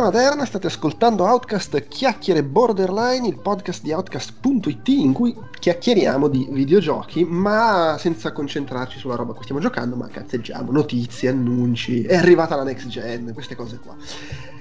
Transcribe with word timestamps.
Maderna, 0.00 0.44
state 0.44 0.66
ascoltando 0.66 1.24
Outcast 1.24 1.88
Chiacchiere 1.88 2.42
Borderline, 2.42 3.26
il 3.26 3.38
podcast 3.38 3.82
di 3.82 3.92
Outcast.it 3.92 4.88
in 4.88 5.12
cui 5.12 5.34
chiacchieriamo 5.58 6.28
di 6.28 6.48
videogiochi, 6.50 7.24
ma 7.24 7.96
senza 7.98 8.32
concentrarci 8.32 8.98
sulla 8.98 9.14
roba 9.14 9.32
cui 9.32 9.42
stiamo 9.42 9.60
giocando, 9.60 9.96
ma 9.96 10.08
cazzeggiamo, 10.08 10.70
notizie, 10.72 11.28
annunci, 11.28 12.02
è 12.02 12.16
arrivata 12.16 12.56
la 12.56 12.64
next 12.64 12.88
gen, 12.88 13.32
queste 13.32 13.54
cose 13.54 13.78
qua. 13.78 13.96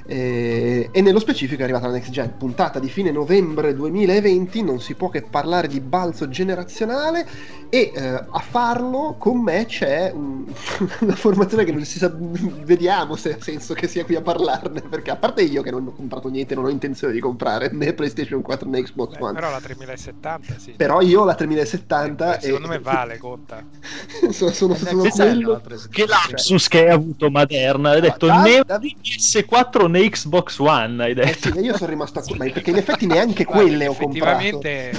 E, 0.08 0.90
e 0.92 1.02
nello 1.02 1.20
specifico 1.20 1.62
è 1.62 1.64
arrivata 1.64 1.88
la 1.88 1.94
next 1.94 2.12
gen, 2.12 2.38
puntata 2.38 2.80
di 2.80 2.90
fine 2.90 3.12
novembre 3.12 3.74
2020, 3.74 4.64
non 4.64 4.80
si 4.80 4.94
può 4.94 5.10
che 5.10 5.24
parlare 5.24 5.68
di 5.68 5.80
balzo 5.80 6.30
generazionale 6.30 7.28
e 7.70 7.92
eh, 7.94 8.02
a 8.30 8.40
farlo 8.40 9.16
con 9.18 9.42
me 9.42 9.66
c'è 9.66 10.12
un- 10.14 10.46
una 11.02 11.16
formazione 11.16 11.64
che 11.66 11.72
non 11.72 11.84
si 11.86 11.98
sa, 12.00 12.12
vediamo 12.16 13.16
se 13.16 13.34
ha 13.36 13.42
senso 13.42 13.74
che 13.74 13.88
sia 13.88 14.06
qui 14.06 14.16
a 14.16 14.22
parlarne, 14.22 14.82
perché 14.82 15.12
a 15.12 15.18
parte 15.18 15.42
io 15.44 15.62
che 15.62 15.72
non 15.72 15.88
ho 15.88 15.94
comprato 15.94 16.30
niente, 16.30 16.56
non 16.56 16.66
ho 16.66 16.70
intenzione 16.70 17.14
di 17.14 17.20
comprare 17.20 17.70
né 17.72 17.94
PlayStation 17.94 18.42
4 18.42 18.70
né 18.70 18.82
Xbox 18.82 19.14
Beh, 19.14 19.20
One, 19.20 19.32
però 19.32 19.50
la 19.50 19.60
3070 19.62 20.58
sì. 20.58 20.74
però 20.76 21.02
io 21.02 21.22
ho 21.22 21.26
la 21.26 21.36
3070 21.36 22.38
Eh, 22.38 22.42
secondo 22.42 22.68
e 22.68 22.68
me 22.68 22.80
vale, 22.80 23.18
conta. 23.18 23.66
sono, 24.32 24.52
sono, 24.52 24.74
Eh, 24.74 24.78
sono 24.78 25.02
pensa 25.02 25.24
quello 25.24 25.62
Che 25.90 26.06
lapsus 26.06 26.68
che 26.68 26.80
hai 26.86 26.90
avuto 26.92 27.30
Maderna, 27.30 27.92
hai 27.92 28.02
detto 28.02 28.26
Allora, 28.26 28.42
né 28.42 28.62
da- 28.66 28.78
da- 28.78 28.80
PS4 28.80 29.88
né 29.88 30.10
Xbox 30.10 30.58
One, 30.60 31.04
hai 31.04 31.12
Eh 31.12 31.14
detto. 31.16 31.40
sì, 31.40 31.58
io 31.60 31.74
sono 31.76 31.90
rimasto 31.90 32.20
a 32.20 32.24
ma 32.38 32.46
perché 32.50 32.70
in 32.70 32.78
effetti 32.78 33.06
neanche 33.08 33.44
Guarda, 33.44 33.62
quelle 33.64 33.88
ho 33.88 33.96
comprato. 33.96 34.60
effettivamente 34.60 34.92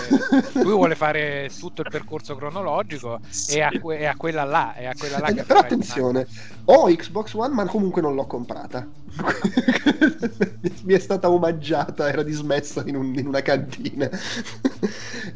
lui 0.61 0.73
vuole 0.73 0.95
fare 0.97 1.53
tutto 1.57 1.81
il 1.83 1.87
percorso 1.89 2.35
cronologico 2.35 2.65
e 3.49 3.61
a, 3.63 3.71
que- 3.71 3.99
e 3.99 4.07
a 4.07 4.17
quella 4.17 4.45
là, 4.45 4.75
e 4.75 4.87
a 4.87 4.95
quella 4.99 5.19
là 5.19 5.29
Eh, 5.29 5.35
che 5.35 5.45
però 5.45 5.61
attenzione, 5.61 6.27
ho 6.65 6.87
Xbox 6.87 7.33
One 7.35 7.55
ma 7.55 7.65
comunque 7.67 8.03
non 8.03 8.15
l'ho 8.15 8.27
comprata. 8.27 8.87
Mi 10.85 10.95
è 10.95 10.99
stata 10.99 11.31
omaggiata, 11.31 12.09
era 12.09 12.23
dismessa 12.23 12.83
in, 12.87 12.97
un- 12.97 13.15
in 13.17 13.27
una 13.27 13.43
cantina. 13.43 14.09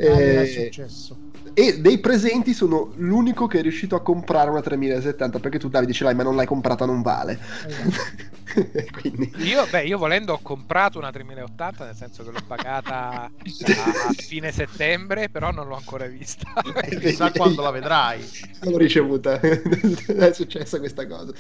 Ah, 0.02 0.20
era 0.20 0.42
Eh, 0.42 0.46
successo. 0.46 1.16
E 1.54 1.80
dei 1.80 1.98
presenti 1.98 2.52
sono 2.54 2.92
l'unico 2.96 3.46
che 3.46 3.58
è 3.58 3.62
riuscito 3.62 3.94
a 3.96 4.02
comprare 4.02 4.50
una 4.50 4.60
3070 4.60 5.38
perché 5.38 5.58
tu 5.58 5.68
Davide 5.68 5.92
ce 5.92 6.04
l'hai 6.04 6.14
ma 6.14 6.22
non 6.22 6.36
l'hai 6.36 6.46
comprata 6.46 6.84
non 6.84 7.02
vale. 7.02 7.38
Esatto. 7.66 8.38
Quindi 9.00 9.32
Io, 9.36 9.64
beh, 9.70 9.84
io 9.84 9.96
volendo 9.96 10.32
ho 10.32 10.40
comprato 10.42 10.98
una 10.98 11.12
3080, 11.12 11.84
nel 11.84 11.94
senso 11.94 12.24
che 12.24 12.32
l'ho 12.32 12.42
pagata 12.44 13.24
a 13.24 14.12
fine 14.16 14.50
settembre, 14.50 15.28
però 15.28 15.52
non 15.52 15.68
l'ho 15.68 15.76
ancora 15.76 16.06
vista. 16.06 16.48
Eh, 16.82 16.98
Chissà 16.98 17.30
quando 17.30 17.62
la 17.62 17.70
vedrai. 17.70 18.24
l'ho 18.62 18.76
ricevuta, 18.76 19.38
è 19.40 20.32
successa 20.32 20.78
questa 20.78 21.06
cosa. 21.06 21.32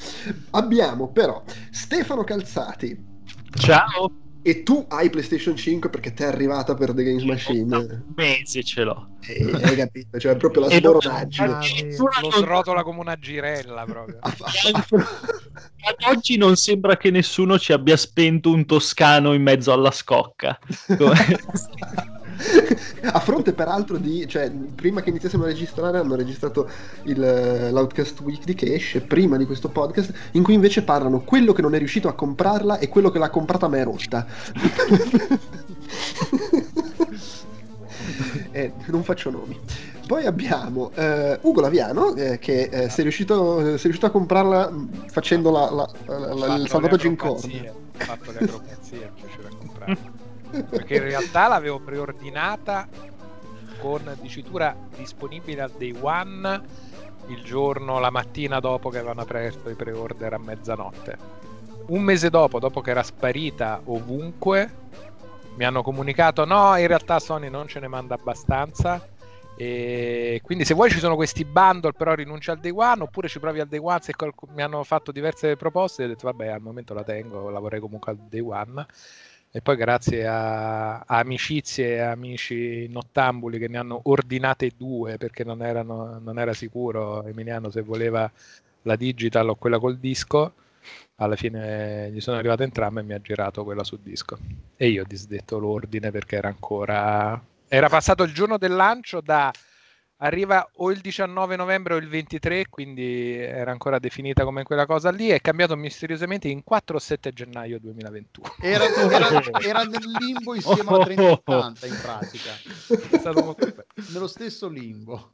Abbiamo 0.50 1.08
però 1.08 1.42
Stefano 1.70 2.24
Calzati 2.24 3.08
Ciao, 3.58 4.10
e 4.42 4.62
tu 4.62 4.86
hai 4.88 5.10
PlayStation 5.10 5.54
5 5.54 5.90
perché 5.90 6.14
ti 6.14 6.22
è 6.22 6.26
arrivata 6.26 6.74
per 6.74 6.94
The 6.94 7.02
Games 7.02 7.22
Machine. 7.24 7.76
un 7.76 8.02
mese 8.16 8.62
ce 8.62 8.84
l'ho. 8.84 9.08
Eh, 9.26 9.50
hai 9.62 9.76
capito? 9.76 10.18
Cioè, 10.18 10.36
proprio 10.36 10.62
la 10.62 10.68
E 10.68 10.76
sboronaggine. 10.78 11.96
Lo 11.96 12.30
srotola 12.30 12.82
come 12.82 13.00
una 13.00 13.16
girella 13.16 13.84
proprio. 13.84 14.18
Ad 14.22 15.96
oggi 16.06 16.36
non 16.36 16.56
sembra 16.56 16.96
che 16.96 17.10
nessuno 17.10 17.58
ci 17.58 17.72
abbia 17.72 17.96
spento 17.96 18.50
un 18.50 18.64
toscano 18.64 19.34
in 19.34 19.42
mezzo 19.42 19.72
alla 19.72 19.90
scocca. 19.90 20.58
A 23.12 23.18
fronte 23.20 23.52
peraltro 23.52 23.96
di, 23.96 24.26
cioè, 24.28 24.50
prima 24.50 25.00
che 25.02 25.10
iniziassimo 25.10 25.44
a 25.44 25.46
registrare 25.46 25.98
hanno 25.98 26.14
registrato 26.14 26.68
il, 27.04 27.22
eh, 27.22 27.70
l'Outcast 27.70 28.20
Weekly 28.20 28.54
che 28.54 28.74
esce 28.74 29.00
prima 29.00 29.36
di 29.36 29.46
questo 29.46 29.68
podcast, 29.68 30.12
in 30.32 30.42
cui 30.42 30.54
invece 30.54 30.82
parlano 30.82 31.20
quello 31.20 31.52
che 31.52 31.62
non 31.62 31.74
è 31.74 31.78
riuscito 31.78 32.08
a 32.08 32.14
comprarla 32.14 32.78
e 32.78 32.88
quello 32.88 33.10
che 33.10 33.18
l'ha 33.18 33.30
comprata 33.30 33.68
ma 33.68 33.78
è 33.78 33.84
rotta. 33.84 34.26
Eh, 38.52 38.72
non 38.86 39.02
faccio 39.04 39.30
nomi. 39.30 39.58
Poi 40.06 40.24
abbiamo 40.26 40.90
eh, 40.94 41.38
Ugo 41.42 41.60
Laviano 41.60 42.14
eh, 42.16 42.38
che 42.38 42.62
eh, 42.64 42.88
si, 42.88 43.00
è 43.00 43.02
riuscito, 43.02 43.60
si 43.60 43.64
è 43.66 43.82
riuscito 43.82 44.06
a 44.06 44.10
comprarla 44.10 44.70
mh, 44.70 44.88
facendo 45.08 45.50
la- 45.50 45.70
la- 45.70 46.34
la- 46.34 46.54
il 46.56 46.68
salvataggio 46.68 47.06
in 47.06 47.16
corda. 47.16 47.46
Ho 47.46 47.74
fatto 47.96 48.32
le 48.32 48.38
acrobazie 48.38 49.10
riuscire 49.20 49.46
a 49.46 49.56
comprarla. 49.56 49.96
Perché 50.50 50.96
in 50.96 51.02
realtà 51.02 51.48
l'avevo 51.48 51.78
preordinata 51.78 52.88
con 53.78 54.16
dicitura 54.20 54.76
disponibile 54.96 55.62
al 55.62 55.72
day 55.76 55.94
one 55.98 56.60
il 57.28 57.42
giorno, 57.42 57.98
la 57.98 58.10
mattina 58.10 58.60
dopo 58.60 58.90
che 58.90 58.98
avevano 58.98 59.20
aperto 59.20 59.70
i 59.70 59.74
pre-order 59.74 60.34
a 60.34 60.38
mezzanotte. 60.38 61.18
Un 61.86 62.02
mese 62.02 62.30
dopo, 62.30 62.58
dopo 62.58 62.80
che 62.80 62.90
era 62.90 63.02
sparita 63.02 63.80
ovunque, 63.84 64.72
mi 65.54 65.64
hanno 65.64 65.82
comunicato 65.82 66.44
no, 66.44 66.76
in 66.76 66.86
realtà 66.86 67.18
Sony 67.18 67.48
non 67.48 67.68
ce 67.68 67.80
ne 67.80 67.88
manda 67.88 68.14
abbastanza. 68.14 69.00
E 69.56 70.40
quindi 70.42 70.64
se 70.64 70.72
vuoi 70.72 70.90
ci 70.90 70.98
sono 70.98 71.16
questi 71.16 71.44
bundle 71.44 71.92
però 71.92 72.14
rinuncia 72.14 72.52
al 72.52 72.60
day 72.60 72.72
one 72.74 73.02
oppure 73.02 73.28
ci 73.28 73.38
provi 73.38 73.60
al 73.60 73.68
day 73.68 73.78
one 73.78 73.98
se 74.00 74.14
qualc- 74.14 74.48
mi 74.54 74.62
hanno 74.62 74.82
fatto 74.84 75.12
diverse 75.12 75.54
proposte 75.56 76.00
e 76.00 76.04
ho 76.06 76.08
detto 76.08 76.26
vabbè 76.28 76.48
al 76.48 76.62
momento 76.62 76.94
la 76.94 77.04
tengo 77.04 77.50
la 77.50 77.58
vorrei 77.58 77.78
comunque 77.78 78.12
al 78.12 78.18
day 78.18 78.40
one 78.40 78.86
e 79.52 79.60
poi 79.60 79.76
grazie 79.76 80.26
a, 80.26 81.00
a 81.00 81.18
amicizie 81.18 81.94
e 81.94 82.00
amici 82.00 82.86
nottambuli 82.88 83.58
che 83.58 83.68
ne 83.68 83.78
hanno 83.78 84.00
ordinate 84.04 84.70
due 84.76 85.16
perché 85.16 85.42
non, 85.42 85.62
erano, 85.62 86.20
non 86.20 86.38
era 86.38 86.52
sicuro 86.52 87.24
Emiliano 87.24 87.68
se 87.70 87.82
voleva 87.82 88.30
la 88.82 88.96
digital 88.96 89.48
o 89.48 89.56
quella 89.56 89.78
col 89.78 89.98
disco 89.98 90.54
alla 91.16 91.36
fine 91.36 92.10
gli 92.12 92.20
sono 92.20 92.38
arrivate 92.38 92.62
entrambe 92.62 93.00
e 93.00 93.02
mi 93.02 93.12
ha 93.12 93.20
girato 93.20 93.62
quella 93.62 93.84
sul 93.84 93.98
disco. 94.00 94.38
E 94.76 94.88
io 94.88 95.02
ho 95.02 95.06
disdetto 95.06 95.58
l'ordine 95.58 96.10
perché 96.10 96.36
era 96.36 96.48
ancora 96.48 97.40
era 97.68 97.88
passato 97.88 98.24
il 98.24 98.32
giorno 98.32 98.58
del 98.58 98.74
lancio 98.74 99.20
da 99.20 99.52
arriva 100.22 100.68
o 100.76 100.90
il 100.90 101.00
19 101.00 101.56
novembre 101.56 101.94
o 101.94 101.96
il 101.96 102.08
23 102.08 102.66
quindi 102.68 103.36
era 103.38 103.70
ancora 103.70 103.98
definita 103.98 104.44
come 104.44 104.62
quella 104.62 104.86
cosa 104.86 105.10
lì 105.10 105.28
è 105.28 105.40
cambiato 105.40 105.76
misteriosamente 105.76 106.48
in 106.48 106.62
4 106.62 106.96
o 106.96 106.98
7 106.98 107.32
gennaio 107.32 107.78
2021 107.80 108.54
Era, 108.60 108.84
era- 108.84 109.42
era 109.60 109.82
nel 109.84 110.10
limbo 110.18 110.54
insieme 110.54 110.90
alla 110.90 111.04
3080 111.04 111.86
in 111.86 111.96
pratica. 112.00 112.50
è 112.88 113.18
stato 113.18 113.42
molto 113.44 113.64
bello. 113.66 113.84
Nello 114.12 114.26
stesso 114.26 114.68
limbo. 114.68 115.32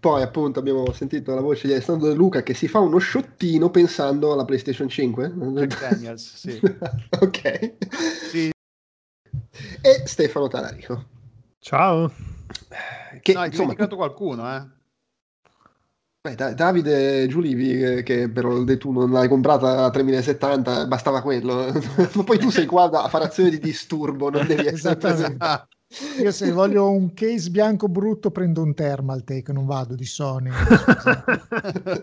Poi 0.00 0.22
appunto 0.22 0.58
abbiamo 0.58 0.90
sentito 0.92 1.34
la 1.34 1.40
voce 1.40 1.66
di 1.66 1.72
Alessandro 1.72 2.08
De 2.08 2.14
Luca 2.14 2.42
che 2.42 2.54
si 2.54 2.68
fa 2.68 2.78
uno 2.78 2.98
sciottino 2.98 3.70
pensando 3.70 4.32
alla 4.32 4.44
PlayStation 4.44 4.88
5. 4.88 5.32
Jack 5.66 5.80
Daniels, 5.80 6.34
sì. 6.34 6.60
ok. 7.20 7.72
Sì. 8.30 8.50
E 9.82 10.02
Stefano 10.04 10.48
Talarico. 10.48 11.04
Ciao. 11.60 12.10
Che 13.20 13.32
no, 13.32 13.40
hai 13.40 13.46
insomma, 13.46 13.74
dimenticato 13.74 13.96
qualcuno, 13.96 14.54
eh? 14.56 14.66
beh, 16.20 16.34
Da- 16.34 16.52
Davide 16.54 17.26
Giulivi, 17.28 17.82
eh, 17.82 18.02
che 18.02 18.28
però 18.30 18.62
tu 18.64 18.90
non 18.92 19.10
l'hai 19.10 19.28
comprata 19.28 19.84
a 19.84 19.90
3070, 19.90 20.86
bastava 20.86 21.22
quello. 21.22 21.72
Ma 22.14 22.22
poi 22.24 22.38
tu 22.38 22.50
sei 22.50 22.66
qua 22.66 22.90
a 22.90 23.08
fare 23.08 23.24
azione 23.24 23.50
di 23.50 23.58
disturbo, 23.58 24.30
non 24.30 24.46
devi 24.46 24.66
essere 24.66 24.96
Esattamente. 24.98 25.38
Io 26.20 26.32
se 26.32 26.50
voglio 26.50 26.90
un 26.90 27.14
case 27.14 27.48
bianco 27.48 27.86
brutto 27.88 28.32
prendo 28.32 28.60
un 28.60 28.74
Thermaltake, 28.74 29.52
non 29.52 29.66
vado 29.66 29.94
di 29.94 30.04
Sony. 30.04 30.50
Scusate. 30.50 32.02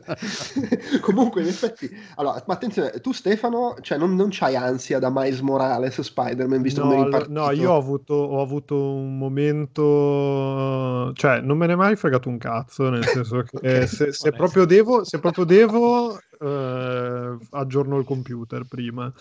Comunque, 1.01 1.41
in 1.41 1.47
effetti, 1.49 1.89
allora, 2.15 2.41
ma 2.47 2.53
attenzione, 2.53 2.91
tu 3.01 3.11
Stefano, 3.11 3.75
cioè 3.81 3.97
non, 3.97 4.15
non 4.15 4.29
c'hai 4.31 4.55
ansia 4.55 4.99
da 4.99 5.09
Miles 5.11 5.41
Morales 5.41 5.99
Spider-Man, 5.99 6.61
visto 6.61 6.79
No, 6.79 6.85
come 6.85 6.95
eri 6.97 7.05
all- 7.05 7.11
partito. 7.11 7.39
no, 7.39 7.51
io 7.51 7.71
ho 7.71 7.77
avuto, 7.77 8.13
ho 8.13 8.41
avuto 8.41 8.93
un 8.93 9.17
momento, 9.17 11.11
cioè 11.15 11.41
non 11.41 11.57
me 11.57 11.67
ne 11.67 11.73
è 11.73 11.75
mai 11.75 11.97
fregato 11.97 12.29
un 12.29 12.37
cazzo, 12.37 12.89
nel 12.89 13.03
senso 13.05 13.43
che 13.43 13.57
eh, 13.81 13.85
se, 13.85 14.13
se 14.13 14.31
proprio 14.31 14.63
devo, 14.63 15.03
se 15.03 15.19
proprio 15.19 15.43
devo 15.43 16.17
eh, 16.39 17.37
aggiorno 17.51 17.97
il 17.97 18.05
computer 18.05 18.63
prima. 18.65 19.11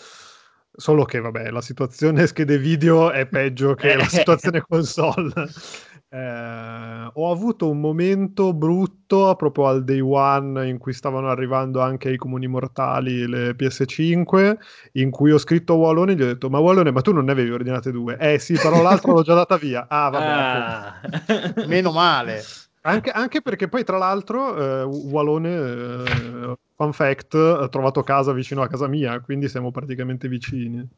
Solo 0.75 1.05
che, 1.05 1.21
vabbè, 1.21 1.51
la 1.51 1.61
situazione 1.61 2.27
schede 2.27 2.59
video 2.59 3.11
è 3.11 3.27
peggio 3.27 3.75
che 3.75 3.95
la 3.95 4.07
situazione 4.07 4.63
console. 4.63 5.33
eh, 6.09 7.11
ho 7.13 7.31
avuto 7.31 7.71
un 7.71 7.81
momento 7.81 8.53
brutto 8.53 9.35
proprio 9.37 9.67
al 9.69 9.83
day 9.85 10.01
one 10.01 10.69
in 10.69 10.77
cui 10.79 10.93
stavano 10.93 11.29
arrivando 11.31 11.81
anche 11.81 12.09
ai 12.11 12.17
comuni 12.17 12.47
mortali 12.47 13.27
le 13.27 13.55
PS5 13.55 14.57
in 14.93 15.11
cui 15.11 15.31
ho 15.33 15.39
scritto 15.39 15.73
a 15.73 15.77
Wallone 15.77 16.13
e 16.13 16.15
gli 16.17 16.23
ho 16.23 16.27
detto 16.27 16.51
ma 16.51 16.59
Wallone 16.59 16.91
ma 16.91 17.01
tu 17.01 17.13
non 17.13 17.25
ne 17.25 17.33
avevi 17.33 17.51
ordinate 17.51 17.91
due 17.91 18.17
eh 18.19 18.39
sì 18.39 18.55
però 18.55 18.83
l'altra 18.83 19.13
l'ho 19.13 19.23
già 19.23 19.35
data 19.35 19.57
via 19.57 19.87
ah 19.89 20.11
vabbè 20.11 20.25
Ah. 20.25 21.01
Meno 21.67 21.93
male. 21.93 22.43
Anche, 22.83 23.11
anche 23.11 23.43
perché 23.43 23.69
poi 23.69 23.85
tra 23.85 23.97
l'altro 23.97 24.57
eh, 24.57 24.83
Wallone 24.83 25.49
eh, 25.49 26.55
fun 26.75 26.93
fact 26.93 27.35
ha 27.35 27.69
trovato 27.69 28.03
casa 28.03 28.33
vicino 28.33 28.61
a 28.63 28.69
casa 28.69 28.89
mia 28.89 29.21
quindi 29.21 29.49
siamo 29.49 29.71
praticamente 29.71 30.27
vicini 30.27 30.89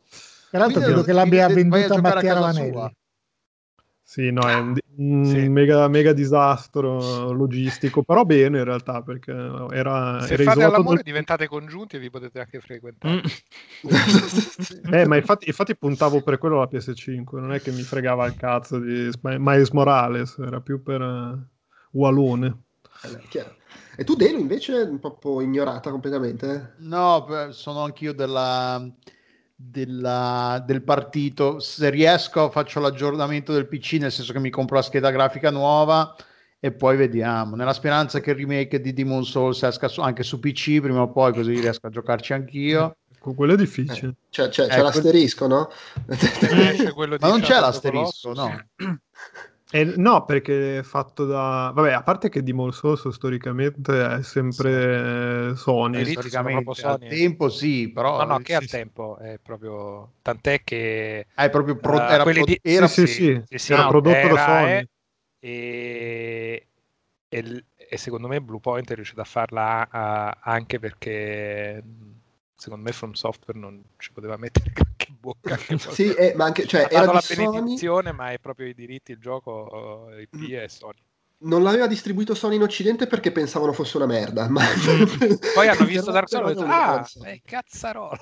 Peraltro 0.54 0.82
Quindi 0.82 1.02
credo 1.02 1.06
che 1.06 1.12
l'abbia 1.12 1.48
venduta 1.48 2.00
Mattia 2.00 2.34
Ravanelli. 2.34 2.94
Sì, 4.06 4.30
no, 4.30 4.46
è 4.48 4.54
un, 4.54 4.76
un 4.98 5.24
Sì. 5.24 5.48
mega, 5.48 5.88
mega 5.88 6.12
disastro 6.12 7.32
logistico, 7.32 8.04
però 8.04 8.24
bene 8.24 8.58
in 8.58 8.64
realtà, 8.64 9.02
perché 9.02 9.32
era, 9.32 10.20
Se 10.20 10.34
era 10.34 10.42
fate 10.44 10.62
all'amore 10.62 10.96
dal- 10.96 11.04
diventate 11.04 11.48
congiunti 11.48 11.96
e 11.96 11.98
vi 11.98 12.10
potete 12.10 12.38
anche 12.38 12.60
frequentare. 12.60 13.14
Mm. 13.14 13.20
Eh, 14.92 15.06
ma 15.06 15.16
infatti, 15.16 15.46
infatti 15.48 15.76
puntavo 15.76 16.20
per 16.22 16.38
quello 16.38 16.58
la 16.58 16.68
PS5, 16.68 17.40
non 17.40 17.52
è 17.52 17.60
che 17.60 17.72
mi 17.72 17.82
fregava 17.82 18.26
il 18.26 18.34
cazzo 18.34 18.78
di 18.78 19.10
Miles 19.22 19.70
Morales, 19.70 20.36
era 20.38 20.60
più 20.60 20.82
per 20.82 21.00
Eh, 23.02 23.20
chiaro. 23.28 23.56
E 23.96 24.04
tu, 24.04 24.16
Delo, 24.16 24.38
invece, 24.38 24.74
un 24.74 24.98
po' 24.98 25.40
ignorata 25.40 25.90
completamente? 25.90 26.74
No, 26.78 27.26
sono 27.50 27.84
anch'io 27.84 28.12
della, 28.12 28.84
della- 29.54 30.62
del 30.66 30.82
partito. 30.82 31.60
Se 31.60 31.90
riesco 31.90 32.50
faccio 32.50 32.80
l'aggiornamento 32.80 33.52
del 33.52 33.68
PC, 33.68 33.98
nel 34.00 34.10
senso 34.10 34.32
che 34.32 34.40
mi 34.40 34.50
compro 34.50 34.76
la 34.76 34.82
scheda 34.82 35.10
grafica 35.10 35.50
nuova 35.50 36.16
e 36.58 36.72
poi 36.72 36.96
vediamo. 36.96 37.54
Nella 37.54 37.72
speranza 37.72 38.20
che 38.20 38.30
il 38.30 38.36
remake 38.36 38.80
di 38.80 38.92
Demon 38.92 39.24
Souls 39.24 39.62
esca 39.62 39.86
su- 39.86 40.00
anche 40.00 40.24
su 40.24 40.40
PC 40.40 40.80
prima 40.80 41.02
o 41.02 41.12
poi, 41.12 41.32
così 41.32 41.60
riesco 41.60 41.86
a 41.86 41.90
giocarci 41.90 42.32
anch'io. 42.32 42.96
Con 43.20 43.34
quello 43.34 43.54
è 43.54 43.56
difficile. 43.56 44.16
Cioè, 44.28 44.48
c'è, 44.48 44.66
c'è 44.66 44.78
Eh, 44.78 44.82
l'asterisco, 44.82 45.46
no? 45.46 45.70
Di 46.08 47.16
Ma 47.20 47.28
non 47.28 47.40
c'è 47.40 47.60
l'asterisco, 47.60 48.32
Colossus. 48.32 48.38
no? 48.38 48.68
Eh, 49.74 49.94
no, 49.96 50.24
perché 50.24 50.78
è 50.78 50.82
fatto 50.84 51.24
da... 51.26 51.72
Vabbè, 51.74 51.90
a 51.92 52.02
parte 52.04 52.28
che 52.28 52.44
Demon 52.44 52.72
Souls 52.72 53.08
storicamente 53.08 54.06
è 54.18 54.22
sempre 54.22 55.50
eh, 55.50 55.56
Sony. 55.56 56.04
Sì. 56.04 56.10
Storicamente 56.12 56.62
proprio 56.62 56.86
al 56.90 56.98
Sony. 56.98 57.08
tempo 57.08 57.48
sì, 57.48 57.90
però 57.92 58.18
No, 58.18 58.24
no, 58.24 58.38
che 58.38 58.52
sì, 58.52 58.54
al 58.54 58.68
sì. 58.68 58.76
tempo 58.76 59.16
è 59.18 59.38
proprio 59.42 60.12
tant'è 60.22 60.62
che 60.62 61.26
Ah, 61.34 61.44
è 61.44 61.50
proprio 61.50 61.76
pro- 61.76 61.96
eh, 61.96 62.12
era 62.12 62.22
pro- 62.22 62.44
di- 62.44 62.60
era- 62.62 62.86
Sì, 62.86 63.06
sì, 63.08 63.42
sì, 63.58 63.72
era 63.72 63.82
no, 63.82 63.88
prodotto 63.88 64.28
da 64.28 64.36
era, 64.36 64.44
Sony. 64.44 64.70
eh, 64.78 64.88
e, 65.40 66.68
e 67.28 67.64
e 67.86 67.96
secondo 67.98 68.28
me 68.28 68.40
Bluepoint 68.40 68.90
è 68.90 68.94
riuscito 68.94 69.20
a 69.20 69.24
farla 69.24 69.88
ah, 69.90 70.38
anche 70.42 70.78
perché 70.78 71.82
secondo 72.56 72.84
me 72.84 72.92
From 72.92 73.12
Software 73.12 73.58
non 73.58 73.82
ci 73.98 74.12
poteva 74.12 74.36
mettere 74.36 74.72
in 75.08 75.16
bocca 75.18 75.56
qualcosa. 75.56 75.90
Sì, 75.90 76.12
eh, 76.12 76.34
ma 76.36 76.44
anche, 76.44 76.66
cioè, 76.66 76.82
ha 76.82 76.88
era 76.90 77.00
dato 77.06 77.12
la 77.12 77.18
di 77.26 77.34
Sony, 77.34 77.50
benedizione 77.50 78.12
ma 78.12 78.30
è 78.32 78.38
proprio 78.38 78.66
i 78.66 78.74
diritti 78.74 79.12
il 79.12 79.18
gioco 79.18 80.10
eh, 80.10 80.22
IP 80.22 80.50
è 80.50 80.68
Sony 80.68 81.00
non 81.44 81.62
l'aveva 81.62 81.86
distribuito 81.86 82.34
Sony 82.34 82.56
in 82.56 82.62
Occidente 82.62 83.06
perché 83.06 83.30
pensavano 83.32 83.72
fosse 83.72 83.96
una 83.96 84.06
merda. 84.06 84.48
Ma... 84.48 84.62
poi 85.54 85.68
hanno 85.68 85.84
visto 85.86 86.10
Dark 86.10 86.28
Souls 86.28 86.48
e 86.48 86.52
hanno 86.52 86.66
detto 86.66 86.74
ah 86.74 87.00
cosa. 87.00 87.26
è 87.26 87.40
cazzarola 87.44 88.18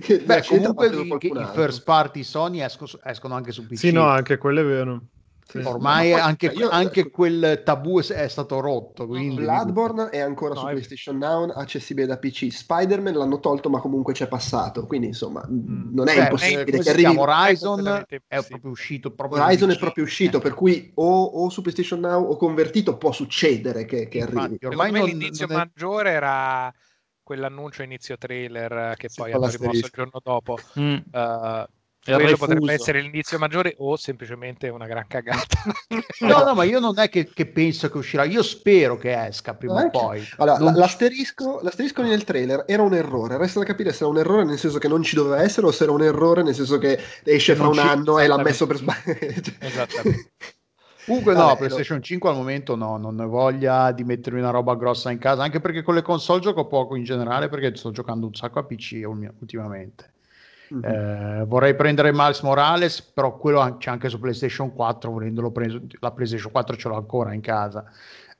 Che 0.00 0.18
Beh, 0.18 0.44
comunque 0.44 0.88
i, 0.88 1.48
first 1.54 1.84
party 1.84 2.22
Sony 2.22 2.60
esco- 2.60 3.00
escono 3.04 3.34
anche 3.34 3.52
su 3.52 3.66
PC. 3.66 3.78
Sì, 3.78 3.92
no, 3.92 4.06
anche 4.06 4.36
quello 4.36 4.60
è 4.60 4.64
vero. 4.64 5.00
Sì. 5.48 5.58
Ormai 5.58 6.10
Ma 6.10 6.16
poi, 6.16 6.26
anche, 6.26 6.46
cioè, 6.48 6.56
io- 6.58 6.68
anche 6.70 7.08
quel 7.10 7.62
tabù 7.64 8.00
è, 8.00 8.04
è 8.04 8.26
stato 8.28 8.58
rotto. 8.58 9.06
Quindi 9.06 9.36
Bloodborne 9.36 10.08
è 10.08 10.18
ancora 10.18 10.54
No, 10.54 10.60
su 10.60 10.66
è- 10.66 10.70
PlayStation 10.70 11.18
Now, 11.18 11.48
accessibile 11.50 12.06
da 12.08 12.18
PC. 12.18 12.50
Spider-Man 12.50 13.14
l'hanno 13.14 13.38
tolto, 13.38 13.70
ma 13.70 13.78
comunque 13.78 14.12
c'è 14.12 14.26
passato. 14.26 14.86
Quindi, 14.86 15.06
insomma, 15.06 15.46
non 15.48 16.08
è 16.08 16.14
Beh, 16.16 16.20
impossibile 16.22 16.64
che 16.80 16.90
arrivi. 16.90 17.16
Horizon 17.16 18.04
è 18.26 18.42
proprio 18.44 18.70
uscito 18.72 19.12
proprio 19.12 19.40
Horizon 19.42 19.70
è 19.70 19.78
proprio 19.78 20.02
uscito, 20.02 20.38
Eh. 20.38 20.40
per 20.40 20.54
cui 20.54 20.90
o, 20.96 21.22
o 21.24 21.48
su 21.48 21.60
PlayStation 21.62 22.00
Now 22.00 22.24
o 22.28 22.36
convertito 22.36 22.96
può 22.96 23.12
succedere 23.12 23.84
che, 23.84 24.08
che 24.08 24.22
arrivi. 24.22 24.40
Infatti, 24.40 24.66
ormai 24.66 24.86
Secondo 24.86 24.92
me 24.92 24.98
non- 24.98 25.08
l'inizio 25.20 25.46
non 25.46 25.56
è- 25.56 25.58
maggiore 25.60 26.10
era 26.10 26.74
quell'annuncio 27.22 27.82
inizio 27.82 28.16
trailer 28.18 28.94
che 28.96 29.08
Sì, 29.08 29.20
poi 29.20 29.32
hanno 29.32 29.46
rimosso 29.48 29.86
il 29.86 29.90
giorno 29.92 30.20
dopo. 30.22 30.58
Mm. 30.78 30.94
Uh, 31.12 31.64
quello 32.14 32.30
refuso. 32.30 32.46
potrebbe 32.46 32.72
essere 32.72 33.00
l'inizio 33.00 33.38
maggiore 33.38 33.74
o 33.78 33.96
semplicemente 33.96 34.68
una 34.68 34.86
gran 34.86 35.06
cagata. 35.08 35.62
No, 36.20 36.42
no, 36.44 36.54
ma 36.54 36.64
io 36.64 36.78
non 36.80 36.98
è 36.98 37.08
che, 37.08 37.28
che 37.32 37.46
penso 37.46 37.90
che 37.90 37.96
uscirà, 37.98 38.24
io 38.24 38.42
spero 38.42 38.96
che 38.96 39.12
esca 39.26 39.54
prima 39.54 39.74
o 39.82 39.90
poi. 39.90 40.22
Allora, 40.36 40.58
Non 40.58 40.74
l'asterisco, 40.74 41.60
l'asterisco 41.62 42.02
nel 42.02 42.24
trailer 42.24 42.64
era 42.66 42.82
un 42.82 42.94
errore. 42.94 43.36
Resta 43.36 43.58
da 43.60 43.64
capire 43.66 43.92
se 43.92 44.02
era 44.04 44.08
un 44.12 44.18
errore 44.18 44.44
nel 44.44 44.58
senso 44.58 44.78
che 44.78 44.88
non 44.88 45.02
ci 45.02 45.14
doveva 45.16 45.42
essere 45.42 45.66
o 45.66 45.70
se 45.72 45.82
era 45.84 45.92
un 45.92 46.02
errore 46.02 46.42
nel 46.42 46.54
senso 46.54 46.78
che 46.78 46.98
esce 47.24 47.52
Che 47.52 47.58
fra 47.58 47.68
un 47.68 47.74
ci- 47.74 47.80
anno 47.80 48.18
e 48.18 48.26
l'ha 48.26 48.38
messo 48.42 48.66
per 48.66 48.76
sbaglio. 48.76 49.16
Esattamente. 49.58 50.30
Comunque 51.06 51.34
no, 51.34 51.54
Vabbè, 51.54 51.56
PlayStation 51.58 52.02
5 52.02 52.28
al 52.30 52.34
momento 52.34 52.74
no, 52.74 52.96
non 52.96 53.18
ho 53.20 53.28
voglia 53.28 53.92
di 53.92 54.02
mettermi 54.02 54.40
una 54.40 54.50
roba 54.50 54.74
grossa 54.74 55.12
in 55.12 55.18
casa, 55.18 55.42
anche 55.44 55.60
perché 55.60 55.82
con 55.82 55.94
le 55.94 56.02
console 56.02 56.40
gioco 56.40 56.66
poco 56.66 56.96
in 56.96 57.04
generale 57.04 57.48
perché 57.48 57.76
sto 57.76 57.92
giocando 57.92 58.26
un 58.26 58.34
sacco 58.34 58.58
a 58.58 58.64
PC 58.64 59.02
ultimamente. 59.06 60.14
Mhm. 60.68 60.84
Eh, 60.84 61.44
vorrei 61.46 61.74
prendere 61.74 62.12
Miles 62.12 62.40
Morales, 62.40 63.00
però 63.02 63.36
quello 63.36 63.76
c'è 63.78 63.90
anche 63.90 64.08
su 64.08 64.18
PlayStation 64.18 64.72
4, 64.72 65.10
volendolo 65.10 65.50
preso, 65.52 65.80
la 66.00 66.12
PlayStation 66.12 66.50
4 66.52 66.76
ce 66.76 66.88
l'ho 66.88 66.96
ancora 66.96 67.32
in 67.32 67.40
casa. 67.40 67.84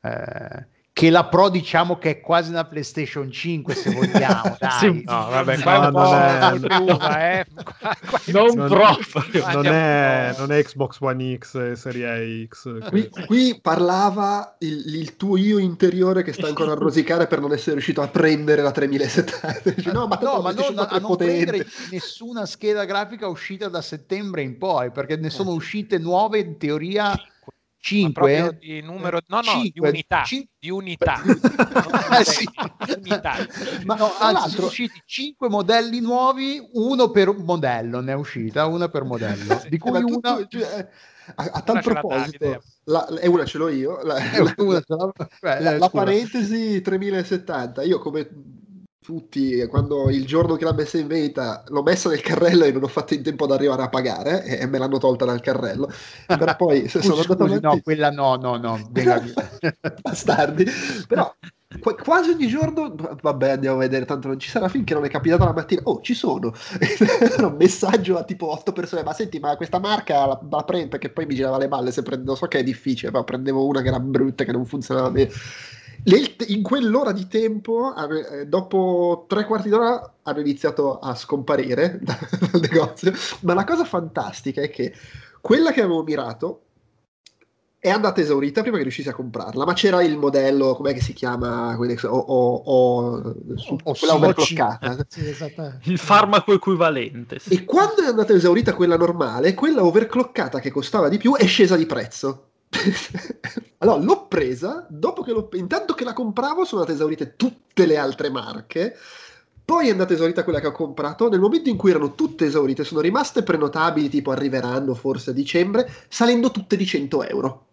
Eh, 0.01 0.67
che 0.97 1.11
la 1.11 1.27
Pro 1.27 1.51
diciamo 1.51 1.99
che 1.99 2.09
è 2.09 2.21
quasi 2.23 2.49
una 2.49 2.65
PlayStation 2.65 3.31
5 3.31 3.75
se 3.75 3.91
vogliamo. 3.91 4.57
Sì, 4.81 5.03
No, 5.05 5.29
vabbè, 5.29 5.57
No, 5.59 5.63
qua 5.63 5.75
è 5.75 5.87
un 5.87 5.93
po' 5.93 5.99
non 5.99 7.13
è- 7.13 7.41
eh. 7.41 7.47
Qua- 7.63 7.97
qua 8.09 8.21
Non 8.29 8.49
inizia- 8.49 8.67
proprio. 9.11 9.45
Ah, 9.45 9.53
non, 9.53 9.67
è, 9.67 10.35
non 10.39 10.53
è 10.53 10.63
Xbox 10.63 10.97
One 11.01 11.37
X 11.37 11.55
e 11.57 11.77
Serie 11.77 12.47
X. 12.49 12.89
Qui, 12.89 13.11
qui 13.27 13.59
parlava 13.61 14.57
il, 14.61 14.95
il 14.95 15.17
tuo 15.17 15.37
io 15.37 15.59
interiore 15.59 16.23
che 16.23 16.33
sta 16.33 16.47
ancora 16.47 16.73
a 16.73 16.77
rosicare 16.77 17.27
per 17.27 17.41
non 17.41 17.53
essere 17.53 17.73
riuscito 17.73 18.01
a 18.01 18.09
prendere 18.09 18.63
la 18.63 18.71
3070. 18.71 19.71
Dici, 19.75 19.93
no, 19.93 20.07
ma, 20.07 20.19
no, 20.23 20.41
ma 20.41 20.53
non, 20.53 20.73
4 20.73 20.81
a 20.81 20.97
è 20.97 21.01
non 21.01 21.17
prendere 21.17 21.67
nessuna 21.91 22.47
scheda 22.47 22.87
grafica 22.87 23.29
uscita 23.29 23.69
da 23.69 23.83
settembre 23.83 24.41
in 24.41 24.57
poi, 24.57 24.91
perché 24.91 25.17
ne 25.17 25.29
sono 25.29 25.51
uscite 25.51 25.99
nuove 25.99 26.39
in 26.39 26.57
teoria 26.57 27.13
5. 27.87 28.59
di 28.59 28.81
numero 28.81 29.21
no 29.29 29.37
no 29.37 29.43
Cinque, 29.43 29.71
di 29.71 29.79
unità 29.97 30.23
cin- 30.27 30.49
di 30.59 30.71
unità 30.71 31.23
Eh, 32.19 32.25
sì. 32.27 32.49
unità 32.99 33.37
Ma 33.85 33.95
no, 33.95 34.13
anzi, 34.19 34.51
sono 34.51 34.67
usciti 34.67 35.01
5 35.05 35.49
modelli 35.49 36.01
nuovi, 36.01 36.61
uno 36.73 37.11
per 37.11 37.33
modello 37.33 38.01
ne 38.01 38.13
è 38.13 38.15
uscita, 38.17 38.67
una 38.67 38.89
per 38.89 39.05
modello, 39.05 39.63
di 39.71 39.77
Eh, 39.77 39.79
cui 39.79 40.03
una 40.03 40.47
cioè, 40.49 40.89
a, 41.37 41.45
a 41.53 41.61
tal 41.61 41.81
proposito, 41.81 42.63
la, 42.85 43.07
e 43.21 43.29
una 43.29 43.45
ce 43.45 43.59
l'ho 43.59 43.69
io. 43.69 44.03
La, 44.03 44.17
eh, 44.17 44.43
la- 44.43 45.61
la 45.61 45.87
scusa. 45.87 45.91
parentesi 45.91 46.81
3070, 46.81 47.83
io 47.83 47.99
come 48.01 48.29
tutti, 49.07 49.65
quando 49.69 50.11
il 50.11 50.27
giorno 50.27 50.57
che 50.57 50.65
l'ha 50.65 50.73
messa 50.73 50.99
in 50.99 51.07
vendita 51.07 51.63
l'ho 51.69 51.85
messa 51.85 52.09
nel 52.09 52.21
carrello 52.21 52.65
e 52.65 52.73
non 52.73 52.83
ho 52.83 52.89
fatto 52.89 53.15
in 53.15 53.23
tempo 53.23 53.45
ad 53.45 53.53
arrivare 53.53 53.83
a 53.83 53.89
pagare 53.89 54.45
e, 54.45 54.59
e 54.63 54.67
me 54.67 54.79
l'hanno 54.79 54.99
tolta 54.99 55.25
dal 55.25 55.41
carrello. 55.41 55.89
Però 56.27 56.57
poi 56.57 56.89
se 56.89 57.01
sono 57.07 57.21
andato 57.21 57.45
avanti... 57.45 57.65
no, 57.65 57.81
quella 57.85 58.11
no, 58.11 58.35
no, 58.35 58.57
no, 58.57 58.91
bastardi. 60.03 60.67
Però 61.07 61.33
qua- 61.79 61.95
quasi 61.95 62.31
ogni 62.31 62.49
giorno, 62.49 62.97
vabbè, 63.23 63.51
andiamo 63.51 63.77
a 63.77 63.81
vedere, 63.81 64.07
tanto 64.07 64.27
non 64.27 64.41
ci 64.41 64.51
sarà 64.51 64.69
finché 64.69 64.95
non 64.95 65.05
è 65.05 65.09
capitato 65.09 65.45
la 65.45 65.53
mattina. 65.53 65.83
Oh, 65.85 66.01
ci 66.01 66.15
sono. 66.15 66.53
Era 66.81 67.47
un 67.47 67.55
messaggio 67.57 68.19
a 68.19 68.25
tipo 68.25 68.51
otto 68.51 68.73
persone. 68.73 69.05
Ma 69.05 69.13
senti, 69.13 69.39
ma 69.39 69.55
questa 69.55 69.79
marca 69.79 70.27
la, 70.27 70.41
la 70.51 70.65
prendo 70.65 70.89
perché 70.89 71.11
poi 71.11 71.27
mi 71.27 71.37
girava 71.37 71.59
le 71.59 71.69
balle 71.69 71.93
se 71.93 72.03
prendo. 72.03 72.35
So 72.35 72.47
che 72.49 72.59
è 72.59 72.65
difficile, 72.65 73.13
però 73.13 73.23
prendevo 73.23 73.65
una 73.65 73.83
che 73.83 73.89
era 73.89 74.01
brutta, 74.01 74.43
che 74.43 74.51
non 74.51 74.67
funzionava 74.67 75.13
bene. 75.13 75.31
Nel- 76.07 76.35
in 76.49 76.63
quell'ora 76.63 77.13
di 77.13 77.27
tempo, 77.27 77.93
eh, 77.97 78.47
dopo 78.47 79.25
tre 79.29 79.45
quarti 79.45 79.69
d'ora, 79.69 80.15
hanno 80.23 80.41
iniziato 80.41 80.99
a 80.99 81.15
scomparire 81.15 81.99
dal 82.03 82.61
negozio. 82.61 83.13
Ma 83.41 83.55
la 83.55 83.65
cosa 83.65 83.85
fantastica 83.85 84.61
è 84.63 84.71
che 84.71 84.93
quella 85.41 85.73
che 85.73 85.81
avevo 85.83 86.03
mirato 86.03 86.61
è 87.79 87.91
andata 87.91 88.21
esaurita 88.21 88.63
prima 88.63 88.77
che 88.79 88.83
riuscissi 88.83 89.09
a 89.09 89.15
comprarla, 89.15 89.65
ma 89.65 89.73
c'era 89.73 90.03
il 90.03 90.17
modello, 90.19 90.75
com'è 90.75 90.93
che 90.93 91.01
si 91.01 91.13
chiama? 91.13 91.75
Quelle- 91.77 91.97
O, 92.05 92.17
o, 92.19 92.55
o- 92.65 93.35
su- 93.57 93.77
O- 93.85 93.95
quella 93.95 94.15
overclockata. 94.15 94.97
Sì. 95.09 95.91
Il 95.91 95.99
farmaco 95.99 96.53
equivalente. 96.53 97.39
sì. 97.39 97.53
E 97.55 97.65
quando 97.65 98.03
è 98.03 98.07
andata 98.07 98.33
esaurita 98.33 98.75
quella 98.75 98.97
normale, 98.97 99.55
quella 99.55 99.85
overclockata 99.85 100.59
che 100.61 100.71
costava 100.71 101.09
di 101.09 101.19
più 101.19 101.35
è 101.37 101.47
scesa 101.47 101.77
di 101.77 101.87
prezzo. 101.87 102.49
allora 103.79 104.03
l'ho 104.03 104.27
presa, 104.27 104.87
dopo 104.89 105.23
che 105.23 105.33
l'ho, 105.33 105.49
intanto 105.55 105.95
che 105.95 106.05
la 106.05 106.13
compravo 106.13 106.65
sono 106.65 106.81
andate 106.83 106.97
esaurite 106.97 107.35
tutte 107.37 107.87
le 107.87 107.97
altre 107.97 108.31
marche, 108.31 108.97
Poi 109.65 109.89
è 109.89 109.91
andata 109.91 110.13
esaurita 110.15 110.45
quella 110.45 110.61
che 110.61 110.69
ho 110.69 110.73
comprato. 110.73 111.29
Nel 111.29 111.41
momento 111.41 111.69
in 111.69 111.77
cui 111.77 111.91
erano 111.91 112.15
tutte 112.15 112.47
esaurite, 112.47 112.85
sono 112.85 113.01
rimaste 113.01 113.43
prenotabili, 113.43 114.09
tipo 114.09 114.31
arriveranno 114.31 114.95
forse 114.95 115.31
a 115.31 115.33
dicembre, 115.33 115.91
salendo 116.09 116.51
tutte 116.53 116.77
di 116.77 116.87
100 116.87 117.25
euro. 117.25 117.67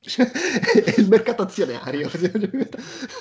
è 0.16 0.94
il 0.96 1.08
mercato 1.08 1.42
azionario. 1.42 2.08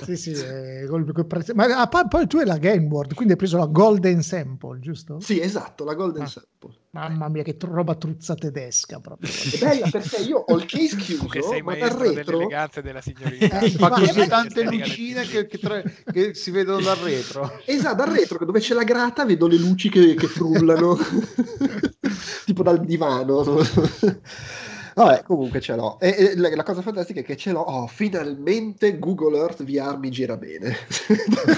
sì, 0.02 0.16
sì, 0.16 0.32
è 0.32 0.86
col, 0.88 1.12
col 1.12 1.26
prezzo. 1.28 1.54
Ma 1.54 1.66
ah, 1.66 1.88
poi, 1.88 2.08
poi, 2.08 2.28
tu 2.28 2.38
hai 2.38 2.46
la 2.46 2.58
Game 2.58 2.88
Board, 2.88 3.14
quindi 3.14 3.34
hai 3.34 3.40
preso 3.40 3.58
la 3.58 3.66
Golden 3.66 4.22
Sample, 4.24 4.80
giusto? 4.80 5.20
Sì, 5.20 5.40
esatto, 5.42 5.84
la 5.84 5.94
Golden 5.96 6.24
Ah. 6.24 6.28
Sample. 6.28 6.79
Mamma 6.92 7.30
mia, 7.30 7.44
che 7.44 7.56
roba 7.60 7.94
truzza 7.94 8.34
tedesca 8.34 9.00
proprio. 9.00 9.30
È 9.30 9.58
bella 9.60 9.90
perché 9.92 10.24
io 10.24 10.38
ho 10.38 10.56
il 10.58 10.66
case 10.66 10.96
chiuso, 10.98 11.28
che 11.28 11.44
sei 11.44 11.62
ma 11.62 11.76
dal 11.76 11.92
retro 11.92 12.32
dell'eleganza 12.32 12.82
della 12.82 13.02
signorità. 13.02 13.60
Eh, 13.60 13.70
Fa 13.78 13.90
Ma- 13.90 14.00
così 14.00 14.28
tante 14.28 14.64
Che 14.64 14.76
lucine 14.76 15.24
che, 15.28 15.46
che 15.46 15.60
tra- 15.60 15.84
che 15.84 16.34
si 16.34 16.50
vedono 16.50 16.82
dal 16.82 16.96
retro. 16.98 17.62
Esatto, 17.66 17.96
dal 17.96 18.08
retro, 18.16 18.44
dove 18.44 18.60
c'è 18.60 18.74
la 18.74 18.84
grata, 18.84 19.24
vedo 19.24 19.46
le 19.46 19.58
luci 19.58 19.90
che, 19.90 20.16
che 20.16 20.26
frullano, 20.26 20.98
tipo 22.46 22.64
dal 22.64 22.84
divano. 22.84 23.44
Vabbè, 24.96 25.24
comunque 25.24 25.60
ce 25.60 25.76
l'ho. 25.76 26.00
E, 26.00 26.16
e 26.18 26.36
la, 26.38 26.54
la 26.56 26.64
cosa 26.64 26.82
fantastica 26.82 27.20
è 27.20 27.24
che 27.24 27.36
ce 27.38 27.52
l'ho. 27.52 27.62
Oh, 27.62 27.88
finalmente 27.88 29.00
Google 29.00 29.38
Earth 29.38 29.64
VR 29.64 29.98
mi 29.98 30.10
gira 30.10 30.38
bene. 30.38 30.76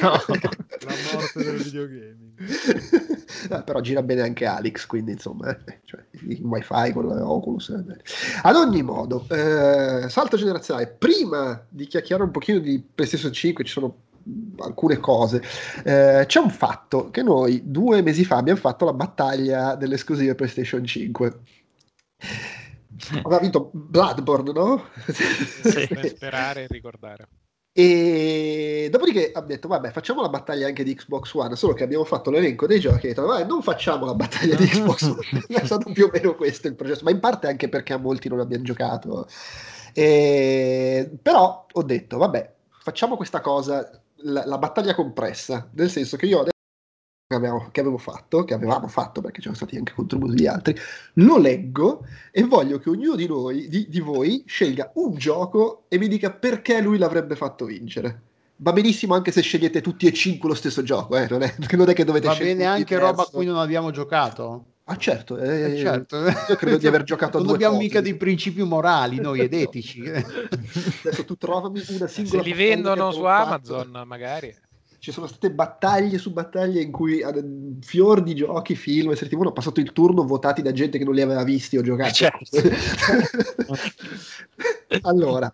La 0.81 0.95
morte 1.13 1.43
del 1.43 1.57
videogaming. 1.57 2.29
Eh, 3.49 3.63
però 3.63 3.79
gira 3.81 4.03
bene 4.03 4.21
anche 4.21 4.45
Alex, 4.45 4.85
quindi 4.85 5.13
insomma, 5.13 5.49
eh, 5.49 5.79
cioè, 5.85 6.03
il 6.27 6.41
wifi 6.43 6.91
con 6.93 7.07
l'Oculus. 7.07 7.69
eh. 7.69 7.83
Ad 8.43 8.55
ogni 8.55 8.83
modo, 8.83 9.25
eh, 9.29 10.07
salto 10.09 10.37
generazionale. 10.37 10.87
Prima 10.87 11.65
di 11.67 11.87
chiacchierare 11.87 12.25
un 12.25 12.31
pochino 12.31 12.59
di 12.59 12.79
PlayStation 12.93 13.33
5, 13.33 13.63
ci 13.63 13.71
sono 13.71 13.95
alcune 14.59 14.99
cose. 14.99 15.41
Eh, 15.83 16.23
c'è 16.27 16.39
un 16.39 16.51
fatto 16.51 17.09
che 17.09 17.23
noi 17.23 17.61
due 17.65 18.01
mesi 18.03 18.23
fa 18.25 18.37
abbiamo 18.37 18.59
fatto 18.59 18.85
la 18.85 18.93
battaglia 18.93 19.75
delle 19.75 19.95
esclusive 19.95 20.35
PlayStation 20.35 20.85
5. 20.85 21.39
Aveva 23.23 23.39
vinto 23.39 23.69
Bloodborne, 23.73 24.51
no? 24.51 24.85
Sì. 25.07 25.87
Per 25.87 26.07
sperare 26.07 26.63
e 26.63 26.67
ricordare. 26.69 27.27
E 27.73 28.89
dopodiché 28.91 29.27
abbiamo 29.27 29.47
detto, 29.47 29.67
vabbè, 29.69 29.91
facciamo 29.91 30.21
la 30.21 30.27
battaglia 30.27 30.67
anche 30.67 30.83
di 30.83 30.93
Xbox 30.93 31.33
One, 31.33 31.55
solo 31.55 31.73
che 31.73 31.83
abbiamo 31.83 32.03
fatto 32.03 32.29
l'elenco 32.29 32.67
dei 32.67 32.81
giochi 32.81 33.05
e 33.05 33.09
detto, 33.09 33.25
vabbè, 33.25 33.45
non 33.45 33.61
facciamo 33.61 34.05
la 34.05 34.13
battaglia 34.13 34.55
di 34.55 34.65
Xbox 34.65 35.03
One. 35.03 35.45
è 35.47 35.65
stato 35.65 35.89
più 35.93 36.05
o 36.05 36.09
meno 36.11 36.35
questo 36.35 36.67
il 36.67 36.75
processo, 36.75 37.05
ma 37.05 37.11
in 37.11 37.21
parte 37.21 37.47
anche 37.47 37.69
perché 37.69 37.93
a 37.93 37.97
molti 37.97 38.27
non 38.27 38.41
abbiamo 38.41 38.65
giocato. 38.65 39.25
E... 39.93 41.11
Però 41.21 41.65
ho 41.71 41.83
detto, 41.83 42.17
vabbè, 42.17 42.53
facciamo 42.79 43.15
questa 43.15 43.39
cosa, 43.39 43.89
la, 44.17 44.45
la 44.45 44.57
battaglia 44.57 44.93
compressa, 44.93 45.69
nel 45.73 45.89
senso 45.89 46.17
che 46.17 46.25
io 46.25 46.39
adesso 46.39 46.51
che 47.31 47.35
avevo, 47.35 47.69
che 47.71 47.79
avevo 47.81 47.97
fatto, 47.97 48.43
che 48.43 48.53
avevamo 48.53 48.87
fatto 48.87 49.21
perché 49.21 49.37
c'erano 49.39 49.55
stati 49.55 49.77
anche 49.77 49.93
contributi 49.93 50.35
di 50.35 50.47
altri, 50.47 50.75
lo 51.13 51.37
leggo 51.37 52.05
e 52.31 52.43
voglio 52.43 52.77
che 52.79 52.89
ognuno 52.89 53.15
di 53.15 53.27
noi, 53.27 53.67
di, 53.67 53.87
di 53.89 53.99
voi, 53.99 54.43
scelga 54.45 54.91
un 54.95 55.15
gioco 55.15 55.83
e 55.87 55.97
mi 55.97 56.07
dica 56.07 56.31
perché 56.31 56.81
lui 56.81 56.97
l'avrebbe 56.97 57.35
fatto 57.35 57.65
vincere. 57.65 58.21
Va 58.57 58.73
benissimo 58.73 59.15
anche 59.15 59.31
se 59.31 59.41
scegliete 59.41 59.81
tutti 59.81 60.05
e 60.05 60.13
cinque 60.13 60.47
lo 60.49 60.55
stesso 60.55 60.83
gioco, 60.83 61.17
eh? 61.17 61.27
non, 61.29 61.41
è, 61.41 61.53
non 61.75 61.89
è 61.89 61.93
che 61.93 62.03
dovete 62.05 62.27
Va 62.27 62.33
scegliere 62.33 62.55
bene 62.57 62.67
tutti 62.69 62.79
anche 62.81 62.95
diverso. 62.95 63.09
roba 63.11 63.21
a 63.23 63.31
cui 63.31 63.45
non 63.45 63.57
abbiamo 63.57 63.89
giocato. 63.91 64.65
Ah 64.85 64.97
certo, 64.97 65.37
eh, 65.37 65.73
Eh, 65.73 65.77
certo. 65.77 66.17
io 66.49 66.55
credo 66.57 66.77
di 66.77 66.85
aver 66.87 67.03
giocato 67.03 67.37
a 67.37 67.39
Non 67.39 67.47
due 67.47 67.55
abbiamo 67.55 67.75
cose. 67.75 67.85
mica 67.87 68.01
dei 68.01 68.15
principi 68.17 68.61
morali 68.63 69.19
noi 69.19 69.39
ed 69.41 69.53
etici. 69.53 70.01
Adesso 70.05 71.23
tu 71.25 71.35
trovami 71.37 71.81
una 71.87 72.07
Se 72.07 72.07
singola 72.07 72.41
li 72.43 72.49
battaglia 72.51 72.67
vendono 72.69 73.11
su 73.11 73.23
abbiamo 73.23 73.45
fatto. 73.45 73.75
Amazon, 73.79 74.03
magari. 74.07 74.55
Ci 75.01 75.11
sono 75.11 75.25
state 75.25 75.49
battaglie 75.49 76.19
su 76.19 76.31
battaglie 76.31 76.79
in 76.79 76.91
cui 76.91 77.21
eh, 77.21 77.43
fior 77.81 78.21
di 78.21 78.35
giochi, 78.35 78.75
film 78.75 79.09
e 79.09 79.15
serie 79.15 79.35
TV 79.35 79.41
hanno 79.41 79.51
passato 79.51 79.79
il 79.79 79.93
turno 79.93 80.27
votati 80.27 80.61
da 80.61 80.71
gente 80.71 80.99
che 80.99 81.03
non 81.03 81.15
li 81.15 81.21
aveva 81.21 81.43
visti 81.43 81.75
o 81.75 81.81
giocati. 81.81 82.13
Certo. 82.13 82.61
allora, 85.01 85.51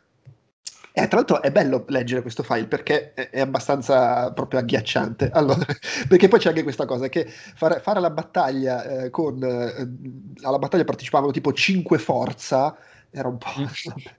eh, 0.92 1.08
tra 1.08 1.16
l'altro 1.16 1.42
è 1.42 1.50
bello 1.50 1.86
leggere 1.88 2.22
questo 2.22 2.44
file 2.44 2.68
perché 2.68 3.14
è, 3.14 3.30
è 3.30 3.40
abbastanza 3.40 4.34
proprio 4.34 4.60
agghiacciante. 4.60 5.30
Allora, 5.32 5.66
perché 6.10 6.28
poi 6.28 6.40
c'è 6.40 6.50
anche 6.50 6.64
questa 6.64 6.86
cosa 6.86 7.08
che 7.08 7.26
fare, 7.26 7.80
fare 7.80 8.02
la 8.02 8.10
battaglia 8.10 8.84
eh, 8.84 9.10
con 9.10 9.42
eh, 9.42 10.46
alla 10.46 10.60
battaglia 10.60 10.84
partecipavano 10.84 11.32
tipo 11.32 11.54
5 11.54 11.98
forza 12.00 12.76
era 13.12 13.30
un 13.30 13.38
po'. 13.38 13.48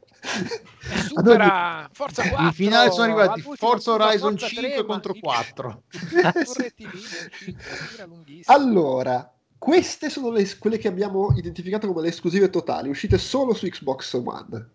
Supera 1.08 1.88
Forza 1.92 2.22
4. 2.28 2.46
In 2.46 2.52
finale 2.52 2.90
sono 2.90 3.04
arrivati 3.04 3.42
Forza 3.56 3.92
Horizon 3.92 4.30
Forza 4.32 4.46
5 4.48 4.68
3, 4.70 4.76
ma 4.80 4.84
contro 4.86 5.12
il- 5.14 5.20
4. 5.20 5.82
il 5.92 6.08
rettilineo, 6.56 7.00
il 7.46 7.56
tira 7.90 8.04
lunghissimo. 8.06 8.56
Allora, 8.56 9.32
queste 9.58 10.08
sono 10.10 10.30
le, 10.30 10.48
quelle 10.58 10.78
che 10.78 10.88
abbiamo 10.88 11.32
identificato 11.36 11.86
come 11.88 12.02
le 12.02 12.08
esclusive 12.08 12.50
totali, 12.50 12.88
uscite 12.88 13.18
solo 13.18 13.54
su 13.54 13.66
Xbox 13.66 14.12
One. 14.14 14.68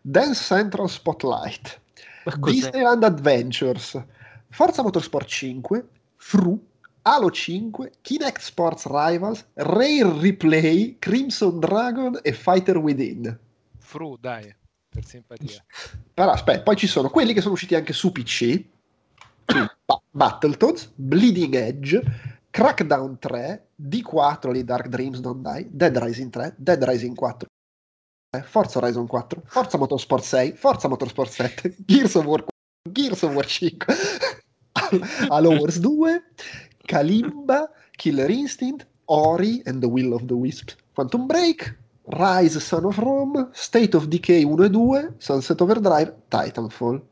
Dance 0.00 0.42
Central 0.42 0.90
Spotlight, 0.90 1.80
Ma? 2.24 2.50
Disneyland 2.50 3.02
Adventures, 3.04 4.02
Forza 4.50 4.82
Motorsport 4.82 5.26
5, 5.26 5.88
Fru, 6.16 6.62
Halo 7.02 7.30
5, 7.30 7.92
Kinect 8.02 8.40
Sports 8.40 8.86
Rivals, 8.86 9.44
Rare 9.54 10.12
Replay, 10.20 10.96
Crimson 10.98 11.58
Dragon 11.58 12.18
e 12.22 12.32
Fighter 12.32 12.76
Within. 12.78 13.38
Fru, 13.78 14.16
dai, 14.20 14.54
per 14.94 15.04
simpatia. 15.04 15.64
Però 16.14 16.30
aspetta, 16.30 16.62
poi 16.62 16.76
ci 16.76 16.86
sono 16.86 17.10
quelli 17.10 17.34
che 17.34 17.40
sono 17.40 17.54
usciti 17.54 17.74
anche 17.74 17.92
su 17.92 18.12
PC, 18.12 18.64
Ba- 19.44 20.00
Battletoads, 20.10 20.92
Bleeding 20.94 21.54
Edge, 21.54 22.00
Crackdown 22.50 23.18
3, 23.18 23.70
D4 23.82 24.52
lì 24.52 24.64
Dark 24.64 24.86
Dreams 24.86 25.18
Don't 25.18 25.42
Die, 25.42 25.68
Dead 25.70 25.96
Rising 25.98 26.30
3, 26.30 26.54
Dead 26.56 26.82
Rising 26.84 27.16
4, 27.16 27.48
Forza 28.44 28.78
Horizon 28.78 29.06
4, 29.06 29.42
Forza 29.44 29.76
Motorsport 29.76 30.22
6, 30.22 30.56
Forza 30.56 30.88
Motorsport 30.88 31.30
7, 31.30 31.74
Gears 31.84 32.14
of 32.14 32.24
War 32.24 32.44
4, 32.44 32.92
Gears 32.92 33.22
of 33.22 33.34
War 33.34 33.44
5, 33.44 33.76
Halo 35.28 35.56
Wars 35.56 35.80
2, 35.80 36.22
Kalimba, 36.86 37.68
Killer 37.96 38.30
Instinct, 38.30 38.86
Ori 39.06 39.60
and 39.66 39.80
the 39.80 39.88
Will 39.88 40.12
of 40.12 40.26
the 40.26 40.34
Wisps, 40.34 40.76
Quantum 40.94 41.26
Break, 41.26 41.76
Rise 42.06 42.60
Son 42.60 42.84
of 42.84 42.98
Rome, 42.98 43.48
State 43.52 43.96
of 43.96 44.06
Decay 44.06 44.44
1 44.44 44.64
e 44.64 44.70
2, 44.70 45.14
Sunset 45.18 45.60
Overdrive, 45.60 46.14
Titanfall. 46.28 47.02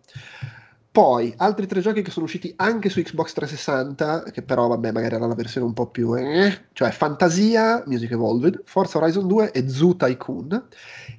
Poi 0.92 1.32
altri 1.38 1.66
tre 1.66 1.80
giochi 1.80 2.02
che 2.02 2.10
sono 2.10 2.26
usciti 2.26 2.52
anche 2.56 2.90
su 2.90 3.00
Xbox 3.00 3.32
360, 3.32 4.24
che 4.24 4.42
però 4.42 4.66
vabbè 4.66 4.92
magari 4.92 5.14
era 5.14 5.26
la 5.26 5.34
versione 5.34 5.66
un 5.66 5.72
po' 5.72 5.86
più... 5.86 6.14
eh, 6.14 6.66
cioè 6.74 6.90
Fantasia, 6.90 7.82
Music 7.86 8.10
Evolved, 8.10 8.60
Forza 8.66 8.98
Horizon 8.98 9.26
2 9.26 9.52
e 9.52 9.68
Zoo 9.70 9.96
Tycoon. 9.96 10.66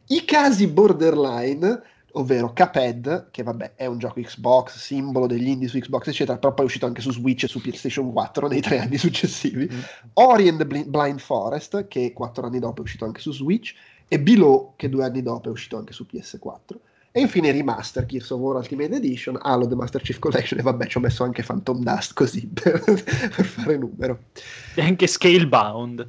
I 0.09 0.25
casi 0.25 0.67
borderline, 0.67 1.81
ovvero 2.13 2.53
Cuphead, 2.53 3.29
che 3.31 3.43
vabbè 3.43 3.73
è 3.75 3.85
un 3.85 3.97
gioco 3.97 4.21
Xbox, 4.21 4.77
simbolo 4.77 5.27
degli 5.27 5.47
indie 5.47 5.67
su 5.67 5.77
Xbox 5.79 6.07
eccetera, 6.07 6.37
però 6.37 6.53
poi 6.53 6.65
è 6.65 6.67
uscito 6.67 6.85
anche 6.85 7.01
su 7.01 7.11
Switch 7.11 7.43
e 7.43 7.47
su 7.47 7.61
PlayStation 7.61 8.11
4 8.11 8.47
nei 8.47 8.61
tre 8.61 8.79
anni 8.79 8.97
successivi. 8.97 9.69
Ori 10.13 10.47
and 10.47 10.57
the 10.57 10.65
Bli- 10.65 10.85
Blind 10.85 11.19
Forest, 11.19 11.87
che 11.87 12.13
quattro 12.13 12.45
anni 12.45 12.59
dopo 12.59 12.79
è 12.81 12.83
uscito 12.83 13.05
anche 13.05 13.21
su 13.21 13.31
Switch, 13.31 13.73
e 14.07 14.19
Below, 14.19 14.73
che 14.75 14.89
due 14.89 15.05
anni 15.05 15.21
dopo 15.21 15.49
è 15.49 15.51
uscito 15.51 15.77
anche 15.77 15.93
su 15.93 16.05
PS4. 16.11 16.77
E 17.15 17.21
infine 17.21 17.51
Remaster, 17.51 18.07
Gears 18.07 18.31
of 18.31 18.39
War 18.39 18.55
Ultimate 18.55 18.95
Edition, 18.95 19.37
Halo 19.39 19.67
The 19.67 19.75
Master 19.75 20.01
Chief 20.01 20.17
Collection, 20.17 20.57
e 20.57 20.63
vabbè 20.63 20.87
ci 20.87 20.97
ho 20.97 20.99
messo 20.99 21.23
anche 21.23 21.43
Phantom 21.43 21.83
Dust 21.83 22.13
così 22.13 22.47
per, 22.51 22.81
per 22.83 23.45
fare 23.45 23.77
numero. 23.77 24.23
E 24.73 24.81
anche 24.81 25.05
Scalebound. 25.05 26.07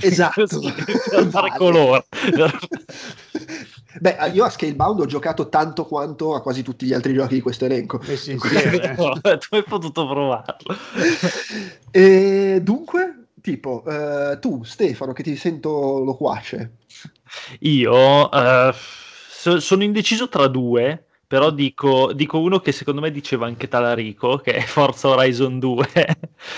Esatto. 0.00 0.46
Per 0.48 1.26
fare 1.26 1.28
Vale. 1.28 1.56
colore. 1.58 2.06
Beh, 4.00 4.30
io 4.32 4.44
a 4.44 4.50
Scalebound 4.50 5.00
ho 5.00 5.06
giocato 5.06 5.48
tanto 5.48 5.84
quanto 5.84 6.34
a 6.34 6.42
quasi 6.42 6.62
tutti 6.62 6.86
gli 6.86 6.92
altri 6.92 7.14
giochi 7.14 7.34
di 7.34 7.40
questo 7.40 7.64
elenco. 7.64 8.00
Messi 8.06 8.32
insieme. 8.32 8.94
tu 8.96 9.54
hai 9.54 9.64
potuto 9.64 10.06
provarlo. 10.06 10.76
E 11.90 12.60
dunque, 12.62 13.28
tipo, 13.40 13.84
eh, 13.86 14.38
tu 14.38 14.62
Stefano, 14.62 15.12
che 15.12 15.22
ti 15.22 15.36
sento 15.36 16.02
loquace, 16.04 16.72
Io 17.60 18.30
eh, 18.30 18.72
so- 19.28 19.60
sono 19.60 19.82
indeciso 19.82 20.28
tra 20.28 20.46
due, 20.46 21.07
però 21.28 21.50
dico, 21.50 22.12
dico 22.14 22.38
uno 22.40 22.58
che 22.58 22.72
secondo 22.72 23.02
me 23.02 23.10
diceva 23.10 23.44
anche 23.46 23.68
Talarico, 23.68 24.38
che 24.38 24.54
è 24.54 24.60
Forza 24.62 25.08
Horizon 25.08 25.58
2, 25.58 25.86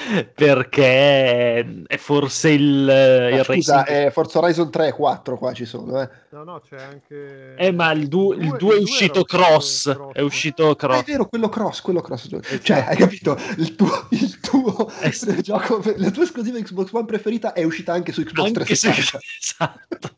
perché 0.33 1.85
è 1.87 1.97
forse 1.97 2.51
il, 2.51 2.89
Ah, 2.89 3.29
il 3.37 3.45
scusa, 3.45 3.83
racing- 3.83 4.07
eh, 4.07 4.11
Forza 4.13 4.39
Horizon 4.39 4.71
3 4.71 4.87
e 4.89 4.93
4 4.93 5.37
qua 5.39 5.53
ci 5.53 5.65
sono, 5.65 6.01
eh. 6.01 6.09
No, 6.31 6.45
no, 6.45 6.61
c'è 6.61 6.81
anche... 6.81 7.55
Eh, 7.57 7.73
ma 7.73 7.91
il 7.91 8.07
2 8.07 8.37
il 8.37 8.57
due- 8.57 8.75
è 8.75 8.79
il 8.79 8.83
uscito 8.85 9.25
due 9.29 9.39
era 9.39 9.49
cross, 9.49 9.93
cross. 9.93 10.13
è 10.15 10.21
uscito 10.21 10.69
Ah, 10.69 10.73
è 10.73 10.77
cross. 10.77 11.05
vero, 11.05 11.27
quello 11.29 11.49
cross, 11.49 11.81
quello 11.81 12.01
cross. 12.01 12.29
Cioè, 12.63 12.85
hai 12.89 12.97
capito? 12.97 13.37
Il 13.59 13.75
tuo, 13.75 14.07
il 14.11 14.39
tuo 14.41 14.89
Eh 15.03 15.11
sì. 15.13 15.43
gioco, 15.43 15.83
la 15.97 16.11
tua 16.11 16.23
esclusiva 16.23 16.59
Xbox 16.61 16.93
One 16.93 17.07
preferita 17.07 17.53
è 17.55 17.65
uscita 17.65 17.93
anche 17.93 18.13
su 18.13 18.23
Xbox 18.23 18.47
Anche 18.47 18.75
se 18.77 18.89
360. 18.93 19.19
esatto. 19.41 20.17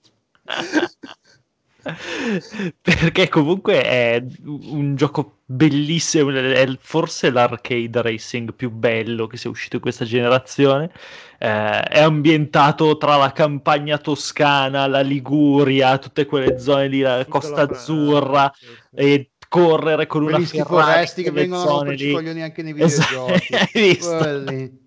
perché 2.81 3.29
comunque 3.29 3.83
è 3.83 4.25
un 4.45 4.95
gioco 4.95 5.39
bellissimo, 5.45 6.31
è 6.31 6.77
forse 6.81 7.31
l'arcade 7.31 8.01
racing 8.03 8.55
più 8.55 8.71
bello 8.71 9.27
che 9.27 9.37
sia 9.37 9.51
uscito 9.51 9.77
in 9.77 9.83
questa 9.83 10.05
generazione. 10.05 10.91
Eh, 11.39 11.83
è 11.83 12.01
ambientato 12.01 12.97
tra 12.97 13.17
la 13.17 13.33
campagna 13.33 13.99
toscana, 13.99 14.87
la 14.87 15.01
Liguria, 15.01 15.99
tutte 15.99 16.25
quelle 16.25 16.59
zone 16.59 16.89
lì, 16.89 17.01
la 17.01 17.27
Costa 17.27 17.63
Azzurra, 17.63 18.53
e 18.95 19.33
correre 19.49 20.07
con 20.07 20.23
una 20.23 20.33
Quelli 20.33 20.47
Ferrari 20.47 20.93
foresti 20.93 21.23
che 21.23 21.31
vengono 21.31 21.63
a 21.63 21.67
romperci 21.67 22.09
i 22.09 22.13
coglioni 22.13 22.43
anche 22.43 22.63
nei 22.63 22.73
Esatto, 22.81 23.27
videogiochi. 23.27 23.55
hai 23.55 23.69
visto? 23.73 24.17
Quelli. 24.17 24.82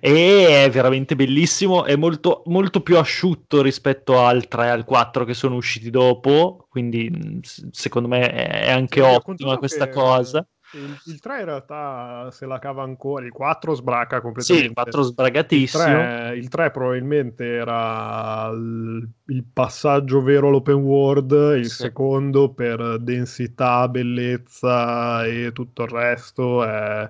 E 0.00 0.64
è 0.64 0.70
veramente 0.70 1.16
bellissimo 1.16 1.84
è 1.84 1.96
molto, 1.96 2.42
molto 2.46 2.82
più 2.82 2.98
asciutto 2.98 3.62
rispetto 3.62 4.24
al 4.24 4.48
3 4.48 4.66
e 4.66 4.68
al 4.70 4.84
4 4.84 5.24
che 5.24 5.34
sono 5.34 5.56
usciti 5.56 5.90
dopo 5.90 6.66
quindi 6.68 7.40
s- 7.42 7.68
secondo 7.70 8.08
me 8.08 8.30
è 8.32 8.70
anche 8.70 9.00
Sì, 9.00 9.16
ottima 9.16 9.58
questa 9.58 9.88
cosa 9.88 10.46
Il, 10.70 11.00
il 11.04 11.20
3 11.20 11.38
in 11.40 11.44
realtà 11.46 12.30
se 12.32 12.46
la 12.46 12.58
cava 12.58 12.82
ancora, 12.82 13.24
il 13.24 13.32
4 13.32 13.74
sbraca 13.74 14.20
sì 14.36 14.54
completamente. 14.54 14.64
il 14.64 14.72
4 14.72 15.02
Il 15.48 15.68
sbragatissimo 15.72 16.16
3, 16.28 16.36
il 16.36 16.48
3 16.48 16.70
probabilmente 16.72 17.44
era 17.46 18.48
il, 18.52 19.08
il 19.26 19.44
passaggio 19.52 20.22
vero 20.22 20.48
all'open 20.48 20.74
world, 20.76 21.30
il 21.58 21.70
Sì. 21.70 21.72
secondo 21.72 22.52
per 22.54 22.98
densità, 23.00 23.88
bellezza 23.88 25.24
e 25.26 25.52
tutto 25.52 25.82
il 25.84 25.88
resto 25.90 26.64
è, 26.64 27.08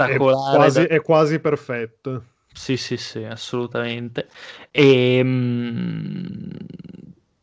è 0.00 0.14
è 0.14 0.18
spettacolare 0.18 0.56
quasi, 0.56 0.86
da- 0.86 0.86
è 0.86 1.00
quasi 1.02 1.38
perfetto. 1.40 2.24
Sì, 2.52 2.76
sì, 2.76 2.96
sì, 2.96 3.22
assolutamente. 3.24 4.28
E, 4.70 5.20
mm, 5.22 6.50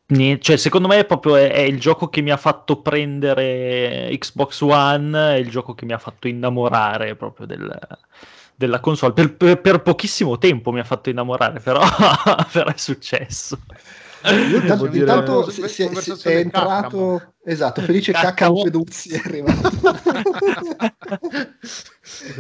nie- 0.08 0.40
cioè, 0.40 0.58
secondo 0.58 0.88
me 0.88 1.00
è 1.00 1.06
proprio 1.06 1.36
è, 1.36 1.52
è 1.52 1.60
il 1.62 1.80
gioco 1.80 2.10
che 2.10 2.22
mi 2.22 2.32
ha 2.32 2.38
fatto 2.38 2.82
prendere 2.82 4.10
Xbox 4.18 4.62
One, 4.62 5.36
è 5.36 5.38
il 5.38 5.50
gioco 5.50 5.74
che 5.74 5.86
mi 5.86 5.94
ha 5.94 5.98
fatto 5.98 6.28
innamorare 6.28 7.16
proprio 7.16 7.46
del- 7.46 7.80
della 8.56 8.80
console. 8.80 9.14
Per, 9.14 9.36
per- 9.36 9.62
per 9.62 9.82
pochissimo 9.82 10.38
tempo 10.38 10.72
mi 10.72 10.80
ha 10.80 10.84
fatto 10.84 11.10
innamorare, 11.10 11.60
però, 11.60 11.82
però 12.52 12.70
è 12.70 12.78
successo. 12.78 13.60
Io 14.26 14.60
devo 14.60 14.62
Intanto, 14.62 14.88
dire- 14.88 15.00
intanto 15.02 15.50
si, 15.52 15.68
si- 15.68 15.84
è 15.84 16.38
entrato 16.38 17.35
esatto, 17.46 17.82
felice. 17.82 18.12
Caccamo 18.12 18.64
Peduzzi 18.64 19.14
è 19.14 19.22
arrivato 19.24 19.70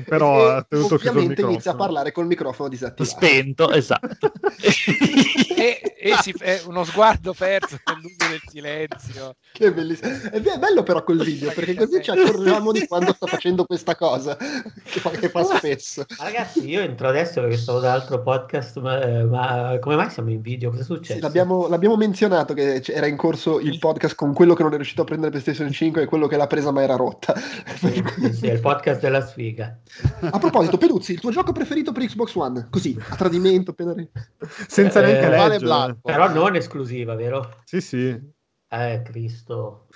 Però 0.05 0.49
ha 0.49 0.65
tenuto 0.67 0.97
chiuso 0.97 1.03
il 1.03 1.09
ovviamente 1.09 1.41
inizia 1.41 1.71
a 1.71 1.73
microfono. 1.73 1.77
parlare 1.77 2.11
col 2.11 2.25
microfono 2.27 2.69
disattivato 2.69 3.03
Spento, 3.03 3.71
esatto. 3.71 4.31
e, 5.57 5.95
e 5.97 6.15
si, 6.21 6.33
è 6.37 6.61
uno 6.67 6.83
sguardo 6.83 7.33
perso 7.33 7.79
nell'uso 7.85 8.29
del 8.29 8.41
silenzio. 8.45 9.35
che 9.51 9.73
bellissimo 9.73 10.11
è 10.31 10.39
be- 10.39 10.57
bello 10.59 10.83
però 10.83 11.03
quel 11.03 11.23
video 11.23 11.51
perché 11.51 11.73
così 11.73 12.01
ci 12.01 12.11
accorgiamo 12.11 12.71
di 12.71 12.85
quando 12.85 13.13
sta 13.13 13.25
facendo 13.25 13.65
questa 13.65 13.95
cosa 13.95 14.37
che 14.37 14.99
fa, 14.99 15.09
che 15.09 15.29
fa 15.29 15.43
spesso 15.43 16.05
ragazzi, 16.19 16.67
io 16.67 16.81
entro 16.81 17.07
adesso 17.07 17.41
perché 17.41 17.57
stavo 17.57 17.79
da 17.79 17.93
altro 17.93 18.21
podcast, 18.21 18.79
ma, 18.79 19.01
eh, 19.01 19.23
ma 19.23 19.77
come 19.79 19.95
mai 19.95 20.09
siamo 20.09 20.29
in 20.29 20.41
video? 20.41 20.69
Cosa 20.69 20.81
è 20.81 20.85
successo? 20.85 21.13
Sì, 21.13 21.21
l'abbiamo, 21.21 21.67
l'abbiamo 21.67 21.95
menzionato 21.95 22.53
che 22.53 22.83
era 22.87 23.07
in 23.07 23.17
corso 23.17 23.59
il 23.59 23.79
podcast 23.79 24.15
con 24.15 24.33
quello 24.33 24.53
che 24.53 24.63
non 24.63 24.73
è 24.73 24.75
riuscito 24.75 24.94
a 25.01 25.05
prendere 25.05 25.31
PlayStation 25.31 25.71
5 25.71 26.01
e 26.01 26.05
quello 26.05 26.27
che 26.27 26.37
l'ha 26.37 26.47
presa 26.47 26.71
ma 26.71 26.81
era 26.81 26.95
rotta. 26.95 27.33
Sì, 27.75 28.03
sì, 28.17 28.33
sì, 28.33 28.47
è 28.47 28.53
il 28.53 28.59
podcast 28.59 28.99
della 29.01 29.25
sfiga. 29.25 29.79
A 30.21 30.37
proposito, 30.39 30.77
Peduzzi, 30.77 31.13
il 31.13 31.19
tuo 31.19 31.31
gioco 31.31 31.51
preferito 31.51 31.91
per 31.91 32.03
Xbox 32.05 32.33
One? 32.35 32.67
Così, 32.69 32.97
a 33.09 33.15
tradimento, 33.15 33.71
appena 33.71 33.93
ri- 33.93 34.09
Senza 34.67 35.01
Eh, 35.01 35.05
neanche 35.11 35.35
vale 35.35 35.59
leggere. 35.59 35.97
Però 36.01 36.29
non 36.31 36.55
esclusiva, 36.55 37.15
vero? 37.15 37.61
Sì, 37.65 37.81
sì. 37.81 38.33
Eh, 38.67 39.01
Cristo. 39.05 39.87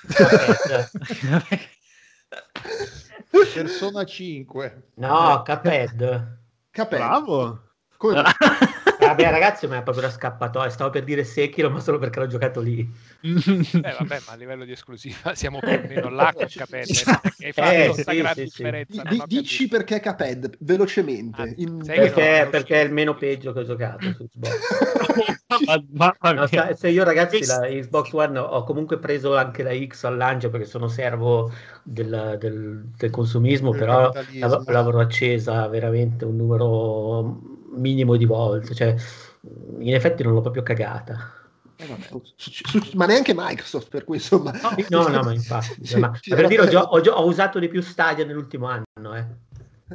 Persona 3.53 4.03
5. 4.05 4.83
No, 4.95 5.43
Cuphead. 5.45 6.37
Capello. 6.71 7.03
Bravo. 7.05 7.61
Come- 7.97 8.23
Vabbè, 9.09 9.29
ragazzi, 9.31 9.67
ma 9.67 9.77
è 9.77 9.83
proprio 9.83 10.03
una 10.05 10.13
scappatoia. 10.13 10.69
Stavo 10.69 10.89
per 10.89 11.03
dire 11.03 11.23
Sekiro, 11.23 11.69
ma 11.69 11.79
solo 11.79 11.97
perché 11.99 12.19
l'ho 12.19 12.27
giocato 12.27 12.61
lì. 12.61 12.79
Eh, 13.21 13.31
vabbè, 13.99 14.19
ma 14.27 14.33
a 14.33 14.35
livello 14.35 14.65
di 14.65 14.71
esclusiva 14.71 15.33
siamo 15.35 15.59
più 15.59 15.69
o 15.69 15.81
meno 15.87 16.09
là 16.09 16.31
con 16.33 16.45
Capelle. 16.49 16.85
Hai 17.39 17.51
fatto 17.53 17.71
Eh, 17.71 17.85
questa 17.91 18.11
sì, 18.11 18.17
grande 18.17 18.41
sì, 18.45 18.49
sì. 18.49 18.61
differenza. 18.63 19.01
Di- 19.03 19.09
non 19.09 19.19
ho 19.21 19.25
dici 19.27 19.67
capito. 19.67 19.77
perché 19.77 19.99
Caped, 19.99 20.57
velocemente. 20.59 21.41
Ah, 21.41 21.53
in- 21.57 21.77
Perché, 21.85 22.47
perché 22.49 22.81
è 22.81 22.83
il 22.83 22.91
meno 22.93 23.15
peggio 23.15 23.51
che 23.53 23.59
ho 23.59 23.63
giocato 23.63 24.11
su 24.13 24.27
Xbox. 24.27 24.57
Ma- 25.49 26.15
mamma 26.21 26.41
No, 26.41 26.47
sa- 26.47 26.75
se 26.75 26.89
io 26.89 27.03
ragazzi 27.03 27.43
la 27.45 27.61
Xbox 27.67 28.11
One 28.13 28.37
ho 28.37 28.63
comunque 28.63 28.99
preso 28.99 29.35
anche 29.35 29.63
la 29.63 29.71
X 29.75 30.03
al 30.03 30.15
lancio 30.17 30.49
perché 30.49 30.65
sono 30.67 30.87
servo 30.87 31.51
del, 31.83 32.37
del- 32.39 32.83
del 32.95 33.09
consumismo, 33.09 33.71
Del 33.71 33.79
però 33.79 34.11
capitalismo. 34.11 34.47
l'av- 34.47 34.69
l'avrò 34.69 34.99
accesa 34.99 35.67
veramente 35.67 36.25
un 36.25 36.35
numero 36.35 37.57
minimo 37.79 38.15
di 38.15 38.25
volte, 38.25 38.73
cioè 38.75 38.95
in 39.79 39.93
effetti 39.93 40.23
non 40.23 40.33
l'ho 40.33 40.41
proprio 40.41 40.63
cagata. 40.63 41.33
Eh, 41.77 41.85
vabbè, 41.87 42.09
su- 42.35 42.51
su- 42.51 42.91
ma 42.95 43.05
neanche 43.05 43.33
Microsoft, 43.33 43.87
per 43.89 44.03
cui 44.03 44.17
insomma... 44.17 44.51
No, 44.89 45.07
no, 45.07 45.23
ma 45.23 45.33
infatti, 45.33 45.79
Sì, 45.87 45.97
ma, 45.99 46.11
sì, 46.19 46.35
per 46.35 46.47
dire, 46.47 46.63
ho, 46.63 46.67
gio- 46.67 46.79
ho 46.79 46.99
gio- 47.01 47.13
ho 47.13 47.25
usato 47.25 47.57
di 47.57 47.69
più 47.69 47.81
Stadia 47.81 48.25
nell'ultimo 48.25 48.67
anno, 48.67 49.15
eh. 49.15 49.25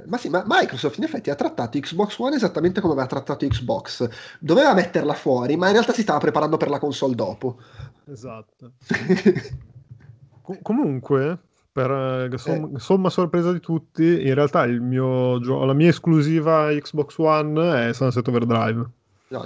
Ma 0.06 0.16
sì, 0.16 0.28
ma 0.28 0.42
Microsoft 0.44 0.96
in 0.98 1.04
effetti 1.04 1.30
ha 1.30 1.36
trattato 1.36 1.78
Xbox 1.78 2.18
One 2.18 2.34
esattamente 2.34 2.80
come 2.80 2.94
aveva 2.94 3.06
trattato 3.06 3.46
Xbox. 3.46 4.08
Doveva 4.40 4.74
metterla 4.74 5.14
fuori, 5.14 5.56
ma 5.56 5.66
in 5.66 5.74
realtà 5.74 5.92
si 5.92 6.02
stava 6.02 6.18
preparando 6.18 6.56
per 6.56 6.68
la 6.68 6.80
console 6.80 7.14
dopo. 7.14 7.58
Esatto. 8.06 8.72
Co- 10.42 10.58
comunque, 10.62 11.38
per 11.74 11.90
eh, 11.90 12.38
som- 12.38 12.76
somma 12.76 13.10
sorpresa 13.10 13.50
di 13.50 13.58
tutti, 13.58 14.04
in 14.04 14.34
realtà 14.34 14.62
il 14.62 14.80
mio 14.80 15.40
gio- 15.40 15.64
la 15.64 15.72
mia 15.72 15.88
esclusiva 15.88 16.68
Xbox 16.68 17.16
One 17.18 17.88
è 17.88 17.92
Sunset 17.92 18.28
Overdrive. 18.28 18.88
No, 19.26 19.40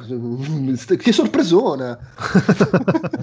che 0.98 1.12
sorpresona! 1.12 1.98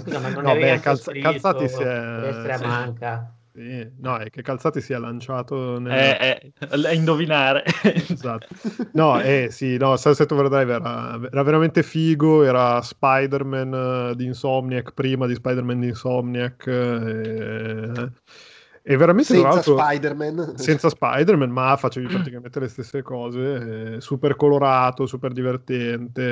Scusa, 0.02 0.18
ma 0.18 0.28
non 0.30 0.42
No, 0.42 0.54
beh, 0.54 0.80
calz- 0.80 1.12
Calzati 1.20 1.68
si 1.68 1.82
è- 1.82 2.18
destra 2.20 2.56
sì. 2.56 2.64
manca. 2.66 3.32
Sì, 3.54 3.88
no, 4.00 4.16
è 4.16 4.28
che 4.28 4.42
Calzati 4.42 4.80
si 4.80 4.92
è 4.92 4.98
lanciato 4.98 5.78
nel... 5.78 5.92
Eh, 5.92 6.52
eh, 6.58 6.68
a 6.68 6.92
indovinare. 6.92 7.62
Esatto. 8.10 8.48
No, 8.92 9.20
eh, 9.20 9.48
sì, 9.52 9.76
no, 9.76 9.96
Sunset 9.96 10.30
Overdrive 10.32 10.74
era, 10.74 11.16
era 11.30 11.42
veramente 11.44 11.84
figo, 11.84 12.42
era 12.42 12.82
Spider-Man 12.82 14.10
eh, 14.10 14.16
di 14.16 14.24
Insomniac 14.24 14.92
prima 14.94 15.26
di 15.28 15.36
Spider-Man 15.36 15.78
di 15.78 15.86
Insomniac 15.88 16.66
eh, 16.66 18.10
e 18.88 18.96
veramente 18.96 19.34
Senza 19.34 19.60
Spider-Man. 19.62 20.54
senza 20.56 20.88
Spider-Man, 20.88 21.50
ma 21.50 21.76
facevi 21.76 22.06
praticamente 22.06 22.60
le 22.60 22.68
stesse 22.68 23.02
cose, 23.02 23.94
eh, 23.96 24.00
super 24.00 24.36
colorato, 24.36 25.06
super 25.06 25.32
divertente, 25.32 26.22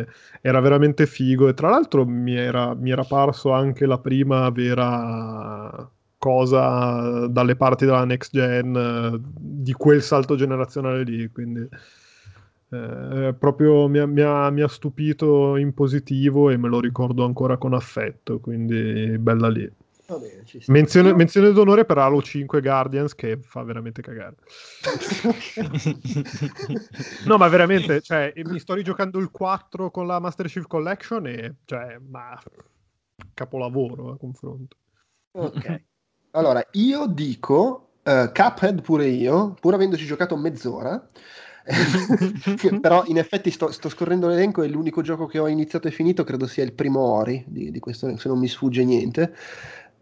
eh, 0.00 0.06
era 0.40 0.58
veramente 0.58 1.06
figo 1.06 1.46
e 1.46 1.54
tra 1.54 1.68
l'altro 1.70 2.04
mi 2.04 2.34
era, 2.34 2.74
mi 2.74 2.90
era 2.90 3.04
parso 3.04 3.52
anche 3.52 3.86
la 3.86 3.98
prima 3.98 4.50
vera 4.50 5.88
cosa 6.18 7.28
dalle 7.28 7.54
parti 7.54 7.84
della 7.84 8.04
next 8.04 8.32
gen 8.32 8.74
eh, 8.74 9.20
di 9.22 9.72
quel 9.72 10.02
salto 10.02 10.34
generazionale 10.34 11.04
lì, 11.04 11.30
quindi 11.30 11.68
eh, 12.70 13.34
proprio 13.38 13.86
mi 13.88 13.98
ha, 13.98 14.06
mi 14.06 14.20
ha- 14.22 14.50
mi 14.50 14.62
ha 14.62 14.68
stupito 14.68 15.56
in 15.56 15.72
positivo 15.72 16.50
e 16.50 16.56
me 16.56 16.68
lo 16.68 16.80
ricordo 16.80 17.24
ancora 17.24 17.56
con 17.58 17.74
affetto, 17.74 18.40
quindi 18.40 19.16
bella 19.18 19.48
lì. 19.48 19.70
Va 20.06 20.18
bene, 20.18 20.44
ci 20.44 20.60
sta. 20.60 20.70
Menzione, 20.70 21.08
Io- 21.08 21.16
menzione 21.16 21.50
d'onore 21.52 21.84
per 21.84 21.98
Halo 21.98 22.22
5 22.22 22.60
Guardians 22.60 23.14
che 23.14 23.38
fa 23.40 23.62
veramente 23.62 24.02
cagare. 24.02 24.36
No, 27.26 27.36
ma 27.36 27.48
veramente, 27.48 28.00
cioè, 28.00 28.32
mi 28.36 28.58
sto 28.58 28.74
rigiocando 28.74 29.18
il 29.18 29.30
4 29.30 29.90
con 29.90 30.06
la 30.06 30.20
Master 30.20 30.46
Chief 30.46 30.66
Collection 30.66 31.26
e, 31.26 31.56
cioè, 31.64 31.98
ma 31.98 32.40
capolavoro 33.34 34.12
a 34.12 34.16
confronto. 34.16 34.76
Ok. 35.32 35.82
Allora, 36.32 36.64
io 36.72 37.06
dico 37.06 37.86
eh, 38.02 38.30
Cuphead 38.32 38.82
pure 38.82 39.06
io, 39.06 39.54
pur 39.60 39.74
avendoci 39.74 40.06
giocato 40.06 40.36
mezz'ora. 40.36 41.08
Però 42.80 43.02
in 43.06 43.18
effetti 43.18 43.50
sto, 43.50 43.72
sto 43.72 43.88
scorrendo 43.88 44.28
l'elenco 44.28 44.62
e 44.62 44.68
l'unico 44.68 45.02
gioco 45.02 45.26
che 45.26 45.40
ho 45.40 45.48
iniziato 45.48 45.88
e 45.88 45.90
finito 45.90 46.22
credo 46.22 46.46
sia 46.46 46.62
il 46.62 46.72
primo 46.72 47.00
Ori, 47.00 47.44
di, 47.48 47.72
di 47.72 47.80
questo 47.80 48.16
se 48.16 48.28
non 48.28 48.38
mi 48.38 48.46
sfugge 48.46 48.84
niente. 48.84 49.34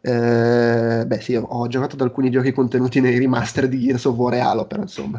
Eh, 0.06 1.06
beh 1.06 1.20
sì, 1.22 1.34
ho, 1.34 1.66
giocato 1.66 1.94
ad 1.94 2.02
alcuni 2.02 2.30
giochi 2.30 2.52
contenuti 2.52 3.00
nei 3.00 3.18
remaster 3.18 3.68
di 3.68 3.78
Gears 3.78 4.04
of 4.04 4.16
War 4.16 4.34
e 4.34 4.38
Halo, 4.38 4.66
però 4.66 4.82
insomma 4.82 5.18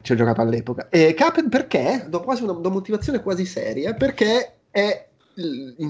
ci 0.00 0.12
ho 0.12 0.14
giocato 0.14 0.40
all'epoca. 0.40 0.86
E 0.90 1.16
Cuphead 1.18 1.48
perché? 1.48 2.06
Do 2.08 2.20
quasi 2.20 2.44
una, 2.44 2.52
do 2.52 2.70
motivazione 2.70 3.20
quasi 3.20 3.44
seria, 3.44 3.94
perché 3.94 4.52
è 4.70 5.06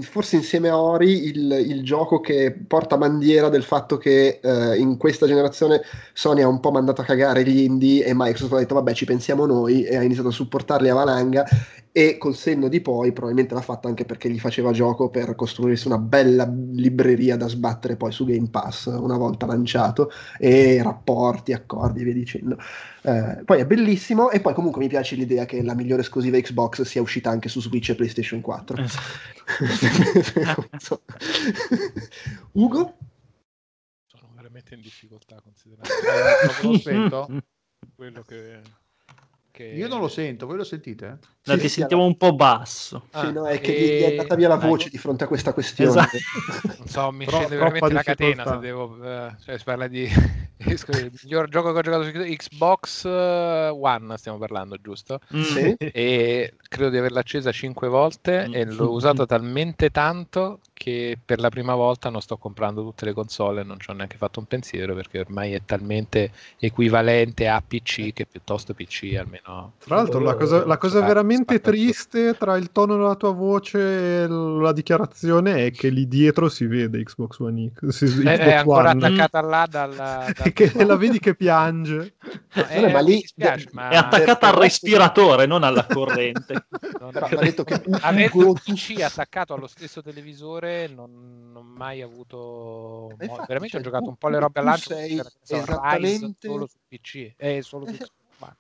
forse 0.03 0.37
insieme 0.37 0.69
a 0.69 0.81
Ori 0.81 1.27
il, 1.27 1.51
il 1.67 1.85
gioco 1.85 2.21
che 2.21 2.53
porta 2.53 2.97
bandiera 2.97 3.49
del 3.49 3.65
fatto 3.65 3.99
che 3.99 4.39
eh, 4.41 4.77
in 4.79 4.97
questa 4.97 5.27
generazione 5.27 5.83
Sony 6.13 6.43
ha 6.43 6.49
un 6.49 6.61
po' 6.61 6.71
mandato 6.71 7.01
a 7.01 7.05
cagare 7.05 7.45
gli 7.45 7.59
indie 7.59 8.05
e 8.05 8.13
Microsoft 8.15 8.53
ha 8.53 8.59
detto 8.59 8.75
vabbè 8.75 8.95
ci 8.95 9.05
pensiamo 9.05 9.45
noi 9.45 9.83
e 9.83 9.97
ha 9.97 10.03
iniziato 10.03 10.29
a 10.29 10.33
supportarli 10.33 10.89
a 10.89 10.95
valanga 10.95 11.45
e 11.93 12.17
col 12.17 12.35
senno 12.35 12.69
di 12.69 12.81
poi 12.81 13.13
probabilmente 13.13 13.55
l'ha 13.55 13.61
fatta 13.61 13.87
anche 13.87 14.07
perché 14.07 14.31
gli 14.31 14.39
faceva 14.39 14.73
gioco 14.73 15.11
per 15.11 15.35
costruirsi 15.35 15.87
una 15.87 15.99
bella 15.99 16.51
libreria 16.51 17.37
da 17.37 17.49
sbattere 17.49 17.97
poi 17.97 18.11
su 18.11 18.25
Game 18.25 18.49
Pass 18.49 18.87
una 18.87 19.19
volta 19.19 19.45
lanciato 19.45 20.11
e 20.39 20.83
rapporti, 20.83 21.53
accordi 21.53 22.01
e 22.01 22.05
via 22.05 22.15
dicendo. 22.15 22.57
Eh, 23.03 23.43
poi 23.45 23.61
è 23.61 23.67
bellissimo 23.67 24.31
e 24.31 24.41
poi 24.41 24.55
comunque 24.55 24.81
mi 24.81 24.89
piace 24.89 25.17
l'idea 25.17 25.45
che 25.45 25.63
la 25.63 25.75
migliore 25.75 26.01
esclusiva 26.01 26.39
Xbox 26.39 26.81
sia 26.83 27.03
uscita 27.03 27.29
anche 27.29 27.51
su 27.51 27.61
Switch 27.61 27.91
e 27.91 27.95
PlayStation 27.95 28.41
4. 28.41 28.77
Esatto. 28.79 31.03
Ugo? 32.53 32.97
Sono 34.07 34.31
veramente 34.35 34.75
in 34.75 34.81
difficoltà 34.81 35.39
considerando 35.43 37.43
quello 37.95 38.23
che, 38.23 38.63
che- 39.71 39.77
Io 39.77 39.89
non 39.89 40.01
lo 40.01 40.09
sento, 40.09 40.47
voi 40.47 40.57
lo 40.57 40.65
sentite? 40.65 41.19
No, 41.45 41.55
Sì, 41.55 41.59
ti 41.61 41.69
sì, 41.69 41.69
sentiamo 41.81 42.05
un 42.05 42.17
po' 42.17 42.35
basso. 42.35 43.09
Ah, 43.13 43.27
Sì, 43.27 43.33
no, 43.33 43.47
è 43.47 43.61
che 43.61 43.73
e- 43.73 43.97
gli 43.97 44.03
è 44.03 44.07
andata 44.07 44.35
via 44.37 44.49
la 44.49 44.57
voce 44.57 44.89
di 44.91 44.99
fronte 44.99 45.25
a 45.25 45.27
questa 45.27 45.53
questione. 45.53 45.91
Esatto. 45.91 46.17
Non 46.79 46.87
so, 46.89 47.13
mi 47.13 47.25
Tro- 47.27 47.37
scende 47.39 47.57
veramente 47.57 47.93
la 47.93 48.03
catena 48.03 48.45
se 48.45 48.59
devo... 48.59 48.97
eh, 49.05 49.37
cioè 49.45 49.59
si 49.59 49.65
parla 49.65 49.87
di... 49.89 50.09
scusi, 50.77 50.99
il 51.01 51.13
miglior 51.23 51.49
gioco 51.49 51.73
che 51.73 51.79
ho 51.79 51.83
giocato 51.83 52.05
su 52.05 52.11
Xbox 52.11 53.05
eh, 53.05 53.69
One, 53.69 54.17
stiamo 54.17 54.39
parlando, 54.39 54.77
giusto? 54.81 55.19
Mm. 55.35 55.41
Sì? 55.43 55.77
E 55.79 56.55
credo 56.69 56.91
di 56.91 56.99
averla 56.99 57.21
accesa 57.21 57.53
cinque 57.53 57.89
volte 57.89 58.49
e 58.51 58.65
l'ho 58.65 58.91
usato 58.91 59.27
talmente 59.27 59.91
tanto 59.91 60.61
che 60.83 61.17
per 61.25 61.39
la 61.39 61.49
prima 61.49 61.77
volta 61.77 62.11
non 62.11 62.21
sto 62.21 62.37
comprando 62.37 62.83
tutte 62.83 63.05
le 63.05 63.13
console 63.13 63.61
e 63.61 63.65
non 63.65 63.79
ci 63.79 63.89
ho 63.89 63.93
neanche 63.93 64.17
fatto 64.17 64.41
un 64.41 64.47
pensiero 64.47 64.97
perché 64.97 65.21
ormai 65.21 65.53
è 65.53 65.61
talmente 65.65 66.33
equivalente 66.59 67.47
a 67.47 67.63
PC 67.65 68.13
che 68.13 68.27
piuttosto 68.27 68.75
PC 68.75 69.15
almeno... 69.17 69.75
Tra 69.79 69.95
l'altro, 69.97 70.19
la 70.19 70.35
cosa, 70.35 70.67
la 70.67 70.79
cosa 70.79 70.99
Ah, 70.99 71.07
veramente 71.07 71.61
triste 71.61 72.37
tra 72.37 72.57
il 72.57 72.73
tono 72.73 72.97
della 72.97 73.15
tua 73.15 73.31
voce 73.31 74.23
e 74.25 74.27
la 74.27 74.73
dichiarazione 74.73 75.67
è 75.67 75.71
che 75.71 75.89
lì 75.89 76.09
dietro 76.09 76.49
si 76.49 76.67
vede 76.67 77.01
Xbox 77.05 77.39
One 77.39 77.71
X. 77.73 77.89
si- 77.89 78.05
È, 78.05 78.09
Xbox 78.35 78.39
è 78.39 78.53
ancora 78.55 78.91
One. 78.91 79.07
attaccata 79.07 79.41
là 79.41 79.67
dalla... 79.71 80.33
dal- 80.35 80.51
che 80.53 80.85
la 80.85 80.97
vedi 80.97 81.21
che 81.21 81.37
piange. 81.37 82.15
No, 82.55 82.63
Vabbè, 82.63 82.93
ma 82.93 82.99
eh, 82.99 83.03
lì- 83.05 83.21
dispiace, 83.21 83.69
ma 83.73 83.89
È 83.89 83.97
attaccata 83.97 84.49
al 84.49 84.55
respiratore, 84.55 85.47
non 85.47 85.63
alla 85.63 85.87
corrente. 85.91 86.65
non- 86.99 87.11
va 87.13 87.29
detto 87.41 87.63
che 87.65 87.81
avendo 88.01 88.51
il 88.53 88.61
PC 88.63 89.01
attaccato 89.03 89.55
allo 89.55 89.67
stesso 89.69 90.03
televisore 90.03 90.72
non 90.95 91.31
non 91.53 91.57
ho 91.57 91.63
mai 91.77 92.01
avuto 92.01 93.13
Ma 93.19 93.25
infatti, 93.25 93.45
veramente 93.47 93.69
cioè, 93.69 93.81
ho 93.81 93.85
giocato 93.85 94.05
tu- 94.05 94.09
un 94.11 94.17
po' 94.17 94.29
le 94.29 94.39
robe 94.39 94.59
al 94.61 94.65
lancio 94.65 94.97
Rise 94.97 95.23
esattamente- 95.47 96.49
solo 96.49 96.67
su 96.67 96.77
PC 96.89 97.33
eh, 97.37 97.63
solo 97.63 97.87
su 97.87 97.93
Eh. 97.93 98.07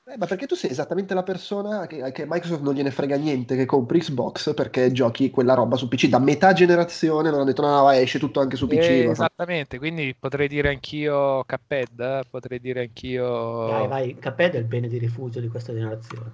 Eh, 0.04 0.16
ma 0.16 0.26
perché 0.26 0.46
tu 0.46 0.54
sei 0.54 0.70
esattamente 0.70 1.12
la 1.12 1.24
persona 1.24 1.88
che, 1.88 2.12
che 2.12 2.24
Microsoft 2.24 2.60
non 2.62 2.72
gliene 2.72 2.92
frega 2.92 3.16
niente 3.16 3.56
che 3.56 3.64
compri 3.64 3.98
Xbox 3.98 4.54
perché 4.54 4.92
giochi 4.92 5.28
quella 5.30 5.54
roba 5.54 5.74
su 5.74 5.88
PC 5.88 6.06
da 6.06 6.20
metà 6.20 6.52
generazione 6.52 7.30
non 7.30 7.40
hanno 7.40 7.46
detto 7.46 7.62
no, 7.62 7.80
no 7.80 7.90
esce 7.90 8.20
tutto 8.20 8.38
anche 8.38 8.54
su 8.54 8.68
PC 8.68 8.76
Eh, 8.76 9.08
esattamente 9.10 9.78
quindi 9.78 10.14
potrei 10.16 10.46
dire 10.46 10.68
anch'io 10.68 11.42
Cuphead 11.44 12.20
potrei 12.30 12.60
dire 12.60 12.82
anch'io 12.82 13.66
Vai, 13.66 13.88
vai, 13.88 14.18
Caped 14.20 14.54
è 14.54 14.58
il 14.58 14.64
bene 14.66 14.86
di 14.86 14.98
rifugio 14.98 15.40
di 15.40 15.48
questa 15.48 15.72
generazione. 15.72 16.30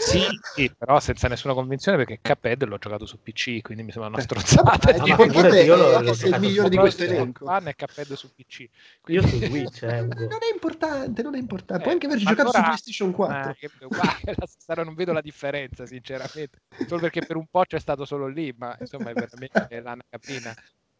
Sì, 0.00 0.22
sì, 0.54 0.74
però 0.76 0.98
senza 0.98 1.28
nessuna 1.28 1.52
convinzione 1.54 1.96
perché 1.98 2.18
Cuphead 2.22 2.64
l'ho 2.64 2.78
giocato 2.78 3.06
su 3.06 3.20
PC 3.22 3.60
quindi 3.60 3.82
mi 3.84 3.90
sembra 3.92 4.08
una 4.10 4.18
Eh, 4.18 4.22
stronzata 4.22 4.62
vabbè, 4.70 4.96
ma 4.98 5.04
l'importante 5.04 5.62
io 5.62 5.76
l'ho- 5.76 5.88
è 5.90 5.92
l'ho 5.92 6.00
che 6.10 6.14
sei 6.14 6.30
il 6.30 6.40
migliore 6.40 6.68
di 6.68 6.74
su 6.76 6.80
questo 6.80 7.02
elenco. 7.04 7.44
One 7.50 7.70
e 7.70 7.74
Cuphead 7.76 8.12
su 8.14 8.34
PC 8.34 8.60
Io 9.06 9.20
quindi 9.22 9.28
su 9.28 9.44
Switch, 9.46 9.82
eh, 9.82 10.00
non 10.02 10.16
è 10.40 10.50
importante 10.52 11.22
non 11.22 11.34
è 11.34 11.38
importante. 11.38 11.74
Eh, 11.74 11.84
puoi 11.84 11.92
anche 11.94 12.06
averci 12.06 12.24
giocato 12.24 12.48
su 12.50 12.56
allora- 12.56 12.68
PlayStation 12.70 13.10
4 13.12 13.50
Eh, 13.50 13.54
che- 13.56 13.70
guarda, 13.86 14.18
la 14.36 14.46
stessa- 14.46 14.82
non 14.82 14.94
vedo 14.94 15.12
la 15.12 15.20
differenza, 15.20 15.86
sinceramente. 15.86 16.58
Solo 16.86 17.00
perché 17.00 17.24
per 17.26 17.36
un 17.36 17.46
po' 17.50 17.64
c'è 17.66 17.78
stato 17.78 18.04
solo 18.04 18.26
lì, 18.26 18.54
ma 18.56 18.76
insomma 18.80 19.10
è 19.10 19.12
veramente 19.12 19.80
l'ana 19.82 20.02
caprina. 20.08 20.54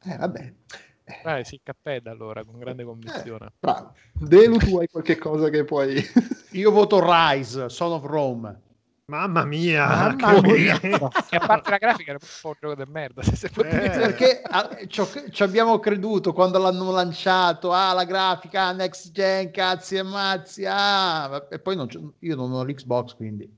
eh 0.05 0.17
vabbè. 0.17 0.53
Eh. 1.05 1.45
Sì, 1.45 1.59
Capped 1.63 2.07
allora, 2.07 2.45
con 2.45 2.57
grande 2.59 2.85
convinzione. 2.85 3.53
bravo. 3.59 3.95
Delu 4.13 4.59
tu 4.59 4.79
hai 4.79 4.87
qualche 4.87 5.17
cosa 5.19 5.49
che 5.49 5.65
puoi 5.65 6.01
Io 6.53 6.71
voto 6.71 7.01
Rise, 7.03 7.69
Son 7.69 7.93
of 7.93 8.05
Rome. 8.05 8.61
Mamma 9.11 9.45
mia, 9.45 9.87
Mamma 9.89 10.41
che 10.41 10.53
mia. 10.53 10.81
E 10.81 11.37
a 11.37 11.45
parte 11.45 11.71
la 11.71 11.79
grafica 11.79 12.13
era 12.13 12.19
un 12.23 12.29
po' 12.41 12.49
un 12.51 12.55
gioco 12.61 12.85
di 12.85 12.89
merda, 12.89 13.23
se, 13.25 13.47
Eh. 13.47 13.91
Perché 13.91 14.41
ah, 14.41 14.69
ci 14.87 15.01
ho- 15.01 15.09
ci 15.31 15.43
abbiamo 15.43 15.81
creduto 15.81 16.33
quando 16.33 16.59
l'hanno 16.59 16.93
lanciato, 16.93 17.73
ah 17.73 17.93
la 17.93 18.05
grafica, 18.05 18.71
next 18.71 19.11
gen, 19.11 19.51
cazzi 19.51 19.97
e 19.97 20.05
mazzi, 20.05 20.65
ah, 20.65 21.49
e 21.51 21.59
poi 21.59 21.75
non 21.75 21.89
io 22.21 22.37
non 22.37 22.53
ho 22.53 22.63
l'Xbox, 22.63 23.17
quindi 23.17 23.53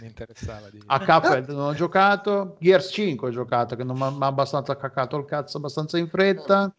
mi 0.00 0.06
interessava 0.06 0.70
di... 0.70 0.80
a 0.86 0.98
Cuphead 0.98 1.48
non 1.50 1.66
ho 1.66 1.74
giocato, 1.74 2.56
Gears 2.58 2.90
5 2.90 3.28
ho 3.28 3.30
giocato, 3.30 3.76
che 3.76 3.84
non 3.84 3.96
mi 3.98 4.04
ha 4.04 4.26
abbastanza 4.26 4.74
caccato 4.74 5.18
il 5.18 5.26
cazzo 5.26 5.58
abbastanza 5.58 5.98
in 5.98 6.08
fretta. 6.08 6.74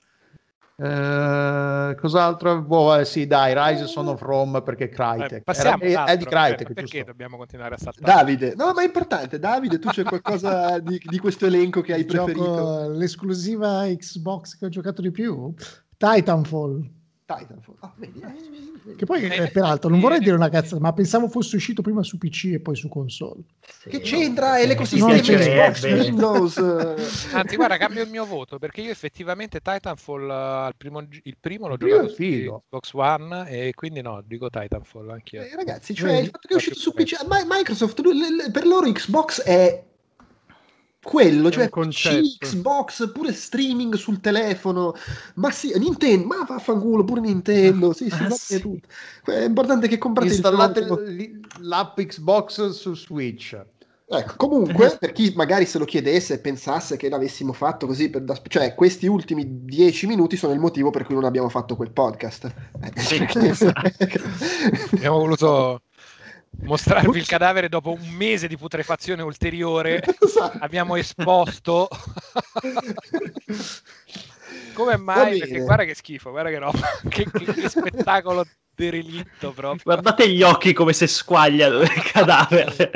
Eh, 0.80 1.96
cos'altro? 2.00 2.62
Boh, 2.62 2.96
eh, 2.98 3.04
sì, 3.06 3.26
dai, 3.26 3.54
Rise 3.56 3.88
Son 3.88 4.08
of 4.10 4.22
Rome 4.22 4.62
perché 4.62 4.84
Eh, 4.84 4.90
Crytek. 4.90 5.44
passiamo 5.44 5.82
Era- 5.84 6.06
è, 6.06 6.12
è 6.12 6.18
di. 6.18 6.26
Crytek, 6.26 6.70
Eh, 6.70 6.74
perché 6.74 6.84
giusto? 6.98 7.04
dobbiamo 7.06 7.36
continuare 7.38 7.74
a 7.74 7.78
saltare? 7.80 8.14
Davide 8.14 8.54
no 8.56 8.74
ma 8.74 8.82
è 8.84 8.86
importante 8.86 9.40
Davide 9.40 9.80
tu 9.80 9.90
c'è 9.90 10.04
qualcosa 10.04 10.78
di, 10.80 11.02
di 11.04 11.18
questo 11.18 11.48
elenco 11.48 11.82
che 11.82 11.94
hai 11.94 12.02
Il 12.02 12.06
gioco- 12.08 12.26
preferito 12.26 12.90
l'esclusiva 12.92 13.86
Xbox 13.88 14.58
che 14.60 14.66
ho 14.66 14.70
giocato 14.70 15.02
di 15.02 15.10
più, 15.10 15.52
Titanfall. 15.98 16.88
Titanfall 17.28 17.76
Ah, 17.82 17.94
vedi, 17.98 18.22
eh, 18.22 18.26
vedi, 18.28 18.82
vedi. 18.86 18.96
Che 18.98 19.06
poi, 19.06 19.24
Eh, 19.24 19.44
eh, 19.44 19.52
peraltro, 19.52 19.90
non 19.90 20.00
vorrei 20.00 20.20
eh, 20.20 20.22
dire 20.22 20.36
una 20.36 20.48
cazzata, 20.48 20.80
ma 20.82 20.94
pensavo 20.94 21.28
fosse 21.28 21.58
uscito 21.58 21.82
prima 21.82 22.02
su 22.04 22.18
PC 22.18 22.52
e 22.54 22.60
poi 22.62 22.76
su 22.78 22.88
console. 22.88 23.42
Sì, 23.68 23.90
che 23.90 23.98
no, 23.98 24.04
c'entra? 24.04 24.50
perché 24.52 24.64
È 24.64 24.68
l'ecosistema 24.68 25.20
c'è 25.20 25.72
Xbox. 25.72 25.84
Windows. 25.84 26.58
eh. 26.58 27.36
Anzi, 27.36 27.56
guarda, 27.58 27.76
cambio 27.78 28.04
il 28.04 28.10
mio 28.10 28.26
voto 28.26 28.58
perché 28.60 28.80
io 28.82 28.92
effettivamente 28.92 29.60
Titanfall, 29.60 30.30
eh, 30.30 30.34
al 30.34 30.76
primo, 30.78 31.02
il 31.02 31.38
primo 31.38 31.68
l'ho 31.68 31.76
giocato 31.76 32.08
su. 32.08 32.62
Xbox 32.70 32.94
One 32.94 33.50
e 33.50 33.74
quindi 33.76 34.02
no, 34.02 34.24
dico 34.26 34.50
Titanfall 34.50 35.10
anch'io. 35.10 35.42
Eh, 35.42 35.54
ragazzi, 35.56 35.94
cioè 35.94 36.12
Vedi? 36.12 36.24
il 36.24 36.30
fatto 36.32 36.48
che 36.48 36.54
è 36.54 36.58
uscito 36.58 36.80
su 36.80 36.94
PC, 36.94 37.26
ma- 37.28 37.44
Microsoft, 37.46 38.02
per 38.52 38.66
loro 38.66 38.90
Xbox 38.90 39.42
è 39.42 39.84
quello, 41.08 41.50
cioè. 41.50 41.70
PC, 41.70 42.38
Xbox, 42.38 43.12
pure 43.14 43.32
streaming 43.32 43.96
sul 43.96 44.20
telefono, 44.20 44.94
ma 45.36 45.52
sì, 45.52 45.72
Nintendo, 45.78 46.28
ma 46.28 46.44
vaffanculo, 46.46 47.06
pure 47.06 47.22
Nintendo, 47.22 47.94
sì, 47.94 48.10
sì, 48.10 48.24
Ah, 48.24 48.30
sì. 48.30 48.60
tutto. 48.60 48.88
È 49.32 49.46
importante 49.46 49.88
che 49.88 49.98
comprate 49.98 50.34
Installate 50.34 50.80
il 50.82 51.40
l'app 51.62 51.98
Xbox 52.02 52.72
su 52.72 52.94
Switch. 52.94 53.58
Ecco, 54.10 54.36
comunque, 54.38 54.98
per 55.00 55.12
chi 55.12 55.34
magari 55.36 55.66
se 55.66 55.78
lo 55.78 55.86
chiedesse 55.86 56.36
e 56.36 56.40
pensasse 56.40 56.96
che 56.98 57.10
l'avessimo 57.10 57.52
fatto 57.54 57.86
così, 57.88 58.10
per 58.10 58.22
da- 58.24 58.40
cioè 58.48 58.74
questi 58.74 59.06
ultimi 59.08 59.66
dieci 59.66 60.08
minuti 60.08 60.38
sono 60.38 60.54
il 60.54 60.60
motivo 60.60 60.92
per 60.92 61.06
cui 61.06 61.16
non 61.16 61.26
abbiamo 61.26 61.50
fatto 61.50 61.76
quel 61.76 61.92
podcast. 61.92 62.46
Eh, 62.82 63.02
Sì, 63.02 63.28
esatto. 63.48 63.92
Abbiamo 64.94 65.18
voluto 65.20 65.82
mostrarvi 66.62 67.18
il 67.18 67.28
cadavere 67.28 67.70
dopo 67.70 67.92
un 67.92 68.08
mese 68.10 68.48
di 68.48 68.58
putrefazione 68.58 69.22
ulteriore. 69.22 70.02
Esatto. 70.20 70.58
Abbiamo 70.60 70.96
esposto. 70.96 71.88
Come 74.74 74.98
mai? 74.98 75.40
Perché 75.40 75.60
guarda 75.60 75.84
che 75.86 75.96
schifo, 75.96 76.30
guarda 76.30 76.50
che 76.50 76.60
roba, 76.60 76.80
che, 77.10 77.26
che- 77.32 77.54
che 77.54 77.70
spettacolo 77.70 78.46
derelitto 78.76 79.52
proprio. 79.52 79.82
Guardate 79.84 80.30
gli 80.30 80.44
occhi 80.44 80.74
come 80.74 80.94
se 80.94 81.08
squagliano 81.08 81.82
il 81.82 81.90
cadavere. 82.12 82.92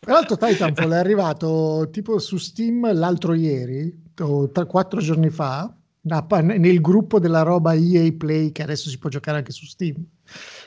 Tra 0.00 0.12
l'altro 0.12 0.36
Titanfall 0.38 0.92
è 0.92 0.96
arrivato 0.96 1.88
tipo 1.92 2.18
su 2.18 2.38
Steam 2.38 2.90
l'altro 2.94 3.34
ieri, 3.34 3.94
o 4.20 4.50
tra 4.50 4.64
quattro 4.64 5.00
giorni 5.00 5.28
fa, 5.28 5.70
nel 6.00 6.80
gruppo 6.80 7.18
della 7.18 7.42
roba 7.42 7.74
EA 7.74 8.10
Play 8.16 8.50
che 8.52 8.62
adesso 8.62 8.88
si 8.88 8.98
può 8.98 9.10
giocare 9.10 9.36
anche 9.38 9.52
su 9.52 9.66
Steam. 9.66 10.02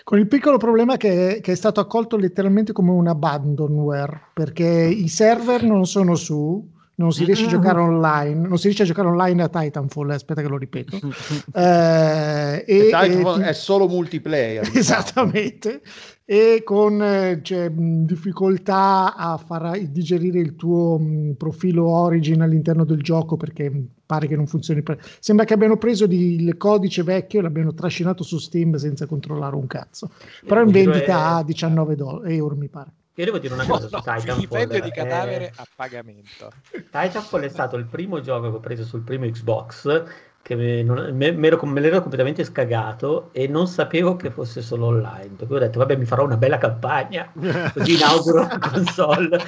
Con 0.06 0.20
il 0.20 0.28
piccolo 0.28 0.58
problema 0.58 0.98
che, 0.98 1.40
che 1.42 1.54
è 1.54 1.56
stato 1.56 1.80
accolto 1.80 2.16
letteralmente 2.16 2.74
come 2.74 2.92
un 2.92 3.08
abandonware, 3.08 4.22
perché 4.36 4.64
i 4.64 5.08
server 5.08 5.64
non 5.64 5.88
sono 5.88 6.14
su, 6.14 6.64
non 6.98 7.12
si 7.12 7.26
riesce 7.26 7.46
a 7.46 7.48
giocare 7.48 7.80
online, 7.80 8.48
non 8.48 8.58
si 8.60 8.66
riesce 8.66 8.84
a 8.84 8.86
giocare 8.86 9.08
online 9.08 9.42
a 9.42 9.50
Titanfall, 9.50 10.12
eh, 10.12 10.14
aspetta 10.14 10.44
che 10.44 10.48
lo 10.48 10.58
ripeto. 10.60 11.00
Eh, 11.54 12.64
e, 12.68 12.76
E 12.76 12.78
e 12.78 12.84
Titanfall 12.86 13.42
ti- 13.42 13.48
è 13.48 13.54
solo 13.54 13.88
multiplayer. 13.88 14.70
diciamo. 14.70 15.32
E 16.28 16.62
con 16.64 17.00
eh, 17.04 17.40
cioè, 17.44 17.70
difficoltà 17.70 19.16
a 19.16 19.38
far 19.38 19.78
digerire 19.90 20.40
il 20.40 20.56
tuo 20.56 20.98
mh, 20.98 21.34
profilo 21.38 21.88
Origin 21.88 22.42
all'interno 22.42 22.84
del 22.84 23.04
gioco 23.04 23.38
perché 23.38 23.70
mh, 23.70 23.88
pare 24.08 24.26
che 24.28 24.36
non 24.36 24.48
funzioni. 24.48 24.82
Sembra 25.20 25.46
che 25.46 25.54
abbiano 25.54 25.78
preso 25.78 26.08
di- 26.08 26.42
il 26.44 26.58
codice 26.58 27.04
vecchio 27.04 27.40
e 27.40 27.42
l'abbiano 27.44 27.76
trascinato 27.76 28.24
su 28.24 28.40
Steam 28.40 28.74
senza 28.78 29.06
controllare 29.06 29.56
un 29.56 29.68
cazzo. 29.68 30.10
Però 30.44 30.64
in 30.64 30.72
vendita 30.72 31.36
a 31.36 31.44
19 31.44 31.96
do- 31.96 32.24
euro, 32.24 32.56
mi 32.56 32.70
pare. 32.70 32.90
Io 33.18 33.26
devo 33.26 33.38
dire 33.38 33.54
una 33.54 33.66
cosa 33.66 33.88
su 33.88 33.94
No, 33.94 34.02
Titanfall. 34.02 34.68
di 34.68 34.78
eh, 34.88 34.92
cadavere 34.92 35.52
a 35.56 35.66
pagamento. 35.76 36.50
Titanfall 36.72 37.42
è 37.44 37.50
stato 37.50 37.78
il 37.78 37.86
primo 37.86 38.20
gioco 38.20 38.50
che 38.50 38.56
ho 38.58 38.60
preso 38.60 38.84
sul 38.84 39.02
primo 39.04 39.26
Xbox 39.26 40.04
che 40.46 40.54
me, 40.54 40.84
non, 40.84 41.10
me, 41.18 41.32
me, 41.32 41.48
ero, 41.48 41.66
me 41.66 41.80
l'ero 41.80 42.02
completamente 42.02 42.44
scagato 42.44 43.30
e 43.32 43.48
non 43.48 43.66
sapevo 43.66 44.16
che 44.16 44.30
fosse 44.30 44.62
solo 44.62 44.86
online. 44.86 45.34
Per 45.36 45.48
cui 45.48 45.56
ho 45.56 45.60
detto, 45.60 45.80
vabbè, 45.80 45.96
mi 45.96 46.06
farò 46.06 46.24
una 46.24 46.38
bella 46.38 46.60
campagna, 46.60 47.32
così 47.74 47.96
inauguro 47.96 48.42
la 48.42 48.60
console. 48.60 49.40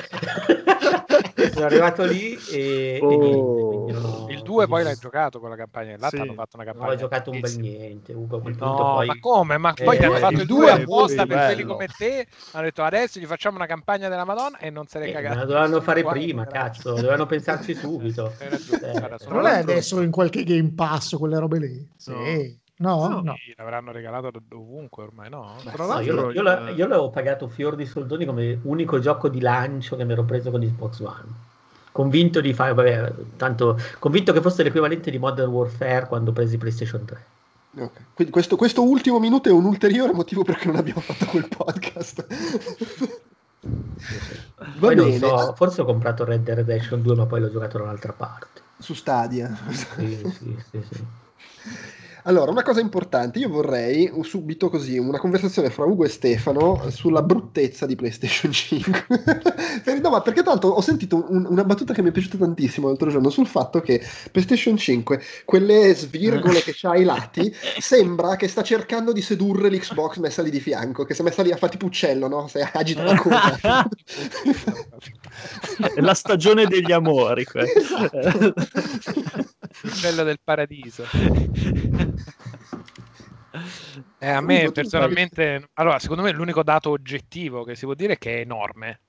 Sono 1.52 1.66
arrivato 1.66 2.04
lì 2.04 2.36
e, 2.52 3.00
oh. 3.02 3.12
e 3.12 3.18
niente, 3.18 3.92
no, 3.92 4.26
il 4.30 4.42
2 4.42 4.68
poi 4.68 4.84
l'hai 4.84 4.96
giocato 4.96 5.40
con 5.40 5.50
la 5.50 5.56
campagna, 5.56 5.92
l'altro 5.92 6.10
sì. 6.10 6.18
hanno 6.18 6.34
fatto 6.34 6.56
una 6.56 6.66
campagna. 6.66 6.86
Non 6.88 6.96
ho 6.96 7.00
giocato 7.00 7.30
un 7.30 7.40
bel 7.40 7.60
niente, 7.60 8.14
Ugo, 8.14 8.42
no, 8.44 8.76
poi... 8.76 9.08
ma 9.08 9.20
come? 9.20 9.58
Ma 9.58 9.74
poi 9.74 9.98
Eh, 9.98 10.06
hanno 10.06 10.16
fatto 10.16 10.34
il 10.34 10.40
il 10.42 10.46
due 10.48 10.66
2 10.66 10.68
è 10.68 10.82
apposta 10.82 11.26
per 11.26 11.46
quelli 11.46 11.64
come 11.64 11.88
te, 11.88 12.28
hanno 12.54 12.64
detto 12.64 12.84
adesso 12.84 13.20
gli 13.20 13.26
facciamo 13.26 13.58
una 13.58 13.68
campagna 13.68 14.10
della 14.10 14.26
Madonna 14.26 14.58
e 14.58 14.70
non 14.70 14.88
se 14.88 15.00
l'è 15.00 15.10
Eh, 15.10 15.36
lo 15.36 15.46
dovevano 15.46 15.82
fare 15.82 16.04
prima, 16.04 16.46
cazzo, 16.48 16.94
dovevano 16.94 17.26
pensarci 17.26 17.74
subito. 17.76 18.34
Eh, 18.40 18.58
sono 19.18 19.36
Non 19.36 19.46
è 19.46 19.60
adesso 19.60 20.02
in 20.02 20.12
qualche 20.12 20.44
Game 20.44 20.72
Pass 20.74 21.16
quelle 21.18 21.38
robe 21.38 21.60
lì? 21.60 21.90
Sì. 21.96 22.66
No, 22.80 23.22
no. 23.22 23.36
Sì, 23.44 23.54
l'avranno 23.58 23.92
regalato 23.92 24.30
da 24.32 24.40
ovunque 24.56 25.04
ormai, 25.04 25.30
no? 25.30 25.56
No, 25.64 26.00
io, 26.00 26.14
io 26.32 26.42
il- 26.42 26.78
io 26.78 26.88
l'avevo 26.88 27.10
pagato 27.10 27.48
fior 27.48 27.76
di 27.76 27.86
soldoni 27.86 28.26
come 28.26 28.60
unico 28.64 29.00
gioco 29.00 29.30
di 29.30 29.40
lancio 29.42 29.96
che 29.96 30.04
mi 30.06 30.12
ero 30.12 30.24
preso 30.24 30.52
con 30.52 30.62
Xbox 30.62 31.00
One. 31.00 31.46
Convinto 31.92 32.40
di 32.42 32.54
fare, 32.54 32.74
vabbè, 32.74 33.14
tanto 33.38 33.80
convinto 33.98 34.32
che 34.32 34.42
fosse 34.42 34.62
l'equivalente 34.62 35.10
di 35.10 35.18
Modern 35.18 35.50
Warfare 35.50 36.06
quando 36.08 36.32
presi 36.32 36.58
PlayStation 36.58 37.04
3. 37.06 37.26
Ok. 37.80 37.92
Quindi 38.14 38.32
questo, 38.34 38.56
questo 38.56 38.84
ultimo 38.84 39.20
minuto 39.20 39.50
è 39.50 39.52
un 39.52 39.66
ulteriore 39.66 40.14
motivo 40.14 40.44
per 40.44 40.58
cui 40.58 40.68
non 40.68 40.76
abbiamo 40.76 41.02
fatto 41.02 41.26
quel 41.26 41.48
podcast. 41.48 42.28
Va 44.80 44.94
bene, 44.94 45.18
so, 45.18 45.54
forse 45.56 45.82
ho 45.82 45.86
comprato 45.86 46.24
Red 46.24 46.44
Dead 46.44 46.58
Redemption 46.58 47.02
2, 47.02 47.16
ma 47.16 47.26
poi 47.26 47.40
l'ho 47.42 47.50
giocato 47.52 47.78
da 47.80 47.84
un'altra 47.86 48.14
parte. 48.14 48.62
su 48.78 48.94
Stadia. 48.94 49.56
Sì, 49.72 50.16
sì, 50.30 50.56
sì, 50.70 50.84
sì. 50.92 51.04
Allora, 52.28 52.52
una 52.52 52.62
cosa 52.62 52.82
importante, 52.82 53.40
io 53.40 53.48
vorrei 53.48 54.12
subito 54.24 54.70
così 54.70 54.98
una 54.98 55.18
conversazione 55.18 55.70
fra 55.70 55.86
Ugo 55.86 56.04
e 56.04 56.10
Stefano 56.10 56.90
sulla 56.90 57.22
bruttezza 57.22 57.86
di 57.86 57.96
PlayStation 57.96 58.52
5. 58.52 59.06
Per- 59.82 60.02
no, 60.02 60.10
ma 60.10 60.20
perché 60.20 60.44
tanto 60.44 60.68
ho 60.68 60.82
sentito 60.82 61.26
un- 61.30 61.46
una 61.50 61.64
battuta 61.64 61.94
che 61.94 62.02
mi 62.02 62.10
è 62.10 62.12
piaciuta 62.12 62.36
tantissimo 62.36 62.88
l'altro 62.88 63.10
giorno 63.10 63.30
sul 63.30 63.48
fatto 63.48 63.80
che 63.80 64.02
PlayStation 64.30 64.76
5, 64.76 65.22
quelle 65.46 65.94
svirgole 65.96 66.62
che 66.62 66.74
c'ha 66.76 66.90
ai 66.90 67.06
lati, 67.06 67.50
sembra 67.80 68.36
che 68.36 68.50
sta 68.50 68.62
cercando 68.62 69.14
di 69.14 69.22
sedurre 69.22 69.70
l'Xbox 69.70 70.18
messa 70.18 70.42
lì 70.42 70.50
di 70.50 70.60
fianco, 70.60 71.06
che 71.06 71.14
si 71.14 71.22
è 71.22 71.24
messa 71.24 71.44
lì 71.44 71.54
a 71.54 71.56
fare 71.56 71.72
tipo 71.72 71.86
uccello, 71.86 72.28
no? 72.28 72.50
Se 72.50 72.60
agita 72.60 73.04
la 73.04 73.16
coda. 73.16 73.88
È 75.96 76.02
la 76.02 76.14
stagione 76.14 76.66
degli 76.66 76.92
amori. 76.92 77.46
questa. 77.46 78.10
Bello 79.82 80.24
del 80.24 80.40
paradiso. 80.44 81.08
Eh, 84.20 84.28
a 84.30 84.42
me 84.42 84.70
personalmente, 84.72 85.70
allora, 85.74 86.00
secondo 86.00 86.24
me 86.24 86.32
l'unico 86.32 86.64
dato 86.64 86.90
oggettivo 86.90 87.64
che 87.64 87.76
si 87.76 87.86
può 87.86 87.94
dire 87.94 88.14
è 88.14 88.18
che 88.18 88.38
è 88.38 88.40
enorme. 88.42 89.02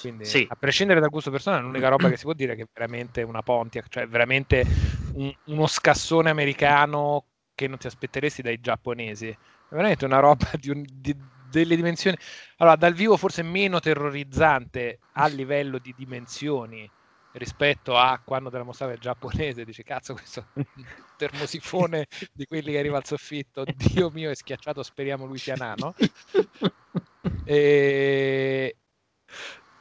Quindi, 0.00 0.24
Sì. 0.24 0.44
a 0.48 0.54
prescindere 0.56 1.00
dal 1.00 1.10
gusto 1.10 1.30
personale, 1.30 1.62
l'unica 1.62 1.88
roba 1.88 2.08
che 2.08 2.16
si 2.16 2.24
può 2.24 2.32
dire 2.34 2.52
è 2.52 2.56
che 2.56 2.62
è 2.62 2.66
veramente 2.72 3.22
una 3.22 3.42
Pontiac, 3.42 3.88
cioè 3.88 4.06
veramente 4.06 4.66
un- 5.12 5.32
uno 5.44 5.66
scassone 5.66 6.30
americano 6.30 7.26
che 7.54 7.66
non 7.68 7.78
ti 7.78 7.86
aspetteresti 7.86 8.42
dai 8.42 8.60
giapponesi. 8.60 9.28
È 9.28 9.38
veramente 9.68 10.04
una 10.04 10.18
roba 10.20 10.50
di 10.60 10.70
un- 10.70 10.84
di- 10.86 11.14
delle 11.16 11.76
dimensioni. 11.76 12.16
Allora, 12.58 12.76
dal 12.76 12.94
vivo 12.94 13.16
forse 13.16 13.42
meno 13.42 13.80
terrorizzante 13.80 15.02
a 15.12 15.26
livello 15.28 15.78
di 15.78 15.92
dimensioni 15.94 16.90
rispetto 17.38 17.96
a 17.96 18.20
quando 18.24 18.50
te 18.50 18.58
la 18.58 18.64
mostrava 18.64 18.92
il 18.92 18.98
giapponese, 18.98 19.64
dici 19.64 19.82
cazzo 19.82 20.14
questo 20.14 20.46
termosifone 21.16 22.06
di 22.32 22.44
quelli 22.46 22.72
che 22.72 22.78
arriva 22.78 22.98
al 22.98 23.06
soffitto, 23.06 23.64
Dio 23.74 24.10
mio 24.10 24.30
è 24.30 24.34
schiacciato, 24.34 24.82
speriamo 24.82 25.24
lui 25.24 25.38
sia 25.38 25.54
nano. 25.54 25.94
E... 27.44 28.76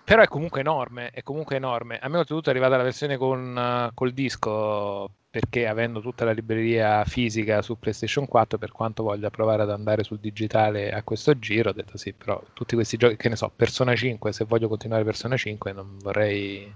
Però 0.04 0.22
è 0.22 0.28
comunque 0.28 0.62
enorme, 0.62 1.10
è 1.10 1.22
comunque 1.22 1.58
enorme. 1.58 2.00
A 2.00 2.08
me 2.08 2.18
oltretutto 2.20 2.48
è 2.48 2.52
arrivata 2.52 2.78
la 2.78 2.84
versione 2.84 3.18
con, 3.18 3.58
eh, 3.58 3.92
col 3.94 4.14
disco, 4.14 5.12
perché 5.30 5.68
avendo 5.68 6.00
tutta 6.00 6.24
la 6.24 6.32
libreria 6.32 7.04
fisica 7.04 7.62
su 7.62 7.78
PlayStation 7.78 8.26
4, 8.26 8.58
per 8.58 8.72
quanto 8.72 9.04
voglia 9.04 9.30
provare 9.30 9.64
ad 9.64 9.70
andare 9.70 10.04
sul 10.04 10.20
digitale 10.20 10.92
a 10.92 11.04
questo 11.04 11.38
giro, 11.38 11.70
ho 11.72 11.74
detto 11.74 11.98
sì, 11.98 12.14
però 12.14 12.42
tutti 12.54 12.76
questi 12.76 12.96
giochi, 12.96 13.18
che 13.18 13.28
ne 13.30 13.36
so, 13.36 13.52
Persona 13.54 13.94
5, 13.96 14.32
se 14.32 14.46
voglio 14.46 14.70
continuare 14.70 15.04
Persona 15.04 15.36
5 15.36 15.74
non 15.74 15.98
vorrei 16.00 16.74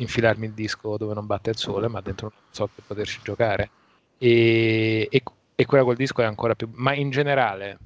infilarmi 0.00 0.46
il 0.46 0.54
disco 0.54 0.96
dove 0.96 1.14
non 1.14 1.26
batte 1.26 1.50
il 1.50 1.56
sole, 1.58 1.88
ma 1.88 2.00
dentro 2.00 2.30
non 2.32 2.42
so 2.50 2.68
per 2.68 2.84
poterci 2.84 3.20
giocare. 3.22 3.72
E, 4.16 5.08
e- 5.10 5.22
e 5.54 5.64
quella 5.66 5.84
col 5.84 5.96
disco 5.96 6.22
è 6.22 6.24
ancora 6.24 6.54
più... 6.54 6.68
Ma 6.72 6.94
in 6.94 7.10
generale, 7.10 7.78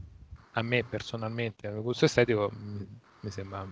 a 0.52 0.62
me 0.62 0.84
personalmente, 0.84 1.66
al 1.66 1.74
mio 1.74 1.82
gusto 1.82 2.04
estetico, 2.04 2.50
mi, 2.52 2.86
mi 3.20 3.30
sembra 3.30 3.66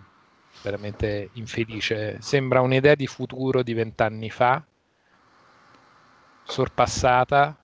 veramente 0.62 1.30
infelice. 1.34 2.20
Sembra 2.20 2.60
un'idea 2.62 2.94
di 2.94 3.06
futuro 3.06 3.62
di 3.62 3.74
vent'anni 3.74 4.30
fa, 4.30 4.64
sorpassata, 6.44 7.59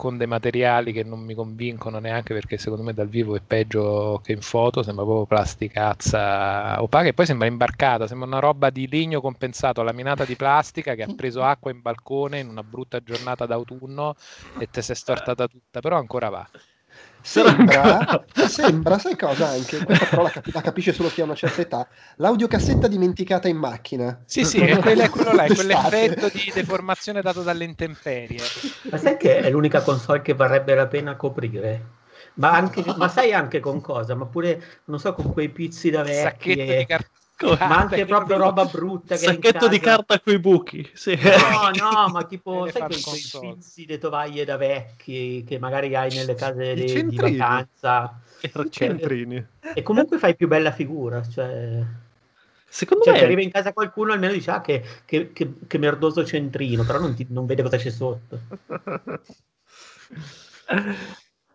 con 0.00 0.16
dei 0.16 0.26
materiali 0.26 0.92
che 0.92 1.02
non 1.04 1.20
mi 1.20 1.34
convincono 1.34 1.98
neanche 1.98 2.32
perché 2.32 2.56
secondo 2.56 2.82
me 2.82 2.94
dal 2.94 3.08
vivo 3.08 3.36
è 3.36 3.42
peggio 3.46 4.20
che 4.24 4.32
in 4.32 4.40
foto, 4.40 4.82
sembra 4.82 5.04
proprio 5.04 5.26
plasticazza 5.26 6.80
opaca 6.82 7.08
e 7.08 7.12
poi 7.14 7.26
sembra 7.26 7.46
imbarcata, 7.46 8.06
sembra 8.06 8.26
una 8.26 8.38
roba 8.38 8.70
di 8.70 8.88
legno 8.88 9.20
compensato, 9.20 9.82
laminata 9.82 10.24
di 10.24 10.36
plastica 10.36 10.94
che 10.94 11.02
ha 11.02 11.10
preso 11.14 11.42
acqua 11.42 11.70
in 11.70 11.82
balcone 11.82 12.38
in 12.38 12.48
una 12.48 12.64
brutta 12.64 13.00
giornata 13.02 13.44
d'autunno 13.46 14.14
e 14.56 14.68
te 14.70 14.80
si 14.82 14.92
è 14.92 14.94
stortata 14.94 15.46
tutta, 15.46 15.80
però 15.80 15.98
ancora 15.98 16.30
va. 16.30 16.50
Sembra, 17.22 18.24
sembra, 18.48 18.98
sai 18.98 19.16
cosa 19.16 19.48
anche? 19.48 19.82
Questa 19.82 20.06
però 20.06 20.22
la, 20.22 20.30
capi- 20.30 20.52
la 20.52 20.60
capisce 20.62 20.92
solo 20.92 21.10
chi 21.10 21.20
ha 21.20 21.24
una 21.24 21.34
certa 21.34 21.60
età. 21.60 21.88
L'audiocassetta 22.16 22.88
dimenticata 22.88 23.48
in 23.48 23.56
macchina. 23.56 24.22
Sì, 24.26 24.44
sì, 24.44 24.58
è 24.58 24.78
quello, 24.78 25.02
è 25.02 25.08
quello 25.10 25.32
là, 25.32 25.44
è 25.44 25.52
quell'effetto 25.52 26.28
di 26.28 26.50
deformazione 26.52 27.20
dato 27.22 27.42
dalle 27.42 27.64
intemperie. 27.64 28.38
Ma 28.90 28.96
sai 28.96 29.16
che 29.16 29.38
è 29.38 29.50
l'unica 29.50 29.82
console 29.82 30.22
che 30.22 30.34
varrebbe 30.34 30.74
la 30.74 30.86
pena 30.86 31.16
coprire? 31.16 31.98
Ma, 32.34 32.52
anche, 32.52 32.82
ma 32.96 33.08
sai 33.08 33.32
anche 33.32 33.60
con 33.60 33.80
cosa? 33.80 34.14
Ma 34.14 34.26
pure, 34.26 34.82
non 34.86 34.98
so, 34.98 35.14
con 35.14 35.32
quei 35.32 35.50
pizzi 35.50 35.90
da 35.90 36.04
Sacchetto 36.06 36.72
di 36.72 36.86
vecchie, 36.86 36.86
carta. 37.46 37.66
ma 37.66 37.78
anche 37.78 38.06
proprio 38.06 38.36
roba 38.36 38.64
brutta 38.64 39.16
che 39.16 39.24
Sacchetto 39.24 39.68
di 39.68 39.78
carta 39.78 40.20
coi 40.20 40.38
buchi. 40.38 40.88
Sì. 40.94 41.14
No, 41.14 41.70
no, 41.74 42.08
ma 42.12 42.24
tipo, 42.24 42.66
E 42.66 42.72
sai 42.72 43.00
quei, 43.00 43.54
pizzi, 43.54 43.86
le 43.86 43.98
tovaglie 43.98 44.44
da 44.44 44.56
vecchi 44.56 45.44
che 45.46 45.58
magari 45.58 45.94
hai 45.94 46.12
nelle 46.14 46.34
case 46.34 46.72
I 46.72 47.06
di, 47.06 47.16
vacanza. 47.16 48.20
Centrini. 48.70 49.44
E 49.74 49.82
comunque 49.82 50.18
fai 50.18 50.36
più 50.36 50.48
bella 50.48 50.72
figura, 50.72 51.22
cioè... 51.28 51.82
Secondo 52.72 53.04
Cioè, 53.04 53.14
me 53.14 53.22
arriva 53.22 53.42
in 53.42 53.50
casa 53.50 53.72
qualcuno 53.72 54.12
almeno 54.12 54.32
dice 54.32 54.52
ah, 54.52 54.60
che, 54.60 54.82
che, 55.04 55.32
che, 55.32 55.54
che 55.66 55.78
merdoso 55.78 56.24
centrino, 56.24 56.84
però 56.84 57.00
non, 57.00 57.14
ti- 57.14 57.26
non 57.28 57.44
vede 57.44 57.62
cosa 57.62 57.76
c'è 57.76 57.90
sotto. 57.90 58.38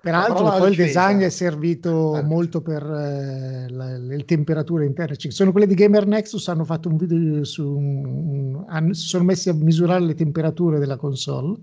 Peraltro 0.05 0.35
poi 0.59 0.69
il 0.69 0.75
design 0.75 1.21
è 1.21 1.29
servito 1.29 2.21
molto 2.23 2.61
per 2.61 2.83
eh, 2.83 3.65
la- 3.69 3.97
le 3.97 4.23
temperature 4.23 4.85
interne. 4.85 5.17
Ci 5.17 5.31
sono 5.31 5.51
quelli 5.51 5.65
di 5.65 5.73
Gamer 5.73 6.05
Nexus, 6.05 6.47
hanno 6.47 6.63
fatto 6.63 6.89
un 6.89 6.95
video 6.97 7.43
su 7.43 7.67
un- 7.67 8.63
hanno- 8.67 8.93
si 8.93 9.07
sono 9.07 9.23
messi 9.23 9.49
a 9.49 9.53
misurare 9.55 10.01
le 10.03 10.13
temperature 10.13 10.77
della 10.77 10.97
console. 10.97 11.57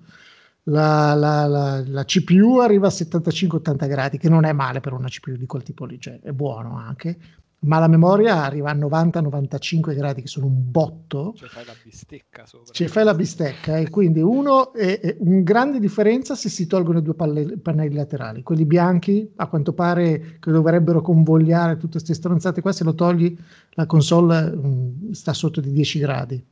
La, 0.65 1.15
la- 1.15 1.47
la- 1.47 1.85
la 1.87 2.05
CPU 2.05 2.59
arriva 2.59 2.89
a 2.89 2.91
75-80 2.91 3.87
gradi, 3.87 4.19
che 4.19 4.29
non 4.29 4.45
è 4.45 4.53
male 4.53 4.81
per 4.81 4.93
una 4.93 5.09
CPU 5.09 5.37
di 5.37 5.47
quel 5.47 5.63
tipo 5.63 5.85
lì, 5.85 6.01
cioè 6.01 6.19
è 6.21 6.33
buono 6.33 6.77
anche. 6.77 7.17
Ma 7.64 7.79
la 7.79 7.87
memoria 7.87 8.42
arriva 8.42 8.70
a 8.70 8.75
90-95 8.75 9.94
gradi, 9.94 10.22
che 10.22 10.27
sono 10.27 10.46
un 10.46 10.70
botto 10.70 11.33
Cioè 11.37 11.48
fai 11.48 11.64
la 11.64 11.75
bistecca 11.81 12.44
sopra. 12.44 12.72
ci 12.72 12.88
fai 12.88 13.05
la 13.05 13.14
bistecca 13.14 13.77
e 13.77 13.88
quindi 13.88 14.20
uno 14.20 14.72
è, 14.72 14.98
è 14.98 15.16
un 15.20 15.44
grande 15.44 15.79
differenza 15.79 16.35
se 16.35 16.48
si 16.48 16.66
tolgono 16.66 16.98
i 16.98 17.03
due 17.03 17.14
palle- 17.14 17.59
pannelli 17.59 17.94
laterali 17.94 18.42
quelli 18.42 18.64
bianchi 18.64 19.31
a 19.37 19.46
quanto 19.46 19.72
pare 19.75 20.38
che 20.40 20.51
dovrebbero 20.51 21.03
convogliare 21.03 21.75
tutte 21.77 21.92
queste 21.92 22.14
stronzate 22.14 22.61
qua 22.62 22.72
se 22.72 22.83
lo 22.83 22.94
togli 22.96 23.37
la 23.75 23.87
console 23.87 24.53
mm, 24.57 25.12
sta 25.12 25.33
sotto 25.33 25.61
di 25.61 25.70
10 25.70 25.98
gradi 26.01 26.44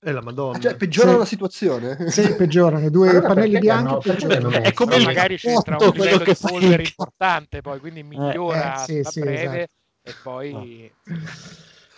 È 0.00 0.12
la 0.12 0.20
Madonna. 0.22 0.58
Ah, 0.58 0.60
cioè, 0.60 0.76
peggiora 0.76 1.12
Sì. 1.12 1.18
la 1.18 1.24
situazione. 1.24 2.10
se 2.10 2.34
peggiorano 2.36 2.84
i 2.84 2.90
due 2.90 3.08
Allora 3.08 3.26
pannelli 3.28 3.52
perché 3.52 3.66
bianchi 3.66 3.92
no? 3.94 3.98
Peggiorano. 4.00 4.50
non 4.50 4.60
è 4.62 4.72
come 4.74 4.98
magari 5.02 5.36
c'entra 5.38 5.76
un 5.80 5.90
livello 5.94 6.24
che 6.24 6.34
di 6.38 6.38
polvere 6.46 6.82
importante, 6.82 7.62
poi 7.62 7.80
quindi 7.80 8.02
migliora 8.02 8.74
eh, 8.82 8.84
sì, 8.84 8.98
a 8.98 9.10
sì, 9.10 9.20
breve 9.20 9.62
esatto. 9.62 9.72
E 10.08 10.14
poi 10.14 10.90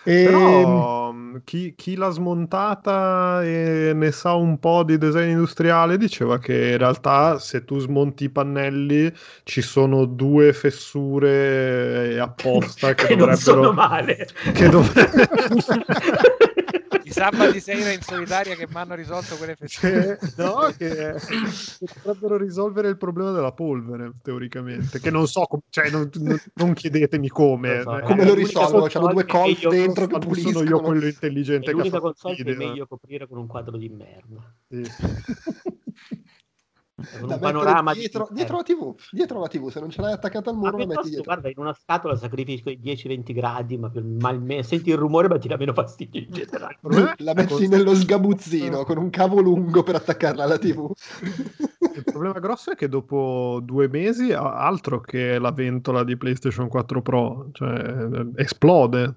E- 0.03 0.23
Però 0.25 1.13
mh, 1.13 1.43
chi, 1.45 1.75
chi 1.77 1.95
l'ha 1.95 2.09
smontata 2.11 3.43
e 3.45 3.93
ne 3.95 4.11
sa 4.13 4.33
un 4.35 4.59
po' 4.59 4.83
di 4.83 4.97
design 4.97 5.31
industriale 5.31 5.99
diceva 5.99 6.39
che 6.39 6.71
in 6.71 6.79
realtà 6.79 7.39
se 7.39 7.65
tu 7.65 7.79
smonti 7.79 8.25
i 8.25 8.31
pannelli 8.31 9.13
ci 9.45 9.61
sono 9.61 10.07
due 10.07 10.53
fessure 10.53 12.19
apposta 12.19 12.95
che, 12.95 13.07
che 13.09 13.17
non 13.17 13.35
sono 13.37 13.61
dovrebbero... 13.61 13.89
male. 13.89 14.29
che 14.55 14.69
dovre- 14.69 15.11
i 17.05 17.11
sabati 17.13 17.61
sera 17.61 17.91
in 17.91 18.01
solitaria 18.01 18.55
che 18.55 18.67
mi 18.69 18.77
hanno 18.77 18.95
risolto 18.95 19.37
quelle 19.37 19.57
Che, 19.57 19.67
festività. 19.67 20.19
no, 20.37 20.73
che, 20.77 21.15
che 21.79 21.89
potrebbero 22.03 22.37
risolvere 22.37 22.89
il 22.89 22.97
problema 22.97 23.33
della 23.33 23.53
polvere, 23.53 24.13
teoricamente. 24.23 25.01
Che 25.01 25.11
non 25.11 25.27
so, 25.27 25.43
com- 25.43 25.61
cioè, 25.69 25.91
non, 25.91 26.09
non- 26.55 26.73
chiedetemi 26.73 27.29
come. 27.29 27.77
Lo 27.77 27.83
so, 27.83 27.99
Eh, 27.99 28.03
Come 28.03 28.23
Eh, 28.23 28.27
lo 28.27 28.35
console 28.35 28.89
C'hanno 28.89 29.09
due 29.13 29.25
che 29.25 29.33
colf 29.33 29.59
dentro 29.93 30.07
che 30.07 30.27
non 30.27 30.35
sono 30.35 30.49
io 30.49 30.53
puliscono. 30.53 30.81
quello 30.81 31.05
È 31.05 31.09
intelligente 31.09 31.71
ha 31.71 31.73
l'unica 31.73 32.01
console 32.01 32.35
che 32.37 32.43
è 32.43 32.57
meglio 32.57 32.87
coprire 32.87 33.27
con 33.27 33.39
un 33.39 33.47
quadro 33.47 33.77
di 33.77 33.89
merda. 33.89 34.55
Sì. 34.69 34.83
Un 37.23 37.39
panorama 37.41 37.95
dietro, 37.95 38.27
di 38.29 38.35
dietro 38.35 38.59
la 38.59 38.63
TV, 38.63 38.95
dietro 39.11 39.41
la 39.41 39.49
TV, 39.49 39.71
se 39.71 39.81
non 39.81 39.91
ce 39.91 40.03
l'hai 40.03 40.13
attaccata 40.13 40.51
al 40.51 40.57
muro 40.57 40.77
la 40.77 40.87
metti 40.87 41.09
dietro. 41.09 41.25
guarda, 41.25 41.49
in 41.49 41.55
una 41.57 41.73
scatola 41.73 42.15
sacrifico 42.15 42.69
i 42.69 42.79
10-20 42.83 43.33
gradi, 43.33 43.79
ma, 43.79 43.89
per- 43.89 44.05
ma 44.05 44.29
almeno- 44.29 44.63
senti 44.63 44.91
il 44.91 44.97
rumore, 44.97 45.29
ma 45.29 45.39
ti 45.39 45.49
dà 45.49 45.57
meno 45.57 45.73
fastidio 45.73 46.21
in 46.21 46.31
generale. 46.31 46.79
Me 46.83 47.15
La 47.19 47.33
metti 47.35 47.69
nello 47.69 47.95
sgabuzzino 47.95 48.85
con 48.85 48.99
un 48.99 49.09
cavo 49.11 49.41
lungo 49.41 49.83
per 49.83 49.95
attaccarla 49.95 50.45
alla 50.45 50.59
TV. 50.59 50.91
Il 51.93 52.05
problema 52.05 52.39
grosso 52.39 52.71
è 52.73 52.77
che 52.77 52.89
dopo 52.89 53.61
due 53.63 53.89
mesi 53.89 54.33
altro 54.33 55.01
che 55.01 55.39
la 55.39 55.51
ventola 55.51 56.05
di 56.05 56.17
PlayStation 56.17 56.69
4 56.69 57.03
Pro, 57.03 57.49
cioè 57.53 57.79
eh, 57.79 58.31
esplode. 58.37 59.15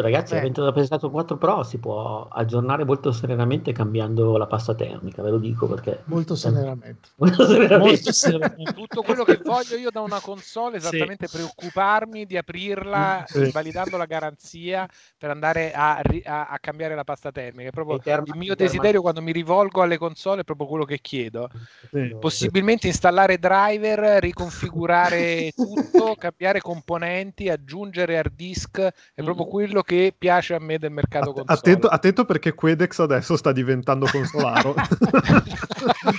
Ragazzi, 0.00 0.32
Beh. 0.32 0.38
avendo 0.40 0.72
PlayStation 0.72 1.10
4 1.10 1.36
Pro 1.36 1.62
si 1.62 1.78
può 1.78 2.28
aggiornare 2.30 2.84
molto 2.84 3.12
serenamente 3.12 3.72
cambiando 3.72 4.36
la 4.36 4.46
pasta 4.46 4.74
termica, 4.74 5.22
ve 5.22 5.30
lo 5.30 5.38
dico 5.38 5.66
perché 5.66 6.00
Molto 6.04 6.34
severamente. 6.34 7.08
molto 7.16 7.46
serenamente. 7.46 7.78
Molto 7.78 8.12
severamente. 8.12 8.72
Tutto 8.74 9.02
quello 9.02 9.24
che 9.24 9.40
voglio 9.42 9.76
io 9.76 9.90
da 9.90 10.00
una 10.00 10.20
console 10.20 10.76
è 10.76 10.80
Sì. 10.80 10.86
esattamente 10.88 11.28
preoccuparmi 11.28 12.26
di 12.26 12.36
aprirla 12.36 13.24
Sì. 13.26 13.44
invalidando 13.44 13.96
la 13.96 14.06
garanzia 14.06 14.88
per 15.16 15.30
andare 15.30 15.72
a, 15.72 16.00
a- 16.24 16.46
a 16.48 16.58
cambiare 16.58 16.94
la 16.94 17.04
pasta 17.04 17.30
termica. 17.32 17.68
È 17.68 17.72
proprio 17.72 17.96
I 17.96 18.00
terma- 18.00 18.24
il 18.26 18.38
mio 18.38 18.52
i 18.52 18.56
terma- 18.56 18.70
desiderio 18.72 19.00
quando 19.00 19.22
mi 19.22 19.32
rivolgo 19.32 19.82
alle 19.82 19.98
console 19.98 20.40
è 20.40 20.44
proprio 20.44 20.66
quello 20.66 20.84
che 20.84 20.98
chiedo. 21.00 21.48
Sì. 21.90 22.16
Possibilmente 22.20 22.86
installare 22.86 23.38
driver, 23.38 23.98
riconfigurare 24.22 25.52
tutto, 25.54 26.14
cambiare 26.16 26.60
componenti, 26.60 27.48
aggiungere 27.48 28.18
hard 28.18 28.34
disk, 28.34 28.78
è 29.14 29.22
proprio 29.22 29.46
quello 29.46 29.82
che 29.82 29.87
piace 30.16 30.54
a 30.54 30.58
me 30.60 30.78
del 30.78 30.90
mercato 30.92 31.30
Att- 31.30 31.36
console. 31.36 31.58
attento, 31.58 31.86
attento 31.88 32.24
perché 32.24 32.54
Quedex 32.54 32.98
adesso 33.00 33.36
sta 33.36 33.52
diventando 33.52 34.06
consolaro. 34.10 34.74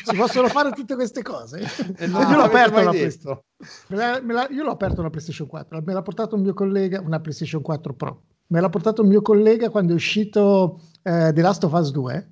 Si 0.03 0.15
possono 0.15 0.47
fare 0.47 0.71
tutte 0.71 0.95
queste 0.95 1.21
cose? 1.21 1.59
no, 2.07 2.21
io 2.21 2.35
l'ho 2.35 2.43
aperto 2.43 2.79
una. 2.79 2.91
Me 2.91 3.95
la- 3.97 4.21
me 4.21 4.33
la- 4.33 4.47
io 4.49 4.63
l'ho 4.63 4.71
aperto 4.71 4.99
una 5.01 5.09
PlayStation 5.09 5.47
4, 5.47 5.81
me 5.85 5.93
l'ha 5.93 6.01
portato 6.01 6.35
un 6.35 6.41
mio 6.41 6.53
collega, 6.53 6.99
una 7.01 7.19
PlayStation 7.19 7.61
4 7.61 7.93
Pro. 7.93 8.23
Me 8.47 8.61
l'ha 8.61 8.69
portato 8.69 9.01
un 9.03 9.07
mio 9.09 9.21
collega 9.21 9.69
quando 9.69 9.91
è 9.91 9.95
uscito 9.95 10.79
eh, 11.03 11.31
The 11.33 11.41
Last 11.41 11.63
of 11.65 11.73
Us 11.73 11.91
2. 11.91 12.31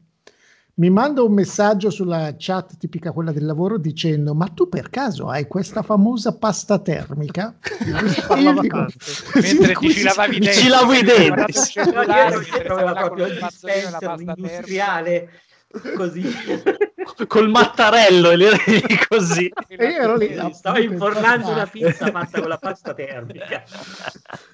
Mi 0.80 0.92
manda 0.92 1.24
un 1.24 1.34
messaggio 1.34 1.90
sulla 1.90 2.36
chat 2.38 2.78
tipica 2.78 3.12
quella 3.12 3.32
del 3.32 3.46
lavoro 3.48 3.80
dicendo: 3.80 4.36
Ma 4.36 4.46
tu 4.48 4.70
per 4.70 4.92
caso 4.92 5.28
hai 5.28 5.48
questa 5.48 5.82
famosa 5.82 6.38
pasta 6.38 6.78
termica? 6.78 7.58
E 8.36 8.40
io 8.40 8.60
dico, 8.60 8.86
Mentre 9.42 9.74
"Sì, 9.74 9.80
ti 9.80 9.92
ci 9.92 10.04
lavavi 10.04 10.36
i 10.36 10.40
denti, 10.40 10.60
ci 10.60 10.68
lavo 10.68 10.94
i 10.94 11.02
denti. 11.02 11.54
cellulare, 11.54 12.40
dietro 12.42 12.78
e 12.78 12.84
la 12.84 12.94
pasta 12.94 13.72
termica. 13.72 14.34
industriale 14.38 15.30
così 15.96 16.24
Col 17.28 17.50
mattarello 17.50 18.30
e 18.32 18.36
le 18.36 18.50
reni 18.52 18.82
così. 19.08 19.52
E 19.68 19.76
io 19.88 20.02
ero 20.02 20.16
lì, 20.18 20.36
stavo 20.54 20.80
infornando 20.80 21.50
una 21.50 21.66
pizza 21.66 22.08
fatta 22.12 22.40
con 22.40 22.50
la 22.50 22.58
pasta 22.58 22.94
termica 22.94 23.64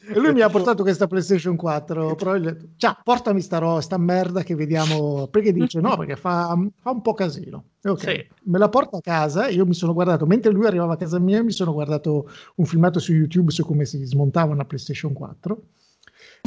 E 0.10 0.18
lui 0.20 0.32
mi 0.34 0.42
ha 0.42 0.50
portato 0.50 0.84
questa 0.84 1.08
PlayStation 1.08 1.56
4 1.56 2.16
Pro 2.16 2.34
e 2.36 2.40
gli 2.40 2.48
ho 2.48 2.52
detto, 2.52 2.66
ciao, 2.78 2.98
portami 3.04 3.42
sta, 3.42 3.58
ro- 3.58 3.82
sta 3.82 3.98
merda 3.98 4.44
che 4.44 4.56
vediamo. 4.56 5.28
Perché 5.28 5.52
dice 5.52 5.82
no, 5.82 5.98
perché 5.98 6.16
fa, 6.16 6.56
fa 6.80 6.92
un 6.92 7.02
po' 7.02 7.14
casino. 7.14 7.66
E 7.82 7.90
ok, 7.90 8.00
Sì. 8.00 8.28
me 8.44 8.58
la 8.60 8.70
porta 8.70 8.98
a 8.98 9.02
casa 9.02 9.48
e 9.48 9.54
io 9.54 9.66
mi 9.66 9.74
sono 9.74 9.94
guardato, 9.94 10.26
mentre 10.26 10.52
lui 10.52 10.66
arrivava 10.66 10.94
a 10.94 10.98
casa 10.98 11.20
mia, 11.20 11.44
mi 11.44 11.52
sono 11.52 11.74
guardato 11.74 12.30
un 12.56 12.66
filmato 12.66 13.00
su 13.00 13.12
YouTube 13.14 13.52
su 13.52 13.66
come 13.66 13.86
si 13.86 14.04
smontava 14.06 14.54
una 14.54 14.66
PlayStation 14.66 15.12
4. 15.12 15.62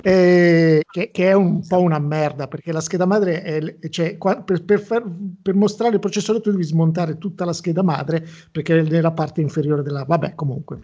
Eh, 0.02 0.82
che, 0.87 1.11
che 1.11 1.28
è 1.28 1.32
un 1.32 1.66
po' 1.66 1.80
una 1.80 1.98
merda 1.98 2.48
perché 2.48 2.72
la 2.72 2.80
scheda 2.80 3.06
madre 3.06 3.42
è, 3.42 3.88
cioè, 3.88 4.18
qua- 4.18 4.42
per, 4.42 4.64
per 4.64 4.80
far- 4.80 5.11
per 5.42 5.54
mostrare 5.54 5.94
il 5.94 6.00
processore 6.00 6.40
tu 6.40 6.50
devi 6.50 6.64
smontare 6.64 7.18
tutta 7.18 7.44
la 7.44 7.52
scheda 7.52 7.82
madre 7.82 8.26
perché 8.52 8.78
è 8.78 8.82
nella 8.82 9.12
parte 9.12 9.40
inferiore 9.40 9.82
della 9.82 10.04
vabbè 10.04 10.35
comunque 10.35 10.80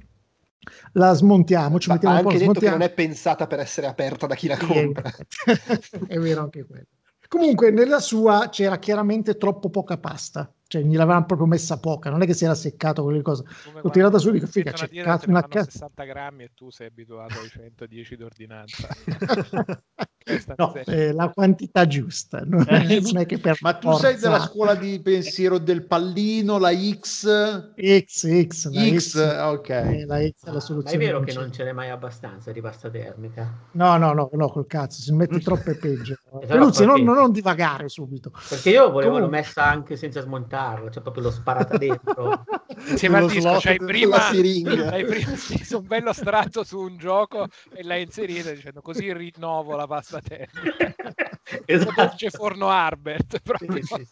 la 0.92 1.12
smontiamo 1.12 1.78
ci 1.78 1.88
Ma 1.88 1.94
mettiamo 1.94 2.16
un 2.16 2.22
po' 2.22 2.28
anche 2.28 2.38
detto 2.40 2.52
che 2.52 2.60
smontiamo 2.60 2.76
non 2.78 2.86
è 2.86 2.94
pensata 2.94 3.46
per 3.46 3.58
essere 3.58 3.86
aperta 3.86 4.26
da 4.26 4.34
chi 4.34 4.46
la 4.46 4.56
compra. 4.56 5.10
è 6.06 6.18
vero 6.18 6.42
anche 6.42 6.64
quello. 6.64 6.86
Comunque, 7.32 7.70
nella 7.70 7.98
sua 7.98 8.50
c'era 8.50 8.78
chiaramente 8.78 9.38
troppo 9.38 9.70
poca 9.70 9.96
pasta, 9.96 10.52
cioè 10.72 10.80
gliel'avevano 10.80 11.26
proprio 11.26 11.46
messa 11.46 11.78
poca, 11.78 12.08
non 12.08 12.22
è 12.22 12.26
che 12.26 12.32
si 12.32 12.44
era 12.44 12.54
seccato 12.54 13.02
quelle 13.02 13.20
cose. 13.20 13.44
L'ho 13.82 13.90
tirata 13.90 14.16
su 14.16 14.30
e 14.30 14.32
dico, 14.32 14.46
figa, 14.46 14.72
c'è 14.72 14.88
cazzo- 14.88 15.28
una 15.28 15.42
cazzo- 15.46 15.70
60 15.70 16.04
grammi 16.04 16.44
e 16.44 16.52
tu 16.54 16.70
sei 16.70 16.86
abituato 16.86 17.38
ai 17.40 17.50
110 17.50 18.16
d'ordinanza. 18.16 18.88
No, 20.56 20.74
eh, 20.86 21.12
la 21.12 21.28
quantità 21.30 21.86
giusta, 21.86 22.42
non 22.44 22.64
è, 22.66 22.86
Eh, 22.90 23.00
non 23.00 23.18
è 23.18 23.26
che 23.26 23.38
per 23.38 23.56
Ma 23.60 23.74
tu 23.74 23.90
sei 23.92 24.12
forza- 24.12 24.28
della 24.28 24.40
scuola 24.40 24.74
di 24.74 25.00
pensiero 25.02 25.58
del 25.58 25.84
pallino, 25.86 26.58
la 26.58 26.70
X? 26.72 27.72
X, 27.74 28.46
X, 28.46 28.68
la 28.70 28.82
X, 28.90 28.98
X, 28.98 29.38
ok. 29.42 29.68
eh, 29.68 30.04
la 30.06 30.18
X 30.20 30.44
è 30.44 30.50
la 30.50 30.52
ma 30.52 30.58
è 30.58 30.60
soluzione. 30.60 31.04
vero 31.04 31.20
che 31.20 31.32
c'è. 31.32 31.38
non 31.38 31.52
ce 31.52 31.64
n'è 31.64 31.72
mai 31.72 31.90
abbastanza 31.90 32.52
di 32.52 32.60
pasta 32.60 32.88
termica 32.90 33.50
No, 33.72 33.96
no, 33.96 34.12
no, 34.12 34.28
no, 34.32 34.48
col 34.50 34.66
cazzo, 34.66 35.00
se 35.02 35.12
metti 35.12 35.40
troppo 35.42 35.70
è 35.70 35.76
peggio. 35.76 36.16
Luzzi, 36.50 36.84
non, 36.84 37.02
non 37.02 37.30
divagare 37.32 37.88
subito. 37.88 38.30
perché 38.48 38.70
io 38.70 38.90
volevo 38.90 39.14
Comunque. 39.14 39.38
messa 39.38 39.64
anche 39.64 39.96
senza 39.96 40.20
smontarla 40.20 40.90
cioè 40.90 41.02
proprio 41.02 41.24
l'ho 41.24 41.30
sparata 41.30 41.76
dentro 41.78 42.44
Insieme 42.88 43.18
al 43.18 43.28
disco, 43.28 43.56
c'hai 43.60 43.76
prima, 43.76 44.16
l'hai 44.32 45.04
prima 45.04 45.36
sì, 45.36 45.74
un 45.74 45.86
bello 45.86 46.12
strato 46.12 46.64
su 46.64 46.78
un 46.80 46.96
gioco 46.96 47.46
e 47.74 47.82
l'hai 47.82 48.02
inserita 48.02 48.50
dicendo 48.50 48.80
così 48.80 49.12
rinnovo 49.12 49.76
la 49.76 49.86
pasta 49.86 50.11
termica. 50.20 50.94
esatto 51.66 52.14
C'è 52.16 52.30
forno 52.30 52.68
Arbert. 52.68 53.36
Sì, 53.36 53.40
proprio. 53.42 53.72
sì, 53.82 53.82
sì, 53.82 54.04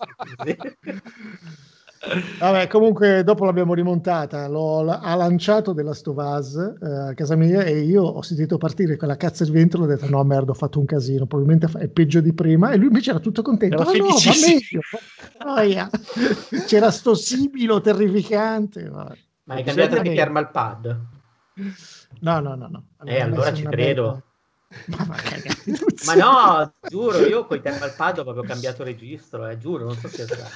sì. 0.44 0.56
Vabbè, 2.38 2.66
comunque 2.68 3.22
dopo 3.24 3.44
l'abbiamo 3.44 3.74
rimontata, 3.74 4.48
l'ho, 4.48 4.88
ha 4.90 5.14
lanciato 5.16 5.74
della 5.74 5.92
Stovaz 5.92 6.56
eh, 6.56 6.86
a 7.10 7.12
casa 7.14 7.36
mia 7.36 7.62
e 7.62 7.80
io 7.80 8.02
ho 8.04 8.22
sentito 8.22 8.56
partire 8.56 8.96
quella 8.96 9.18
cazzo 9.18 9.44
di 9.44 9.50
vento 9.50 9.76
e 9.76 9.80
ho 9.82 9.86
detto 9.86 10.08
no 10.08 10.24
merda 10.24 10.52
ho 10.52 10.54
fatto 10.54 10.78
un 10.78 10.86
casino, 10.86 11.26
probabilmente 11.26 11.68
è 11.78 11.88
peggio 11.88 12.22
di 12.22 12.32
prima 12.32 12.70
e 12.70 12.78
lui 12.78 12.86
invece 12.86 13.10
era 13.10 13.18
tutto 13.18 13.42
contento, 13.42 13.82
Era 13.82 13.90
"Ah, 13.90 13.92
no, 13.92 14.06
va 14.06 14.14
felicissimo." 14.14 14.80
meglio, 15.36 15.44
Noia. 15.44 15.90
c'era 16.66 16.90
sto 16.90 17.14
sibilo 17.14 17.82
terrificante. 17.82 18.88
vabbè. 18.88 19.16
ma 19.44 19.54
hai 19.56 19.62
cambiato 19.62 19.90
Bisogna- 19.90 20.10
di 20.10 20.16
thermal 20.16 20.50
pad 20.50 21.00
No, 22.20 22.40
no, 22.40 22.54
no, 22.54 22.66
no. 22.68 22.84
Eh, 23.04 23.20
allora 23.20 23.52
ci 23.52 23.64
credo. 23.64 24.02
bella- 24.04 24.22
Ma, 26.06 26.14
no, 26.14 26.74
giuro, 26.88 27.26
io 27.26 27.44
con 27.44 27.56
i 27.56 27.61
thermal 27.61 27.92
pad 27.96 28.18
ho 28.18 28.22
proprio 28.22 28.44
cambiato 28.44 28.85
registro, 28.85 29.46
eh, 29.48 29.59
giuro, 29.59 29.85
non 29.85 29.96
sto 29.96 30.09
scherzando. 30.09 30.48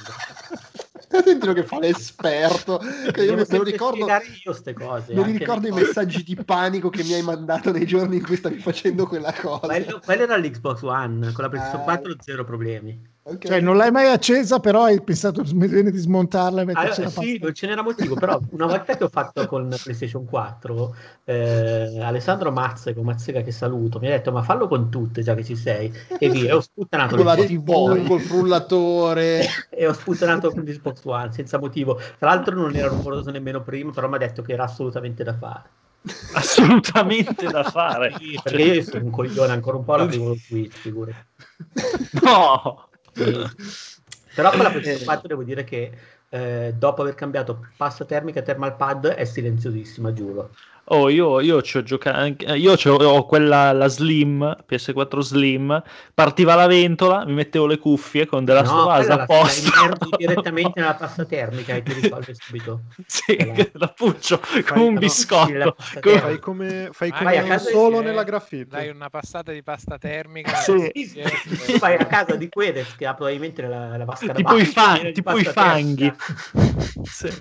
Sentilo 1.23 1.53
che 1.53 1.63
fa 1.63 1.79
l'esperto. 1.79 2.77
Che 3.11 3.23
io 3.23 3.35
me 3.35 3.45
lo 3.47 3.63
ricordo. 3.63 4.07
io 4.43 4.53
ste 4.53 4.73
cose. 4.73 5.13
Mi 5.13 5.37
ricordo 5.37 5.67
i 5.67 5.71
messaggi 5.71 6.23
di 6.23 6.35
panico 6.35 6.89
che 6.89 7.03
mi 7.03 7.13
hai 7.13 7.21
mandato 7.21 7.71
nei 7.71 7.85
giorni 7.85 8.17
in 8.17 8.23
cui 8.23 8.35
stavi 8.35 8.57
facendo 8.59 9.05
quella 9.05 9.33
cosa. 9.33 9.67
Quello, 9.67 9.99
quello 10.03 10.23
era 10.23 10.37
l'Xbox 10.37 10.81
One, 10.81 11.31
con 11.31 11.43
la 11.43 11.49
PlayStation 11.49 11.81
Ah. 11.81 11.83
4 11.83 12.15
zero 12.21 12.43
problemi. 12.43 13.13
Ok. 13.27 13.47
Cioè, 13.47 13.59
non 13.59 13.75
l'hai 13.75 13.89
mai 13.89 14.07
accesa, 14.07 14.59
però 14.59 14.83
hai 14.83 15.01
pensato 15.01 15.41
bene 15.55 15.89
di 15.89 15.97
smontarla 15.97 16.61
e 16.61 16.65
metterci 16.65 17.01
Allora, 17.01 17.15
la 17.15 17.21
sì, 17.23 17.39
non 17.41 17.53
ce 17.55 17.65
n'era 17.65 17.81
motivo, 17.81 18.13
però 18.13 18.39
una 18.51 18.67
volta 18.67 18.95
che 18.95 19.03
ho 19.03 19.09
fatto 19.09 19.47
con 19.47 19.67
PlayStation 19.81 20.25
4, 20.25 20.95
eh, 21.23 22.01
Alessandro 22.03 22.51
Mazze, 22.51 22.93
con 22.93 23.03
Mazzega 23.05 23.41
che 23.41 23.51
saluto, 23.51 23.97
mi 23.97 24.05
ha 24.07 24.11
detto 24.11 24.31
ma 24.31 24.43
fallo 24.43 24.67
con 24.67 24.91
tutte 24.91 25.23
già 25.23 25.33
che 25.33 25.43
ci 25.43 25.55
sei, 25.55 25.91
e 26.19 26.29
via, 26.29 26.51
e 26.51 26.53
ho 26.53 26.61
sputtanato 26.61 27.15
Con 27.17 27.25
la 27.25 27.35
TV, 27.35 27.65
col 27.65 28.21
frullatore. 28.21 29.47
e 29.71 29.87
ho 29.87 29.93
sputtanato 29.93 30.51
con 30.51 30.61
l'Xbox 30.61 30.99
One 31.05 31.31
senza 31.33 31.57
motivo. 31.57 31.99
Tra 32.19 32.29
l'altro 32.29 32.53
non 32.53 32.75
ero 32.75 32.89
rumoroso 32.89 33.31
nemmeno 33.31 33.63
prima, 33.63 33.91
però 33.91 34.07
mi 34.07 34.15
ha 34.15 34.19
detto 34.19 34.43
che 34.43 34.53
era 34.53 34.65
assolutamente 34.65 35.23
da 35.23 35.33
fare. 35.33 35.63
Assolutamente 36.35 37.47
da 37.47 37.63
fare. 37.63 38.13
Sì, 38.19 38.39
perché 38.43 38.61
io 38.61 38.83
sono 38.83 39.05
un 39.05 39.09
coglione, 39.09 39.51
ancora 39.51 39.77
un 39.77 39.83
po' 39.83 39.95
la 39.95 40.05
primo 40.05 40.35
Switch, 40.35 40.75
figurati. 40.75 41.25
No. 42.21 42.89
Però 44.35 44.49
con 44.49 44.59
la 44.59 44.69
PlayStation 44.69 45.05
4 45.05 45.27
devo 45.29 45.43
dire 45.43 45.63
che 45.63 45.91
eh, 46.29 46.73
dopo 46.77 47.01
aver 47.01 47.15
cambiato 47.15 47.69
pasta 47.77 48.03
termica 48.03 48.39
e 48.39 48.43
thermal 48.43 48.75
pad 48.75 49.07
è 49.07 49.23
silenziosissima, 49.23 50.11
giuro. 50.11 50.53
Oh, 50.87 51.09
io, 51.09 51.39
io 51.39 51.63
ci 51.63 51.77
ho 51.77 51.81
giocato, 51.83 52.53
io 52.53 52.75
c'ho- 52.75 52.93
ho 53.03 53.25
quella, 53.25 53.71
la 53.71 53.87
Slim, 53.87 54.55
PS4 54.67 55.19
Slim, 55.19 55.81
partiva 56.13 56.53
la 56.53 56.67
ventola, 56.67 57.25
mi 57.25 57.33
mettevo 57.33 57.65
le 57.65 57.79
cuffie 57.79 58.27
con 58.27 58.45
della 58.45 58.61
No, 58.61 58.67
Stovaz 58.67 59.05
quella 59.07 59.21
a 59.23 59.25
posto. 59.25 59.71
direttamente 60.15 60.79
nella 60.79 60.93
pasta 60.93 61.25
termica 61.25 61.73
e 61.73 61.81
ti 61.81 61.91
risolve 61.93 62.35
subito. 62.35 62.81
sì, 63.07 63.35
Quella- 63.35 63.65
la 63.73 63.87
puccio 63.87 64.37
Fai- 64.37 64.63
come 64.63 64.83
un 64.83 64.93
biscotto. 64.99 65.75
sì, 65.79 65.99
Come- 66.01 66.19
Fai 66.19 66.39
come, 66.39 66.89
fai 66.91 67.09
Vai 67.09 67.21
come 67.39 67.47
casa 67.47 67.69
solo 67.71 68.01
e- 68.01 68.03
nella 68.03 68.23
graffiti. 68.23 68.67
Dai 68.67 68.89
una 68.89 69.09
passata 69.09 69.51
di 69.51 69.63
pasta 69.63 69.97
termica. 69.97 70.53
Sì. 70.57 70.91
Sì, 70.93 71.05
sì. 71.07 71.71
Tu 71.71 71.79
vai 71.79 71.95
a 71.95 72.05
casa 72.05 72.35
di 72.35 72.47
Quedex 72.47 72.95
che 72.95 73.07
ha 73.07 73.15
probabilmente 73.15 73.63
la, 73.63 73.97
la 73.97 74.05
vasca 74.05 74.27
da 74.27 74.33
tipo 74.33 74.53
i, 74.55 74.57
bagno, 74.59 74.71
fa- 74.71 74.93
piena 74.93 75.07
di 75.09 75.13
tipo 75.15 75.35
i 75.37 75.43
fanghi. 75.45 76.13
termica. 76.13 76.93
Sì. 77.05 77.31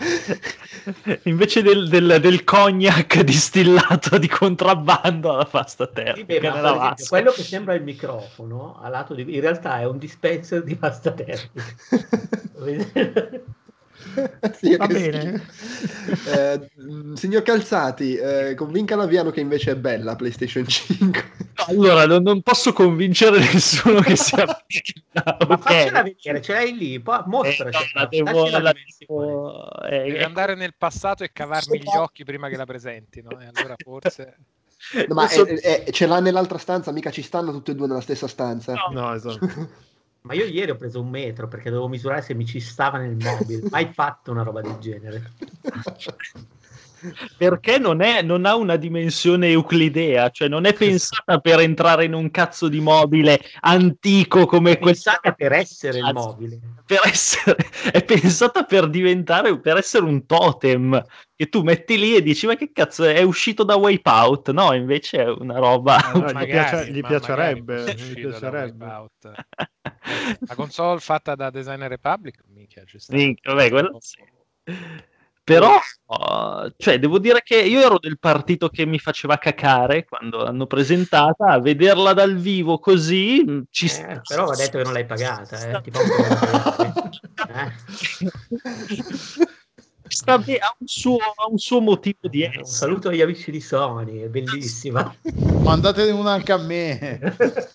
Invece 1.24 1.62
del, 1.62 1.88
del, 1.88 2.18
del 2.20 2.44
cognac 2.44 3.20
distillato 3.20 4.16
di 4.18 4.28
contrabbando 4.28 5.34
alla 5.34 5.44
pasta 5.44 5.86
termica 5.86 6.40
beh, 6.40 6.40
ma 6.40 6.94
esempio, 6.94 7.06
quello 7.08 7.30
che 7.32 7.42
sembra 7.42 7.74
il 7.74 7.82
microfono 7.82 8.80
di... 9.14 9.34
in 9.34 9.40
realtà 9.40 9.80
è 9.80 9.86
un 9.86 9.98
dispenser 9.98 10.62
di 10.62 10.76
pasta 10.76 11.12
termica. 11.12 11.64
Sì, 14.58 14.76
Va 14.76 14.86
bene. 14.86 15.42
schifo. 15.46 16.30
Eh, 16.30 16.70
signor 17.14 17.42
Calzati, 17.42 18.14
eh, 18.16 18.54
convinca 18.54 18.96
Laviano 18.96 19.30
che 19.30 19.40
invece 19.40 19.72
è 19.72 19.76
bella 19.76 20.16
PlayStation 20.16 20.66
5. 20.66 21.30
Allora, 21.68 22.06
non, 22.06 22.22
non 22.22 22.42
posso 22.42 22.72
convincere 22.72 23.38
nessuno 23.38 24.00
che 24.00 24.16
sia 24.16 24.44
Ma 25.12 25.36
ok. 25.38 25.60
faccela 25.62 26.02
vedere, 26.02 26.40
ce 26.40 26.52
l'hai 26.52 26.76
lì, 26.76 27.00
poi 27.00 27.18
Eh, 27.18 27.22
mostracela. 27.26 27.88
la 27.94 28.06
devo, 28.06 28.48
la 28.48 28.74
devo- 28.98 29.82
eh, 29.82 29.98
Devi 30.04 30.16
eh, 30.16 30.22
andare 30.22 30.54
nel 30.54 30.74
passato 30.76 31.22
e 31.24 31.30
cavarmi 31.32 31.78
gli 31.80 31.96
occhi 31.96 32.24
prima 32.24 32.48
che 32.48 32.56
la 32.56 32.64
presentino. 32.66 33.38
E 33.40 33.46
allora 33.54 33.74
forse. 33.82 34.36
No, 35.06 35.14
ma 35.14 35.24
adesso- 35.24 35.46
è- 35.46 35.84
è- 35.84 35.90
ce 35.90 36.06
l'ha 36.06 36.20
nell'altra 36.20 36.58
stanza, 36.58 36.90
mica 36.90 37.10
ci 37.10 37.22
stanno 37.22 37.52
tutte 37.52 37.72
e 37.72 37.74
due 37.74 37.86
nella 37.86 38.00
stessa 38.00 38.26
stanza. 38.26 38.72
No. 38.74 39.00
No, 39.00 39.14
esatto. 39.14 39.38
Ma 40.22 40.34
io 40.34 40.44
ieri 40.44 40.70
ho 40.70 40.76
preso 40.76 41.00
un 41.00 41.08
metro 41.08 41.48
perché 41.48 41.70
dovevo 41.70 41.88
misurare 41.88 42.22
se 42.22 42.34
mi 42.34 42.44
ci 42.44 42.60
stava 42.60 42.98
nel 42.98 43.16
mobile. 43.16 43.68
Mai 43.70 43.92
fatto 43.92 44.30
una 44.30 44.42
roba 44.42 44.60
del 44.60 44.78
genere. 44.78 45.32
perché 47.36 47.78
non, 47.78 48.02
è, 48.02 48.22
non 48.22 48.44
ha 48.46 48.54
una 48.56 48.76
dimensione 48.76 49.48
euclidea, 49.48 50.30
cioè 50.30 50.48
non 50.48 50.64
è 50.66 50.72
pensata 50.74 51.38
per 51.38 51.60
entrare 51.60 52.04
in 52.04 52.12
un 52.12 52.30
cazzo 52.30 52.68
di 52.68 52.80
mobile 52.80 53.40
antico 53.60 54.46
come 54.46 54.72
È 54.72 54.78
quel 54.78 54.94
pensata 54.94 55.32
per 55.32 55.52
essere 55.52 55.98
il 55.98 56.04
Cazzo. 56.04 56.12
mobile. 56.28 56.58
per 56.84 57.00
essere, 57.04 57.56
è 57.92 58.04
pensata 58.04 58.64
per 58.64 58.88
diventare 58.88 59.58
per 59.60 59.76
essere 59.76 60.04
un 60.04 60.26
totem 60.26 61.02
che 61.34 61.48
tu 61.48 61.62
metti 61.62 61.98
lì 61.98 62.16
e 62.16 62.22
dici 62.22 62.46
ma 62.46 62.56
che 62.56 62.70
cazzo 62.72 63.04
è 63.04 63.22
uscito 63.22 63.64
da 63.64 63.76
Wipeout 63.76 64.50
no 64.50 64.74
invece 64.74 65.22
è 65.22 65.28
una 65.30 65.58
roba 65.58 65.98
gli, 66.14 66.18
Magari, 66.18 66.46
piace- 66.46 66.90
gli 66.90 67.00
piacerebbe, 67.00 67.94
gli 67.94 68.14
piacerebbe. 68.14 68.84
La 70.46 70.54
console 70.54 71.00
fatta 71.00 71.34
da 71.34 71.50
Designer 71.50 71.88
Republic, 71.88 72.42
minchia, 72.48 72.84
ci 72.84 72.98
sta. 72.98 73.14
Minchia, 73.14 73.52
vabbè, 73.54 73.70
quello 73.70 73.96
sì. 74.00 74.18
Però 75.54 75.78
oh, 76.06 76.72
cioè 76.76 76.98
devo 77.00 77.18
dire 77.18 77.40
che 77.42 77.56
io 77.60 77.80
ero 77.80 77.98
del 77.98 78.18
partito 78.20 78.68
che 78.68 78.86
mi 78.86 78.98
faceva 79.00 79.36
cacare 79.38 80.04
quando 80.04 80.42
l'hanno 80.44 80.66
presentata 80.66 81.46
a 81.46 81.60
vederla 81.60 82.12
dal 82.12 82.36
vivo 82.36 82.78
così 82.78 83.42
mh, 83.44 83.62
ci 83.70 83.86
Eh, 83.86 83.88
sta 83.88 84.20
però 84.26 84.44
va 84.46 84.54
detto 84.54 84.78
che 84.78 84.84
non 84.84 84.92
l'hai 84.92 85.06
pagata. 85.06 85.56
Eh. 85.56 85.58
sta- 85.58 85.80
Ti 85.80 85.90
fa 85.90 85.98
un 86.00 86.08
po' 86.08 87.52
eh. 87.52 87.72
sta 90.06 90.38
be- 90.38 90.58
ha 90.58 90.74
un 90.78 90.86
suo, 90.86 91.16
ha 91.16 91.48
un 91.50 91.58
suo 91.58 91.80
motivo 91.80 92.28
di 92.28 92.42
Un 92.42 92.48
essere 92.50 92.64
saluto 92.64 93.08
agli 93.08 93.20
amici 93.20 93.50
di 93.50 93.60
Sony, 93.60 94.20
è 94.22 94.26
bellissima. 94.28 95.12
Mandatene 95.62 96.10
una 96.12 96.32
anche 96.32 96.52
a 96.52 96.58
me. 96.58 97.20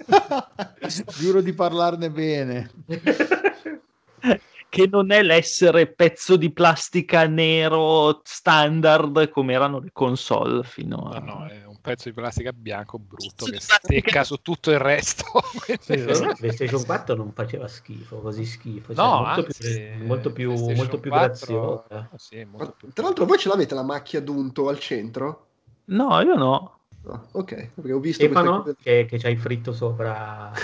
Giuro 1.18 1.42
di 1.42 1.54
parlarne 1.54 2.10
bene. 2.10 2.70
che 4.76 4.88
non 4.92 5.10
è 5.14 5.22
l'essere 5.24 5.88
pezzo 5.88 6.36
di 6.36 6.52
plastica 6.52 7.26
nero 7.28 8.20
standard 8.26 9.30
come 9.30 9.54
erano 9.54 9.80
le 9.80 9.92
console 9.94 10.64
fino 10.64 11.10
a 11.14 11.20
No, 11.20 11.26
no, 11.40 11.46
è 11.48 11.64
un 11.66 11.78
pezzo 11.80 12.10
di 12.10 12.14
plastica 12.14 12.52
bianco 12.52 13.00
brutto 13.00 13.46
Sì, 13.46 13.52
che 13.52 13.60
stecca 13.62 14.26
su 14.26 14.36
tutto 14.42 14.72
il 14.72 14.80
resto. 14.80 15.24
Sì, 15.80 16.04
la 16.04 16.36
PlayStation 16.38 16.84
4 16.84 17.16
non 17.16 17.32
faceva 17.32 17.70
schifo, 17.70 18.18
così 18.20 18.44
schifo. 18.44 18.94
cioè, 18.94 19.06
No, 19.06 19.22
molto 19.22 19.46
anzi, 19.46 19.92
più, 19.96 20.06
molto 20.06 20.32
più, 20.34 20.52
molto 20.74 21.00
più 21.00 21.10
4 21.10 21.86
graziosa. 21.88 22.10
sì, 22.18 22.44
Ma, 22.44 22.50
molto 22.58 22.74
più- 22.78 22.92
tra 22.92 23.04
l'altro, 23.06 23.26
voi 23.26 23.38
ce 23.38 23.48
l'avete 23.48 23.76
la 23.76 23.84
macchia 23.84 24.20
d'unto 24.20 24.68
al 24.68 24.78
centro? 24.80 25.48
no 25.86 26.20
io 26.20 26.36
no 26.36 26.80
No, 27.04 27.28
ok, 27.32 27.70
perché 27.76 27.94
ho 27.94 28.00
visto 28.00 28.24
Stefano, 28.26 28.64
questa- 28.64 28.82
che, 28.84 29.06
che 29.06 29.18
c'hai 29.20 29.38
fritto 29.38 29.72
sopra. 29.72 30.52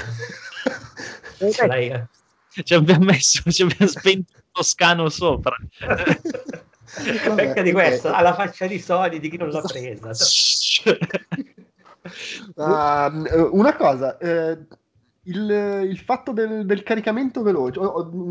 Eh. 1.42 2.08
ci 2.64 2.74
abbiamo 2.74 3.06
messo 3.06 3.50
ci 3.52 3.64
abbiamo 3.64 3.90
spento 3.92 4.34
il 4.36 4.44
toscano 4.52 5.10
sopra 5.10 5.56
Vabbè, 6.94 7.34
Becca 7.34 7.62
di 7.62 7.72
questo, 7.72 8.12
alla 8.12 8.34
faccia 8.34 8.68
di 8.68 8.78
Sony 8.78 9.20
di 9.20 9.30
chi 9.30 9.38
non 9.38 9.50
l'ha 9.50 9.62
presa. 9.62 10.12
Ah, 12.56 13.12
una 13.52 13.76
cosa, 13.76 14.18
eh, 14.18 14.58
il, 15.26 15.86
il 15.88 16.00
fatto 16.00 16.32
del, 16.32 16.66
del 16.66 16.82
caricamento 16.82 17.44
veloce, 17.44 17.80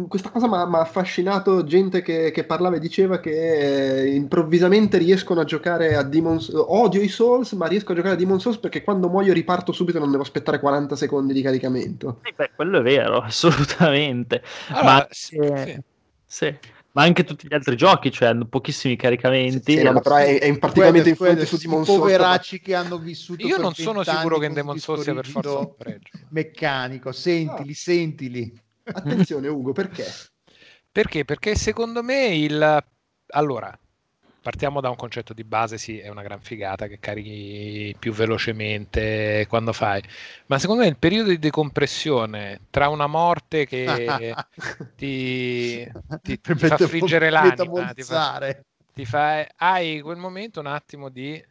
questa 0.09 0.30
cosa 0.30 0.49
mi 0.49 0.55
ha 0.55 0.80
affascinato 0.80 1.62
gente 1.64 2.03
che, 2.03 2.32
che 2.32 2.45
parlava 2.45 2.76
e 2.76 2.80
diceva 2.80 3.20
che 3.20 4.01
eh, 4.03 4.14
improvvisamente 4.14 4.99
riescono 4.99 5.41
a 5.41 5.45
giocare 5.45 5.95
a 5.95 6.03
Demon's 6.03 6.51
Odio 6.53 7.01
i 7.01 7.09
Souls, 7.09 7.53
ma 7.53 7.66
riesco 7.66 7.93
a 7.93 7.95
giocare 7.95 8.14
a 8.14 8.18
Demon's 8.18 8.43
Souls 8.43 8.59
perché 8.59 8.82
quando 8.82 9.09
muoio 9.09 9.32
riparto 9.32 9.70
subito 9.70 9.99
e 9.99 10.01
non 10.01 10.11
devo 10.11 10.22
aspettare 10.22 10.59
40 10.59 10.97
secondi 10.97 11.32
di 11.32 11.43
caricamento. 11.43 12.20
Sì, 12.24 12.32
beh, 12.34 12.51
quello 12.57 12.78
è 12.78 12.82
vero 12.82 13.18
assolutamente 13.22 14.43
Allora, 14.68 14.95
ma, 14.95 15.07
sì, 15.11 15.36
eh, 15.36 15.82
sì. 16.26 16.47
sì. 16.47 16.59
Ma 16.93 17.03
anche 17.03 17.24
tutti 17.24 17.47
gli 17.49 17.55
altri 17.55 17.76
giochi 17.76 18.11
cioè 18.11 18.28
hanno 18.28 18.47
pochissimi 18.47 18.97
caricamenti 18.97 19.76
Sì, 19.76 19.82
no, 19.82 19.93
ma 19.93 20.01
però 20.01 20.16
è, 20.16 20.38
è 20.41 20.59
particolarmente 20.59 21.11
influente 21.11 21.47
su 21.47 21.57
Demon's 21.57 21.86
Souls. 21.86 22.01
poveracci 22.01 22.61
che 22.61 22.74
hanno 22.74 22.99
vissuto 22.99 23.47
Io 23.47 23.57
per 23.57 23.64
non 23.64 23.74
sono 23.74 24.03
20 24.03 24.11
sicuro 24.11 24.38
che 24.38 24.47
con 24.47 24.55
Demon 24.55 24.78
Souls 24.78 25.03
sia 25.03 25.14
per 25.14 25.26
forza 25.26 25.59
un 25.59 25.74
pregio. 25.76 26.18
meccanico 26.30 27.12
sentili 27.12 27.74
sentili 27.74 28.61
Attenzione 28.82 29.47
Ugo, 29.47 29.72
perché? 29.72 30.05
Perché? 30.91 31.24
Perché 31.24 31.55
secondo 31.55 32.03
me 32.03 32.34
il... 32.34 32.84
Allora, 33.32 33.78
partiamo 34.41 34.80
da 34.80 34.88
un 34.91 34.97
concetto 34.97 35.32
di 35.34 35.45
base, 35.45 35.78
sì, 35.78 35.99
è 35.99 36.09
una 36.09 36.22
gran 36.22 36.41
figata 36.41 36.86
che 36.86 36.99
carichi 36.99 37.95
più 37.99 38.12
velocemente 38.12 39.47
quando 39.49 39.72
fai, 39.72 40.03
ma 40.47 40.59
secondo 40.59 40.82
me 40.82 40.88
il 40.88 40.97
periodo 40.99 41.30
di 41.30 41.38
decompressione 41.38 42.61
tra 42.70 42.88
una 42.88 43.07
morte 43.07 43.66
che 43.66 44.38
ti, 44.95 45.84
ti- 46.22 46.41
ti 46.53 46.64
fa 46.64 46.78
friggere 46.78 47.30
l'anima, 47.30 47.93
ti 47.93 48.05
fa, 48.05 48.43
ti 48.93 49.05
fa- 49.05 49.47
hai 49.57 50.01
quel 50.01 50.16
momento 50.18 50.61
un 50.61 50.66
attimo 50.66 51.09
di, 51.09 51.43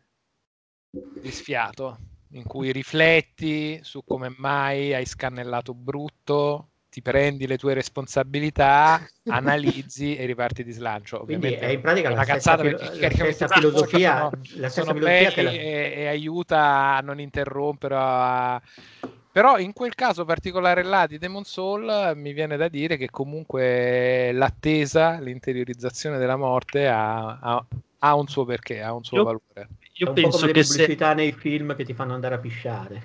di 1.22 1.32
sfiato 1.32 1.98
in 2.34 2.44
cui 2.46 2.72
rifletti 2.72 3.80
su 3.84 4.04
come 4.06 4.34
mai 4.38 4.94
hai 4.94 5.06
scannellato 5.06 5.74
brutto, 5.74 6.70
ti 6.90 7.02
prendi 7.02 7.46
le 7.48 7.58
tue 7.58 7.74
responsabilità, 7.74 9.00
analizzi 9.30 10.16
e 10.16 10.26
riparti 10.26 10.64
di 10.64 10.72
slancio. 10.72 11.20
Quindi 11.20 11.48
Ovviamente 11.48 11.68
è 11.68 11.72
in 11.74 11.82
pratica 11.82 12.08
è 12.08 12.10
la 12.10 12.16
una 12.16 12.24
stessa, 12.24 12.56
cazzata 12.56 12.70
filo- 12.70 13.00
la 13.00 13.10
stessa 13.12 13.48
filosofia, 13.48 14.16
sono- 14.16 14.30
la 14.30 14.70
stessa 14.70 14.82
sono 14.84 14.94
filosofia 14.94 15.32
che 15.32 15.42
la- 15.44 15.52
e, 15.52 15.94
e 15.98 16.08
aiuta 16.08 16.96
a 16.96 17.00
non 17.02 17.20
interrompere. 17.20 17.96
a- 17.98 18.62
Però 19.32 19.60
in 19.60 19.74
quel 19.74 19.94
caso 19.94 20.26
particolare 20.26 20.84
là 20.84 21.06
di 21.06 21.20
Demon 21.20 21.44
Soul 21.44 22.14
mi 22.16 22.34
viene 22.34 22.58
da 22.58 22.68
dire 22.68 22.98
che 22.98 23.10
comunque 23.12 24.32
l'attesa, 24.34 25.20
l'interiorizzazione 25.20 26.18
della 26.18 26.36
morte 26.36 26.88
ha, 26.88 27.38
ha- 27.40 27.66
ha 28.00 28.16
un 28.16 28.28
suo 28.28 28.46
perché, 28.46 28.82
ha 28.82 28.92
un 28.94 29.04
suo 29.04 29.18
Io- 29.18 29.24
valore. 29.24 29.70
Io 30.00 30.14
penso 30.14 30.40
come 30.40 30.52
che 30.52 30.60
le 30.60 30.64
se 30.64 30.76
pubblicità 30.78 31.14
nei 31.14 31.34
film 31.34 31.76
che 31.76 31.84
ti 31.84 31.94
fanno 31.94 32.14
andare 32.14 32.36
a 32.36 32.38
pisciare. 32.38 33.04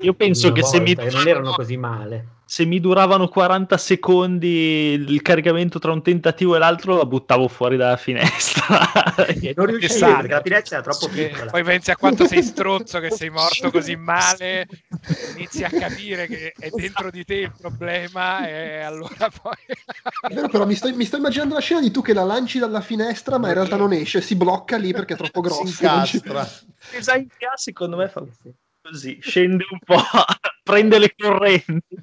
io 0.00 0.12
penso 0.14 0.48
Una 0.48 0.54
che 0.56 0.62
se 0.62 0.80
mi 0.80 0.94
non 0.94 1.26
erano 1.26 1.52
così 1.52 1.76
male. 1.78 2.26
Se 2.48 2.64
mi 2.64 2.78
duravano 2.78 3.26
40 3.26 3.76
secondi 3.76 4.92
il 4.92 5.20
caricamento 5.20 5.80
tra 5.80 5.90
un 5.90 6.00
tentativo 6.00 6.54
e 6.54 6.60
l'altro 6.60 6.96
la 6.96 7.04
buttavo 7.04 7.48
fuori 7.48 7.76
dalla 7.76 7.96
finestra. 7.96 8.64
Non 9.56 9.66
riuscivi 9.66 9.98
perché 9.98 10.32
la 10.32 10.42
finestra 10.42 10.76
era 10.76 10.84
troppo 10.84 11.08
piccola. 11.08 11.50
poi 11.50 11.64
pensi 11.64 11.90
a 11.90 11.96
quanto 11.96 12.26
sei 12.26 12.42
stronzo 12.44 13.00
che 13.00 13.10
sei 13.10 13.30
morto 13.30 13.70
così 13.72 13.96
male, 13.96 14.68
inizi 15.34 15.64
a 15.64 15.70
capire 15.70 16.28
che 16.28 16.54
è 16.56 16.68
dentro 16.70 17.10
di 17.10 17.24
te 17.24 17.34
il 17.34 17.52
problema 17.58 18.46
e 18.46 18.80
allora 18.80 19.28
poi... 19.42 19.54
È 20.28 20.32
vero, 20.32 20.48
però 20.48 20.66
mi 20.66 20.76
sto, 20.76 20.94
mi 20.94 21.04
sto 21.04 21.16
immaginando 21.16 21.54
la 21.54 21.60
scena 21.60 21.80
di 21.80 21.90
tu 21.90 22.00
che 22.00 22.14
la 22.14 22.24
lanci 22.24 22.60
dalla 22.60 22.80
finestra, 22.80 23.38
ma 23.38 23.48
in 23.48 23.54
realtà 23.54 23.76
non 23.76 23.92
esce, 23.92 24.20
si 24.20 24.36
blocca 24.36 24.76
lì 24.76 24.92
perché 24.92 25.14
è 25.14 25.16
troppo 25.16 25.42
si 25.42 25.48
grosso. 25.48 25.64
ci- 25.66 25.84
incastra 25.84 26.48
Design 26.92 27.26
secondo 27.56 27.96
me 27.96 28.08
fa 28.08 28.22
così. 28.82 29.18
Scende 29.20 29.64
un 29.68 29.78
po' 29.84 30.00
prende 30.62 30.98
le 30.98 31.14
correnti 31.16 31.96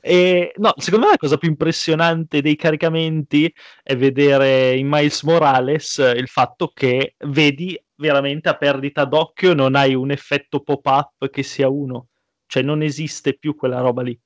E, 0.00 0.52
no, 0.56 0.72
secondo 0.76 1.06
me 1.06 1.12
la 1.12 1.18
cosa 1.18 1.36
più 1.38 1.48
impressionante 1.48 2.40
dei 2.42 2.56
caricamenti 2.56 3.52
è 3.82 3.96
vedere 3.96 4.76
in 4.76 4.86
Miles 4.88 5.22
Morales 5.22 5.96
il 6.16 6.28
fatto 6.28 6.70
che 6.74 7.14
vedi 7.26 7.80
veramente 7.94 8.48
a 8.48 8.56
perdita 8.56 9.04
d'occhio, 9.04 9.54
non 9.54 9.74
hai 9.74 9.94
un 9.94 10.10
effetto 10.10 10.60
pop-up 10.60 11.28
che 11.30 11.42
sia 11.42 11.68
uno, 11.68 12.08
cioè 12.46 12.62
non 12.62 12.82
esiste 12.82 13.36
più 13.38 13.54
quella 13.54 13.80
roba 13.80 14.02
lì. 14.02 14.18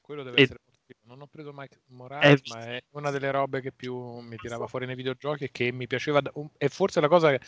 Quello 0.00 0.22
deve 0.22 0.38
E- 0.38 0.42
essere 0.42 0.58
non 1.06 1.20
ho 1.20 1.26
preso 1.26 1.52
Mike 1.52 1.80
Morales, 1.88 2.40
Eh, 2.42 2.48
ma 2.54 2.64
è 2.64 2.82
una 2.90 3.10
delle 3.10 3.30
robe 3.30 3.60
che 3.60 3.72
più 3.72 4.18
mi 4.20 4.36
tirava 4.36 4.66
fuori 4.66 4.86
nei 4.86 4.94
videogiochi 4.94 5.44
e 5.44 5.50
che 5.50 5.72
mi 5.72 5.86
piaceva. 5.86 6.20
da- 6.20 6.32
è 6.56 6.68
forse 6.68 7.00
la 7.00 7.08
cosa 7.08 7.30
che, 7.30 7.40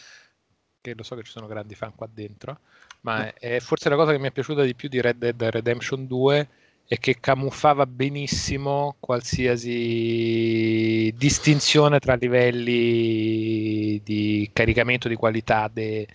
che 0.80 0.94
lo 0.94 1.02
so 1.02 1.16
che 1.16 1.22
ci 1.22 1.30
sono 1.32 1.46
grandi 1.46 1.74
fan 1.74 1.94
qua 1.94 2.06
dentro, 2.10 2.60
ma 3.02 3.26
è, 3.26 3.34
è 3.34 3.60
forse 3.60 3.88
la 3.88 3.96
cosa 3.96 4.12
che 4.12 4.18
mi 4.18 4.28
è 4.28 4.32
piaciuta 4.32 4.62
di 4.62 4.74
più 4.74 4.88
di 4.88 5.00
Red 5.00 5.18
Dead 5.18 5.42
Redemption 5.42 6.06
2 6.06 6.48
è 6.88 6.98
che 6.98 7.18
camuffava 7.18 7.84
benissimo 7.86 8.96
qualsiasi 9.00 11.12
distinzione 11.16 11.98
tra 11.98 12.14
livelli 12.14 14.00
di 14.04 14.48
caricamento 14.52 15.08
di 15.08 15.16
qualità 15.16 15.68
de- 15.72 16.06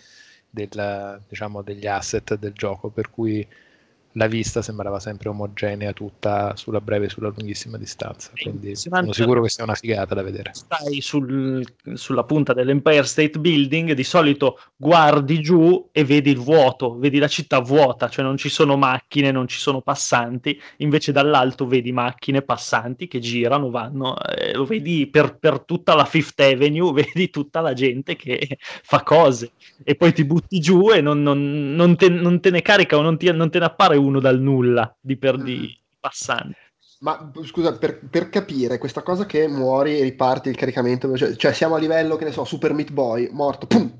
del, 0.49 1.21
diciamo, 1.27 1.61
degli 1.61 1.87
asset 1.87 2.35
del 2.35 2.53
gioco, 2.53 2.89
per 2.89 3.09
cui 3.09 3.45
la 4.13 4.27
vista 4.27 4.61
sembrava 4.61 4.99
sempre 4.99 5.29
omogenea 5.29 5.93
tutta 5.93 6.55
sulla 6.55 6.81
breve 6.81 7.05
e 7.05 7.09
sulla 7.09 7.31
lunghissima 7.35 7.77
distanza. 7.77 8.31
Quindi 8.39 8.75
sono 8.75 9.11
sicuro 9.13 9.41
che 9.41 9.49
sia 9.49 9.63
una 9.63 9.75
figata 9.75 10.13
da 10.15 10.21
vedere. 10.21 10.51
stai 10.53 10.99
sul- 11.01 11.63
sulla 11.93 12.23
punta 12.23 12.53
dell'Empire 12.53 13.03
State 13.03 13.39
Building, 13.39 13.93
di 13.93 14.03
solito 14.03 14.59
guardi 14.75 15.39
giù 15.41 15.89
e 15.91 16.03
vedi 16.03 16.31
il 16.31 16.37
vuoto, 16.39 16.97
vedi 16.97 17.19
la 17.19 17.27
città 17.27 17.59
vuota, 17.59 18.09
cioè 18.09 18.23
non 18.25 18.37
ci 18.37 18.49
sono 18.49 18.75
macchine, 18.77 19.31
non 19.31 19.47
ci 19.47 19.59
sono 19.59 19.81
passanti, 19.81 20.59
invece 20.77 21.11
dall'alto 21.11 21.65
vedi 21.67 21.91
macchine 21.91 22.41
passanti 22.41 23.07
che 23.07 23.19
girano, 23.19 23.69
vanno, 23.69 24.17
eh, 24.23 24.53
lo 24.53 24.65
vedi 24.65 25.07
per, 25.07 25.37
per 25.37 25.61
tutta 25.61 25.95
la 25.95 26.05
Fifth 26.05 26.39
Avenue, 26.39 26.91
vedi 27.13 27.29
tutta 27.29 27.61
la 27.61 27.73
gente 27.73 28.15
che 28.15 28.57
fa 28.59 29.03
cose 29.03 29.51
e 29.83 29.95
poi 29.95 30.13
ti 30.13 30.25
butti 30.25 30.59
giù 30.59 30.91
e 30.91 31.01
non, 31.01 31.21
non- 31.21 31.73
non 31.75 31.95
te, 31.95 32.09
non 32.09 32.39
te 32.39 32.49
ne 32.49 32.61
carica 32.61 32.97
o 32.97 33.01
non, 33.01 33.17
ti- 33.17 33.31
non 33.31 33.49
te 33.49 33.59
ne 33.59 33.65
appare 33.65 33.95
uno 34.01 34.19
dal 34.19 34.39
nulla 34.39 34.95
di, 34.99 35.17
per, 35.17 35.41
di 35.41 35.77
passanti. 35.99 36.55
Ma 36.99 37.31
scusa, 37.43 37.77
per, 37.77 37.99
per 38.07 38.29
capire 38.29 38.77
questa 38.77 39.01
cosa 39.01 39.25
che 39.25 39.47
muori 39.47 39.97
e 39.97 40.03
riparti 40.03 40.49
il 40.49 40.55
caricamento, 40.55 41.15
cioè, 41.17 41.35
cioè 41.35 41.53
siamo 41.53 41.75
a 41.75 41.79
livello, 41.79 42.15
che 42.15 42.25
ne 42.25 42.31
so, 42.31 42.43
Super 42.45 42.73
Meat 42.73 42.91
Boy, 42.91 43.29
morto, 43.31 43.65
pum! 43.65 43.99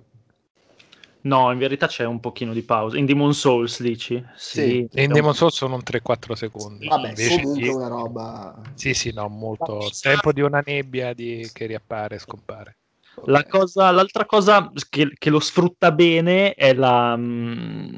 No, 1.22 1.52
in 1.52 1.60
verità 1.60 1.88
c'è 1.88 2.06
un 2.06 2.20
pochino 2.20 2.54
di 2.54 2.64
pausa. 2.64 2.98
In 2.98 3.06
Demon 3.06 3.34
Souls 3.34 3.82
dici? 3.82 4.24
Sì. 4.36 4.88
E 4.92 5.04
in 5.04 5.12
Demon 5.12 5.36
Souls 5.36 5.56
sono 5.56 5.76
un 5.76 5.82
3-4 5.84 6.34
secondi. 6.34 6.88
Vabbè, 6.88 7.10
Invece 7.10 7.42
comunque 7.42 7.64
sì, 7.64 7.70
una 7.70 7.88
roba... 7.88 8.62
sì, 8.74 8.94
sì, 8.94 9.14
no, 9.14 9.28
molto 9.28 9.90
tempo 10.00 10.32
di 10.32 10.42
una 10.42 10.64
nebbia 10.66 11.14
di- 11.14 11.48
che 11.54 11.66
riappare 11.68 12.16
e 12.16 12.20
scompare. 12.20 12.78
La 13.26 13.46
cosa- 13.46 13.92
l'altra 13.92 14.26
cosa 14.26 14.72
che, 14.90 15.12
che 15.18 15.30
lo 15.30 15.40
sfrutta 15.40 15.92
bene 15.92 16.54
è 16.54 16.74
la. 16.74 17.16
mm, 17.18 17.90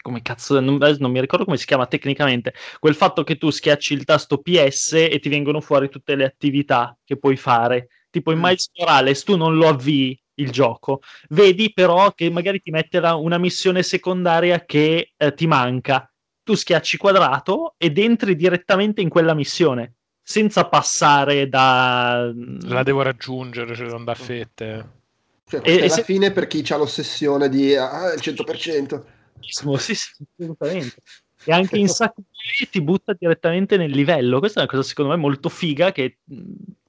come 0.00 0.22
cazzo, 0.22 0.60
non, 0.60 0.76
non 0.98 1.10
mi 1.10 1.20
ricordo 1.20 1.44
come 1.44 1.56
si 1.56 1.66
chiama 1.66 1.86
tecnicamente. 1.86 2.54
Quel 2.78 2.94
fatto 2.94 3.24
che 3.24 3.38
tu 3.38 3.50
schiacci 3.50 3.94
il 3.94 4.04
tasto 4.04 4.38
PS 4.38 4.92
e 4.92 5.18
ti 5.20 5.28
vengono 5.28 5.60
fuori 5.60 5.88
tutte 5.88 6.14
le 6.14 6.24
attività 6.24 6.96
che 7.04 7.16
puoi 7.18 7.36
fare. 7.36 7.88
Tipo 8.10 8.30
in 8.30 8.38
Mm. 8.38 8.42
Miles 8.42 8.70
Morales 8.78 9.22
tu 9.24 9.36
non 9.36 9.56
lo 9.56 9.68
avvii 9.68 10.20
il 10.34 10.50
gioco, 10.50 11.00
vedi 11.30 11.72
però 11.72 12.12
che 12.12 12.30
magari 12.30 12.60
ti 12.60 12.70
mette 12.70 13.00
la- 13.00 13.14
una 13.16 13.38
missione 13.38 13.82
secondaria 13.82 14.64
che 14.64 15.12
eh, 15.16 15.34
ti 15.34 15.46
manca. 15.46 16.06
Tu 16.42 16.54
schiacci 16.54 16.96
quadrato 16.98 17.74
ed 17.78 17.98
entri 17.98 18.34
direttamente 18.36 19.00
in 19.00 19.08
quella 19.08 19.34
missione 19.34 19.94
senza 20.22 20.66
passare 20.66 21.48
da. 21.48 22.32
La 22.62 22.82
devo 22.82 23.02
raggiungere, 23.02 23.74
l'ho 23.76 24.02
da 24.04 24.14
fette. 24.14 25.00
Cioè, 25.48 25.60
E- 25.64 25.72
e 25.74 25.78
è 25.80 25.88
la 25.88 25.94
se- 25.94 26.04
fine 26.04 26.30
per 26.30 26.46
chi 26.46 26.64
ha 26.72 26.76
l'ossessione 26.76 27.48
di 27.48 27.74
ah, 27.76 28.12
il 28.12 28.20
100%. 28.20 29.04
Sì, 29.40 29.94
sì, 29.94 30.24
assolutamente. 30.38 31.02
E 31.44 31.52
anche 31.52 31.76
in 31.76 31.88
sacco 31.88 32.22
ti 32.70 32.80
butta 32.80 33.14
direttamente 33.18 33.76
nel 33.76 33.90
livello. 33.90 34.38
Questa 34.38 34.60
è 34.60 34.62
una 34.62 34.70
cosa 34.70 34.86
secondo 34.86 35.10
me 35.10 35.16
molto 35.16 35.48
figa 35.48 35.90
che 35.90 36.18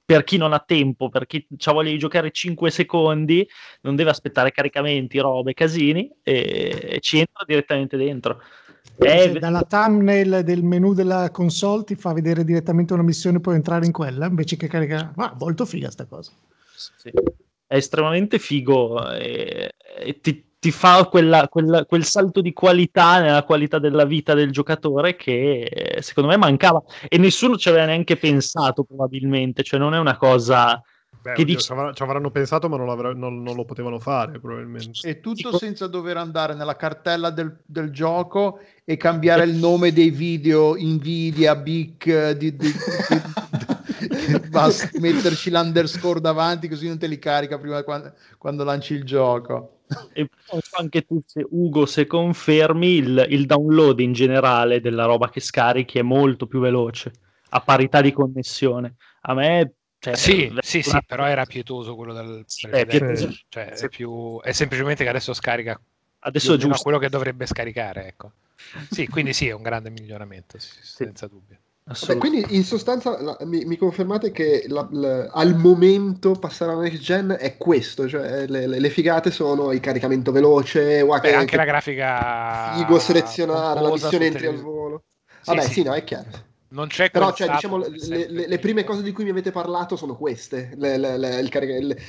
per 0.06 0.22
chi 0.22 0.36
non 0.36 0.52
ha 0.52 0.60
tempo, 0.60 1.08
per 1.08 1.26
chi 1.26 1.46
ha 1.64 1.72
voglia 1.72 1.90
di 1.90 1.98
giocare 1.98 2.30
5 2.30 2.70
secondi, 2.70 3.46
non 3.80 3.96
deve 3.96 4.10
aspettare 4.10 4.52
caricamenti, 4.52 5.18
robe, 5.18 5.54
casini 5.54 6.10
e, 6.22 6.78
e 6.92 7.00
ci 7.00 7.18
entra 7.18 7.44
direttamente 7.46 7.96
dentro. 7.96 8.40
Cioè, 8.98 9.32
È, 9.32 9.32
dalla 9.38 9.62
thumbnail 9.62 10.42
del 10.44 10.62
menu 10.62 10.94
della 10.94 11.30
console 11.30 11.84
ti 11.84 11.94
fa 11.96 12.12
vedere 12.12 12.44
direttamente 12.44 12.92
una 12.92 13.02
missione 13.02 13.38
e 13.38 13.40
puoi 13.40 13.56
entrare 13.56 13.86
in 13.86 13.92
quella 13.92 14.26
invece 14.26 14.56
che 14.56 14.68
caricare. 14.68 15.12
Ma 15.16 15.34
molto 15.38 15.66
figa 15.66 15.90
sta 15.90 16.06
cosa. 16.06 16.30
sì, 16.74 17.10
è 17.66 17.76
estremamente 17.76 18.38
figo 18.38 19.10
e, 19.12 19.72
e 19.98 20.20
ti, 20.20 20.52
ti 20.58 20.70
fa 20.70 21.04
quella- 21.06 21.48
quella- 21.48 21.84
quel 21.84 22.04
salto 22.04 22.40
di 22.40 22.52
qualità 22.52 23.20
nella 23.20 23.42
qualità 23.42 23.78
della 23.78 24.04
vita 24.04 24.34
del 24.34 24.50
giocatore 24.50 25.16
che 25.16 25.62
eh, 25.62 26.02
secondo 26.02 26.30
me 26.30 26.36
mancava 26.36 26.82
e 27.08 27.18
nessuno 27.18 27.56
ci 27.56 27.68
aveva 27.68 27.86
neanche 27.86 28.16
pensato 28.16 28.84
probabilmente, 28.84 29.62
cioè 29.62 29.78
non 29.80 29.94
è 29.94 29.98
una 29.98 30.16
cosa 30.16 30.80
Beh, 31.22 31.32
Che 31.34 31.42
oddio, 31.42 31.54
dici- 31.54 31.66
ci 31.66 31.72
avranno- 31.72 31.92
ci 31.94 32.02
avranno 32.02 32.30
pensato, 32.30 32.68
ma 32.68 32.76
non, 32.76 33.18
non- 33.18 33.42
non 33.42 33.54
lo 33.56 33.64
potevano 33.64 33.98
fare, 33.98 34.38
probabilmente. 34.38 35.06
E 35.08 35.20
tutto 35.20 35.56
senza 35.56 35.86
dover 35.86 36.16
andare 36.16 36.54
nella 36.54 36.76
cartella 36.76 37.30
del, 37.30 37.56
del 37.64 37.90
gioco 37.90 38.60
e 38.84 38.96
cambiare 38.96 39.44
il 39.44 39.54
nome 39.54 39.92
dei 39.92 40.10
video 40.10 40.74
Nvidia, 40.76 41.56
Bic, 41.56 42.06
eh, 42.06 42.36
di, 42.36 42.54
di- 42.56 42.72
di- 42.72 44.48
basta 44.50 44.88
metterci 45.00 45.50
l'underscore 45.50 46.20
davanti 46.20 46.68
così 46.68 46.88
non 46.88 46.98
te 46.98 47.06
li 47.06 47.18
carica 47.18 47.58
prima 47.58 47.82
quando, 47.82 48.12
quando 48.38 48.64
lanci 48.64 48.94
il 48.94 49.04
gioco. 49.04 49.80
E 50.12 50.28
anche 50.78 51.02
tu, 51.02 51.22
se, 51.24 51.46
Ugo, 51.48 51.86
se 51.86 52.06
confermi, 52.06 52.86
il, 52.96 53.26
il 53.30 53.46
download 53.46 54.00
in 54.00 54.12
generale 54.12 54.80
della 54.80 55.04
roba 55.04 55.28
che 55.28 55.40
scarichi 55.40 55.98
è 55.98 56.02
molto 56.02 56.46
più 56.46 56.60
veloce, 56.60 57.12
a 57.50 57.60
parità 57.60 58.00
di 58.00 58.12
connessione. 58.12 58.96
A 59.22 59.34
me... 59.34 59.72
Cioè, 60.04 60.16
Sì, 60.16 60.48
una- 60.50 60.60
sì, 60.62 60.82
sì, 60.82 60.98
però 61.06 61.24
era 61.26 61.46
pietoso 61.46 61.94
quello 61.96 62.12
del 62.12 62.44
Sì, 62.46 62.66
precedente. 62.68 63.26
è. 63.26 63.28
Cioè, 63.48 63.70
Sì. 63.74 63.84
è, 63.86 63.88
più... 63.88 64.38
è 64.42 64.52
semplicemente 64.52 65.02
che 65.02 65.08
adesso 65.08 65.32
scarica 65.32 65.80
Adesso 66.26 66.58
giusto. 66.58 66.82
quello 66.82 66.98
che 66.98 67.08
dovrebbe 67.08 67.46
scaricare, 67.46 68.06
ecco. 68.06 68.32
Sì, 68.90 69.08
quindi 69.08 69.32
sì, 69.32 69.48
è 69.48 69.52
un 69.52 69.62
grande 69.62 69.88
miglioramento, 69.88 70.58
sì, 70.58 70.70
senza 70.82 71.26
dubbio. 71.26 71.56
Assolutamente. 71.86 72.28
quindi 72.42 72.56
in 72.56 72.64
sostanza 72.64 73.20
la- 73.20 73.36
mi, 73.44 73.64
mi 73.64 73.76
confermate 73.78 74.30
che 74.30 74.64
la- 74.68 74.88
la- 74.90 75.26
al 75.32 75.54
momento 75.54 76.32
passare 76.32 76.72
alla 76.72 76.80
next 76.82 77.00
gen 77.02 77.36
è 77.38 77.56
questo, 77.58 78.06
cioè 78.08 78.46
le, 78.46 78.66
le- 78.66 78.78
le 78.80 78.90
figate 78.90 79.30
sono 79.30 79.72
il 79.72 79.80
caricamento 79.80 80.32
veloce, 80.32 81.02
Beh, 81.04 81.20
che- 81.20 81.32
anche 81.34 81.46
che 81.46 81.56
la 81.56 81.64
grafica 81.64 82.72
figo 82.74 82.98
selezionare, 82.98 83.80
la 83.80 83.90
missione 83.90 84.26
entri 84.26 84.46
al 84.46 84.56
volo. 84.60 85.02
Sì, 85.42 85.50
Vabbè, 85.50 85.62
sì. 85.62 85.72
sì, 85.72 85.82
no, 85.82 85.92
è 85.94 86.04
chiaro. 86.04 86.30
Non 86.74 86.88
c'è 86.88 87.08
Però, 87.08 87.32
cioè, 87.32 87.48
diciamo, 87.50 87.76
le, 87.78 88.28
le- 88.28 88.48
le 88.48 88.58
prime 88.58 88.82
cose 88.82 89.02
di 89.02 89.12
cui 89.12 89.22
mi 89.22 89.30
avete 89.30 89.52
parlato 89.52 89.94
sono 89.94 90.16
queste: 90.16 90.72
Le- 90.76 90.98
le- 90.98 91.16
le- 91.16 91.38
il 91.38 92.00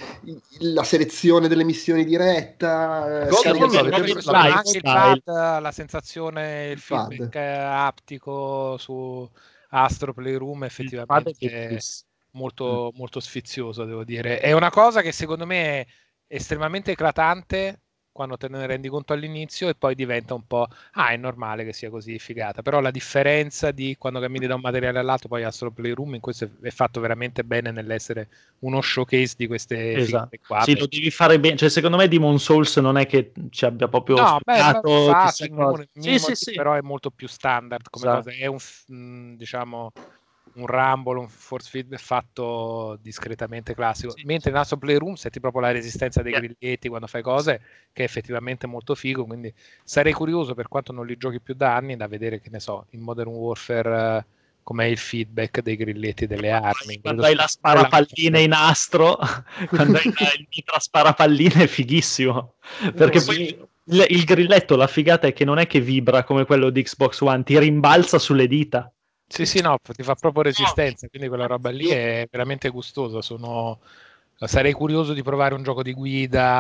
la 0.60 0.84
selezione 0.84 1.48
delle 1.48 1.64
missioni 1.64 2.04
diretta, 2.04 3.26
eh, 3.26 3.30
Gold 3.30 3.42
Sì, 3.42 3.48
il- 3.50 4.76
il 4.76 4.82
pad, 4.82 5.22
la 5.62 5.72
sensazione, 5.72 6.70
il 6.72 6.82
Pad. 6.86 7.08
feedback 7.12 7.36
eh, 7.36 7.40
aptico 7.40 8.78
su 8.78 9.30
Astro 9.70 10.14
Playroom 10.14 10.64
effettivamente 10.64 11.34
pad 11.40 11.52
è 11.52 11.78
molto, 12.32 12.92
molto 12.96 13.20
sfizioso, 13.20 13.86
devo 13.86 14.04
dire. 14.04 14.40
È 14.40 14.52
una 14.52 14.72
cosa 14.72 15.02
che 15.02 15.12
secondo 15.12 15.46
me 15.46 15.82
è 15.82 15.86
estremamente 16.28 16.92
eclatante 16.92 17.82
quando 18.16 18.38
te 18.38 18.48
ne 18.48 18.66
rendi 18.66 18.88
conto 18.88 19.12
all'inizio 19.12 19.68
e 19.68 19.76
poi 19.76 19.94
diventa 19.94 20.34
un 20.34 20.48
po', 20.48 20.68
ah, 20.94 21.10
è 21.10 21.18
normale 21.18 21.66
che 21.66 21.74
sia 21.74 21.90
così 21.90 22.18
figata, 22.18 22.62
però 22.62 22.80
la 22.80 22.90
differenza 22.92 23.72
di 23.72 23.98
quando 24.00 24.22
cammini 24.22 24.48
da 24.48 24.56
un 24.56 24.62
materiale 24.62 25.00
all'altro, 25.00 25.28
poi 25.28 25.44
Astro 25.44 25.70
Playroom 25.72 26.14
in 26.16 26.22
questo 26.22 26.50
è- 26.62 26.70
fatto 26.70 27.02
veramente 27.02 27.44
bene 27.44 27.72
nell'essere 27.72 28.30
uno 28.60 28.80
showcase 28.80 29.36
di 29.38 29.48
queste 29.48 29.92
Esatto. 29.98 30.38
qua. 30.48 30.62
Sì, 30.62 30.78
lo 30.78 30.88
devi 30.88 31.12
fare 31.12 31.40
bene. 31.42 31.58
Cioè, 31.58 31.70
secondo 31.70 31.98
me 31.98 32.08
Demon 32.08 32.40
Souls 32.40 32.78
non 32.78 32.98
è 32.98 33.06
che 33.06 33.34
ci 33.50 33.66
abbia 33.66 33.90
proprio 33.90 34.16
No, 34.16 34.40
beh, 34.46 34.54
sprecato 34.54 34.90
ma 34.90 35.14
fa 35.20 35.32
Sì, 36.00 36.20
sì, 36.20 36.36
sì. 36.36 36.54
però 36.56 36.74
è 36.74 36.82
molto 36.82 37.12
più 37.12 37.28
standard 37.28 37.90
come 37.90 38.06
Esatto. 38.06 38.30
cosa. 38.30 38.38
È 38.38 38.46
un, 38.46 38.58
mh, 38.88 39.36
diciamo, 39.36 39.94
un 40.56 40.68
Rumble, 40.68 41.20
un 41.20 41.28
force 41.30 41.70
feedback 41.70 42.00
fatto 42.02 42.98
discretamente 43.02 43.74
classico. 43.74 44.12
Sì, 44.16 44.24
Mentre 44.26 44.52
in 44.52 44.56
Astro 44.58 44.78
Playroom 44.78 45.16
senti 45.16 45.40
proprio 45.40 45.62
la 45.62 45.72
resistenza 45.72 46.22
dei 46.22 46.34
grilletti 46.34 46.88
quando 46.88 47.08
fai 47.08 47.22
cose, 47.22 47.62
che 47.92 48.02
è 48.04 48.06
effettivamente 48.06 48.68
molto 48.68 48.96
figo. 48.96 49.26
Quindi 49.26 49.54
sarei 49.84 50.14
curioso, 50.14 50.54
per 50.54 50.68
quanto 50.68 50.92
non 50.92 51.06
li 51.06 51.18
giochi 51.18 51.40
più 51.40 51.54
da 51.56 51.76
anni, 51.76 51.96
da 51.96 52.08
vedere, 52.08 52.40
che 52.42 52.50
ne 52.50 52.60
so, 52.60 52.86
in 52.92 53.02
Modern 53.02 53.30
Warfare... 53.30 54.18
eh, 54.20 54.26
Com'è 54.66 54.86
il 54.86 54.98
feedback 54.98 55.62
dei 55.62 55.76
grilletti 55.76 56.26
delle 56.26 56.50
armi? 56.50 57.00
Quando 57.02 57.24
hai 57.24 57.36
la 57.36 57.46
sparapalline 57.46 58.42
in 58.42 58.52
astro, 58.52 59.16
quando 59.70 59.98
hai 60.00 60.40
il 60.40 60.48
mitra 60.50 60.80
sparapalline 60.80 61.64
è 61.64 61.68
fighissimo. 61.68 62.56
Perché 62.96 63.20
Sì. 63.20 63.26
poi 63.26 63.68
il, 63.84 64.06
il 64.10 64.24
grilletto, 64.24 64.76
la 64.76 64.88
figata 64.88 65.28
è 65.28 65.34
che 65.34 65.46
non 65.46 65.60
è 65.60 65.68
che 65.68 65.80
vibra 65.82 66.24
come 66.24 66.46
quello 66.46 66.72
di 66.72 66.82
Xbox 66.82 67.20
One, 67.22 67.44
ti 67.44 67.60
rimbalza 67.60 68.18
sulle 68.18 68.48
dita. 68.48 68.92
Sì, 69.28 69.46
sì, 69.46 69.60
no, 69.62 69.78
ti 69.82 70.04
fa 70.04 70.16
proprio 70.16 70.44
resistenza, 70.44 71.08
quindi 71.10 71.28
quella 71.28 71.48
roba 71.48 71.70
lì 71.70 71.88
è 71.88 72.28
veramente 72.32 72.70
gustosa. 72.70 73.22
Sono... 73.22 73.80
Sarei 74.38 74.74
curioso 74.74 75.14
di 75.14 75.24
provare 75.24 75.56
un 75.56 75.64
gioco 75.64 75.82
di 75.82 75.94
guida. 75.94 76.52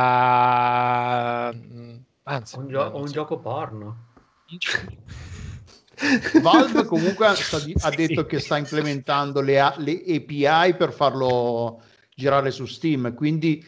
mm, 1.53 1.95
Anzi, 2.23 2.57
Un, 2.57 2.67
gio- 2.67 2.91
un 2.95 3.11
gioco 3.11 3.39
porno. 3.39 4.03
Valve 6.41 6.85
comunque 6.85 7.27
di- 7.63 7.75
ha 7.79 7.89
Sì. 7.91 7.95
detto 7.95 8.25
che 8.25 8.39
sta 8.39 8.57
implementando 8.57 9.41
le, 9.41 9.59
a- 9.59 9.75
le 9.77 10.03
API 10.07 10.75
per 10.75 10.91
farlo 10.91 11.81
girare 12.13 12.51
su 12.51 12.65
Steam, 12.65 13.13
quindi 13.13 13.65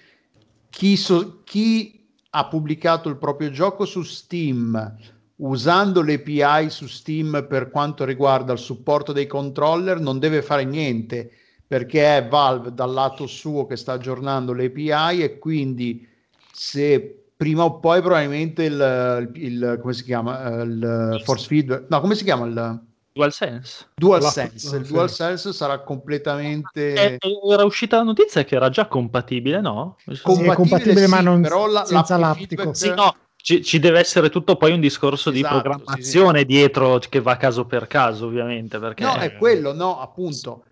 chi, 0.70 0.98
so- 0.98 1.42
chi 1.44 2.06
ha 2.32 2.48
pubblicato 2.48 3.10
il 3.10 3.18
proprio 3.18 3.50
gioco 3.52 3.86
su 3.86 4.04
Steam 4.04 4.96
usando 5.38 6.02
le 6.02 6.16
API 6.16 6.70
su 6.70 6.88
Steam 6.88 7.46
per 7.48 7.70
quanto 7.70 8.06
riguarda 8.06 8.54
il 8.54 8.60
supporto 8.60 9.12
dei 9.12 9.28
controller 9.28 10.00
non 10.00 10.20
deve 10.20 10.42
fare 10.42 10.64
niente 10.64 11.30
perché 11.68 12.18
è 12.18 12.28
Valve 12.28 12.74
dal 12.74 12.92
lato 12.94 13.28
suo 13.28 13.66
che 13.66 13.76
sta 13.76 13.94
aggiornando 13.94 14.54
le 14.54 14.66
API 14.66 15.22
e 15.22 15.38
quindi 15.38 16.08
se 16.52 17.24
prima 17.38 17.66
o 17.66 17.80
poi 17.80 18.02
probabilmente 18.02 18.64
il, 18.64 19.30
il- 19.36 19.44
il- 19.44 19.80
come 19.82 19.94
si 19.94 20.04
chiama 20.04 20.60
Eh, 20.60 20.64
il 20.64 21.22
force 21.24 21.46
feedback 21.48 21.86
no 21.90 22.00
come 22.02 22.16
si 22.16 22.24
chiama 22.24 22.46
il 22.46 22.82
DualSense. 23.14 23.88
DualSense 23.96 24.70
La- 24.72 24.78
il. 24.78 24.88
DualSense 24.88 25.52
sarà 25.54 25.80
completamente 25.80 26.94
Eh, 26.94 27.18
era 27.50 27.64
uscita 27.64 27.98
la 27.98 28.04
notizia 28.04 28.44
che 28.44 28.56
era 28.56 28.70
già 28.70 28.88
compatibile, 28.88 29.60
no? 29.60 29.98
compatibile, 30.22 30.54
compatibile, 30.56 31.08
ma 31.08 31.18
sì, 31.18 31.24
non- 31.24 31.42
però 31.42 31.66
la, 31.68 31.84
senza 31.86 32.16
l'aptico. 32.18 32.74
feedback- 32.74 32.76
Sì, 32.76 32.94
no, 32.94 33.16
ci, 33.48 33.64
ci 33.64 33.80
deve 33.80 34.00
essere 34.00 34.30
tutto 34.30 34.58
poi 34.58 34.74
un 34.74 34.82
discorso 34.82 35.32
di 35.32 35.40
Esatto, 35.40 35.62
programmazione 35.62 36.44
dietro 36.44 37.00
che 37.00 37.22
va 37.22 37.38
caso 37.38 37.66
per 37.66 37.88
caso, 37.88 38.26
ovviamente. 38.26 38.78
Perché 38.78 39.06
No, 39.06 39.16
è 39.16 39.38
quello, 39.38 39.72
no, 39.72 40.02
appunto. 40.02 40.66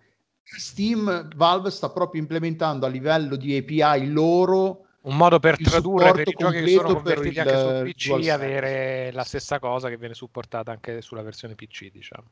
Steam, 0.43 1.29
Valve 1.37 1.71
sta 1.71 1.89
proprio 1.89 2.19
implementando 2.19 2.85
a 2.85 2.89
livello 2.89 3.37
di 3.37 3.55
API 3.55 4.11
loro 4.11 4.87
Un 5.03 5.15
modo 5.15 5.39
per 5.39 5.57
tradurre 5.57 6.11
per 6.11 6.27
i 6.27 6.35
giochi 6.37 6.63
che 6.63 6.67
sono 6.67 6.93
completo 6.95 7.01
per 7.01 7.13
convertiti 7.13 7.39
anche 7.39 7.57
su 7.57 7.93
PC 7.93 8.07
DualSense. 8.07 8.31
avere 8.31 9.11
la 9.13 9.23
stessa 9.23 9.59
cosa 9.59 9.87
che 9.87 9.95
viene 9.95 10.13
supportata 10.13 10.71
anche 10.71 11.01
sulla 11.01 11.21
versione 11.21 11.55
PC, 11.55 11.89
diciamo. 11.91 12.25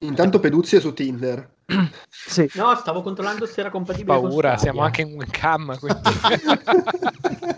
Intanto 0.00 0.40
Peduzzi 0.40 0.76
è 0.76 0.80
su 0.80 0.92
Tinder. 0.92 1.52
sì. 2.06 2.50
No, 2.52 2.74
stavo 2.74 3.00
controllando 3.00 3.46
se 3.46 3.60
era 3.60 3.70
compatibile 3.70 4.18
con 4.18 4.28
Paura, 4.28 4.58
siamo 4.58 4.82
anche 4.82 5.00
in 5.00 5.14
webcam, 5.14 5.78
quindi... 5.78 6.00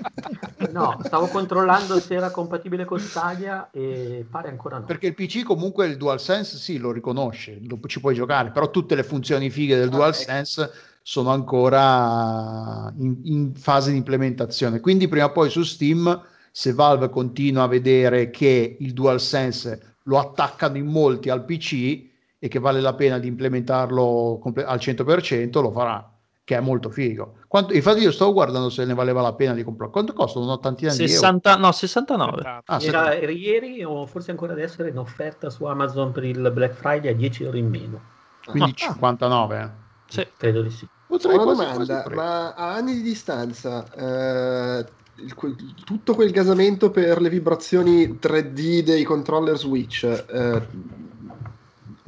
No, 0.79 1.01
stavo 1.03 1.29
controllando 1.29 1.99
se 2.01 2.15
era 2.15 2.31
compatibile 2.31 2.85
con 2.85 3.01
Stadia 3.01 3.71
e 3.71 4.27
pare 4.31 4.49
ancora 4.49 4.79
no. 4.79 4.85
perché 4.85 5.07
il 5.09 5.15
PC 5.15 5.43
comunque 5.43 5.87
il 5.87 5.97
DualSense 5.97 6.57
sì, 6.57 6.79
lo 6.79 6.93
riconosce, 6.93 7.61
lo- 7.67 7.81
ci 7.87 8.01
puoi 8.01 8.15
giocare, 8.15 8.51
però 8.51 8.71
tutte 8.71 8.95
le 8.95 9.03
funzioni 9.03 9.51
fighe 9.51 9.77
del 9.77 9.89
Ah, 9.91 9.91
DualSense 9.91 10.71
sono 11.03 11.31
ancora 11.31 12.93
in, 12.99 13.21
in 13.25 13.55
fase 13.55 13.91
di 13.91 13.97
implementazione. 13.99 14.81
Quindi 14.81 15.09
prima 15.09 15.27
o 15.27 15.33
poi 15.33 15.51
su 15.51 15.63
Steam, 15.63 16.23
se 16.51 16.73
Valve 16.73 17.09
continua 17.11 17.65
a 17.65 17.67
vedere 17.69 18.31
che 18.31 18.77
il 18.79 18.93
DualSense 18.93 19.97
lo 20.05 20.19
attaccano 20.19 20.77
in 20.79 20.87
molti 20.87 21.29
al 21.29 21.45
PC 21.45 22.07
e 22.39 22.49
che 22.49 22.59
vale 22.59 22.81
la 22.81 22.95
pena 22.95 23.19
di 23.19 23.27
implementarlo 23.29 24.41
al 24.65 24.79
100%, 24.79 25.61
lo 25.61 25.71
farà, 25.71 26.18
che 26.49 26.57
è 26.57 26.61
molto 26.61 26.89
figo. 26.89 27.35
Quanto- 27.47 27.75
infatti 27.75 28.01
io 28.01 28.11
stavo 28.11 28.33
guardando 28.33 28.71
se 28.71 28.87
ne 28.87 28.95
valeva 28.95 29.21
la 29.21 29.35
pena 29.35 29.53
di 29.53 29.63
comprare. 29.63 29.93
Quanto 29.93 30.15
costa? 30.15 30.39
Un'ottantina 30.39 30.91
di 30.93 31.01
euro? 31.01 31.13
60, 31.13 31.57
no, 31.59 31.73
69. 31.73 32.63
Ah. 32.65 32.79
Era, 32.81 33.15
era 33.15 33.31
ieri 33.31 33.85
o 33.85 34.07
forse 34.07 34.31
ancora 34.31 34.55
adesso 34.55 34.81
era 34.81 34.89
in 34.91 34.97
offerta 34.97 35.51
su 35.51 35.65
Amazon 35.67 36.11
per 36.11 36.25
il 36.25 36.51
Black 36.51 36.73
Friday 36.73 37.11
a 37.11 37.15
10 37.15 37.45
euro 37.45 37.59
in 37.59 37.69
meno. 37.69 38.01
Quindi 38.47 38.71
Ah. 38.71 38.75
59. 38.75 39.61
eh. 39.61 39.69
Sì. 40.07 40.27
Credo 40.39 40.63
di 40.63 40.71
sì. 40.71 40.89
Potrei 41.07 41.35
Una 41.35 41.45
quasi- 41.45 41.61
domanda, 41.61 42.03
quasi 42.03 42.17
ma 42.17 42.55
a 42.55 42.73
anni 42.77 42.95
di 42.95 43.03
distanza, 43.03 43.85
eh, 43.93 44.87
il- 45.17 45.35
quel- 45.35 45.55
tutto 45.85 46.15
quel 46.15 46.31
gasamento 46.31 46.91
per 46.91 47.21
le 47.21 47.29
vibrazioni 47.29 48.19
3D 48.19 48.83
dei 48.83 49.05
controller 49.05 49.59
Switch 49.59 50.05
eh, 50.05 50.67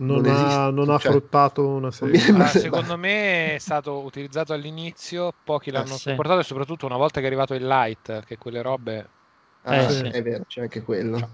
Non, 0.01 0.23
Non 0.23 0.35
ha, 0.35 0.71
non 0.71 0.89
ha 0.89 0.99
cioè- 0.99 1.11
fruttato 1.13 1.67
una 1.67 1.91
serie. 1.93 2.19
sembra- 2.19 2.45
Ah, 2.45 2.49
secondo 2.49 2.97
me 2.97 3.55
è 3.55 3.59
stato 3.59 4.03
utilizzato 4.03 4.53
all'inizio, 4.55 5.33
pochi 5.45 5.71
l'hanno 5.71 5.97
sì. 5.97 6.09
supportato 6.11 6.41
e 6.41 6.45
soprattutto 6.45 6.87
una 6.87 6.97
volta 6.97 7.19
che 7.21 7.25
è 7.25 7.29
arrivato 7.29 7.55
il 7.55 7.67
light, 7.67 8.25
che 8.25 8.39
quelle 8.39 8.63
robe... 8.63 9.11
ah, 9.63 9.77
Eh, 9.77 9.91
sì. 9.91 10.03
è 10.05 10.23
vero, 10.23 10.45
c'è 10.47 10.63
anche 10.63 10.83
quello. 10.83 11.31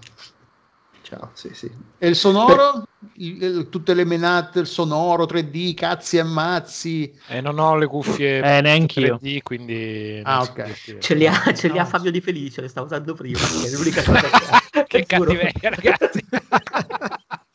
Ciao, 1.01 1.31
sì, 1.33 1.53
sì. 1.53 1.71
E 1.97 2.07
il 2.09 2.15
sonoro? 2.17 2.83
Il- 3.13 3.41
il- 3.41 3.69
tutte 3.69 3.93
le 3.93 4.03
menate, 4.03 4.59
il 4.59 4.67
sonoro 4.67 5.23
3D, 5.25 5.73
cazzi 5.73 6.17
e 6.17 6.23
mazzi. 6.23 7.17
E 7.29 7.39
non 7.39 7.59
ho 7.59 7.77
le 7.77 7.87
cuffie 7.87 8.39
Eh, 8.39 8.59
neanch'io. 8.61 9.17
3D, 9.21 9.41
quindi... 9.43 10.19
Ah, 10.25 10.43
so 10.43 10.51
ok. 10.51 10.97
Ce 10.99 11.13
li 11.15 11.25
ha, 11.25 11.53
ce 11.53 11.69
li 11.69 11.79
ha. 11.79 11.85
Fabio 11.85 12.11
Di 12.11 12.19
Felice, 12.19 12.59
le 12.59 12.67
sta 12.67 12.81
usando 12.81 13.13
prima. 13.13 13.39
che 13.39 13.67
è 13.67 13.69
l'unica 13.69 14.03
cosa 14.03 14.83
che 14.85 15.05
cattiveria, 15.05 15.69
ragazzi! 15.69 16.25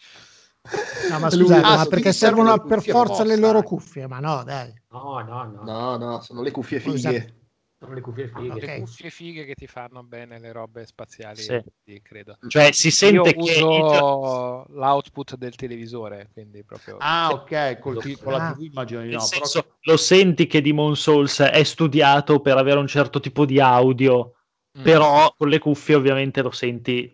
No, 1.10 1.18
ma 1.18 1.30
scusate, 1.30 1.66
ah, 1.66 1.76
ma 1.76 1.84
perché 1.86 2.12
servono 2.12 2.52
le 2.54 2.62
per 2.62 2.82
forza 2.82 3.24
le 3.24 3.36
loro 3.36 3.62
cuffie? 3.62 4.06
Ma 4.06 4.18
no, 4.18 4.42
dai. 4.44 4.72
No, 4.90 5.20
no, 5.20 5.44
no. 5.44 5.62
No, 5.64 5.96
no, 5.96 6.20
sono 6.20 6.42
le 6.42 6.50
cuffie 6.50 6.80
fighe. 6.80 7.34
Sono 7.78 7.94
le 7.94 8.00
cuffie 8.00 8.28
fighe. 8.28 8.60
Le 8.60 8.72
Ok. 8.74 8.78
cuffie 8.78 9.10
fighe 9.10 9.44
che 9.44 9.54
ti 9.54 9.66
fanno 9.66 10.02
bene 10.04 10.38
le 10.38 10.52
robe 10.52 10.86
spaziali, 10.86 11.42
Sì. 11.42 11.60
credo. 12.00 12.38
Cioè, 12.46 12.70
si 12.72 12.90
sente 12.92 13.16
Io 13.30 13.34
che 13.34 13.34
uso 13.36 14.64
l'output 14.68 15.36
del 15.36 15.56
televisore, 15.56 16.28
quindi 16.32 16.62
proprio... 16.62 16.96
Ah, 17.00 17.30
ok, 17.32 17.78
col 17.80 18.00
ti- 18.00 18.16
con 18.16 18.32
la 18.32 18.48
Ah. 18.48 18.52
TV 18.52 18.60
immagino 18.62 19.00
di 19.00 19.08
nel 19.08 19.16
no. 19.16 19.26
però- 19.28 19.44
senso, 19.44 19.76
lo 19.80 19.96
senti 19.96 20.46
che 20.46 20.60
Demon 20.62 20.94
Souls 20.96 21.40
è 21.40 21.62
studiato 21.64 22.40
per 22.40 22.56
avere 22.56 22.78
un 22.78 22.86
certo 22.86 23.18
tipo 23.20 23.44
di 23.44 23.58
audio, 23.60 24.34
Mm. 24.78 24.82
però 24.84 25.34
con 25.36 25.48
le 25.48 25.58
cuffie 25.58 25.94
ovviamente 25.96 26.40
lo 26.40 26.50
senti 26.52 27.12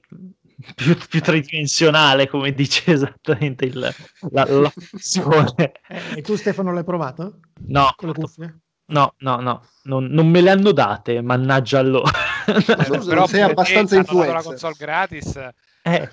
più, 0.74 0.96
più 1.08 1.20
tridimensionale, 1.20 2.28
come 2.28 2.52
dice 2.52 2.92
esattamente 2.92 3.64
il, 3.64 3.78
la, 4.30 4.44
la 4.44 4.70
funzione. 4.70 5.72
Eh, 5.88 6.00
E 6.16 6.22
tu 6.22 6.36
Stefano 6.36 6.72
l'hai 6.72 6.84
provato? 6.84 7.40
No, 7.66 7.92
Con 7.96 8.08
le 8.08 8.14
cuffie? 8.14 8.58
no, 8.86 9.14
no, 9.18 9.36
no, 9.40 9.66
non, 9.84 10.06
non 10.06 10.28
me 10.28 10.40
le 10.40 10.50
hanno 10.50 10.72
date, 10.72 11.20
mannaggia 11.20 11.78
allora. 11.78 12.10
non 12.88 13.06
però 13.06 13.26
sei 13.26 13.42
abbastanza 13.42 13.96
dato 13.96 14.24
la 14.24 14.42
console 14.42 14.74
gratis 14.78 15.36
Eh, 15.82 16.10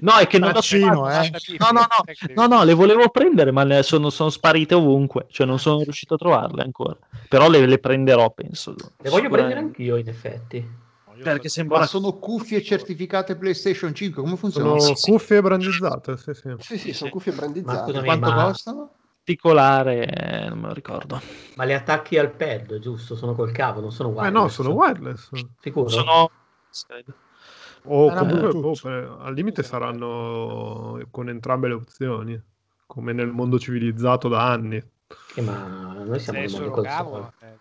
No, 0.00 0.16
è 0.18 0.26
che 0.26 0.38
non 0.38 0.52
ho 0.54 0.60
eh. 1.08 1.30
No, 1.58 1.70
no, 1.72 1.80
no, 1.80 2.04
no, 2.34 2.46
no, 2.46 2.64
le 2.64 2.74
volevo 2.74 3.08
prendere, 3.08 3.50
ma 3.50 3.64
ne 3.64 3.82
sono, 3.82 4.10
sono 4.10 4.30
sparite 4.30 4.74
ovunque, 4.74 5.26
cioè 5.30 5.46
non 5.46 5.58
sono 5.58 5.82
riuscito 5.82 6.14
a 6.14 6.18
trovarle 6.18 6.62
ancora. 6.62 6.96
Però 7.28 7.48
le, 7.48 7.66
le 7.66 7.78
prenderò, 7.78 8.30
penso. 8.30 8.74
Le 9.00 9.10
voglio 9.10 9.30
prendere 9.30 9.60
anch'io, 9.60 9.96
in 9.96 10.08
effetti. 10.08 10.82
Perché 11.22 11.48
sembra 11.48 11.78
Ma 11.80 11.86
sono 11.86 12.18
cuffie 12.18 12.62
certificate 12.62 13.36
PlayStation 13.36 13.94
5, 13.94 14.22
come 14.22 14.36
funziona? 14.36 14.78
Sono 14.78 14.94
Sì, 14.94 15.02
sì. 15.02 15.10
cuffie 15.10 15.42
brandizzate, 15.42 16.16
sì, 16.16 16.34
sì. 16.34 16.54
Sì, 16.58 16.78
sì, 16.78 16.92
sono 16.92 17.10
Sì. 17.10 17.16
cuffie 17.16 17.32
Ma 17.32 17.38
brandizzate. 17.40 17.84
scusami, 17.84 18.04
Quanto 18.06 18.30
ma- 18.30 18.44
costano? 18.46 18.90
particolare, 19.24 20.06
eh, 20.06 20.48
non 20.48 20.58
me 20.60 20.66
lo 20.68 20.72
ricordo. 20.74 21.20
Ma 21.56 21.64
le 21.64 21.74
attacchi 21.74 22.18
al 22.18 22.30
pad, 22.30 22.78
giusto? 22.78 23.16
Sono 23.16 23.34
col 23.34 23.52
cavo, 23.52 23.80
non 23.80 23.90
sono 23.90 24.10
Eh 24.10 24.12
wireless. 24.12 24.32
no, 24.32 24.48
sono 24.48 24.70
wireless. 24.70 25.30
Sicuro? 25.60 25.88
Sono... 25.88 26.30
O 27.86 28.06
Era 28.06 28.20
comunque, 28.20 28.48
Bluetooth. 28.52 28.82
boh, 28.82 28.88
per- 28.88 29.16
al 29.20 29.34
limite 29.34 29.62
saranno 29.62 31.00
con 31.10 31.28
entrambe 31.28 31.68
le 31.68 31.74
opzioni, 31.74 32.42
come 32.86 33.12
nel 33.12 33.28
mondo 33.28 33.58
civilizzato 33.58 34.28
da 34.28 34.50
anni. 34.50 34.76
Eh, 34.76 35.42
ma 35.42 35.92
noi 36.04 36.18
siamo 36.18 36.40
nel 36.40 36.50
mondo 36.50 36.64
solo 36.64 36.70
col 36.70 36.84
cavo, 36.86 37.10
sole. 37.10 37.58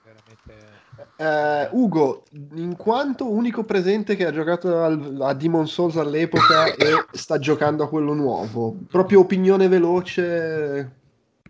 Eh, 1.16 1.70
Ugo, 1.72 2.24
in 2.55 2.76
quanto 2.76 3.30
unico 3.30 3.64
presente 3.64 4.16
che 4.16 4.26
ha 4.26 4.32
giocato 4.32 4.82
al- 4.84 5.20
a 5.22 5.34
Demon 5.34 5.68
Souls 5.68 5.95
all'epoca 5.97 6.66
e 6.74 7.05
sta 7.11 7.38
giocando 7.39 7.84
a 7.84 7.89
quello 7.89 8.14
nuovo, 8.14 8.76
proprio 8.89 9.20
opinione 9.20 9.68
veloce 9.68 10.91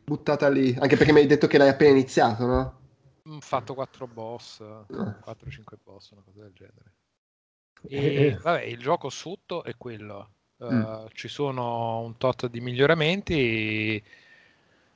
buttata 0.03 0.49
lì, 0.49 0.75
anche 0.79 0.97
perché 0.97 1.13
mi 1.13 1.19
hai 1.19 1.27
detto 1.27 1.47
che 1.47 1.57
l'hai 1.57 1.69
appena 1.69 1.91
iniziato, 1.91 2.45
no? 2.45 2.77
Ho 3.25 3.39
fatto 3.39 3.73
4 3.73 4.05
boss, 4.07 4.59
Ah. 4.61 4.85
4-5 5.25 5.77
boss, 5.81 6.11
una 6.11 6.21
cosa 6.25 6.41
del 6.41 6.51
genere. 6.53 6.93
Eh. 7.87 8.25
E 8.27 8.37
vabbè, 8.41 8.63
il 8.63 8.79
gioco 8.79 9.09
sotto 9.09 9.63
è 9.63 9.75
quello. 9.77 10.29
Uh, 10.57 10.71
Mm. 10.73 11.05
Ci 11.13 11.27
sono 11.27 11.99
un 12.01 12.15
tot 12.17 12.47
di 12.47 12.61
miglioramenti. 12.61 14.01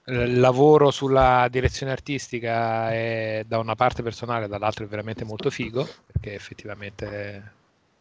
Il 0.10 0.40
lavoro 0.40 0.90
sulla 0.90 1.48
direzione 1.52 1.92
artistica 1.92 2.92
è 2.92 3.44
da 3.46 3.60
una 3.60 3.76
parte 3.76 4.04
personale, 4.04 4.48
dall'altra 4.48 4.86
è 4.86 4.88
veramente 4.88 5.26
molto 5.26 5.50
figo, 5.50 5.86
perché 6.06 6.34
effettivamente 6.34 7.52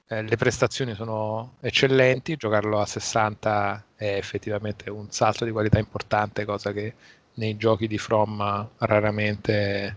eh, 0.07 0.23
le 0.23 0.37
prestazioni 0.37 0.95
sono 0.95 1.55
eccellenti. 1.61 2.37
Giocarlo 2.37 2.81
a 2.81 2.87
60 2.87 3.85
è 3.97 4.15
effettivamente 4.17 4.89
un 4.89 5.11
salto 5.11 5.45
di 5.45 5.51
qualità 5.51 5.79
importante, 5.81 6.45
cosa 6.45 6.73
che 6.73 6.95
nei 7.35 7.57
giochi 7.57 7.89
di 7.89 7.99
From 7.99 8.69
raramente 8.79 9.97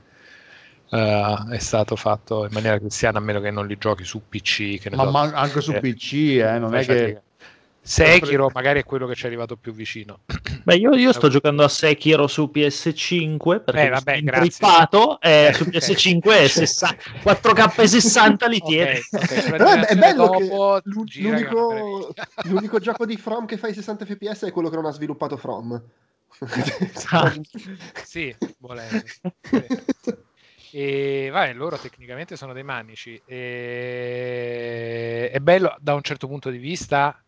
eh, 0.90 1.46
è 1.52 1.58
stato 1.60 1.96
fatto 1.96 2.46
in 2.46 2.52
maniera 2.52 2.80
cristiana, 2.80 3.20
a 3.20 3.22
meno 3.22 3.40
che 3.40 3.52
non 3.52 3.68
li 3.68 3.78
giochi 3.78 4.04
su 4.04 4.28
PC. 4.28 4.90
Ma, 4.92 5.04
so. 5.04 5.12
ma 5.12 5.22
anche 5.34 5.62
su 5.62 5.74
Eh, 5.74 5.80
PC, 5.80 6.14
eh, 6.42 6.58
non 6.58 6.72
fai 6.72 6.82
è 6.82 6.86
che... 6.86 7.22
Sekiro 7.82 8.50
magari 8.54 8.82
è 8.82 8.84
quello 8.84 9.08
che 9.08 9.16
ci 9.16 9.24
è 9.24 9.28
arrivato 9.28 9.56
più 9.58 9.72
vicino. 9.74 10.20
Beh, 10.64 10.76
io, 10.76 10.94
io 10.96 11.12
sto 11.14 11.30
giocando 11.30 11.64
a 11.64 11.68
Sekiro 11.68 12.28
su 12.28 12.50
PS5 12.54 13.64
perché 13.64 13.82
Eh, 13.84 13.90
vabbè, 13.90 14.16
mi 14.16 14.22
grazie. 14.24 14.52
sono 14.52 14.72
intrippato 14.72 15.22
e 15.22 15.46
Eh, 15.48 15.54
su 15.54 15.64
ok. 15.64 15.70
PS5 15.70 16.22
è 16.32 16.48
60 16.48 17.04
4K 17.24 17.82
e 17.82 17.88
60 17.88 18.48
li 18.48 18.60
tiene. 18.68 19.00
Ok, 19.12 19.24
ok, 19.24 19.42
sulla 19.42 19.50
Però 19.58 19.72
è, 19.72 19.96
bello 19.96 20.26
dopo, 20.28 20.80
l'unico, 20.84 22.14
l'unico 22.44 22.80
gioco 22.80 23.06
di 23.06 23.18
From 23.18 23.46
che 23.46 23.58
fa 23.58 23.68
i 23.70 23.74
60 23.74 24.06
fps 24.06 24.44
è 24.46 24.52
quello 24.52 24.70
che 24.70 24.76
non 24.76 24.86
ha 24.86 24.92
sviluppato 24.92 25.38
From. 25.38 25.82
Ah. 27.12 27.34
Sì, 28.04 28.36
volendo. 28.60 29.02
E 30.72 31.30
vabbè, 31.32 31.54
loro 31.54 31.78
tecnicamente 31.80 32.36
sono 32.38 32.54
dei 32.54 32.62
manici. 32.64 33.20
E... 33.26 35.32
È 35.34 35.40
bello 35.40 35.76
da 35.80 35.96
un 35.96 36.04
certo 36.04 36.28
punto 36.28 36.52
di 36.52 36.60
vista, 36.60 37.20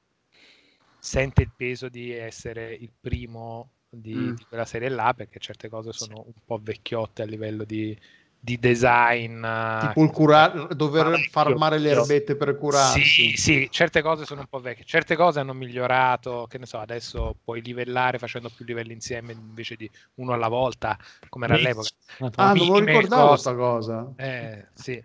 sente 1.03 1.41
il 1.41 1.51
peso 1.55 1.89
di 1.89 2.11
essere 2.11 2.73
il 2.75 2.91
primo 2.99 3.71
di, 3.89 4.13
Mm. 4.13 4.35
di 4.35 4.45
quella 4.47 4.65
serie 4.65 4.87
là, 4.89 5.13
perché 5.15 5.39
certe 5.39 5.67
cose 5.67 5.91
sono 5.91 6.23
un 6.25 6.33
po' 6.45 6.59
vecchiotte 6.61 7.23
a 7.23 7.25
livello 7.25 7.63
di, 7.65 7.97
di 8.39 8.57
design. 8.57 9.43
eh, 9.43 9.87
Tipo 9.87 10.03
il 10.03 10.11
cura- 10.11 10.47
dover 10.73 11.05
Parecchio. 11.05 11.29
farmare 11.31 11.77
le 11.79 11.89
erbette 11.89 12.35
per 12.35 12.55
curarsi. 12.57 13.03
Sì, 13.03 13.35
sì, 13.35 13.67
certe 13.69 14.01
cose 14.01 14.25
sono 14.25 14.41
un 14.41 14.47
po' 14.47 14.59
vecchie, 14.59 14.85
certe 14.85 15.15
cose 15.15 15.39
hanno 15.39 15.53
migliorato, 15.53 16.45
che 16.47 16.57
ne 16.57 16.65
so, 16.65 16.77
adesso 16.77 17.35
puoi 17.43 17.61
livellare 17.61 18.17
facendo 18.17 18.49
più 18.49 18.63
livelli 18.63 18.93
insieme 18.93 19.33
invece 19.33 19.75
di 19.75 19.89
uno 20.15 20.33
alla 20.33 20.47
volta, 20.47 20.97
come 21.29 21.45
era 21.45 21.55
all'epoca. 21.55 21.89
Ah, 22.35 22.53
non 22.53 22.67
lo 22.67 22.79
ricordavo 22.79 23.27
cose. 23.29 23.41
sta 23.41 23.55
cosa. 23.55 24.13
Eh, 24.17 24.67
sì. 24.73 25.03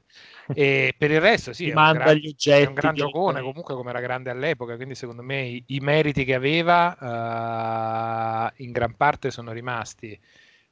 E 0.54 0.94
per 0.96 1.10
il 1.10 1.20
resto 1.20 1.52
sì, 1.52 1.68
è 1.68 1.74
un, 1.74 1.92
gran, 1.92 2.08
oggetti 2.08 2.50
è 2.50 2.66
un 2.66 2.74
gran 2.74 2.94
giocone 2.94 3.40
comunque 3.40 3.74
come 3.74 3.90
era 3.90 4.00
grande 4.00 4.30
all'epoca, 4.30 4.76
quindi 4.76 4.94
secondo 4.94 5.22
me 5.22 5.42
i, 5.42 5.62
i 5.66 5.80
meriti 5.80 6.24
che 6.24 6.34
aveva 6.34 8.52
eh, 8.56 8.62
in 8.64 8.72
gran 8.72 8.94
parte 8.96 9.30
sono 9.30 9.52
rimasti. 9.52 10.18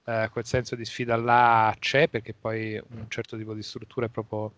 Eh, 0.07 0.29
quel 0.31 0.45
senso 0.45 0.77
di 0.77 0.85
sfida 0.85 1.17
là 1.17 1.75
c'è 1.79 2.09
perché 2.09 2.35
poi 2.35 2.79
un 2.91 3.07
certo 3.09 3.39
tipo 3.39 3.55
di 3.55 3.63
struttura 3.63 4.07
è 4.07 4.11
proprio 4.11 4.53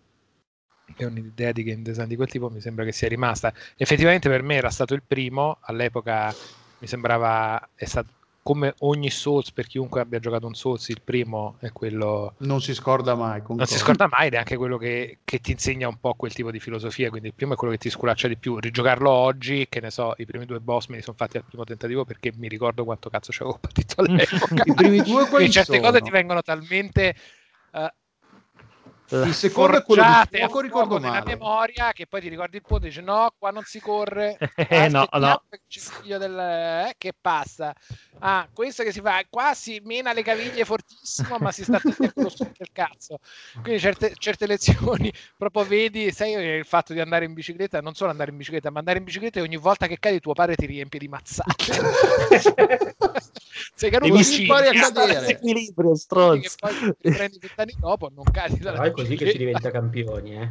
è 0.97 1.05
un'idea 1.05 1.53
di 1.53 1.63
game 1.63 1.83
design 1.83 2.07
di 2.07 2.17
quel 2.17 2.29
tipo 2.29 2.51
mi 2.51 2.61
sembra 2.61 2.85
che 2.85 2.93
sia 2.93 3.09
rimasta. 3.09 3.53
Effettivamente 3.77 4.29
per 4.29 4.43
me 4.43 4.57
era 4.57 4.71
stato 4.71 4.95
il 4.95 5.03
primo, 5.03 5.59
all'epoca 5.63 6.35
mi 6.79 6.87
sembrava 6.87 7.71
è 7.75 7.85
stato 7.85 8.11
come 8.47 8.75
ogni 8.81 9.11
Souls 9.11 9.51
per 9.51 9.67
chiunque 9.67 10.01
abbia 10.01 10.21
giocato 10.21 10.47
un 10.47 10.55
Souls, 10.55 10.89
il 10.91 11.01
primo 11.03 11.57
è 11.59 11.73
quello 11.73 12.35
Non 12.39 12.61
si 12.61 12.75
scorda 12.75 13.17
mai. 13.17 13.39
non 13.39 13.43
concordo. 13.43 13.73
si 13.73 13.79
scorda 13.79 14.07
mai 14.09 14.29
ed 14.29 14.35
è 14.35 14.37
anche 14.37 14.57
quello 14.57 14.77
che, 14.79 15.19
che 15.25 15.41
ti 15.41 15.51
insegna 15.51 15.89
un 15.89 15.99
po' 15.99 16.15
quel 16.15 16.33
tipo 16.33 16.53
di 16.53 16.61
filosofia. 16.61 17.11
Quindi 17.11 17.27
il 17.29 17.35
primo 17.35 17.55
è 17.55 17.57
quello 17.57 17.73
che 17.73 17.81
ti 17.81 17.91
sculaccia 17.91 18.29
di 18.29 18.37
più. 18.37 18.57
Rigiocarlo 18.61 19.11
oggi, 19.11 19.67
che 19.69 19.81
ne 19.81 19.91
so, 19.91 20.15
i 20.19 20.27
primi 20.27 20.45
due 20.47 20.61
boss 20.61 20.87
me 20.87 20.97
li 20.97 21.03
sono 21.03 21.17
fatti 21.17 21.39
al 21.39 21.45
primo 21.45 21.65
tentativo 21.65 22.05
perché 22.05 22.33
mi 22.37 22.47
ricordo 22.47 22.85
quanto 22.85 23.11
cazzo 23.11 23.33
ci 23.33 23.43
avevo 23.43 23.59
patito 23.61 24.01
all'epoca. 24.03 24.63
I 24.65 24.75
primi 24.75 25.03
due 25.03 25.27
quali 25.27 25.49
Quindi 25.49 25.51
certe 25.51 25.81
sono? 25.81 25.81
cose 25.81 26.01
ti 26.01 26.11
vengono 26.11 26.41
talmente 26.43 27.17
eh, 27.73 27.95
Il 29.09 29.35
secondo 29.35 29.79
è 29.79 29.83
quello 29.85 30.03
di 30.03 30.39
fuoco, 30.39 30.61
ricordo 30.61 30.99
male. 30.99 31.23
memoria 31.25 31.93
che 31.93 32.07
poi 32.07 32.21
ti 32.21 32.29
ricordi 32.29 32.57
il 32.57 32.63
punto 32.63 32.87
e 32.87 32.89
dici 32.89 33.03
no, 33.03 33.33
qua 33.39 33.51
non 33.51 33.63
si 33.65 33.81
corre. 33.81 34.37
Eh, 34.69 34.89
no, 34.89 35.03
Aspettiamo 35.03 35.33
no. 35.33 35.43
che 35.49 35.61
il 35.69 35.81
figlio 35.81 36.19
del 36.19 36.39
eh, 36.39 36.95
che 36.99 37.13
passa. 37.19 37.73
Ah, 38.19 38.49
questo 38.53 38.83
che 38.83 38.93
si 38.93 39.01
fa 39.01 39.23
qua 39.29 39.55
si 39.55 39.81
mena 39.85 40.13
le 40.13 40.23
caviglie 40.23 40.65
fortissimo, 40.65 41.37
ma 41.39 41.53
si 41.53 41.63
sta 41.63 41.79
stucco 41.79 42.51
del 42.57 42.71
cazzo. 42.73 43.19
Quindi 43.63 43.81
certe, 43.81 44.15
certe 44.19 44.47
lezioni 44.47 45.13
proprio 45.37 45.65
vedi, 45.65 46.11
sai 46.11 46.33
il 46.33 46.65
fatto 46.65 46.93
di 46.93 47.01
andare 47.01 47.25
in 47.27 47.35
bicicletta, 47.35 47.81
non 47.81 47.95
solo 47.95 48.11
andare 48.11 48.31
in 48.31 48.37
bicicletta, 48.37 48.71
ma 48.71 48.79
andare 48.79 48.99
in 48.99 49.05
bicicletta 49.05 49.39
e 49.39 49.43
ogni 49.43 49.57
volta 49.57 49.87
che 49.87 49.99
cadi 49.99 50.21
tuo 50.21 50.33
padre 50.33 50.57
ti 50.57 50.67
riempie 50.67 50.99
di 50.99 51.09
mazzate. 51.09 51.55
Sei 53.75 53.91
caduto 53.91 54.19
impari 54.19 54.69
a 54.69 54.71
che 54.71 54.79
cadere. 54.79 55.27
Equilibrio, 55.27 55.89
poi 55.89 55.97
stronzo. 55.99 56.57
ti 57.01 57.11
prendi 57.11 57.39
vent'anni 57.39 57.75
dopo, 57.79 58.11
non 58.15 58.25
cadi 58.31 58.59
dalla 58.59 58.79
così 58.97 59.17
che 59.17 59.31
si 59.31 59.39
diventa 59.39 59.71
campioni, 59.71 60.37
eh. 60.37 60.51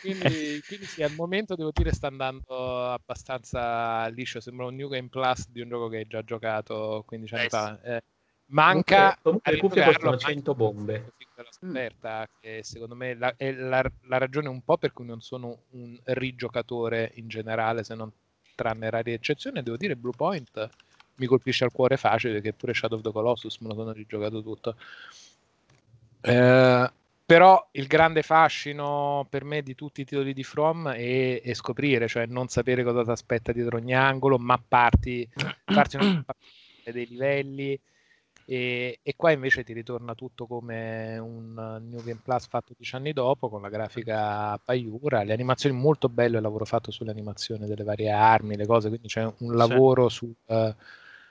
Quindi, 0.00 0.62
quindi 0.66 0.86
sì, 0.86 1.02
al 1.02 1.12
momento 1.14 1.56
devo 1.56 1.72
dire 1.72 1.92
sta 1.92 2.06
andando 2.06 2.84
abbastanza 2.90 4.06
liscio. 4.08 4.40
Sembra 4.40 4.66
un 4.66 4.76
New 4.76 4.88
Game 4.88 5.08
Plus 5.08 5.48
di 5.50 5.60
un 5.60 5.68
gioco 5.68 5.88
che 5.88 5.96
hai 5.98 6.06
già 6.06 6.22
giocato 6.22 7.02
15 7.06 7.34
anni 7.34 7.44
Eh, 7.44 7.48
fa. 7.48 7.80
Eh, 7.82 8.02
manca 8.46 9.18
Comunque- 9.20 9.56
comunque 9.58 9.84
costano 9.84 10.16
100 10.16 10.54
manca 10.54 10.54
bombe. 10.54 11.12
quella 11.34 11.50
scoperta 11.52 12.28
che 12.40 12.60
secondo 12.62 12.94
me 12.94 13.14
la- 13.14 13.34
è 13.36 13.52
la, 13.52 13.82
la 14.02 14.18
ragione 14.18 14.48
un 14.48 14.62
po' 14.62 14.76
per 14.78 14.92
cui 14.92 15.04
non 15.06 15.20
sono 15.20 15.62
un 15.70 15.98
rigiocatore 16.04 17.10
in 17.16 17.28
generale, 17.28 17.82
se 17.82 17.94
non 17.96 18.10
tranne 18.54 18.90
rare 18.90 19.12
eccezioni. 19.12 19.62
Devo 19.62 19.76
dire, 19.76 19.96
Blue 19.96 20.12
Point 20.16 20.68
mi 21.16 21.26
colpisce 21.26 21.64
al 21.64 21.72
cuore 21.72 21.96
facile 21.96 22.34
perché 22.34 22.52
pure 22.52 22.72
Shadow 22.74 22.96
of 22.98 23.04
the 23.04 23.10
Colossus 23.12 23.58
me 23.58 23.68
lo 23.68 23.74
sono 23.74 23.92
rigiocato 23.92 24.40
tutto. 24.42 24.76
Eh, 26.22 26.90
però 27.30 27.64
il 27.74 27.86
grande 27.86 28.22
fascino 28.22 29.24
per 29.30 29.44
me 29.44 29.62
di 29.62 29.76
tutti 29.76 30.00
i 30.00 30.04
titoli 30.04 30.34
di 30.34 30.42
From 30.42 30.90
è, 30.90 31.40
è 31.40 31.54
scoprire, 31.54 32.08
cioè 32.08 32.26
non 32.26 32.48
sapere 32.48 32.82
cosa 32.82 33.04
ti 33.04 33.10
aspetta 33.10 33.52
dietro 33.52 33.76
ogni 33.76 33.94
angolo, 33.94 34.36
mapparti, 34.36 35.30
farti 35.64 35.94
una 36.02 36.24
dei 36.82 37.06
livelli. 37.06 37.80
E, 38.46 38.98
e 39.00 39.14
qua 39.14 39.30
invece 39.30 39.62
ti 39.62 39.72
ritorna 39.72 40.16
tutto 40.16 40.48
come 40.48 41.18
un 41.18 41.52
New 41.88 42.02
Game 42.02 42.18
Plus 42.20 42.48
fatto 42.48 42.74
dieci 42.76 42.96
anni 42.96 43.12
dopo 43.12 43.48
con 43.48 43.62
la 43.62 43.68
grafica 43.68 44.58
paiura, 44.58 45.22
le 45.22 45.32
animazioni 45.32 45.76
molto 45.76 46.08
bello 46.08 46.38
il 46.38 46.42
lavoro 46.42 46.64
fatto 46.64 46.90
sulle 46.90 47.12
animazioni 47.12 47.68
delle 47.68 47.84
varie 47.84 48.10
armi, 48.10 48.56
le 48.56 48.66
cose, 48.66 48.88
quindi 48.88 49.06
c'è 49.06 49.22
un 49.22 49.54
lavoro 49.54 50.08
su, 50.08 50.34
eh, 50.46 50.74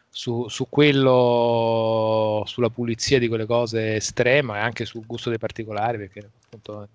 su, 0.09 0.47
su 0.47 0.67
quello, 0.69 2.43
sulla 2.45 2.69
pulizia 2.69 3.19
di 3.19 3.27
quelle 3.27 3.45
cose 3.45 3.95
estrema 3.95 4.57
e 4.57 4.59
anche 4.59 4.85
sul 4.85 5.05
gusto 5.05 5.29
dei 5.29 5.37
particolari, 5.37 5.97
perché 5.97 6.31
appunto 6.45 6.87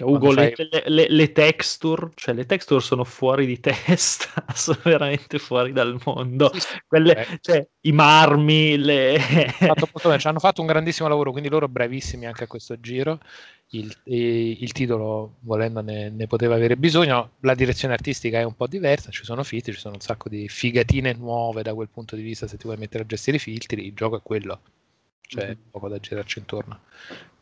Ugo, 0.00 0.18
Quando 0.18 0.32
le, 0.32 0.52
le- 0.86 1.06
le- 1.08 1.32
texture, 1.32 2.10
cioè 2.14 2.34
le 2.34 2.46
texture 2.46 2.80
sono 2.80 3.04
fuori 3.04 3.46
di 3.46 3.58
testa, 3.60 4.44
sono 4.54 4.78
veramente 4.84 5.38
fuori 5.38 5.72
dal 5.72 5.98
mondo. 6.04 6.52
Sì, 6.52 6.60
sì, 6.60 6.78
Quelle, 6.86 7.16
eh. 7.16 7.38
cioè, 7.40 7.66
i 7.82 7.92
marmi, 7.92 8.76
le... 8.76 9.18
fatto 9.18 9.88
molto 9.90 10.08
bene, 10.08 10.18
ci 10.20 10.26
hanno 10.26 10.38
fatto 10.40 10.60
un 10.60 10.66
grandissimo 10.66 11.08
lavoro, 11.08 11.30
quindi 11.32 11.48
loro 11.48 11.68
bravissimi 11.68 12.26
anche 12.26 12.44
a 12.44 12.46
questo 12.46 12.78
giro. 12.80 13.18
Il, 13.70 13.94
il 14.04 14.72
titolo, 14.72 15.36
volendo, 15.40 15.82
ne, 15.82 16.08
ne 16.08 16.26
poteva 16.26 16.54
avere 16.54 16.76
bisogno. 16.76 17.32
La 17.40 17.54
direzione 17.54 17.92
artistica 17.94 18.38
è 18.38 18.42
un 18.44 18.54
po' 18.54 18.66
diversa, 18.66 19.10
ci 19.10 19.24
sono 19.24 19.42
filtri, 19.42 19.72
ci 19.74 19.80
sono 19.80 19.94
un 19.94 20.00
sacco 20.00 20.28
di 20.30 20.48
figatine 20.48 21.12
nuove 21.12 21.62
da 21.62 21.74
quel 21.74 21.88
punto 21.88 22.16
di 22.16 22.22
vista. 22.22 22.46
Se 22.46 22.56
ti 22.56 22.64
vuoi 22.64 22.78
mettere 22.78 23.02
a 23.02 23.06
gestire 23.06 23.36
i 23.36 23.40
filtri, 23.40 23.86
il 23.86 23.92
gioco 23.94 24.16
è 24.16 24.22
quello, 24.22 24.60
c'è 25.20 25.54
poco 25.70 25.88
da 25.88 25.98
girarci 25.98 26.38
intorno. 26.38 26.80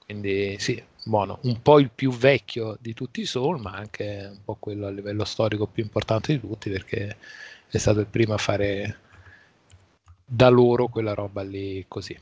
Quindi 0.06 0.56
sì, 0.60 0.80
buono, 1.02 1.40
un 1.42 1.60
po' 1.60 1.80
il 1.80 1.90
più 1.92 2.12
vecchio 2.12 2.76
di 2.80 2.94
tutti 2.94 3.22
i 3.22 3.26
Soul, 3.26 3.60
ma 3.60 3.72
anche 3.72 4.28
un 4.30 4.38
po' 4.44 4.54
quello 4.54 4.86
a 4.86 4.90
livello 4.90 5.24
storico 5.24 5.66
più 5.66 5.82
importante 5.82 6.32
di 6.32 6.38
tutti, 6.38 6.70
perché 6.70 7.16
è 7.68 7.76
stato 7.76 7.98
il 7.98 8.06
primo 8.06 8.32
a 8.32 8.38
fare 8.38 8.98
da 10.24 10.48
loro 10.48 10.86
quella 10.86 11.12
roba 11.12 11.42
lì 11.42 11.84
così. 11.88 12.16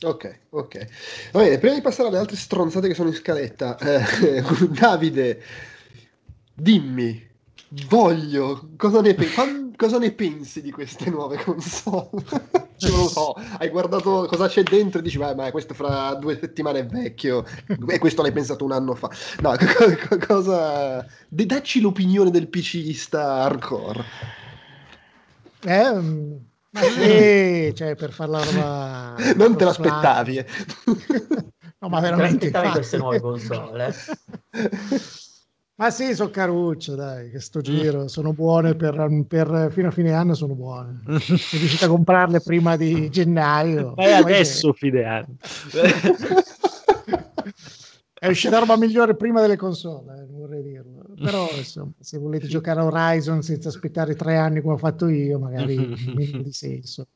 Ok, 0.00 0.38
ok. 0.48 0.86
Va 1.32 1.40
bene, 1.42 1.58
prima 1.58 1.74
di 1.74 1.82
passare 1.82 2.08
alle 2.08 2.18
altre 2.18 2.36
stronzate 2.36 2.88
che 2.88 2.94
sono 2.94 3.10
in 3.10 3.14
scaletta, 3.14 3.76
eh, 3.76 4.42
Davide, 4.72 5.42
dimmi, 6.54 7.28
voglio, 7.86 8.70
cosa 8.78 9.02
ne, 9.02 9.12
pe- 9.12 9.72
cosa 9.76 9.98
ne 9.98 10.12
pensi 10.12 10.62
di 10.62 10.70
queste 10.70 11.10
nuove 11.10 11.36
console? 11.42 12.66
Non 12.80 12.90
lo 13.00 13.08
so, 13.08 13.32
hai 13.58 13.68
guardato 13.70 14.26
cosa 14.26 14.46
c'è 14.46 14.62
dentro 14.62 15.00
e 15.00 15.02
dici, 15.02 15.18
"Vai, 15.18 15.34
ma 15.34 15.50
questo 15.50 15.74
fra 15.74 16.14
due 16.14 16.38
settimane 16.38 16.80
è 16.80 16.86
vecchio, 16.86 17.44
e 17.88 17.98
questo 17.98 18.22
l'hai 18.22 18.32
pensato 18.32 18.64
un 18.64 18.72
anno 18.72 18.94
fa. 18.94 19.10
No, 19.40 19.56
co- 19.56 20.08
co- 20.08 20.18
cosa... 20.26 21.04
de- 21.28 21.46
Dacci 21.46 21.80
l'opinione 21.80 22.30
del 22.30 22.48
PCista 22.48 23.42
hardcore. 23.42 24.04
Eh, 25.64 25.92
mm, 25.92 26.32
ma 26.70 26.80
sì, 26.82 27.72
cioè 27.74 27.94
per 27.96 28.12
fare 28.12 28.30
la 28.30 28.42
roba... 28.44 29.14
Non 29.34 29.56
te 29.56 29.64
l'aspettavi, 29.64 30.36
eh. 30.36 30.46
No, 31.80 31.88
ma 31.88 32.00
Te 32.00 32.02
veramente. 32.04 32.50
l'aspettavi 32.50 32.66
infatti. 32.66 32.70
queste 32.72 32.96
nuove 32.98 33.20
console? 33.20 33.94
Ma 35.78 35.90
sì, 35.90 36.12
sono 36.12 36.30
caruccio, 36.30 36.96
dai, 36.96 37.30
che 37.30 37.38
sto 37.38 37.60
giro, 37.60 38.08
sono 38.08 38.32
buone 38.32 38.74
per, 38.74 39.24
per- 39.28 39.68
fino 39.70 39.86
a 39.86 39.90
fine 39.92 40.10
anno 40.12 40.34
sono 40.34 40.54
buone. 40.54 41.02
Sono 41.04 41.18
riuscito 41.52 41.84
a 41.84 41.88
comprarle 41.88 42.40
prima 42.40 42.76
di 42.76 43.08
gennaio. 43.10 43.94
Poi 43.94 44.12
adesso 44.12 44.72
fine 44.72 45.04
anno. 45.04 45.36
È 48.20 48.26
uscita 48.26 48.58
roba 48.58 48.76
migliore 48.76 49.14
prima 49.14 49.40
delle 49.40 49.54
console, 49.54 50.22
eh, 50.22 50.26
vorrei 50.28 50.64
dirlo. 50.64 51.04
Però, 51.22 51.48
insomma, 51.54 51.92
se 52.00 52.18
volete 52.18 52.48
giocare 52.48 52.80
a 52.80 52.84
Horizon 52.84 53.42
senza 53.42 53.68
aspettare 53.68 54.16
tre 54.16 54.36
anni 54.36 54.60
come 54.60 54.74
ho 54.74 54.78
fatto 54.78 55.06
io, 55.06 55.38
magari 55.38 55.76
minimo 56.12 56.42
di 56.42 56.52
senso. 56.52 57.06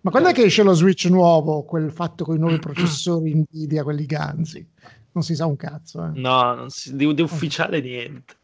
Ma 0.00 0.10
quando 0.10 0.30
è 0.30 0.32
che 0.32 0.44
esce 0.44 0.62
lo 0.62 0.72
Switch 0.72 1.04
nuovo, 1.10 1.64
quel 1.64 1.90
fatto 1.90 2.24
con 2.24 2.36
i 2.36 2.38
nuovi 2.38 2.58
processori 2.58 3.34
Nvidia, 3.34 3.82
quelli 3.82 4.06
ganzi? 4.06 4.66
Non 5.16 5.24
si 5.24 5.34
sa 5.34 5.46
un 5.46 5.56
cazzo, 5.56 6.04
eh. 6.04 6.10
No, 6.20 6.52
non 6.52 6.68
si- 6.68 6.94
di, 6.94 7.14
di 7.14 7.22
ufficiale 7.22 7.80
niente. 7.80 8.34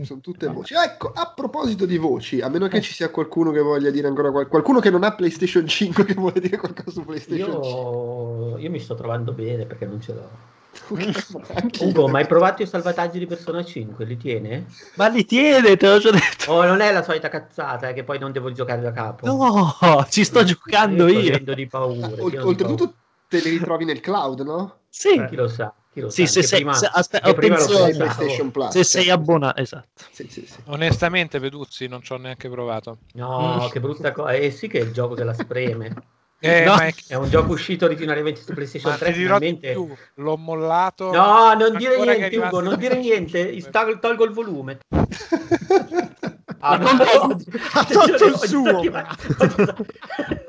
sono 0.00 0.20
tutte 0.20 0.46
voci. 0.48 0.72
Ecco, 0.72 1.12
a 1.12 1.30
proposito 1.36 1.84
di 1.84 1.98
voci, 1.98 2.40
a 2.40 2.48
meno 2.48 2.68
che 2.68 2.80
ci 2.80 2.94
sia 2.94 3.10
qualcuno 3.10 3.50
che 3.50 3.60
voglia 3.60 3.90
dire 3.90 4.08
ancora 4.08 4.30
qual- 4.30 4.48
qualcuno 4.48 4.80
che 4.80 4.88
non 4.88 5.04
ha 5.04 5.14
PlayStation 5.14 5.66
5 5.66 6.06
che 6.06 6.14
vuole 6.14 6.40
dire 6.40 6.56
qualcosa 6.56 6.90
su 6.90 7.04
PlayStation 7.04 7.62
5. 7.62 7.70
Io, 7.70 8.56
io 8.56 8.70
mi 8.70 8.80
sto 8.80 8.94
trovando 8.94 9.32
bene 9.32 9.66
perché 9.66 9.84
non 9.84 10.00
ce 10.00 10.14
l'ho. 10.14 10.30
Ugo, 11.84 12.08
ma 12.08 12.20
hai 12.20 12.26
provato 12.26 12.62
i 12.62 12.66
salvataggi 12.66 13.18
di 13.18 13.26
Persona 13.26 13.62
5? 13.62 14.06
Li 14.06 14.16
tiene? 14.16 14.68
Ma 14.94 15.08
li 15.08 15.26
tiene, 15.26 15.76
te 15.76 15.86
l'ho 15.86 15.98
già 15.98 16.12
detto. 16.12 16.50
Oh, 16.50 16.64
non 16.64 16.80
è 16.80 16.90
la 16.92 17.02
solita 17.02 17.28
cazzata, 17.28 17.88
è 17.88 17.92
che 17.92 18.04
poi 18.04 18.18
non 18.18 18.32
devo 18.32 18.50
giocare 18.52 18.80
da 18.80 18.92
capo. 18.92 19.26
No, 19.26 20.06
ci 20.08 20.24
sto 20.24 20.42
giocando 20.44 21.08
sto 21.08 21.18
io. 21.18 21.20
vivendo 21.20 21.52
di 21.52 21.66
paura. 21.66 22.06
Di 22.06 22.38
oltretutto 22.38 22.94
te 23.28 23.40
li 23.40 23.50
ritrovi 23.50 23.84
nel 23.84 24.00
cloud, 24.00 24.40
no? 24.40 24.78
Sì, 24.88 25.10
paura. 25.10 25.26
Chi 25.26 25.36
lo 25.36 25.48
sa? 25.48 25.74
Sì, 26.08 26.26
se 26.26 26.42
sei- 26.42 26.60
prima- 26.60 26.72
se- 26.74 26.88
aspetta. 26.90 27.34
PlayStation 27.34 28.50
Plus. 28.50 28.70
se 28.70 28.82
sei 28.82 29.10
abbonato, 29.10 29.60
esatto. 29.60 30.04
Sì, 30.10 30.26
sì, 30.30 30.46
sì. 30.46 30.56
Onestamente, 30.66 31.38
Peduzzi, 31.38 31.86
non 31.86 32.00
ci 32.02 32.12
ho 32.12 32.16
neanche 32.16 32.48
provato. 32.48 32.98
No, 33.12 33.64
Mm. 33.66 33.70
che 33.70 33.80
brutta 33.80 34.10
cosa. 34.12 34.32
Eh 34.32 34.50
sì 34.50 34.68
che 34.68 34.78
è 34.78 34.82
il 34.82 34.92
gioco 34.92 35.14
che 35.14 35.24
la 35.24 35.34
spreme. 35.34 35.92
Eh, 36.44 36.64
No. 36.64 36.76
è- 36.76 36.92
È 37.06 37.14
un 37.14 37.28
gioco 37.28 37.52
uscito 37.52 37.84
originariamente 37.84 38.40
su 38.42 38.52
PlayStation 38.52 38.90
ma 38.90 38.96
3, 38.98 39.12
ti 39.12 39.18
dirò 39.18 39.38
di 39.38 39.46
finalmente. 39.46 39.72
più, 39.72 39.94
l'ho 40.24 40.36
mollato. 40.36 41.12
No, 41.12 41.52
non 41.54 41.76
dire 41.76 41.96
niente, 42.04 42.36
Ugo, 42.36 42.60
non 42.60 42.76
dire 42.78 42.96
niente. 42.96 43.44
PlayStation 43.44 44.00
Tolgo, 44.00 44.24
il 44.24 44.32
volume. 44.32 44.78
Ah, 46.64 46.78
Ma 46.78 46.92
non 46.92 46.96
no, 46.96 47.38
ha 47.72 47.84
tolto 47.84 48.24
il 48.24 48.36
suo. 48.38 48.80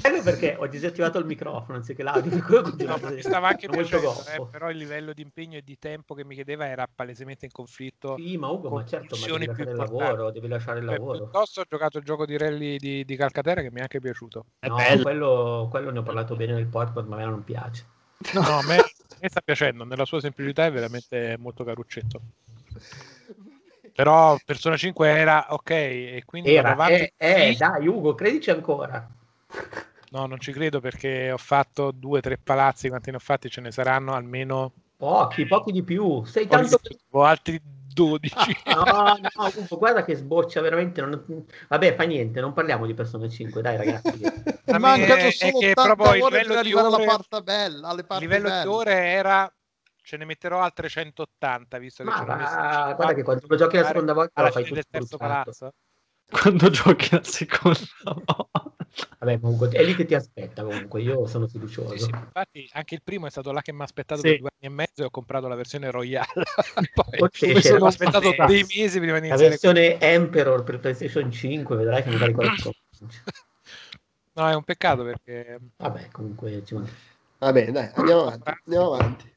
Bello 0.00 0.22
perché 0.22 0.56
ho 0.58 0.66
disattivato 0.66 1.18
il 1.18 1.26
microfono 1.26 1.76
anziché 1.76 2.02
l'audio, 2.02 2.30
per 2.30 2.86
No, 2.86 2.98
mi 3.10 3.22
stava 3.22 3.48
anche 3.48 3.68
piacendo, 3.68 4.24
eh, 4.24 4.46
però 4.50 4.70
il 4.70 4.76
livello 4.76 5.12
di 5.12 5.22
impegno 5.22 5.58
e 5.58 5.62
di 5.62 5.78
tempo 5.78 6.14
che 6.14 6.24
mi 6.24 6.34
chiedeva 6.34 6.66
era 6.66 6.88
palesemente 6.92 7.44
in 7.44 7.52
conflitto. 7.52 8.16
Sì, 8.16 8.36
ma 8.36 8.48
Ugo, 8.48 8.70
ma 8.70 8.84
certo, 8.84 9.16
ma 9.16 9.26
devi 9.26 9.52
più 9.52 9.64
lasciare 9.64 9.70
il 9.70 9.76
lavoro, 9.76 10.30
devi 10.30 10.48
lasciare 10.48 10.78
il 10.78 10.84
Beh, 10.86 10.92
lavoro. 10.92 11.18
piuttosto 11.18 11.60
ho 11.60 11.64
giocato 11.68 11.98
il 11.98 12.04
gioco 12.04 12.24
di 12.26 12.36
rally 12.36 12.76
di, 12.78 13.04
di 13.04 13.16
Calcaterra 13.16 13.60
che 13.62 13.70
mi 13.70 13.78
è 13.78 13.82
anche 13.82 14.00
piaciuto. 14.00 14.46
È 14.58 14.68
No, 14.68 14.76
bello. 14.76 15.02
quello, 15.02 15.68
quello 15.70 15.90
ne 15.90 15.98
ho 15.98 16.02
parlato 16.02 16.36
bene 16.36 16.54
nel 16.54 16.66
podcast, 16.66 17.06
ma 17.06 17.16
a 17.16 17.18
me 17.18 17.24
non 17.24 17.44
piace. 17.44 17.86
No, 18.32 18.58
a 18.58 18.62
me, 18.62 18.76
a 18.78 19.16
me 19.20 19.28
sta 19.28 19.40
piacendo, 19.40 19.84
nella 19.84 20.04
sua 20.04 20.20
semplicità 20.20 20.66
è 20.66 20.72
veramente 20.72 21.36
molto 21.38 21.64
caruccetto. 21.64 22.20
Però 23.94 24.36
Persona 24.44 24.76
5 24.76 25.08
era 25.08 25.46
ok 25.50 25.70
e 25.70 26.22
quindi 26.24 26.54
Era, 26.56 26.70
avanti. 26.72 26.92
eh, 26.94 27.12
eh, 27.16 27.52
Sì. 27.52 27.58
dai 27.58 27.86
Ugo, 27.86 28.14
credici 28.14 28.50
ancora. 28.50 29.06
No, 30.10 30.26
non 30.26 30.38
ci 30.40 30.52
credo 30.52 30.80
perché 30.80 31.30
ho 31.30 31.38
fatto 31.38 31.90
due 31.90 32.18
o 32.18 32.20
tre 32.20 32.36
palazzi, 32.36 32.88
quanti 32.88 33.10
ne 33.10 33.16
ho 33.16 33.20
fatti? 33.20 33.48
Ce 33.48 33.60
ne 33.60 33.70
saranno 33.70 34.12
almeno 34.14 34.72
Pochi, 34.96 35.46
pochi 35.46 35.72
di 35.72 35.82
più. 35.82 36.24
Sei 36.24 36.46
tanto... 36.46 36.78
ho 37.10 37.22
altri 37.22 37.60
12. 37.92 38.34
No, 38.72 38.84
no, 38.84 39.52
Ugo, 39.56 39.76
guarda 39.78 40.04
che 40.04 40.14
sboccia 40.14 40.60
veramente. 40.60 41.00
non- 41.00 41.44
Vabbè, 41.68 41.94
fa 41.94 42.04
niente, 42.04 42.40
non 42.40 42.52
parliamo 42.52 42.86
di 42.86 42.94
Persona 42.94 43.28
5, 43.28 43.60
dai 43.62 43.76
ragazzi. 43.76 44.20
A 44.72 44.78
me 44.78 44.78
Mancano 44.78 45.14
è 45.14 45.30
solo 45.30 45.58
che 45.58 45.70
80 45.70 45.94
proprio 45.94 46.14
il 46.14 46.32
livello 46.32 46.62
di 46.62 46.72
alla 46.72 46.88
ore- 46.96 47.04
parte 47.04 47.42
bella, 47.42 47.88
alle 47.88 48.00
Il 48.00 48.06
parti 48.06 48.24
livello 48.26 48.48
belle. 48.48 48.62
di 48.62 48.68
ore 48.68 48.94
era 49.06 49.52
ce 50.02 50.16
ne 50.16 50.24
metterò 50.24 50.60
altre 50.60 50.88
180 50.88 51.78
visto 51.78 52.02
che 52.02 52.10
Ma 52.10 52.16
ci 52.16 52.22
hanno 52.22 52.34
messo 52.36 52.50
50 52.52 52.94
guarda 52.94 53.14
che 53.14 53.22
quando 53.22 53.46
lo 53.48 53.56
giochi 53.56 53.76
la 53.76 53.86
seconda 53.86 54.12
volta 54.12 54.32
alla 54.34 54.48
lo 54.48 54.52
fai 54.52 54.64
fine 54.64 54.74
del 54.74 54.84
tutto 54.84 55.16
terzo 55.16 55.16
palazzo. 55.16 55.72
Quando 56.32 56.70
giochi 56.70 57.08
la 57.14 57.22
seconda 57.22 57.78
volta. 58.04 58.76
Vabbè, 59.18 59.40
comunque 59.40 59.68
è 59.68 59.84
lì 59.84 59.94
che 59.94 60.04
ti 60.04 60.14
aspetta 60.14 60.64
comunque, 60.64 61.00
io 61.02 61.26
sono 61.26 61.46
Sì, 61.46 61.52
fiducioso. 61.52 61.96
sì, 61.96 62.10
Infatti 62.10 62.68
anche 62.72 62.94
il 62.94 63.02
primo 63.02 63.26
è 63.26 63.30
stato 63.30 63.52
là 63.52 63.60
che 63.60 63.72
mi 63.72 63.80
ha 63.80 63.84
aspettato 63.84 64.22
Sì. 64.22 64.28
per 64.28 64.38
due 64.38 64.48
anni 64.58 64.72
e 64.72 64.74
mezzo 64.76 65.02
e 65.02 65.04
ho 65.04 65.10
comprato 65.10 65.46
la 65.48 65.54
versione 65.54 65.90
Royale. 65.90 66.26
Poi 66.94 67.28
mi 67.54 67.60
sono 67.60 67.78
la- 67.80 67.86
aspettato 67.88 68.34
dei 68.46 68.64
mesi 68.74 68.98
prima 68.98 69.18
di 69.20 69.28
La 69.28 69.34
iniziare. 69.36 69.48
versione 69.48 70.00
Emperor 70.00 70.62
per 70.64 70.80
PlayStation 70.80 71.30
5, 71.30 71.76
vedrai 71.76 72.02
che 72.02 72.10
magari 72.10 72.32
qualcosa. 72.32 72.70
No, 74.34 74.48
è 74.48 74.54
un 74.54 74.64
peccato 74.64 75.04
perché 75.04 75.58
Vabbè, 75.76 76.08
comunque 76.10 76.64
ci 76.64 76.74
manca. 76.74 76.90
Va 77.38 77.52
bene, 77.52 77.70
dai, 77.72 77.90
andiamo 77.94 78.22
avanti. 78.22 78.50
Andiamo 78.64 78.94
avanti. 78.94 79.36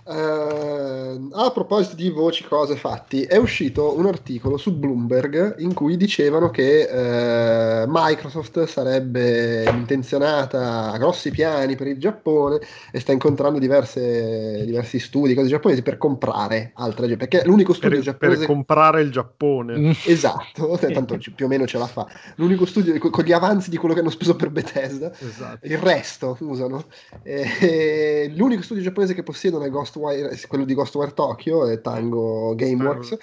Eh, 0.07 1.29
a 1.33 1.51
proposito 1.51 1.95
di 1.95 2.09
voci, 2.09 2.43
cose, 2.43 2.75
fatti, 2.75 3.23
è 3.23 3.37
uscito 3.37 3.97
un 3.97 4.07
articolo 4.07 4.57
su 4.57 4.73
Bloomberg 4.75 5.55
in 5.59 5.73
cui 5.73 5.95
dicevano 5.97 6.49
che 6.49 7.81
eh, 7.81 7.85
Microsoft 7.87 8.63
sarebbe 8.65 9.63
intenzionata 9.69 10.91
a 10.91 10.97
grossi 10.97 11.29
piani 11.31 11.75
per 11.75 11.87
il 11.87 11.97
Giappone 11.97 12.59
e 12.91 12.99
sta 12.99 13.11
incontrando 13.11 13.59
diverse- 13.59 14.63
diversi 14.65 14.99
studi, 14.99 15.33
cose 15.33 15.47
giapponesi 15.47 15.81
per 15.81 15.97
comprare 15.97 16.71
altre 16.75 17.15
perché 17.15 17.43
l'unico 17.45 17.73
studio 17.73 17.97
Per, 17.97 18.03
giapponese 18.05 18.39
per 18.39 18.47
comprare 18.47 19.01
il 19.01 19.11
Giappone. 19.11 19.77
Mm. 19.77 19.91
Esatto, 20.05 20.77
tanto 20.91 21.17
ci- 21.17 21.31
più 21.31 21.45
o 21.45 21.47
meno 21.47 21.65
ce 21.65 21.77
la 21.77 21.87
fa. 21.87 22.07
L'unico 22.35 22.65
studio 22.65 22.97
con 22.97 23.09
con 23.11 23.23
gli 23.25 23.31
avanzi 23.33 23.69
di 23.69 23.77
quello 23.77 23.93
che 23.93 23.99
hanno 23.99 24.09
speso 24.09 24.35
per 24.35 24.49
Bethesda, 24.49 25.11
Esatto. 25.17 25.65
il 25.67 25.77
resto 25.77 26.37
usano. 26.39 26.85
E 27.23 28.31
l'unico 28.35 28.63
studio 28.63 28.81
giapponese 28.81 29.13
che 29.13 29.23
possiedono 29.23 29.63
è 29.65 29.69
Ghostwire, 29.91 30.39
quello 30.47 30.63
di 30.65 30.73
Ghostwire 30.73 31.13
Tokyo, 31.13 31.67
è 31.67 31.81
Tango 31.81 32.55
Gameworks. 32.55 33.17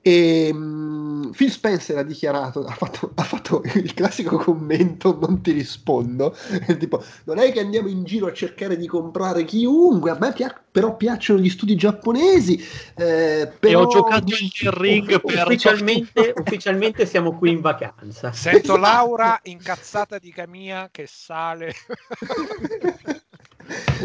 E 0.00 0.50
mm, 0.54 1.30
Phil 1.30 1.50
Spencer 1.50 1.98
ha 1.98 2.02
dichiarato, 2.04 2.64
ha 2.64 2.72
fatto, 2.72 3.10
ha 3.14 3.22
fatto 3.24 3.62
il 3.74 3.92
classico 3.94 4.36
commento: 4.38 5.18
Non 5.20 5.42
ti 5.42 5.50
rispondo. 5.50 6.34
tipo, 6.78 7.02
non 7.24 7.38
è 7.38 7.50
che 7.52 7.60
andiamo 7.60 7.88
in 7.88 8.04
giro 8.04 8.26
a 8.28 8.32
cercare 8.32 8.76
di 8.76 8.86
comprare 8.86 9.44
chiunque, 9.44 10.10
a 10.10 10.16
me 10.18 10.32
pia- 10.32 10.62
però 10.70 10.96
piacciono 10.96 11.40
gli 11.40 11.50
studi 11.50 11.74
giapponesi. 11.74 12.64
eh, 12.96 13.40
E 13.40 13.46
però- 13.58 13.82
ho 13.82 13.86
giocato 13.88 14.32
il 14.34 14.70
ring 14.70 15.20
per 15.20 15.44
Ufficialmente, 15.46 16.32
ufficialmente 16.38 17.04
siamo 17.04 17.36
qui 17.36 17.50
in 17.50 17.60
vacanza. 17.60 18.32
sento 18.32 18.76
Laura 18.76 19.38
incazzata 19.42 20.18
di 20.18 20.30
Camia 20.32 20.88
che 20.92 21.06
sale. 21.08 21.74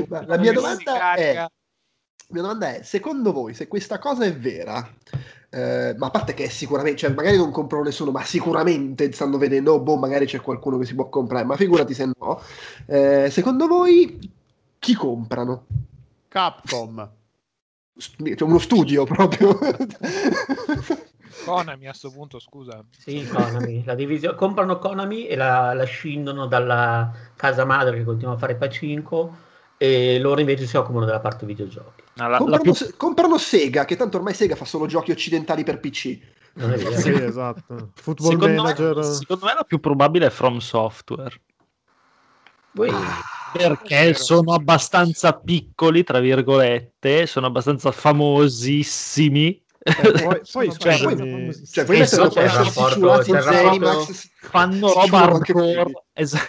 Ma 0.09 0.25
la 0.25 0.37
mia 0.37 0.51
domanda 0.51 1.13
è, 1.13 1.47
mia 2.33 2.41
domanda 2.41 2.75
è, 2.75 2.81
secondo 2.83 3.31
voi, 3.31 3.53
se 3.53 3.67
questa 3.67 3.99
cosa 3.99 4.25
è 4.25 4.35
vera, 4.35 4.85
eh, 5.49 5.93
ma 5.97 6.07
a 6.07 6.09
parte 6.09 6.33
che 6.33 6.45
è 6.45 6.49
sicuramente, 6.49 6.97
cioè 6.99 7.13
magari 7.13 7.37
non 7.37 7.51
comprano 7.51 7.83
nessuno, 7.83 8.11
ma 8.11 8.23
sicuramente 8.23 9.11
stanno 9.11 9.37
vedendo, 9.37 9.73
oh, 9.73 9.79
boh, 9.79 9.97
magari 9.97 10.25
c'è 10.25 10.41
qualcuno 10.41 10.77
che 10.79 10.85
si 10.85 10.95
può 10.95 11.09
comprare, 11.09 11.45
ma 11.45 11.55
figurati 11.55 11.93
se 11.93 12.11
no, 12.17 12.41
eh, 12.87 13.29
secondo 13.29 13.67
voi 13.67 14.19
chi 14.79 14.95
comprano? 14.95 15.65
Capcom. 16.27 17.09
St- 17.95 18.33
C'è 18.33 18.43
uno 18.43 18.57
studio 18.57 19.05
proprio. 19.05 19.57
Konami 21.45 21.87
a 21.87 21.93
sto 21.93 22.09
punto, 22.09 22.39
scusa. 22.39 22.83
Sì, 22.97 23.27
Konami, 23.27 23.83
la 23.85 23.95
divisione, 23.95 24.35
comprano 24.35 24.79
Konami 24.79 25.27
e 25.27 25.35
la, 25.35 25.73
la 25.73 25.83
scindono 25.83 26.47
dalla 26.47 27.11
casa 27.35 27.65
madre 27.65 27.97
che 27.97 28.03
continua 28.03 28.33
a 28.33 28.37
fare 28.37 28.55
Pacinco 28.55 29.35
e 29.77 30.19
loro 30.19 30.39
invece 30.39 30.65
si 30.65 30.77
occupano 30.77 31.05
della 31.05 31.19
parte 31.19 31.45
videogiochi. 31.45 32.02
No, 32.15 32.23
la, 32.25 32.29
la 32.29 32.37
comprano, 32.37 32.61
più 32.63 32.73
se- 32.73 32.93
comprano 32.95 33.37
Sega, 33.37 33.85
che 33.85 33.95
tanto 33.95 34.17
ormai 34.17 34.33
Sega 34.33 34.55
fa 34.55 34.65
solo 34.65 34.85
giochi 34.85 35.11
occidentali 35.11 35.63
per 35.63 35.79
PC. 35.79 36.19
Vero? 36.53 36.95
Sì, 36.99 37.11
esatto. 37.11 37.91
Football 37.95 38.29
secondo 38.31 38.61
Manager. 38.61 38.95
me, 38.97 39.03
secondo 39.03 39.45
me 39.45 39.53
la 39.55 39.63
più 39.63 39.79
probabile 39.79 40.27
è 40.27 40.29
From 40.29 40.59
Software 40.59 41.41
Voi- 42.73 42.91
perché 43.53 43.95
vero. 43.95 44.17
sono 44.19 44.53
abbastanza 44.53 45.33
piccoli 45.33 46.03
tra 46.03 46.19
virgolette 46.19 47.25
sono 47.25 47.47
abbastanza 47.47 47.91
famosissimi 47.91 49.63
Eh, 49.79 49.93
poi, 50.23 50.41
poi, 50.51 50.71
Cioè, 50.77 50.95
Cioè, 51.71 51.85
poi 51.85 52.01
c'è 52.05 52.21
in 52.21 53.35
il 53.35 53.41
rapporto- 53.41 53.41
Zenimax, 53.41 54.29
fanno 54.39 54.93
roba 54.93 55.21
hardcore 55.23 55.73
quelli. 55.83 55.93
esa- 56.13 56.39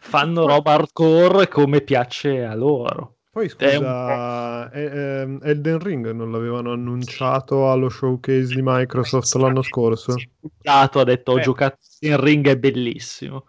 fanno 0.00 0.46
roba 0.46 0.72
hardcore 0.72 1.48
come 1.48 1.80
piace 1.80 2.44
a 2.44 2.54
loro 2.54 3.16
poi 3.30 3.48
scusa, 3.48 4.70
eh, 4.70 4.82
ehm, 4.84 5.40
Elden 5.42 5.78
Ring 5.78 6.10
non 6.10 6.32
l'avevano 6.32 6.72
annunciato 6.72 7.70
allo 7.70 7.88
showcase 7.88 8.54
di 8.54 8.60
Microsoft 8.62 9.34
l'anno 9.34 9.62
scorso? 9.62 10.16
Dato 10.60 11.00
ha 11.00 11.04
detto 11.04 11.32
ho 11.32 11.34
Beh. 11.36 11.42
giocato 11.42 11.76
in 12.00 12.20
ring 12.20 12.46
è 12.48 12.56
bellissimo 12.56 13.46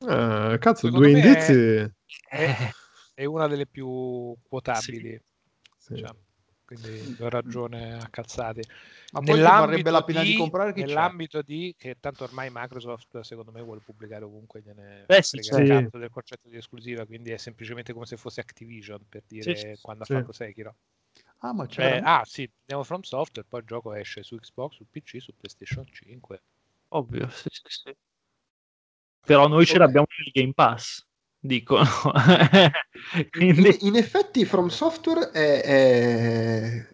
Eh, 0.00 0.56
cazzo, 0.60 0.86
Secondo 0.86 0.98
due 1.08 1.10
indizi. 1.10 1.92
È, 2.28 2.70
è 3.14 3.24
una 3.24 3.46
delle 3.48 3.66
più 3.66 4.34
quotabili. 4.48 5.20
Sì. 5.78 5.94
diciamo. 5.94 6.18
Quindi 6.68 7.16
ho 7.18 7.28
ragione 7.30 7.94
a 7.94 8.08
cazzati. 8.10 8.62
Ma 9.12 9.22
poi 9.22 9.40
varrebbe 9.40 9.90
la 9.90 10.02
pena 10.02 10.22
di, 10.22 10.34
comprare 10.34 10.74
chi 10.74 10.82
c'è? 10.82 10.84
nell'ambito 10.86 11.40
di 11.40 11.74
che 11.78 11.96
tanto 11.98 12.24
ormai 12.24 12.50
Microsoft 12.52 13.20
secondo 13.20 13.50
me 13.50 13.62
vuole 13.62 13.80
pubblicare 13.80 14.24
ovunque 14.24 14.60
gliene 14.60 15.06
Beh, 15.06 15.22
sì, 15.22 15.38
sì. 15.40 15.52
del 15.56 16.10
concetto 16.10 16.48
di 16.50 16.56
esclusiva 16.58 17.06
quindi 17.06 17.30
è 17.30 17.38
semplicemente 17.38 17.94
come 17.94 18.04
se 18.04 18.18
fosse 18.18 18.40
Activision 18.42 19.00
per 19.08 19.22
dire 19.26 19.54
Sì, 19.54 19.78
quando 19.80 20.04
sì. 20.04 20.12
ha 20.12 20.18
fatto 20.20 20.32
Sekiro 20.32 20.76
Ah, 21.38 21.54
ma 21.54 21.64
Eh, 21.64 21.68
c'era... 21.70 22.00
ah 22.04 22.22
sì 22.26 22.48
andiamo 22.60 22.82
from 22.84 23.00
software 23.00 23.46
poi 23.48 23.60
il 23.60 23.66
gioco 23.66 23.94
esce 23.94 24.22
su 24.22 24.36
Xbox 24.36 24.74
su 24.74 24.84
PC 24.90 25.20
su 25.22 25.32
PlayStation 25.34 25.86
5 25.90 26.42
ovvio 26.88 27.28
sì, 27.30 27.48
sì, 27.50 27.62
sì. 27.68 27.96
però 29.24 29.46
noi 29.48 29.64
ce 29.66 29.74
Ok. 29.74 29.78
l'abbiamo 29.78 30.06
nel 30.18 30.32
Game 30.32 30.52
Pass 30.52 31.06
dicono. 31.40 31.84
Quindi 33.30 33.68
In, 33.68 33.76
in 33.80 33.96
effetti 33.96 34.44
From 34.44 34.68
Software 34.68 35.30
è, 35.30 35.62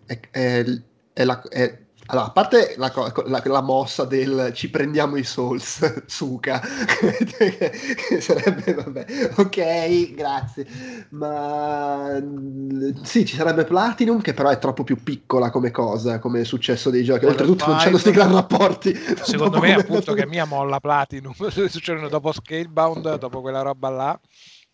è- 0.07 0.21
è- 0.31 0.65
è- 1.13 1.25
la- 1.25 1.43
è- 1.49 1.79
Allora, 2.07 2.27
a 2.27 2.31
parte 2.33 2.75
la, 2.77 2.93
la- 3.27 3.43
la 3.45 3.61
mossa 3.63 4.05
del 4.05 4.51
ci 4.55 4.69
prendiamo 4.69 5.17
i 5.17 5.25
Souls, 5.25 6.05
Suka, 6.07 6.61
che 6.61 8.21
sarebbe, 8.21 8.75
vabbè, 8.75 9.07
ok, 9.37 10.13
grazie, 10.15 10.67
ma 11.11 12.21
mm, 12.21 13.03
sì, 13.03 13.25
ci 13.25 13.37
sarebbe 13.37 13.65
Platinum, 13.65 14.21
che 14.21 14.35
però 14.35 14.51
è 14.51 14.59
troppo 14.59 14.85
più 14.85 15.03
piccola 15.03 15.51
come 15.51 15.71
cosa, 15.71 16.19
come 16.19 16.43
è 16.43 16.45
successo 16.45 16.91
dei 16.91 17.05
giochi, 17.05 17.25
oltretutto 17.25 17.65
non 17.67 17.77
c'hanno 17.77 17.91
questi 17.93 18.11
gran 18.11 18.33
rapporti. 18.33 18.95
Secondo 19.23 19.59
me, 19.61 19.73
appunto, 19.75 20.13
che 20.13 20.27
mia 20.27 20.45
molla 20.45 20.81
Platinum 20.81 21.33
succedono 21.49 22.09
dopo 22.09 22.33
Scalebound, 22.33 23.19
dopo 23.19 23.41
quella 23.41 23.63
roba 23.63 23.89
là. 23.89 24.21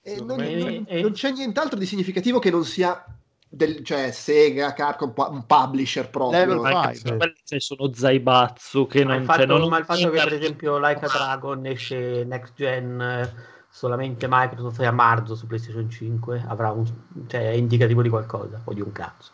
E 0.03 0.16
non, 0.16 0.37
me- 0.37 0.55
non- 0.55 0.87
non 0.89 1.12
c'è 1.12 1.31
nient'altro 1.31 1.78
di 1.78 1.87
significativo 1.87 2.39
che 2.39 2.51
non 2.51 2.64
sia 2.64 3.05
del, 3.53 3.82
cioè 3.84 4.12
Sega, 4.12 4.72
Capcom, 4.72 5.12
un, 5.16 5.44
publisher 5.44 6.09
proprio. 6.09 6.38
Level 6.38 6.64
anche 6.64 6.98
five. 6.98 7.16
quelle, 7.16 7.34
cioè, 7.44 7.61
sono 7.61 7.92
Zaibatsu 7.92 8.86
che 8.86 9.05
Ma 9.05 9.16
non 9.16 9.24
fatto, 9.24 9.38
cioè, 9.38 9.46
non- 9.46 9.68
ma 9.68 9.78
il 9.78 9.84
fatto 9.84 10.11
che 10.11 10.22
per 10.22 10.32
esempio 10.32 10.78
Like 10.78 11.05
a 11.05 11.09
Dragon 11.09 11.66
esce 11.66 12.24
next 12.24 12.55
gen 12.55 13.01
eh, 13.01 13.32
solamente 13.68 14.26
Microsoft 14.28 14.80
e 14.80 14.86
a 14.86 14.92
marzo 14.92 15.34
su 15.34 15.46
PlayStation 15.48 15.90
5 15.90 16.44
avrà 16.46 16.70
un, 16.70 16.86
cioè 17.26 17.51
è 17.51 17.55
indicativo 17.55 18.03
di 18.03 18.09
qualcosa 18.09 18.61
o 18.64 18.72
di 18.72 18.80
un 18.80 18.92
cazzo. 18.92 19.32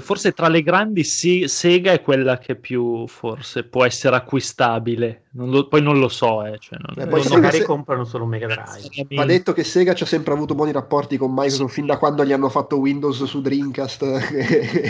Forse 0.00 0.32
tra 0.32 0.48
le 0.48 0.62
grandi 0.62 1.04
sì, 1.04 1.46
Sega 1.48 1.92
è 1.92 2.00
quella 2.00 2.38
che 2.38 2.54
più 2.56 3.06
forse 3.06 3.64
può 3.64 3.84
essere 3.84 4.16
acquistabile. 4.16 5.24
Non 5.32 5.50
lo- 5.50 5.68
poi 5.68 5.82
non 5.82 5.98
lo 5.98 6.08
so, 6.08 6.44
eh, 6.44 6.58
cioè, 6.58 6.78
non, 6.78 7.04
Eh, 7.04 7.08
Poi 7.08 7.22
non- 7.22 7.32
magari 7.32 7.58
se- 7.58 7.64
comprano 7.64 8.04
solo 8.04 8.24
Mega 8.24 8.46
Drive. 8.46 9.06
Va 9.14 9.24
detto 9.24 9.52
che 9.52 9.64
Sega 9.64 9.94
ci 9.94 10.02
ha 10.02 10.06
sempre 10.06 10.32
avuto 10.32 10.54
buoni 10.54 10.72
rapporti 10.72 11.16
con 11.16 11.30
Microsoft 11.32 11.74
fin 11.74 11.86
da 11.86 11.98
quando 11.98 12.24
gli 12.24 12.32
hanno 12.32 12.48
fatto 12.48 12.78
Windows 12.78 13.22
su 13.24 13.40
Dreamcast 13.42 14.02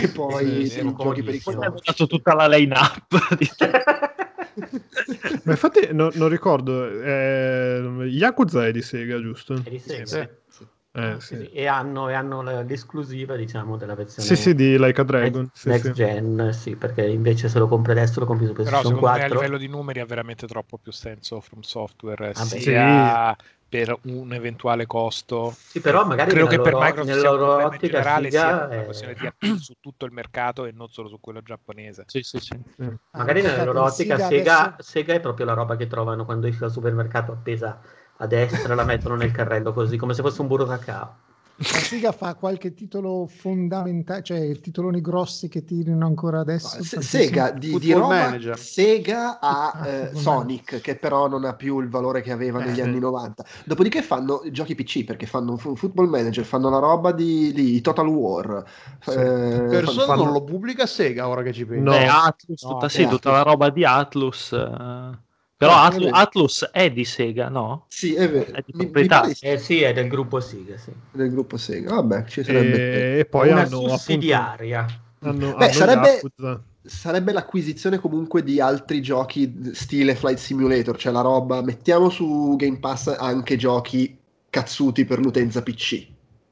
e 0.03 0.07
poi 0.13 0.45
Sì, 0.45 0.69
sì, 0.69 0.79
sì, 0.79 0.95
giochi 0.97 1.23
per 1.23 1.35
i. 1.35 1.39
Poi 1.41 1.53
hanno 1.55 1.79
dato 1.83 2.07
tutta 2.07 2.33
la 2.33 2.47
line-up. 2.47 3.35
di- 3.37 3.49
Ma 5.43 5.51
infatti 5.51 5.87
no- 5.91 6.11
non 6.13 6.29
ricordo, 6.29 6.87
eh, 7.01 8.05
Yakuza 8.07 8.67
è 8.67 8.71
di 8.71 8.81
Sega, 8.81 9.19
giusto? 9.19 9.61
E 9.65 9.69
di 9.69 9.79
Sega. 9.79 10.05
Sì, 10.05 10.27
Eh, 10.95 11.15
Sì, 11.19 11.35
sì. 11.37 11.49
E 11.49 11.65
hanno, 11.65 12.07
e 12.07 12.13
hanno 12.13 12.41
l'esclusiva 12.61 13.35
diciamo 13.35 13.77
della 13.77 13.95
versione 13.95 14.27
Sì, 14.27 14.35
sì, 14.35 14.53
di 14.53 14.77
Like 14.77 15.01
a 15.01 15.03
Dragon. 15.03 15.41
next, 15.41 15.55
sì, 15.57 15.69
next 15.69 15.85
sì. 15.87 15.93
gen, 15.93 16.53
sì, 16.53 16.75
perché 16.75 17.03
invece 17.07 17.49
se 17.49 17.57
lo 17.57 17.67
compri 17.67 17.93
adesso 17.93 18.19
lo 18.19 18.27
compri 18.27 18.45
su 18.45 18.53
Però 18.53 18.67
PlayStation 18.69 18.95
secondo 18.97 19.07
me 19.07 19.23
a 19.23 19.27
4. 19.27 19.39
livello 19.39 19.57
di 19.57 19.67
numeri 19.67 19.99
ha 20.01 20.05
veramente 20.05 20.45
troppo 20.45 20.77
più 20.77 20.91
senso 20.91 21.41
From 21.41 21.61
Software, 21.61 22.33
Vabbè. 22.33 22.59
sia 22.59 23.35
per 23.67 23.97
un 24.03 24.33
eventuale 24.33 24.85
costo. 24.85 25.51
Sì, 25.57 25.79
però 25.79 26.05
magari 26.05 26.29
Credo 26.29 26.45
che 26.45 26.57
nella 26.57 26.63
per 26.63 26.73
loro- 26.73 26.85
Microsoft 26.85 27.07
nella 27.09 27.21
sia 27.21 27.31
loro 27.31 27.65
ottica 27.65 27.87
generale, 27.87 28.29
sia 28.29 28.39
Sega 28.41 28.65
una 28.65 28.75
è- 28.81 28.85
questione 28.85 29.13
di 29.15 29.25
appeal 29.25 29.57
su 29.57 29.73
tutto 29.79 30.05
il 30.05 30.11
mercato 30.11 30.65
e 30.65 30.71
non 30.71 30.89
solo 30.89 31.07
su 31.07 31.19
quello 31.19 31.41
giapponese. 31.41 32.03
Sì, 32.05 32.21
sì, 32.21 32.37
sì. 32.37 32.55
Magari 33.13 33.39
Ah, 33.41 33.47
nella 33.47 33.63
loro 33.63 33.81
ottica 33.81 34.15
Sega 34.17 34.27
Sega, 34.27 34.59
adesso- 34.75 34.91
Sega 34.91 35.13
è 35.15 35.19
proprio 35.19 35.47
la 35.47 35.53
roba 35.53 35.75
che 35.75 35.87
trovano 35.87 36.23
quando 36.23 36.45
esce 36.45 36.65
al 36.65 36.71
supermercato 36.71 37.31
appesa 37.31 37.81
a 38.17 38.27
destra, 38.27 38.75
la 38.75 38.83
mettono 38.83 39.15
nel 39.15 39.31
carrello 39.31 39.73
così, 39.73 39.97
come 39.97 40.13
se 40.13 40.21
fosse 40.21 40.41
un 40.41 40.47
burro 40.47 40.65
cacao. 40.65 41.15
La 41.55 41.65
Sega 41.65 42.11
fa 42.11 42.33
qualche 42.33 42.73
titolo 42.73 43.27
fondamentale, 43.27 44.23
cioè 44.23 44.59
titoloni 44.59 45.01
grossi 45.01 45.49
che 45.49 45.63
tirino 45.63 46.03
ancora 46.03 46.39
adesso. 46.39 46.81
Sega 46.83 47.51
di, 47.51 47.77
di 47.77 47.93
roba 47.93 48.07
Manager. 48.07 48.57
Sega 48.57 49.39
ha 49.39 49.71
Ah, 49.71 49.87
eh, 49.87 50.11
Sonic 50.15 50.81
che 50.81 50.95
però 50.95 51.27
non 51.27 51.45
ha 51.45 51.53
più 51.53 51.79
il 51.79 51.89
valore 51.89 52.21
che 52.21 52.31
aveva 52.31 52.59
negli 52.59 52.79
Eh. 52.79 52.81
anni 52.81 52.97
90 52.99 53.45
dopodiché 53.65 54.01
fanno 54.01 54.41
giochi 54.51 54.73
PC 54.73 55.03
perché 55.05 55.27
fanno 55.27 55.55
Football 55.55 56.07
Manager 56.09 56.43
fanno 56.43 56.69
la 56.71 56.79
roba 56.79 57.11
di, 57.11 57.53
di 57.53 57.79
Total 57.81 58.07
War 58.07 58.63
Sì. 59.01 59.11
eh, 59.11 59.65
Persona 59.69 60.05
fanno- 60.07 60.23
non 60.23 60.33
lo 60.33 60.43
pubblica 60.43 60.87
Sega 60.87 61.27
ora 61.27 61.43
che 61.43 61.53
ci 61.53 61.65
penso. 61.67 61.83
No. 61.83 61.91
Beh, 61.91 62.07
Atlus, 62.07 62.63
No, 62.63 62.69
tutta, 62.71 62.89
sì, 62.89 63.03
tutta 63.03 63.29
Atlus. 63.29 63.33
la 63.33 63.41
roba 63.43 63.69
di 63.69 63.85
Atlus. 63.85 64.51
eh. 64.53 65.31
Però 65.65 65.75
No, 65.75 65.81
Atlu- 65.81 66.09
vabbè. 66.09 66.21
Atlus 66.23 66.69
è 66.71 66.91
di 66.91 67.05
Sega, 67.05 67.47
no? 67.49 67.85
sì 67.87 68.13
è 68.15 68.29
vero 68.29 68.51
È 68.53 68.63
di 68.65 68.73
mi, 68.73 68.85
mi 68.85 68.91
proprietà. 68.91 69.25
di 69.27 69.33
sì, 69.33 69.45
Eh 69.45 69.57
sì, 69.57 69.81
è 69.81 69.93
del 69.93 70.07
gruppo 70.09 70.39
Sega, 70.39 70.77
sì. 70.77 70.91
del 71.11 71.29
gruppo 71.29 71.57
Sega 71.57 71.93
vabbè 71.95 72.25
ci 72.25 72.43
sarebbe 72.43 73.15
E, 73.15 73.19
e 73.19 73.25
poi 73.25 73.49
Una 73.51 73.61
hanno 73.61 73.77
appunto 73.77 73.95
sussidiaria. 73.97 74.85
hanno, 75.19 75.55
Beh, 75.55 75.63
hanno 75.63 75.71
sarebbe- 75.73 76.09
Yakuza. 76.15 76.63
sarebbe 76.83 77.31
l'acquisizione 77.31 77.97
comunque 77.99 78.43
di 78.43 78.59
altri 78.59 79.01
giochi 79.01 79.71
stile 79.73 80.15
Flight 80.15 80.37
Simulator, 80.37 80.97
cioè 80.97 81.13
la 81.13 81.21
roba, 81.21 81.61
mettiamo 81.61 82.09
su 82.09 82.55
Game 82.57 82.79
Pass 82.79 83.07
anche 83.07 83.55
giochi 83.55 84.17
cazzuti 84.49 85.05
per 85.05 85.19
l'utenza 85.19 85.63
PC, 85.63 86.07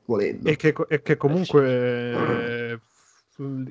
volendo. 0.05 0.47
E 0.49 0.55
che, 0.55 0.73
e 0.87 1.01
che 1.01 1.17
comunque 1.17 1.61
eh, 2.77 2.79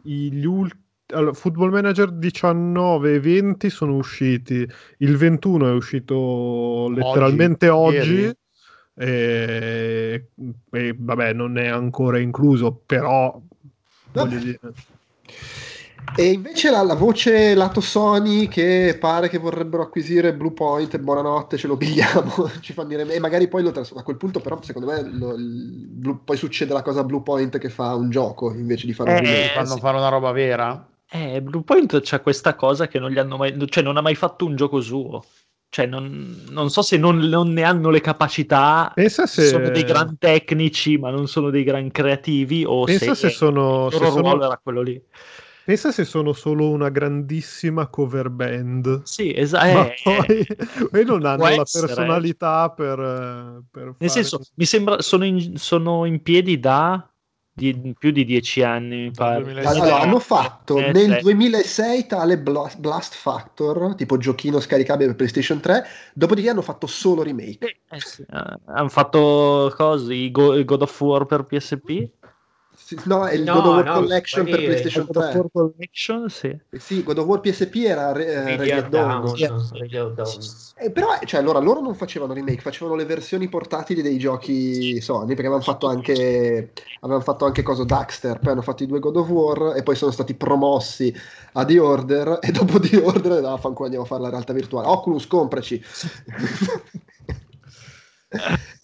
gli 0.03 0.45
ultimi 0.45 0.89
Football 1.33 1.71
Manager 1.71 2.11
19 2.13 3.15
e 3.15 3.21
20 3.21 3.71
sono 3.71 3.97
usciti, 3.97 4.67
il 4.99 5.17
21 5.17 5.69
è 5.69 5.73
uscito 5.73 6.89
letteralmente 6.91 7.69
oggi, 7.69 8.21
ieri. 8.21 8.37
e, 8.95 10.29
e 10.71 10.95
vabbè 10.99 11.33
non 11.33 11.59
è 11.59 11.69
ancora 11.69 12.19
incluso, 12.19 12.83
però 12.87 13.41
dire, 14.13 14.59
E 16.17 16.33
invece 16.33 16.71
la, 16.71 16.83
la 16.83 16.95
voce 16.95 17.55
lato 17.55 17.81
Sony 17.81 18.49
che 18.49 18.97
pare 18.99 19.29
che 19.29 19.39
vorrebbero 19.39 19.83
acquisire 19.83 20.35
Bluepoint, 20.35 20.99
buonanotte, 20.99 21.57
ce 21.57 21.67
lo 21.67 21.77
pigliamo, 21.77 22.51
ci 22.61 22.73
fanno 22.73 22.89
dire, 22.89 23.07
e 23.15 23.21
magari 23.21 23.49
poi 23.49 23.63
lo 23.63 23.71
tras- 23.71 23.93
a 23.95 24.03
quel 24.03 24.17
punto 24.17 24.41
però 24.41 24.61
secondo 24.61 24.91
me 24.91 25.03
lo- 25.03 25.35
il 25.35 25.87
Blue- 25.89 26.19
poi 26.25 26.37
succede 26.37 26.73
la 26.73 26.83
cosa 26.83 27.05
Bluepoint 27.05 27.59
che 27.59 27.71
fa 27.71 27.95
un 27.95 28.11
gioco 28.11 28.53
invece 28.53 28.87
di 28.87 28.93
fare 28.93 29.11
un 29.11 29.17
Eh, 29.17 29.21
remake. 29.21 29.51
Quindi 29.53 29.55
fanno 29.55 29.75
sì. 29.75 29.81
fare 29.81 29.97
una 29.99 30.09
roba 30.09 30.33
vera. 30.33 30.90
Eh, 31.13 31.43
Bluepoint 31.43 32.01
c'ha 32.03 32.21
questa 32.21 32.55
cosa 32.55 32.87
che 32.87 32.99
non 32.99 33.11
gli 33.11 33.19
hanno 33.19 33.37
mai, 33.37 33.55
cioè 33.69 33.83
non 33.83 33.97
ha 33.97 34.01
mai 34.01 34.15
fatto 34.15 34.45
un 34.47 34.55
gioco 34.57 34.81
suo. 34.81 35.25
Cioè, 35.69 35.87
non, 35.87 36.47
non 36.51 36.69
so 36.69 36.83
se 36.83 36.97
non, 36.97 37.19
non 37.19 37.53
ne 37.53 37.63
hanno 37.63 37.91
le 37.91 38.01
capacità, 38.01 38.91
pensa 38.93 39.27
se, 39.27 39.47
sono 39.47 39.71
dei 39.71 39.85
gran 39.85 40.19
tecnici, 40.19 40.99
ma 40.99 41.11
non 41.11 41.29
sono 41.29 41.51
dei 41.51 41.63
gran 41.63 41.91
creativi, 41.93 42.65
o 42.67 42.85
pensa 42.85 43.15
se, 43.15 43.29
se 43.29 43.31
sono, 43.31 43.87
il 43.87 43.93
se 43.93 43.99
loro 44.01 44.11
sono- 44.11 44.23
ruolo 44.31 44.45
era 44.47 44.61
quello 44.61 44.83
lì. 44.83 45.01
pensa 45.65 45.93
se 45.93 46.05
sono 46.05 46.33
solo 46.33 46.71
una 46.71 46.89
grandissima 46.89 47.87
cover 47.87 48.31
band. 48.31 49.03
Sì, 49.05 49.33
esatto. 49.33 49.93
poi, 50.03 50.47
poi 50.91 51.05
non 51.05 51.25
hanno 51.25 51.45
la 51.45 51.53
essere. 51.61 51.87
personalità 51.87 52.71
per, 52.71 52.99
eh, 52.99 53.63
per 53.71 53.95
Nel 53.99 54.11
senso, 54.11 54.41
mi 54.57 54.65
sembra 54.65 55.01
sono 55.01 55.25
in, 55.25 55.57
sono 55.57 56.05
in 56.05 56.23
piedi 56.23 56.59
da 56.59 57.10
di- 57.61 57.95
più 57.99 58.11
di 58.11 58.25
dieci 58.25 58.63
anni, 58.63 58.97
mi 59.03 59.11
pare. 59.11 59.43
2006. 59.43 59.81
Allora, 59.81 60.01
hanno 60.01 60.19
fatto 60.19 60.79
Eh, 60.79 60.93
nel 60.93 61.17
sì. 61.17 61.21
2006 61.21 62.07
tale 62.07 62.39
Bla- 62.39 62.71
Blast 62.79 63.15
Factor, 63.15 63.95
tipo 63.95 64.17
giochino 64.17 64.59
scaricabile 64.61 65.09
per 65.09 65.17
PlayStation 65.17 65.61
3, 65.61 65.85
dopodiché 66.15 66.49
hanno 66.51 66.63
fatto 66.63 66.87
solo 66.87 67.23
remake. 67.23 67.81
Eh, 67.91 68.01
sì, 68.01 68.23
eh, 68.23 68.27
hanno 68.67 68.89
fatto 68.89 69.73
così 69.77 70.31
Go- 70.31 70.65
God 70.65 70.83
of 70.83 71.01
War 71.01 71.27
per 71.27 71.45
PSP 71.45 72.09
Sì, 72.91 72.99
No, 73.05 73.25
è 73.25 73.35
il 73.35 73.45
No, 73.45 73.55
God 73.55 73.67
of 73.67 73.75
War 73.75 73.85
no, 73.85 73.93
Collection 73.93 74.45
per 74.47 74.65
PlayStation 74.65 75.05
God 75.07 75.17
of 75.17 75.31
3. 75.31 75.39
War 75.39 75.51
Collection, 75.53 76.29
sì. 76.29 76.49
Eh 76.49 76.79
Sì, 76.81 77.05
God 77.05 77.19
of 77.19 77.27
War 77.27 77.41
PSP 77.41 77.77
era 77.85 78.13
eh, 78.15 78.89
Dawn. 78.89 79.21
Down. 79.21 79.35
Eh, 80.77 80.91
però, 80.91 81.17
cioè, 81.25 81.39
allora, 81.39 81.61
loro 81.61 81.81
non 81.81 81.95
facevano 81.95 82.33
remake, 82.33 82.61
facevano 82.61 82.97
le 82.97 83.05
versioni 83.05 83.49
portatili 83.49 84.03
dei 84.03 84.19
giochi 84.19 85.01
Sony, 85.01 85.29
perché 85.29 85.43
avevano 85.43 85.63
fatto 85.63 85.87
anche, 85.87 86.73
avevano 87.01 87.23
fatto 87.23 87.45
anche 87.45 87.63
cosa 87.63 87.85
Daxter, 87.85 88.41
poi 88.41 88.53
hanno 88.53 88.63
fatto 88.63 88.83
i 88.83 88.87
due 88.87 88.99
God 88.99 89.17
of 89.17 89.29
War 89.29 89.77
e 89.77 89.85
poi 89.85 89.95
sono 89.95 90.11
stati 90.11 90.35
promossi 90.35 91.15
a 91.53 91.65
The 91.65 91.79
Order 91.79 92.39
e 92.43 92.51
dopo 92.51 92.81
The 92.81 92.97
Order 92.97 93.45
ah, 93.45 93.57
fanculo, 93.57 93.85
andiamo 93.85 94.05
a 94.05 94.09
fare 94.09 94.23
la 94.23 94.31
realtà 94.31 94.53
virtuale. 94.53 94.89
Oculus, 94.89 95.29
compraci! 95.29 95.81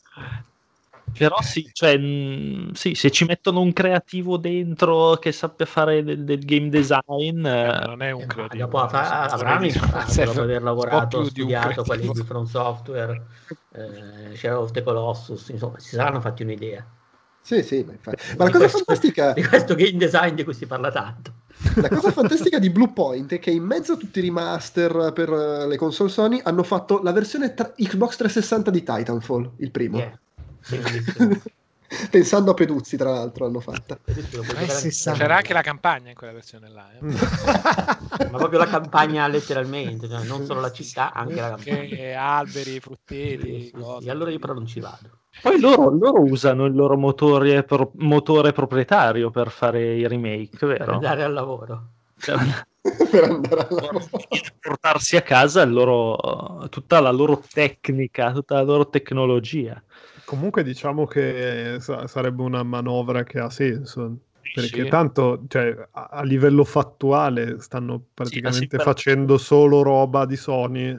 Però 1.16 1.40
sì, 1.42 1.68
cioè, 1.72 1.96
mh, 1.96 2.72
sì, 2.72 2.94
se 2.94 3.10
ci 3.10 3.24
mettono 3.24 3.60
un 3.60 3.72
creativo 3.72 4.36
dentro 4.36 5.14
che 5.16 5.32
sappia 5.32 5.66
fare 5.66 6.02
del, 6.04 6.24
del 6.24 6.44
game 6.44 6.68
design, 6.68 7.44
Eh, 7.44 7.68
eh, 7.82 7.86
non 7.86 8.02
è 8.02 8.10
un 8.10 8.22
Eh, 8.22 8.26
creativo. 8.26 8.64
dopo 8.64 8.78
a 8.78 8.88
fa- 8.88 9.00
nel 9.00 9.28
senso, 9.28 9.34
avranno 9.34 9.54
vorrei 9.56 9.72
dire, 9.72 9.84
imparato 9.84 10.10
serve 10.12 10.32
dopo 10.32 10.40
aver 10.44 10.62
lavorato, 10.62 11.24
studiato 11.24 11.82
quelli 11.84 12.10
di 12.12 12.22
From 12.22 12.44
Software, 12.44 13.26
eh, 13.72 14.36
Shadow 14.36 14.62
of 14.62 14.70
the 14.72 14.82
Colossus, 14.82 15.48
insomma, 15.48 15.78
si 15.78 15.94
saranno 15.96 16.20
fatti 16.20 16.42
un'idea. 16.42 16.84
Sì, 17.40 17.62
sì, 17.62 17.84
ma. 17.86 17.92
Ma 18.04 18.10
la 18.12 18.16
Di 18.16 18.36
cosa 18.36 18.58
questo- 18.58 18.78
fantastica 18.78 19.32
di 19.32 19.44
questo 19.44 19.74
game 19.76 19.96
design 19.96 20.34
di 20.34 20.42
cui 20.42 20.52
si 20.54 20.66
parla 20.66 20.90
tanto. 20.90 21.32
La 21.76 21.88
cosa 21.88 22.10
fantastica 22.10 22.58
di 22.58 22.68
Bluepoint 22.70 23.32
è 23.32 23.38
che 23.38 23.50
in 23.50 23.62
mezzo 23.62 23.92
a 23.92 23.96
tutti 23.96 24.18
i 24.18 24.22
remaster 24.22 25.12
per 25.14 25.30
eh, 25.32 25.66
le 25.66 25.76
console 25.76 26.10
Sony 26.10 26.40
hanno 26.42 26.62
fatto 26.64 27.00
la 27.02 27.12
versione 27.12 27.54
tra- 27.54 27.72
Xbox 27.74 28.16
360 28.16 28.70
di 28.70 28.82
Titanfall, 28.82 29.52
il 29.58 29.70
primo. 29.70 29.96
Yeah. 29.98 30.20
Pensando 32.10 32.50
a 32.50 32.54
Peduzzi, 32.54 32.96
tra 32.96 33.10
l'altro, 33.10 33.44
l'hanno 33.44 33.60
fatta. 33.60 33.96
Eh, 34.06 34.90
sa. 34.90 35.12
C'era 35.12 35.36
anche 35.36 35.52
la 35.52 35.62
campagna 35.62 36.08
in 36.10 36.16
quella 36.16 36.32
versione 36.32 36.68
là. 36.68 36.88
eh. 36.92 37.00
Ma 38.30 38.38
proprio 38.38 38.58
la 38.58 38.66
campagna 38.66 39.26
letteralmente, 39.28 40.08
cioè 40.08 40.24
non 40.24 40.44
solo 40.44 40.60
la 40.60 40.72
città, 40.72 41.12
anche 41.12 41.40
la 41.40 41.50
campagna. 41.50 41.82
Che 41.84 42.14
alberi, 42.14 42.80
frutteti, 42.80 43.72
sì, 44.00 44.10
allora 44.10 44.30
io 44.30 44.38
però 44.38 44.52
non 44.52 44.66
ci 44.66 44.80
vado. 44.80 45.20
poi 45.40 45.60
loro, 45.60 45.90
loro 45.90 46.22
usano 46.22 46.64
il 46.64 46.74
loro 46.74 46.96
motore, 46.96 47.62
pro- 47.62 47.92
motore 47.96 48.52
proprietario 48.52 49.30
per 49.30 49.50
fare 49.50 49.94
i 49.94 50.06
remake, 50.08 50.56
Per 50.58 50.66
vero? 50.78 50.94
andare 50.94 51.22
al 51.22 51.32
lavoro. 51.32 51.90
per, 52.18 52.66
per 53.10 53.24
andare 53.24 53.60
al 53.60 53.68
lavoro. 53.70 54.08
portarsi 54.60 55.16
a 55.16 55.22
casa 55.22 55.62
il 55.62 55.70
loro, 55.72 56.66
tutta 56.68 57.00
la 57.00 57.10
loro 57.12 57.40
tecnica, 57.48 58.32
tutta 58.32 58.54
la 58.56 58.62
loro 58.62 58.88
tecnologia. 58.88 59.80
Comunque 60.26 60.62
diciamo 60.64 61.06
che 61.06 61.76
sa- 61.80 62.06
sarebbe 62.06 62.42
una 62.42 62.62
manovra 62.62 63.22
che 63.22 63.38
ha 63.38 63.48
senso. 63.48 64.16
Perché 64.54 64.82
Sì. 64.84 64.88
tanto 64.88 65.44
cioè, 65.48 65.74
a-, 65.92 66.08
a 66.10 66.22
livello 66.22 66.64
fattuale 66.64 67.60
stanno 67.60 68.02
praticamente 68.12 68.76
però- 68.76 68.82
facendo 68.90 69.38
solo 69.38 69.82
roba 69.82 70.26
di 70.26 70.36
Sony. 70.36 70.98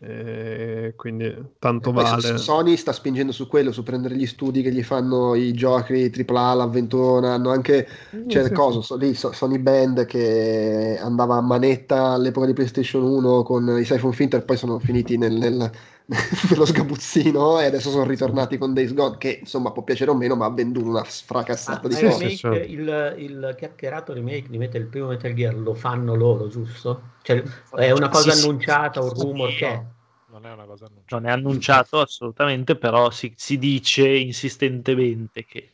E 0.00 0.92
quindi 0.96 1.34
tanto 1.58 1.92
Poi 1.92 2.02
vale. 2.04 2.36
Sony 2.36 2.76
sta 2.76 2.92
spingendo 2.92 3.32
su 3.32 3.46
quello, 3.46 3.72
su 3.72 3.82
prendere 3.82 4.16
gli 4.16 4.26
studi 4.26 4.60
che 4.60 4.72
gli 4.72 4.82
fanno 4.82 5.34
i 5.34 5.52
giochi 5.52 6.10
AAA, 6.10 6.54
l'avventura, 6.54 7.34
hanno 7.34 7.50
anche 7.50 7.86
c'è 8.26 8.40
il 8.40 8.46
Sì, 8.48 8.52
coso, 8.52 8.82
so- 8.82 8.96
lì, 8.96 9.14
so- 9.14 9.32
Sony 9.32 9.58
Band 9.58 10.04
che 10.04 10.98
andava 11.00 11.36
a 11.36 11.40
manetta 11.40 12.10
all'epoca 12.12 12.46
di 12.46 12.52
PlayStation 12.52 13.02
1 13.04 13.42
con 13.42 13.78
i 13.78 13.84
Siphon 13.84 14.12
Filter, 14.12 14.44
poi 14.44 14.56
sono 14.56 14.78
finiti 14.78 15.16
nel, 15.16 15.32
nel- 15.34 15.70
nello 16.50 16.66
sgabuzzino 16.66 17.60
e 17.60 17.64
adesso 17.66 17.90
sono 17.90 18.04
ritornati 18.04 18.58
con 18.58 18.74
Days 18.74 18.92
Gone, 18.92 19.16
che 19.16 19.38
insomma 19.40 19.72
può 19.72 19.82
piacere 19.82 20.10
o 20.10 20.14
meno, 20.14 20.36
ma 20.36 20.44
ha 20.46 20.50
venduto 20.50 20.86
una 20.86 21.02
fracassata 21.04 21.86
Ah, 21.86 21.88
di 21.88 21.94
sì, 21.94 22.04
cose. 22.04 22.28
sì, 22.28 22.36
remake, 22.36 22.64
sì. 22.66 22.72
il, 22.72 23.14
il 23.18 23.54
chiacchierato 23.56 24.12
remake 24.12 24.48
di 24.48 24.58
Metal, 24.58 24.80
il 24.82 24.86
primo 24.88 25.08
Metal 25.08 25.32
Gear 25.32 25.54
lo 25.56 25.74
fanno 25.74 26.14
loro, 26.14 26.48
giusto? 26.48 27.00
Cioè, 27.22 27.42
è 27.76 27.90
una 27.90 28.08
cosa 28.10 28.32
Sì, 28.32 28.38
sì. 28.38 28.44
annunciata, 28.44 29.00
un 29.00 29.10
rumor 29.10 29.50
Sì, 29.50 29.56
che 29.56 29.66
è. 29.66 29.76
No, 29.76 29.92
non 30.32 30.46
è 30.46 30.52
una 30.52 30.64
cosa 30.66 30.84
annunciata. 30.86 31.16
Non 31.16 31.26
è 31.30 31.32
annunciato 31.32 32.00
assolutamente, 32.00 32.76
però 32.76 33.10
si, 33.10 33.32
si 33.36 33.56
dice 33.58 34.06
insistentemente 34.06 35.44
che 35.46 35.70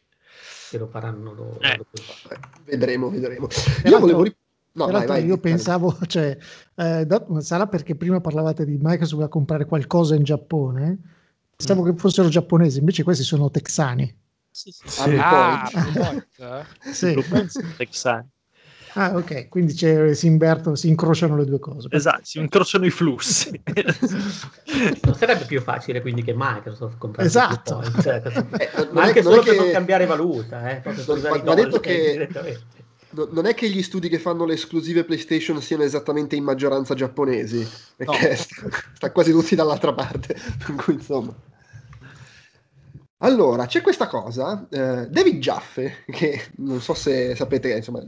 che 0.70 0.78
lo 0.78 0.86
faranno 0.86 1.32
loro. 1.32 1.58
Eh. 1.60 1.80
Vedremo, 2.64 3.10
vedremo. 3.10 3.48
Io 3.84 3.98
volevo... 3.98 4.22
ri- 4.22 4.36
No, 4.72 4.86
vai, 4.86 5.06
vai, 5.06 5.22
io 5.24 5.30
vai. 5.34 5.40
pensavo, 5.40 5.96
cioè, 6.06 6.36
eh, 6.76 7.06
sarà 7.40 7.66
perché 7.66 7.96
prima 7.96 8.20
parlavate 8.20 8.64
di 8.64 8.76
Microsoft 8.80 9.12
voleva 9.14 9.28
comprare 9.28 9.64
qualcosa 9.64 10.14
in 10.14 10.22
Giappone, 10.22 10.98
pensavo 11.56 11.82
che 11.82 11.94
fossero 11.96 12.28
giapponesi, 12.28 12.78
invece 12.78 13.02
questi 13.02 13.24
sono 13.24 13.50
texani. 13.50 14.16
sì, 14.50 14.70
sì, 14.70 14.86
Ah, 14.98 15.70
Ah, 15.72 15.92
Point, 15.94 16.24
eh? 16.38 16.64
Sì. 16.92 17.24
Texani. 17.76 18.28
Ah, 18.94 19.16
ok, 19.16 19.48
quindi 19.48 19.72
c'è- 19.74 20.14
si 20.14 20.26
invertono, 20.26 20.74
si 20.74 20.88
incrociano 20.88 21.36
le 21.36 21.44
due 21.44 21.60
cose. 21.60 21.86
Esatto, 21.92 22.24
si 22.24 22.38
incrociano 22.40 22.86
i 22.86 22.90
flussi. 22.90 23.60
Non 25.02 25.14
sarebbe 25.14 25.44
più 25.46 25.60
facile 25.60 26.00
quindi 26.00 26.22
che 26.22 26.32
Microsoft 26.36 26.96
comprare 26.98 27.28
Esatto. 27.28 27.76
Point, 27.76 28.00
cioè, 28.02 28.22
Eh, 28.24 28.70
non 28.74 28.88
ma 28.92 29.02
anche 29.04 29.22
non 29.22 29.32
solo 29.32 29.42
è 29.42 29.44
per 29.44 29.54
che- 29.54 29.60
non 29.60 29.70
cambiare 29.72 30.06
valuta, 30.06 30.70
eh, 30.70 30.80
per 30.80 30.94
Va- 30.94 31.54
detto 31.54 31.80
che- 31.80 32.28
non 33.10 33.46
è 33.46 33.54
che 33.54 33.68
gli 33.68 33.82
studi 33.82 34.08
che 34.08 34.18
fanno 34.18 34.44
le 34.44 34.54
esclusive 34.54 35.04
PlayStation 35.04 35.60
siano 35.60 35.82
esattamente 35.82 36.36
in 36.36 36.44
maggioranza 36.44 36.94
giapponesi, 36.94 37.66
perché 37.96 38.34
sta, 38.36 38.68
sta 38.94 39.12
quasi 39.12 39.32
tutti 39.32 39.54
dall'altra 39.54 39.92
parte. 39.92 40.34
per 40.64 40.74
cui, 40.76 40.94
insomma. 40.94 41.34
Allora, 43.22 43.66
c'è 43.66 43.82
questa 43.82 44.06
cosa, 44.06 44.66
eh, 44.70 45.06
David 45.08 45.40
Jaffe, 45.40 46.04
che 46.06 46.50
non 46.56 46.80
so 46.80 46.94
se 46.94 47.34
sapete, 47.34 47.70
insomma, 47.72 48.02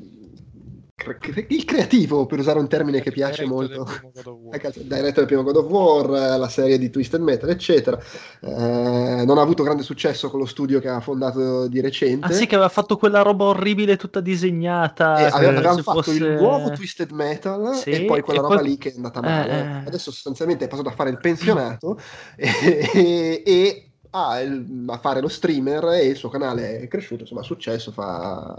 il 1.48 1.64
creativo, 1.64 2.26
per 2.26 2.38
usare 2.38 2.60
un 2.60 2.68
termine 2.68 3.00
che 3.00 3.10
piace 3.10 3.44
molto. 3.44 3.82
del 3.82 3.82
primo 3.84 4.12
God 4.14 4.26
of 4.26 4.36
War. 4.40 4.54
Ecco, 4.62 4.70
Diretto 4.82 5.12
del 5.20 5.26
primo 5.26 5.42
God 5.42 5.56
of 5.56 5.66
War, 5.70 6.04
eh, 6.34 6.38
la 6.38 6.48
serie 6.48 6.78
di 6.78 6.90
Twisted 6.90 7.20
Metal, 7.20 7.48
eccetera. 7.50 7.98
Eh, 8.40 9.24
non 9.26 9.38
ha 9.38 9.40
avuto 9.40 9.62
grande 9.64 9.82
successo 9.82 10.30
con 10.30 10.38
lo 10.38 10.46
studio 10.46 10.78
che 10.78 10.88
ha 10.88 11.00
fondato 11.00 11.66
di 11.66 11.80
recente. 11.80 12.26
Ah 12.26 12.30
sì, 12.30 12.46
che 12.46 12.54
aveva 12.54 12.68
fatto 12.70 12.96
quella 12.96 13.22
roba 13.22 13.46
orribile 13.46 13.96
tutta 13.96 14.20
disegnata. 14.20 15.26
Eh, 15.26 15.30
come 15.30 15.44
ave- 15.44 15.44
se 15.44 15.56
avevano 15.58 15.82
fatto 15.82 16.02
fosse- 16.02 16.24
il 16.24 16.32
nuovo 16.34 16.70
Twisted 16.70 17.10
Metal 17.10 17.74
Sì, 17.74 17.90
e 17.90 18.04
poi 18.04 18.20
quella 18.20 18.38
e 18.40 18.42
roba 18.42 18.54
poi- 18.56 18.68
lì 18.68 18.78
che 18.78 18.90
è 18.90 18.94
andata 18.94 19.18
eh, 19.20 19.22
male. 19.22 19.60
eh. 19.82 19.86
Adesso 19.88 20.10
sostanzialmente 20.12 20.66
è 20.66 20.68
passato 20.68 20.88
a 20.88 20.92
fare 20.92 21.10
il 21.10 21.18
pensionato 21.20 21.98
e, 22.36 23.42
e 23.44 23.91
a, 24.12 24.38
a 24.38 24.98
fare 24.98 25.20
lo 25.20 25.28
streamer 25.28 25.84
e 25.84 26.06
il 26.06 26.16
suo 26.16 26.28
canale 26.28 26.80
è 26.80 26.88
cresciuto, 26.88 27.22
insomma 27.22 27.40
ha 27.40 27.44
successo, 27.44 27.92
fa... 27.92 28.56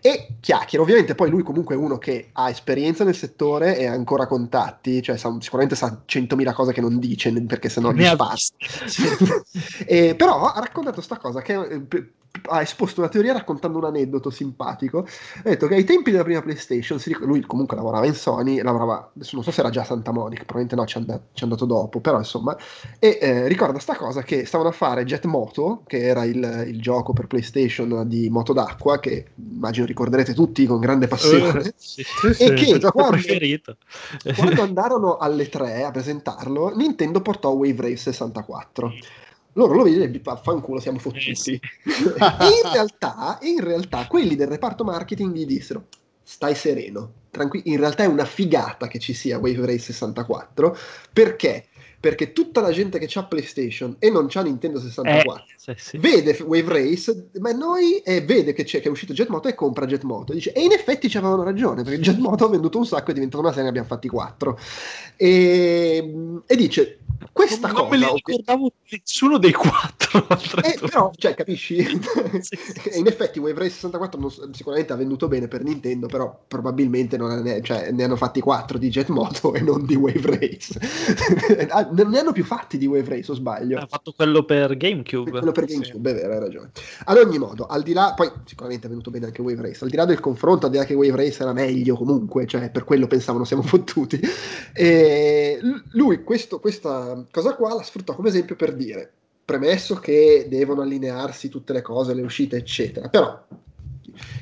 e 0.00 0.36
chiacchiera. 0.40 0.82
Ovviamente 0.82 1.14
poi 1.14 1.30
lui 1.30 1.42
comunque 1.42 1.74
è 1.74 1.78
uno 1.78 1.98
che 1.98 2.30
ha 2.32 2.48
esperienza 2.48 3.04
nel 3.04 3.14
settore 3.14 3.76
e 3.76 3.86
ha 3.86 3.92
ancora 3.92 4.26
contatti, 4.26 5.02
cioè 5.02 5.16
sa- 5.16 5.36
sicuramente 5.40 5.76
sa 5.76 6.02
100.000 6.06 6.52
cose 6.52 6.72
che 6.72 6.80
non 6.80 6.98
dice 6.98 7.30
perché 7.42 7.68
sennò 7.68 7.92
gli. 7.92 8.02
Eh, 9.86 10.14
però 10.16 10.44
ha 10.52 10.60
raccontato 10.60 11.00
sta 11.00 11.18
cosa 11.18 11.42
che 11.42 11.54
eh, 11.54 12.12
ha 12.48 12.60
esposto 12.60 13.00
una 13.00 13.08
teoria 13.08 13.32
raccontando 13.32 13.78
un 13.78 13.84
aneddoto 13.84 14.30
simpatico. 14.30 15.06
Ha 15.38 15.48
detto 15.48 15.66
che 15.66 15.74
ai 15.74 15.84
tempi 15.84 16.10
della 16.10 16.24
prima 16.24 16.40
PlayStation, 16.40 16.98
lui 17.20 17.42
comunque 17.42 17.76
lavorava 17.76 18.06
in 18.06 18.14
Sony, 18.14 18.62
lavorava, 18.62 19.10
adesso 19.14 19.34
non 19.34 19.44
so 19.44 19.50
se 19.50 19.60
era 19.60 19.70
già 19.70 19.82
a 19.82 19.84
Santa 19.84 20.12
Monica, 20.12 20.44
probabilmente 20.44 20.76
no, 20.76 20.86
ci 20.86 20.96
è 20.96 21.00
andato, 21.00 21.22
ci 21.32 21.40
è 21.40 21.44
andato 21.44 21.64
dopo, 21.66 22.00
però 22.00 22.18
insomma, 22.18 22.56
e 22.98 23.18
eh, 23.20 23.48
ricorda 23.48 23.78
sta 23.78 23.96
cosa 23.96 24.22
che 24.22 24.44
stavano 24.44 24.70
a 24.70 24.72
fare 24.72 25.04
Jet 25.04 25.24
Moto, 25.26 25.82
che 25.86 26.00
era 26.00 26.24
il, 26.24 26.64
il 26.68 26.80
gioco 26.80 27.12
per 27.12 27.26
PlayStation 27.26 28.08
di 28.08 28.28
moto 28.30 28.52
d'acqua, 28.52 28.98
che 28.98 29.26
immagino 29.36 29.86
ricorderete 29.86 30.34
tutti 30.34 30.66
con 30.66 30.80
grande 30.80 31.08
passione. 31.08 31.60
Eh, 31.60 31.74
sì. 31.76 32.02
Sì, 32.02 32.34
sì. 32.34 32.44
E 32.44 32.54
che 32.54 32.80
quando-. 32.80 33.76
Quando 34.36 34.62
andarono 34.62 35.16
alle 35.18 35.48
3 35.48 35.84
a 35.84 35.90
presentarlo, 35.90 36.74
Nintendo 36.74 37.20
portò 37.20 37.50
Wave 37.50 37.82
Race 37.82 37.96
64. 37.96 38.92
Loro 39.54 39.74
lo 39.74 39.82
vedono 39.82 40.04
e 40.04 40.10
dicono, 40.10 40.36
fanculo, 40.36 40.80
siamo 40.80 40.98
fottuti. 40.98 41.30
Eh 41.30 41.34
sì. 41.34 41.60
in, 41.84 42.72
realtà, 42.72 43.38
in 43.42 43.60
realtà, 43.60 44.06
quelli 44.06 44.34
del 44.34 44.48
reparto 44.48 44.84
marketing 44.84 45.34
gli 45.34 45.46
dissero, 45.46 45.86
stai 46.22 46.54
sereno, 46.54 47.12
tranqui- 47.30 47.62
in 47.66 47.78
realtà 47.78 48.04
è 48.04 48.06
una 48.06 48.24
figata 48.24 48.86
che 48.86 48.98
ci 48.98 49.12
sia 49.12 49.38
Wave 49.38 49.66
Race 49.66 49.92
64, 49.92 50.76
perché? 51.12 51.66
Perché 52.02 52.32
tutta 52.32 52.60
la 52.60 52.72
gente 52.72 52.98
che 52.98 53.08
ha 53.16 53.22
PlayStation 53.22 53.94
e 54.00 54.10
non 54.10 54.26
c'ha 54.28 54.42
Nintendo 54.42 54.80
64 54.80 55.44
Eh, 55.44 55.54
sì, 55.56 55.72
sì. 55.76 55.98
vede 55.98 56.36
Wave 56.44 56.72
Race, 56.72 57.28
ma 57.38 57.52
noi 57.52 57.98
e 57.98 58.22
vede 58.22 58.52
che, 58.52 58.64
c'è, 58.64 58.80
che 58.80 58.88
è 58.88 58.90
uscito 58.90 59.12
Jet 59.12 59.28
Moto 59.28 59.46
e 59.46 59.54
compra 59.54 59.86
Jet 59.86 60.02
Moto. 60.02 60.32
Dice, 60.32 60.50
e 60.52 60.64
in 60.64 60.72
effetti 60.72 61.08
ci 61.08 61.16
avevano 61.16 61.44
ragione, 61.44 61.84
perché 61.84 62.00
Jet 62.00 62.18
Moto 62.18 62.46
ha 62.46 62.48
venduto 62.48 62.78
un 62.78 62.86
sacco, 62.86 63.12
è 63.12 63.14
diventata 63.14 63.40
una 63.40 63.50
serie, 63.50 63.62
ne 63.62 63.68
abbiamo 63.68 63.86
fatti 63.86 64.08
quattro. 64.08 64.58
E, 65.14 66.40
e 66.44 66.56
dice, 66.56 66.98
questa 67.30 67.68
non 67.68 67.76
cosa... 67.76 67.88
me 67.90 67.96
li 67.98 68.04
ovvi- 68.04 68.22
ricordavo 68.24 68.72
nessuno 68.90 69.38
dei 69.38 69.52
quattro. 69.52 70.26
eh, 70.64 70.78
però, 70.80 71.12
cioè, 71.16 71.34
capisci? 71.34 71.80
Sì, 72.42 72.56
sì, 72.56 72.88
E 72.88 72.98
in 72.98 73.06
effetti 73.06 73.38
Wave 73.38 73.58
Race 73.58 73.74
64 73.74 74.18
non 74.18 74.30
sicuramente 74.52 74.92
ha 74.92 74.96
venduto 74.96 75.28
bene 75.28 75.48
per 75.48 75.62
Nintendo, 75.62 76.06
però 76.06 76.44
probabilmente 76.46 77.16
non 77.16 77.40
ne, 77.40 77.62
cioè, 77.62 77.90
ne 77.92 78.04
hanno 78.04 78.16
fatti 78.16 78.40
4 78.40 78.78
di 78.78 78.88
Jet 78.88 79.08
Moto 79.08 79.54
e 79.54 79.60
non 79.60 79.84
di 79.84 79.94
Wave 79.94 80.38
Race. 80.38 80.78
Non 81.92 82.10
ne 82.10 82.18
hanno 82.18 82.32
più 82.32 82.44
fatti 82.44 82.78
di 82.78 82.86
Wave 82.86 83.08
Race, 83.08 83.30
o 83.30 83.34
sbaglio? 83.34 83.78
Ha 83.78 83.86
fatto 83.86 84.12
quello 84.12 84.44
per 84.44 84.76
GameCube. 84.76 85.30
Quello 85.30 85.52
per 85.52 85.66
GameCube, 85.66 86.10
è 86.10 86.14
vero, 86.14 86.32
hai 86.32 86.40
ragione. 86.40 86.70
Ad 87.04 87.16
ogni 87.16 87.38
modo, 87.38 87.66
al 87.66 87.82
di 87.82 87.92
là, 87.92 88.14
poi 88.16 88.30
sicuramente 88.44 88.86
è 88.86 88.88
venuto 88.88 89.10
bene 89.10 89.26
anche 89.26 89.42
Wave 89.42 89.62
Race, 89.62 89.84
al 89.84 89.90
di 89.90 89.96
là 89.96 90.04
del 90.04 90.20
confronto, 90.20 90.66
al 90.66 90.72
di 90.72 90.78
là 90.78 90.84
che 90.84 90.94
Wave 90.94 91.16
Race 91.16 91.42
era 91.42 91.52
meglio 91.52 91.96
comunque, 91.96 92.46
cioè 92.46 92.70
per 92.70 92.84
quello 92.84 93.06
pensavano 93.06 93.44
siamo 93.44 93.62
fottuti, 93.62 94.20
e 94.74 95.58
lui 95.92 96.22
questo- 96.22 96.60
questa 96.60 97.24
cosa 97.30 97.54
qua 97.54 97.74
la 97.74 97.82
sfruttò 97.82 98.14
come 98.14 98.28
esempio 98.28 98.56
per 98.56 98.74
dire, 98.74 99.10
premesso 99.44 99.96
che 99.96 100.46
devono 100.48 100.82
allinearsi 100.82 101.48
tutte 101.48 101.72
le 101.72 101.82
cose, 101.82 102.14
le 102.14 102.22
uscite, 102.22 102.56
eccetera, 102.56 103.08
però 103.08 103.44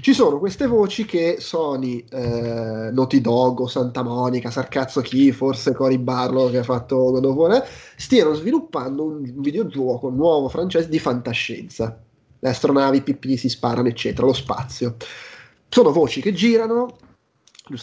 ci 0.01 0.15
sono 0.15 0.39
queste 0.39 0.67
voci 0.67 1.05
che 1.05 1.37
Sony, 1.39 2.05
eh, 2.11 2.91
Naughty 2.91 3.21
Dog 3.21 3.67
Santa 3.67 4.03
Monica, 4.03 4.51
sarcazzo 4.51 5.01
chi, 5.01 5.31
forse 5.33 5.75
Cory 5.75 5.99
Barlow 5.99 6.51
che 6.51 6.59
ha 6.59 6.63
fatto 6.63 6.97
God 6.97 7.25
of 7.25 7.35
War, 7.35 7.69
stiano 7.97 8.35
sviluppando 8.35 9.05
un 9.05 9.23
videogioco 9.41 10.09
nuovo 10.09 10.49
franchise 10.49 10.89
di 10.89 10.99
fantascienza. 10.99 12.03
Le 12.39 12.49
astronavi, 12.49 13.03
pipì, 13.03 13.37
si 13.37 13.51
sparano, 13.51 13.89
eccetera, 13.89 14.27
lo 14.27 14.33
spazio. 14.33 14.97
Sono 15.69 15.93
voci 15.93 16.23
che 16.23 16.33
girano. 16.33 16.97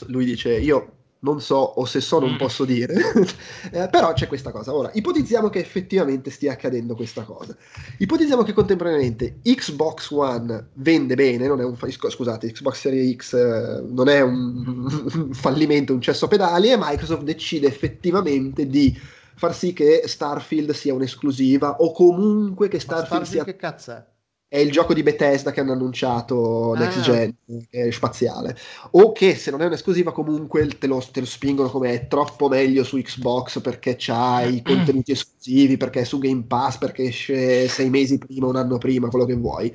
Lui 0.08 0.26
dice: 0.26 0.58
Io 0.58 0.97
non 1.28 1.42
so, 1.42 1.56
o 1.58 1.86
se 1.86 2.00
so, 2.02 2.20
non 2.20 2.34
Mm. 2.34 2.38
posso 2.38 2.66
dire. 2.66 2.96
Eh, 3.72 3.90
però 3.90 4.14
c'è 4.14 4.28
questa 4.28 4.52
cosa. 4.52 4.74
Ora, 4.74 4.90
ipotizziamo 4.94 5.50
che 5.50 5.60
effettivamente 5.60 6.30
stia 6.32 6.54
accadendo 6.54 6.96
questa 6.96 7.24
cosa. 7.24 7.56
Ipotizziamo 7.98 8.44
che 8.44 8.54
contemporaneamente 8.54 9.40
Xbox 9.44 10.10
One 10.12 10.70
vende 10.76 11.16
bene, 11.16 11.48
non 11.48 11.60
è 11.60 11.64
un 11.66 11.76
fa- 11.76 11.90
scu- 11.92 12.10
scusate, 12.10 12.52
Xbox 12.52 12.80
Series 12.80 13.16
X 13.16 13.34
eh, 13.34 13.84
non 13.88 14.08
è 14.08 14.22
un, 14.22 14.88
un 15.14 15.34
fallimento, 15.36 15.94
un 15.94 16.02
cesso 16.02 16.26
a 16.26 16.28
pedali, 16.30 16.72
e 16.72 16.78
Microsoft 16.78 17.24
decide 17.24 17.68
effettivamente 17.68 18.68
di 18.68 18.98
far 19.36 19.54
sì 19.54 19.74
che 19.74 20.04
Starfield 20.06 20.72
sia 20.72 20.94
un'esclusiva 20.94 21.78
o 21.82 21.92
comunque 21.92 22.70
che 22.70 22.80
Starfield, 22.80 23.26
Starfield 23.26 23.32
sia 23.34 23.44
che 23.44 23.56
cazzo 23.58 23.92
è? 23.92 24.04
È 24.50 24.58
il 24.60 24.72
gioco 24.72 24.94
di 24.94 25.04
Bethesda 25.04 25.52
che 25.52 25.60
hanno 25.60 25.74
annunciato 25.74 26.74
Ah. 26.74 26.80
next 26.80 27.02
gen 27.02 27.36
che 27.70 27.88
è 27.88 27.92
spaziale. 27.92 28.56
O 28.92 29.12
che 29.12 29.36
se 29.36 29.52
non 29.52 29.62
è 29.62 29.66
un'esclusiva 29.66 30.12
comunque 30.12 30.68
te 30.78 30.88
lo, 30.88 31.04
te 31.12 31.20
lo 31.22 31.26
spingono 31.26 31.70
come 31.70 31.92
è 31.94 32.08
troppo 32.08 32.48
meglio 32.48 32.84
su 32.84 32.98
Xbox 32.98 33.62
perché 33.62 33.96
c'ha 33.98 34.44
i 34.44 34.62
contenuti 34.62 35.12
esclusivi 35.12 35.78
perché 35.78 36.02
è 36.02 36.04
su 36.06 36.20
Game 36.20 36.44
Pass 36.48 36.78
perché 36.78 37.04
esce 37.04 37.68
sei 37.68 37.90
mesi 37.90 38.18
prima 38.18 38.48
un 38.48 38.56
anno 38.56 38.78
prima 38.78 39.10
quello 39.10 39.26
che 39.26 39.36
vuoi 39.36 39.74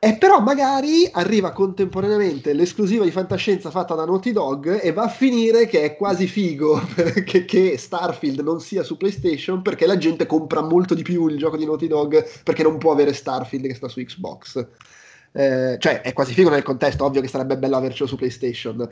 E 0.00 0.16
però 0.16 0.40
magari 0.40 1.08
arriva 1.10 1.50
contemporaneamente 1.50 2.52
l'esclusiva 2.52 3.02
di 3.02 3.10
fantascienza 3.10 3.68
fatta 3.70 3.96
da 3.96 4.04
Naughty 4.04 4.30
Dog 4.30 4.80
e 4.80 4.92
va 4.92 5.02
a 5.04 5.08
finire 5.08 5.66
che 5.66 5.82
è 5.82 5.96
quasi 5.96 6.28
figo 6.28 6.80
che, 7.26 7.44
che 7.44 7.76
Starfield 7.76 8.38
non 8.40 8.60
sia 8.60 8.84
su 8.84 8.96
PlayStation 8.96 9.60
perché 9.60 9.86
la 9.86 9.98
gente 9.98 10.26
compra 10.26 10.62
molto 10.62 10.94
di 10.94 11.02
più 11.02 11.26
il 11.26 11.36
gioco 11.36 11.56
di 11.56 11.64
Naughty 11.64 11.88
Dog 11.88 12.42
perché 12.44 12.62
non 12.62 12.78
può 12.78 12.92
avere 12.92 13.12
Starfield 13.12 13.66
che 13.66 13.74
sta 13.74 13.88
su 13.88 14.00
Xbox. 14.00 14.66
Eh, 15.32 15.76
cioè 15.80 16.00
è 16.02 16.12
quasi 16.12 16.32
figo 16.32 16.48
nel 16.48 16.62
contesto, 16.62 17.04
ovvio 17.04 17.20
che 17.20 17.28
sarebbe 17.28 17.58
bello 17.58 17.76
avercelo 17.76 18.08
su 18.08 18.14
PlayStation. 18.14 18.88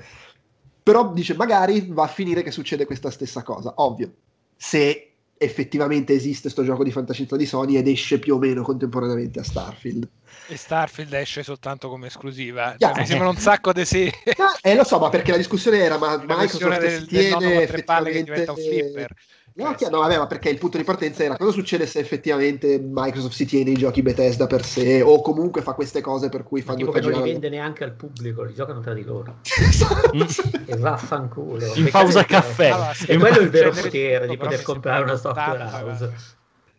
Però 0.83 1.13
dice 1.13 1.35
magari 1.37 1.87
va 1.89 2.03
a 2.03 2.09
finire 2.09 2.43
che 2.43 2.51
succede 2.51 2.85
questa 2.85 3.11
stessa 3.11 3.45
cosa, 3.45 3.75
ovvio. 3.77 4.13
Se 4.57 5.16
effettivamente 5.39 6.15
esiste 6.15 6.49
sto 6.49 6.65
gioco 6.65 6.83
di 6.83 6.91
fantascienza 6.91 7.37
di 7.37 7.47
Sony 7.47 7.77
ed 7.77 7.89
esce 7.89 8.19
più 8.19 8.35
o 8.35 8.39
meno 8.39 8.63
contemporaneamente 8.63 9.41
a 9.41 9.45
Starfield. 9.45 10.09
E 10.49 10.57
Starfield 10.57 11.13
esce 11.15 11.43
soltanto 11.43 11.89
come 11.89 12.07
esclusiva. 12.07 12.75
Yeah. 12.79 12.93
Cioè, 12.93 13.01
mi 13.01 13.07
sembra 13.07 13.29
un 13.29 13.37
sacco 13.37 13.73
di 13.73 13.85
sì. 13.85 14.11
Ah, 14.39 14.57
eh, 14.63 14.75
lo 14.75 14.85
so, 14.85 14.99
ma 14.99 15.09
perché 15.09 15.33
la 15.33 15.37
discussione 15.37 15.79
era 15.79 15.99
ma 15.99 16.17
La 16.25 16.37
Microsoft 16.37 16.79
del, 16.79 17.05
del 17.05 17.37
tiene 17.37 17.67
tre 17.67 17.83
palle 17.83 18.11
che 18.11 18.19
effettivamente 18.19 18.23
diventa 18.23 18.53
un 18.53 18.59
flipper. 18.59 19.15
No, 19.57 19.75
chiaro, 19.75 19.97
no, 19.97 20.03
vabbè, 20.03 20.19
ma 20.19 20.27
perché 20.27 20.51
il 20.51 20.59
punto 20.59 20.77
di 20.77 20.85
partenza 20.85 21.25
era 21.25 21.37
cosa 21.39 21.51
succede 21.51 21.87
se 21.87 21.99
effettivamente 21.99 22.79
Microsoft 22.79 23.35
si 23.35 23.47
tiene 23.47 23.71
i 23.71 23.75
giochi 23.77 24.03
Bethesda 24.03 24.47
per 24.47 24.63
sé 24.63 25.01
o 25.01 25.23
comunque 25.23 25.63
fa 25.63 25.73
queste 25.73 26.03
cose 26.03 26.29
per 26.29 26.43
cui 26.43 26.61
fanno 26.61 26.77
tipo 26.79 26.91
che 26.91 27.01
non 27.01 27.23
li 27.23 27.31
vende 27.31 27.49
neanche 27.49 27.83
al 27.83 27.93
pubblico, 27.93 28.43
li 28.43 28.53
giocano 28.53 28.81
tra 28.81 28.93
di 28.93 29.03
loro. 29.03 29.39
Esatto. 29.67 30.27
E 30.67 30.77
vaffanculo. 30.77 31.75
In 31.75 31.89
pausa 31.91 32.25
caffè. 32.25 32.69
Allora, 32.69 32.93
E 33.07 33.17
quello 33.17 33.39
è 33.39 33.43
il 33.43 33.49
vero 33.49 33.71
potere 33.71 34.29
di 34.29 34.37
poter 34.37 34.63
comprare 34.63 35.05
una 35.05 35.17
software 35.17 35.63
house. 35.63 36.13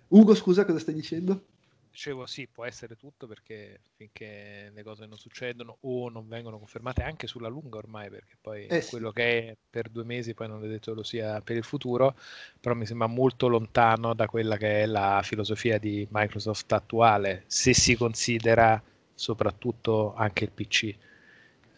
Ugo, 0.09 0.35
scusa, 0.35 0.63
cosa 0.63 0.79
stai 0.79 0.93
dicendo? 0.93 1.41
Dicevo 1.97 2.27
sì, 2.27 2.47
può 2.47 2.63
essere 2.63 2.95
tutto 2.95 3.25
perché 3.25 3.79
finché 3.95 4.69
le 4.71 4.83
cose 4.83 5.07
non 5.07 5.17
succedono 5.17 5.77
o 5.81 6.09
non 6.09 6.27
vengono 6.27 6.59
confermate 6.59 7.01
anche 7.01 7.25
sulla 7.25 7.47
lunga 7.47 7.79
ormai, 7.79 8.07
perché 8.11 8.37
poi 8.39 8.67
Eh 8.67 8.81
sì. 8.81 8.89
quello 8.91 9.11
che 9.11 9.23
è 9.49 9.57
per 9.67 9.89
due 9.89 10.03
mesi 10.03 10.35
poi 10.35 10.47
non 10.47 10.63
è 10.63 10.67
detto 10.67 10.93
lo 10.93 11.01
sia 11.01 11.41
per 11.41 11.55
il 11.55 11.63
futuro, 11.63 12.15
però 12.59 12.75
mi 12.75 12.85
sembra 12.85 13.07
molto 13.07 13.47
lontano 13.47 14.13
da 14.13 14.27
quella 14.27 14.57
che 14.57 14.83
è 14.83 14.85
la 14.85 15.21
filosofia 15.23 15.79
di 15.79 16.07
Microsoft 16.11 16.71
attuale, 16.71 17.45
se 17.47 17.73
si 17.73 17.95
considera 17.95 18.79
soprattutto 19.15 20.13
anche 20.13 20.43
il 20.43 20.51
PC. 20.51 20.95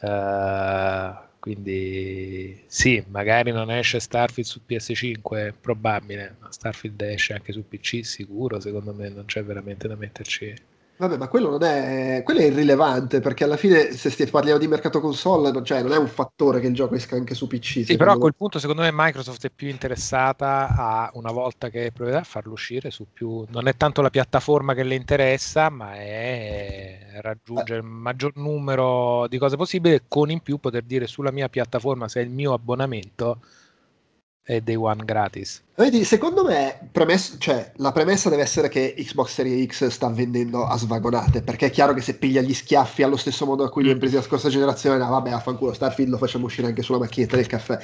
Eh, 0.02 1.29
quindi 1.40 2.64
sì, 2.68 3.04
magari 3.08 3.52
non 3.52 3.72
esce 3.72 4.00
Starfield 4.00 4.48
su 4.50 4.62
PS5, 4.66 5.48
è 5.48 5.54
probabile, 5.54 6.36
ma 6.40 6.52
Starfield 6.52 7.02
esce 7.02 7.34
anche 7.34 7.52
su 7.54 7.68
PC 7.68 8.06
sicuro, 8.06 8.60
secondo 8.60 8.94
me 8.94 9.10
non 9.10 9.26
c'è 9.26 9.44
veramente 9.44 9.88
da 9.88 9.96
metterci. 9.96 10.54
Vabbè, 11.00 11.16
ma 11.16 11.30
quello 11.30 11.50
non 11.50 11.64
è, 11.64 12.24
quello 12.26 12.42
è 12.42 12.44
irrilevante 12.44 13.22
perché 13.22 13.46
alla 13.46 13.56
fine 13.56 13.94
se 13.94 14.10
sti- 14.10 14.26
parliamo 14.28 14.60
di 14.60 14.68
mercato 14.68 15.00
console, 15.00 15.50
non, 15.50 15.64
cioè, 15.64 15.82
non 15.82 15.94
è 15.94 15.98
un 15.98 16.08
fattore 16.08 16.60
che 16.60 16.68
il 16.68 16.74
gioco 16.74 16.96
esca 16.96 17.16
anche 17.16 17.36
su 17.36 17.48
PC. 17.48 17.86
Sì, 17.86 17.96
però 17.96 18.12
a 18.12 18.14
me. 18.16 18.20
quel 18.20 18.36
punto 18.36 18.60
secondo 18.60 18.82
me 18.82 18.90
Microsoft 18.92 19.46
è 19.46 19.50
più 19.50 19.70
interessata 19.70 20.68
a, 20.76 21.10
una 21.14 21.32
volta 21.32 21.70
che 21.70 21.86
è 21.86 21.92
proprietà, 21.92 22.20
a 22.20 22.26
farlo 22.26 22.52
uscire 22.52 22.92
su 22.92 23.06
più... 23.14 23.46
Non 23.48 23.70
è 23.70 23.78
tanto 23.78 24.02
la 24.02 24.10
piattaforma 24.10 24.74
che 24.74 24.84
le 24.84 24.96
interessa, 24.96 25.70
ma 25.70 25.94
è 25.94 27.20
raggiungere 27.22 27.78
il 27.80 27.86
maggior 27.86 28.34
numero 28.36 29.26
di 29.30 29.38
cose 29.38 29.56
possibile 29.56 30.04
con 30.06 30.30
in 30.30 30.42
più 30.42 30.58
poter 30.58 30.84
dire 30.84 31.08
sulla 31.08 31.32
mia 31.32 31.48
piattaforma 31.48 32.10
se 32.10 32.20
è 32.20 32.24
il 32.24 32.30
mio 32.30 32.52
abbonamento 32.52 33.40
è 34.50 34.62
Day 34.62 34.74
One 34.74 35.06
gratis. 35.06 35.62
Vedi, 35.76 36.04
secondo 36.04 36.44
me 36.44 36.90
premess- 36.92 37.38
cioè, 37.38 37.72
la 37.76 37.92
premessa 37.92 38.30
deve 38.30 38.42
essere 38.42 38.68
che 38.68 38.96
Xbox 38.98 39.34
Series 39.34 39.68
X 39.68 39.88
sta 39.90 40.10
vendendo 40.10 40.66
a 40.66 40.76
svagonate, 40.76 41.44
perché 41.44 41.68
è 41.68 41.70
chiaro 41.70 41.94
che 41.94 42.02
se 42.02 42.16
piglia 42.16 42.42
gli 42.42 42.56
schiaffi 42.56 43.04
allo 43.04 43.16
stesso 43.16 43.46
modo 43.46 43.64
a 43.64 43.70
cui 43.70 43.84
li 43.84 43.92
ha 43.92 43.98
presi 43.98 44.16
la 44.16 44.24
scorsa 44.24 44.50
generazione, 44.50 44.98
no, 44.98 45.08
vabbè, 45.08 45.30
affanculo, 45.30 45.72
Starfield 45.72 46.10
lo 46.10 46.18
facciamo 46.18 46.46
uscire 46.46 46.66
anche 46.66 46.82
sulla 46.82 46.98
macchinetta 46.98 47.36
del 47.36 47.46
caffè. 47.46 47.80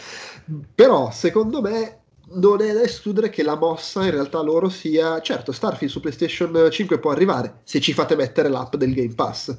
Però, 0.74 1.12
secondo 1.12 1.62
me, 1.62 2.00
non 2.34 2.60
è 2.60 2.74
da 2.74 2.82
escludere 2.82 3.30
che 3.30 3.44
la 3.44 3.56
mossa 3.56 4.04
in 4.04 4.12
realtà 4.12 4.42
loro 4.42 4.68
sia, 4.68 5.22
certo, 5.22 5.52
Starfield 5.52 5.94
su 5.94 6.00
PlayStation 6.00 6.68
5 6.72 6.98
può 6.98 7.12
arrivare, 7.12 7.60
se 7.64 7.80
ci 7.80 7.94
fate 7.94 8.16
mettere 8.16 8.50
l'app 8.50 8.76
del 8.76 8.96
Game 8.96 9.14
Pass. 9.14 9.56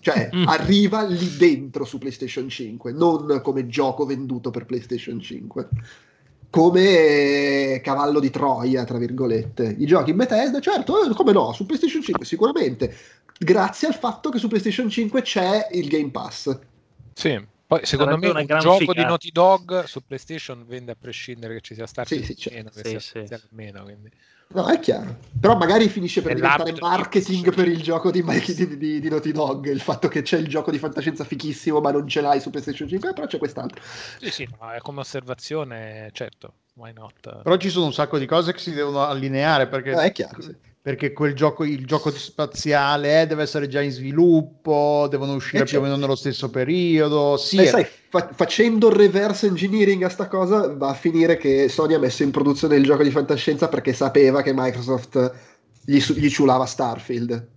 Cioè, 0.00 0.30
Mm. 0.34 0.46
arriva 0.46 1.02
lì 1.02 1.36
dentro 1.36 1.84
su 1.84 1.98
PlayStation 1.98 2.48
5, 2.48 2.92
non 2.92 3.40
come 3.42 3.66
gioco 3.66 4.06
venduto 4.06 4.50
per 4.50 4.64
PlayStation 4.64 5.20
5 5.20 5.68
come 6.50 7.80
cavallo 7.82 8.20
di 8.20 8.30
Troia, 8.30 8.84
tra 8.84 8.96
virgolette. 8.96 9.74
I 9.78 9.84
giochi 9.84 10.10
in 10.10 10.16
Bethesda, 10.16 10.60
certo, 10.60 11.04
eh, 11.04 11.14
come 11.14 11.32
no, 11.32 11.52
su 11.52 11.66
PlayStation 11.66 12.00
5 12.02 12.24
sicuramente, 12.24 12.94
grazie 13.38 13.88
al 13.88 13.94
fatto 13.94 14.30
che 14.30 14.38
su 14.38 14.48
PlayStation 14.48 14.88
5 14.88 15.20
c'è 15.22 15.68
il 15.72 15.88
Game 15.88 16.10
Pass. 16.10 16.58
Sì. 17.12 17.46
Poi 17.68 17.80
secondo 17.84 18.12
Sarebbe 18.12 18.32
me 18.32 18.40
un 18.40 18.46
gran 18.46 18.60
gioco 18.60 18.78
figata. 18.78 18.98
di 19.02 19.04
Naughty 19.06 19.30
Dog 19.30 19.84
su 19.84 20.02
PlayStation 20.06 20.64
vende 20.66 20.92
a 20.92 20.96
prescindere 20.98 21.52
che 21.52 21.60
ci 21.60 21.74
sia 21.74 21.86
Starfield 21.86 22.24
Sì, 22.24 22.34
sì, 22.38 22.48
o 22.48 22.52
meno, 22.54 22.70
Sì, 22.72 22.96
sì. 22.98 23.22
sia 23.26 23.40
meno, 23.50 23.82
quindi. 23.82 24.10
No, 24.50 24.66
è 24.66 24.78
chiaro. 24.80 25.18
Però 25.38 25.56
magari 25.56 25.88
finisce 25.88 26.22
per 26.22 26.34
diventare 26.34 26.74
marketing 26.80 27.54
per 27.54 27.68
il 27.68 27.82
gioco 27.82 28.10
di, 28.10 28.22
di, 28.22 28.76
di- 28.78 29.00
di 29.00 29.08
Naughty 29.08 29.30
Dog, 29.30 29.66
il 29.68 29.80
fatto 29.80 30.08
che 30.08 30.22
c'è 30.22 30.38
il 30.38 30.48
gioco 30.48 30.70
di 30.70 30.78
fantascienza 30.78 31.22
fichissimo 31.24 31.80
ma 31.80 31.90
non 31.90 32.08
ce 32.08 32.22
l'hai 32.22 32.40
su 32.40 32.50
PlayStation 32.50 32.88
5, 32.88 33.10
eh, 33.10 33.12
però 33.12 33.26
c'è 33.26 33.38
quest'altro. 33.38 33.80
Sì, 34.18 34.30
sì, 34.30 34.48
no, 34.58 34.70
è 34.70 34.78
come 34.78 35.00
osservazione, 35.00 36.08
certo, 36.12 36.54
why 36.78 36.92
not? 36.94 37.42
Però 37.42 37.56
ci 37.56 37.68
sono 37.70 37.86
un 37.86 37.92
sacco 37.92 38.18
di 38.18 38.26
cose 38.26 38.52
che 38.52 38.58
si 38.58 38.72
devono 38.72 39.02
allineare 39.04 39.66
perché, 39.68 39.90
No, 39.92 40.00
è 40.00 40.12
chiaro, 40.12 40.40
sì. 40.40 40.54
perché 40.80 41.12
quel 41.12 41.34
gioco, 41.34 41.64
il 41.64 41.84
gioco 41.86 42.10
spaziale 42.10 43.22
eh, 43.22 43.26
deve 43.26 43.42
essere 43.42 43.68
già 43.68 43.80
in 43.80 43.90
sviluppo, 43.90 45.06
devono 45.10 45.34
uscire 45.34 45.64
Eh, 45.64 45.66
più 45.66 45.78
o 45.78 45.80
certo. 45.80 45.86
meno 45.94 46.00
nello 46.00 46.16
stesso 46.16 46.48
periodo. 46.50 47.36
Sì, 47.36 47.56
Beh, 47.56 47.66
sai, 47.66 47.86
fa- 48.08 48.30
facendo 48.32 48.88
il 48.88 48.94
reverse 48.96 49.46
engineering 49.46 50.02
a 50.04 50.08
sta 50.08 50.28
cosa 50.28 50.72
va 50.74 50.90
a 50.90 50.94
finire 50.94 51.36
che 51.36 51.68
Sony 51.68 51.94
ha 51.94 51.98
messo 51.98 52.22
in 52.22 52.30
produzione 52.30 52.76
il 52.76 52.84
gioco 52.84 53.02
di 53.02 53.10
fantascienza 53.10 53.68
perché 53.68 53.92
sapeva 53.92 54.42
che 54.42 54.52
Microsoft 54.54 55.34
gli, 55.84 56.00
su- 56.00 56.14
gli 56.14 56.28
ciulava 56.30 56.64
Starfield. 56.66 57.48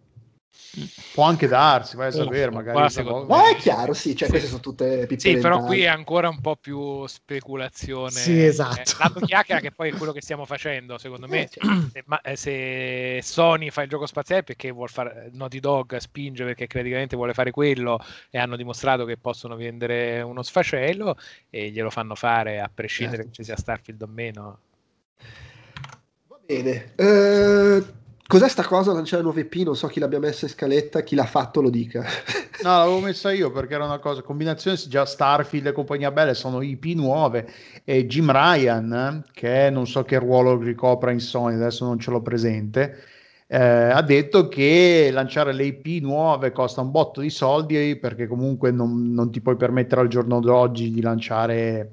Può 1.11 1.25
anche 1.25 1.47
darsi, 1.47 1.97
vai 1.97 2.07
a 2.07 2.09
Oh, 2.09 2.23
sapere, 2.23 2.49
qua 2.49 2.61
magari. 2.63 2.89
secondo 2.89 3.25
Ma 3.27 3.41
me- 3.43 3.49
è 3.51 3.55
chiaro, 3.57 3.93
sì, 3.93 4.15
cioè 4.15 4.25
Sì. 4.27 4.29
queste 4.31 4.47
sono 4.47 4.61
tutte 4.61 5.05
pippe 5.05 5.19
Sì, 5.19 5.37
però 5.37 5.61
qui 5.65 5.81
è 5.81 5.87
ancora 5.87 6.29
un 6.29 6.39
po' 6.39 6.55
più 6.55 7.05
speculazione. 7.07 8.11
Sì, 8.11 8.41
esatto. 8.45 8.79
Eh, 8.79 8.83
Tanto 8.97 9.19
chiacchiera 9.19 9.59
che 9.59 9.71
poi 9.71 9.89
è 9.89 9.93
quello 9.93 10.13
che 10.13 10.21
stiamo 10.21 10.45
facendo, 10.45 10.97
secondo 10.97 11.27
me. 11.27 11.43
Eh, 11.43 11.49
certo. 11.49 11.89
Se, 11.91 12.03
ma- 12.05 12.21
eh, 12.21 12.35
se 12.37 13.19
Sony 13.21 13.69
fa 13.69 13.81
il 13.81 13.89
gioco 13.89 14.05
spaziale 14.05 14.43
perché 14.43 14.71
vuol 14.71 14.89
fare 14.89 15.29
Naughty 15.33 15.59
Dog 15.59 15.97
spinge 15.97 16.45
perché 16.45 16.67
praticamente 16.67 17.17
vuole 17.17 17.33
fare 17.33 17.51
quello 17.51 17.99
e 18.29 18.37
hanno 18.37 18.55
dimostrato 18.55 19.03
che 19.03 19.17
possono 19.17 19.57
vendere 19.57 20.21
uno 20.21 20.41
sfacelo 20.41 21.17
e 21.49 21.69
glielo 21.71 21.89
fanno 21.89 22.15
fare 22.15 22.61
a 22.61 22.71
prescindere 22.73 23.23
Certo. 23.23 23.29
che 23.31 23.35
ci 23.35 23.43
sia 23.43 23.57
Starfield 23.57 24.01
o 24.01 24.07
meno. 24.07 24.59
Va 26.27 26.39
bene. 26.45 26.93
Eh, 26.95 27.83
cos'è 28.31 28.47
sta 28.47 28.63
cosa 28.63 28.93
lanciare 28.93 29.23
nuove 29.23 29.41
IP? 29.41 29.55
Non 29.65 29.75
so 29.75 29.87
chi 29.87 29.99
l'abbia 29.99 30.17
messa 30.17 30.45
in 30.45 30.51
scaletta, 30.51 31.01
chi 31.01 31.15
l'ha 31.15 31.25
fatto 31.25 31.59
lo 31.59 31.69
dica. 31.69 32.01
No, 32.63 32.69
l'avevo 32.77 32.99
messa 32.99 33.33
io 33.33 33.51
perché 33.51 33.73
era 33.73 33.83
una 33.83 33.99
cosa, 33.99 34.21
combinazione 34.21 34.77
già 34.87 35.05
Starfield 35.05 35.65
e 35.65 35.71
compagnia 35.73 36.11
belle 36.11 36.33
sono 36.33 36.61
IP 36.61 36.85
nuove 36.95 37.45
e 37.83 38.05
Jim 38.05 38.31
Ryan, 38.31 39.23
eh, 39.25 39.31
che 39.33 39.69
non 39.69 39.85
so 39.85 40.03
che 40.03 40.17
ruolo 40.17 40.57
ricopra 40.57 41.11
in 41.11 41.19
Sony, 41.19 41.55
adesso 41.55 41.83
non 41.83 41.99
ce 41.99 42.09
l'ho 42.09 42.21
presente, 42.21 42.99
eh, 43.47 43.57
ha 43.57 44.01
detto 44.01 44.47
che 44.47 45.09
lanciare 45.11 45.51
le 45.51 45.65
IP 45.65 46.01
nuove 46.01 46.53
costa 46.53 46.79
un 46.79 46.91
botto 46.91 47.19
di 47.19 47.29
soldi 47.29 47.97
perché 47.97 48.27
comunque 48.27 48.71
non, 48.71 49.11
non 49.11 49.29
ti 49.29 49.41
puoi 49.41 49.57
permettere 49.57 49.99
al 49.99 50.07
giorno 50.07 50.39
d'oggi 50.39 50.89
di 50.89 51.01
lanciare 51.01 51.91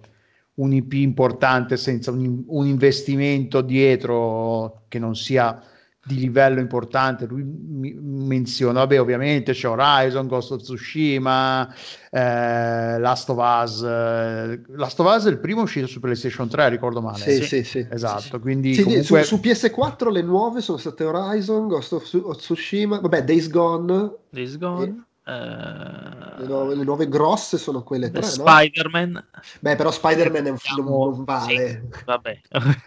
un 0.54 0.72
IP 0.72 0.92
importante 0.92 1.76
senza 1.76 2.12
un, 2.12 2.44
un 2.46 2.66
investimento 2.66 3.60
dietro 3.60 4.82
che 4.86 5.00
non 5.00 5.16
sia 5.16 5.60
di 6.08 6.18
livello 6.18 6.58
importante. 6.58 7.26
Lui 7.26 7.42
mi- 7.44 7.94
menziona, 8.00 8.80
vabbè, 8.80 8.98
ovviamente 8.98 9.52
c'è 9.52 9.68
Horizon, 9.68 10.26
Ghost 10.26 10.52
of 10.52 10.62
Tsushima, 10.62 11.72
eh, 12.10 12.98
Last 12.98 13.28
of 13.28 13.36
Us. 13.38 13.82
eh, 13.82 14.60
Last 14.68 14.98
of 15.00 15.14
Us 15.14 15.26
è 15.26 15.30
il 15.30 15.38
primo 15.38 15.62
uscito 15.62 15.86
su 15.86 16.00
PlayStation 16.00 16.48
3, 16.48 16.70
ricordo 16.70 17.02
male. 17.02 17.18
sì, 17.18 17.42
sì, 17.42 17.62
sì. 17.62 17.86
Esatto, 17.90 18.40
quindi 18.40 18.74
Sì, 18.74 18.82
comunque... 18.82 19.22
su, 19.22 19.36
su 19.36 19.40
PS4 19.42 20.10
le 20.10 20.22
nuove 20.22 20.62
sono 20.62 20.78
state 20.78 21.04
Horizon, 21.04 21.68
Ghost 21.68 21.92
of 21.92 22.02
Tsu- 22.04 22.24
of 22.24 22.36
Tsushima, 22.38 23.00
vabbè, 23.00 23.22
Days 23.24 23.50
Gone, 23.50 24.12
Days 24.30 24.56
Gone, 24.56 25.04
le 25.28 26.44
eh, 26.44 26.46
nuove, 26.46 26.74
le 26.74 26.84
nuove 26.84 27.06
grosse 27.08 27.58
sono 27.58 27.82
quelle 27.82 28.10
tre, 28.10 28.22
no? 28.22 28.28
Spider-Man. 28.28 29.24
Beh, 29.60 29.76
però 29.76 29.90
Spider-Man 29.90 30.46
è 30.46 30.50
un 30.50 30.56
film, 30.56 30.88
non 30.88 31.24
vale. 31.24 31.82
sì, 31.90 32.02
vabbè. 32.04 32.40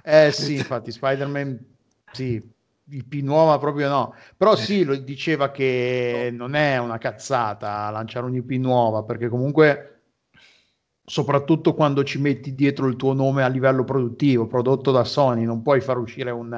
Eh 0.04 0.32
sì, 0.32 0.56
infatti 0.56 0.92
Spider-Man, 0.92 1.60
sì, 2.12 2.42
IP 2.92 3.14
nuova 3.24 3.58
proprio 3.58 3.90
no. 3.90 4.14
Però 4.38 4.56
sì, 4.56 4.84
lo 4.84 4.96
diceva 4.96 5.52
che 5.52 6.30
non 6.34 6.56
è 6.56 6.78
una 6.78 6.98
cazzata 6.98 7.90
lanciare 7.90 8.26
un 8.26 8.36
IP 8.36 8.52
nuova, 8.52 9.04
perché 9.04 9.30
comunque, 9.30 10.02
soprattutto 11.04 11.74
quando 11.74 12.04
ci 12.04 12.20
metti 12.20 12.54
dietro 12.56 12.88
il 12.88 12.96
tuo 12.96 13.14
nome 13.14 13.44
a 13.44 13.48
livello 13.48 13.84
produttivo, 13.84 14.48
prodotto 14.48 14.92
da 14.92 15.04
Sony, 15.04 15.44
non 15.44 15.62
puoi 15.62 15.82
far 15.82 15.98
uscire 15.98 16.32
un, 16.32 16.54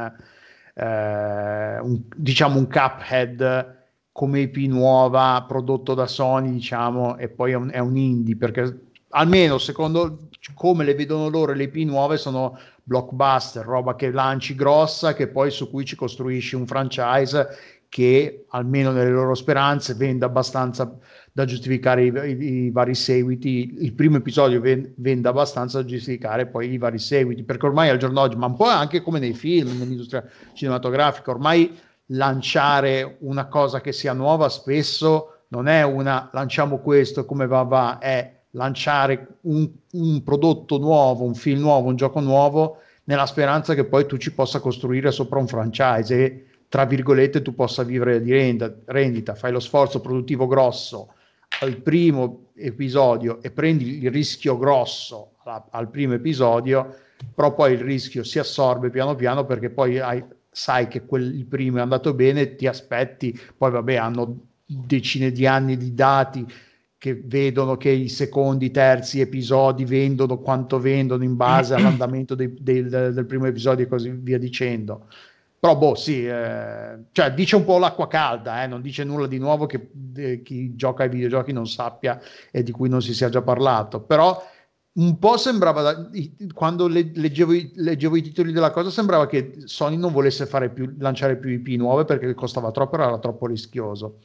eh, 0.75 1.79
un- 1.79 2.01
diciamo 2.15 2.57
un 2.57 2.67
Cuphead 2.69 3.81
come 4.11 4.41
IP 4.41 4.57
nuova 4.67 5.43
prodotto 5.47 5.93
da 5.93 6.05
Sony, 6.07 6.51
diciamo, 6.51 7.17
e 7.17 7.29
poi 7.29 7.51
è 7.51 7.55
un, 7.55 7.69
è 7.71 7.79
un 7.79 7.97
indie, 7.97 8.35
perché 8.35 8.91
almeno 9.09 9.57
secondo 9.57 10.27
come 10.53 10.83
le 10.83 10.93
vedono 10.95 11.29
loro 11.29 11.53
le 11.53 11.63
IP 11.63 11.75
nuove 11.87 12.17
sono 12.17 12.57
blockbuster, 12.83 13.65
roba 13.65 13.95
che 13.95 14.11
lanci 14.11 14.55
grossa, 14.55 15.13
che 15.13 15.27
poi 15.27 15.51
su 15.51 15.69
cui 15.69 15.85
ci 15.85 15.95
costruisci 15.95 16.55
un 16.55 16.67
franchise 16.67 17.47
che 17.89 18.45
almeno 18.49 18.91
nelle 18.91 19.11
loro 19.11 19.35
speranze 19.35 19.93
venda 19.93 20.25
abbastanza 20.25 20.97
da 21.31 21.45
giustificare 21.45 22.05
i, 22.05 22.11
i, 22.11 22.43
i 22.65 22.71
vari 22.71 22.95
seguiti. 22.95 23.75
Il 23.81 23.93
primo 23.93 24.17
episodio 24.17 24.59
ven, 24.61 24.93
vende 24.97 25.27
abbastanza 25.27 25.81
da 25.81 25.87
giustificare 25.87 26.47
poi 26.47 26.71
i 26.71 26.77
vari 26.77 26.99
seguiti, 26.99 27.43
perché 27.43 27.67
ormai 27.67 27.89
al 27.89 27.97
giorno 27.97 28.21
d'oggi, 28.21 28.35
ma 28.35 28.47
un 28.47 28.55
po' 28.55 28.65
anche 28.65 29.01
come 29.01 29.19
nei 29.19 29.33
film, 29.33 29.77
nell'industria 29.77 30.25
cinematografica, 30.53 31.31
ormai 31.31 31.71
lanciare 32.07 33.17
una 33.19 33.47
cosa 33.47 33.79
che 33.79 33.91
sia 33.91 34.13
nuova 34.13 34.49
spesso 34.49 35.45
non 35.49 35.67
è 35.67 35.83
una 35.83 36.29
lanciamo 36.33 36.79
questo 36.79 37.25
come 37.25 37.45
va 37.47 37.61
va, 37.61 37.99
è 37.99 38.41
lanciare 38.53 39.37
un, 39.41 39.69
un 39.91 40.23
prodotto 40.23 40.77
nuovo, 40.77 41.23
un 41.23 41.35
film 41.35 41.61
nuovo, 41.61 41.89
un 41.89 41.95
gioco 41.95 42.19
nuovo 42.19 42.77
nella 43.05 43.25
speranza 43.25 43.73
che 43.73 43.85
poi 43.85 44.05
tu 44.05 44.17
ci 44.17 44.33
possa 44.33 44.59
costruire 44.59 45.11
sopra 45.11 45.39
un 45.39 45.47
franchise 45.47 46.15
e 46.15 46.45
tra 46.69 46.85
virgolette 46.85 47.41
tu 47.41 47.53
possa 47.53 47.83
vivere 47.83 48.21
di 48.21 48.31
rendita, 48.31 48.73
rendita. 48.85 49.35
Fai 49.35 49.51
lo 49.51 49.59
sforzo 49.59 50.01
produttivo 50.01 50.47
grosso 50.47 51.13
al 51.61 51.77
primo 51.77 52.47
episodio 52.55 53.41
e 53.41 53.51
prendi 53.51 54.03
il 54.03 54.11
rischio 54.11 54.57
grosso 54.57 55.33
al, 55.43 55.63
al 55.69 55.89
primo 55.89 56.13
episodio, 56.13 56.95
però 57.33 57.53
poi 57.53 57.73
il 57.73 57.81
rischio 57.81 58.23
si 58.23 58.39
assorbe 58.39 58.89
piano 58.89 59.15
piano 59.15 59.45
perché 59.45 59.69
poi 59.69 59.99
hai, 59.99 60.23
sai 60.49 60.87
che 60.87 61.05
quel, 61.05 61.35
il 61.35 61.45
primo 61.45 61.77
è 61.77 61.81
andato 61.81 62.13
bene, 62.13 62.55
ti 62.55 62.65
aspetti, 62.67 63.39
poi 63.57 63.71
vabbè 63.71 63.95
hanno 63.95 64.47
decine 64.65 65.31
di 65.31 65.45
anni 65.45 65.77
di 65.77 65.93
dati 65.93 66.45
che 67.03 67.21
vedono 67.21 67.75
che 67.75 67.89
i 67.89 68.07
secondi, 68.07 68.71
terzi 68.71 69.19
episodi 69.19 69.83
vendono 69.83 70.37
quanto 70.39 70.79
vendono 70.79 71.25
in 71.25 71.35
base 71.35 71.73
all'andamento 71.75 72.33
dei, 72.33 72.53
del, 72.57 73.11
del 73.13 73.25
primo 73.25 73.45
episodio 73.45 73.83
e 73.83 73.89
così 73.89 74.09
via 74.11 74.37
dicendo. 74.37 75.07
Però, 75.59 75.75
boh, 75.75 75.95
sì, 75.95 76.25
eh, 76.25 76.99
cioè 77.11 77.33
dice 77.33 77.57
un 77.57 77.65
po' 77.65 77.77
l'acqua 77.77 78.07
calda, 78.07 78.63
eh, 78.63 78.67
non 78.67 78.81
dice 78.81 79.03
nulla 79.03 79.27
di 79.27 79.37
nuovo 79.37 79.65
che 79.65 79.89
eh, 80.15 80.41
chi 80.43 80.75
gioca 80.77 81.03
ai 81.03 81.09
videogiochi 81.09 81.51
non 81.51 81.67
sappia 81.67 82.21
e 82.49 82.63
di 82.63 82.71
cui 82.71 82.87
non 82.87 83.01
si 83.01 83.13
sia 83.13 83.27
già 83.27 83.41
parlato. 83.41 83.99
Però 83.99 84.41
un 84.93 85.19
po' 85.19 85.35
sembrava, 85.35 85.81
da, 85.81 86.09
quando 86.53 86.87
le, 86.87 87.11
leggevo, 87.15 87.51
leggevo, 87.75 88.15
i 88.15 88.21
titoli 88.21 88.53
della 88.53 88.71
cosa, 88.71 88.89
sembrava 88.89 89.27
che 89.27 89.55
Sony 89.65 89.97
non 89.97 90.13
volesse 90.13 90.47
più, 90.69 90.95
lanciare 90.99 91.35
più 91.35 91.49
IP 91.49 91.67
nuove 91.79 92.05
perché 92.05 92.33
costava 92.33 92.71
troppo, 92.71 92.95
era 92.95 93.19
troppo 93.19 93.45
rischioso. 93.45 94.19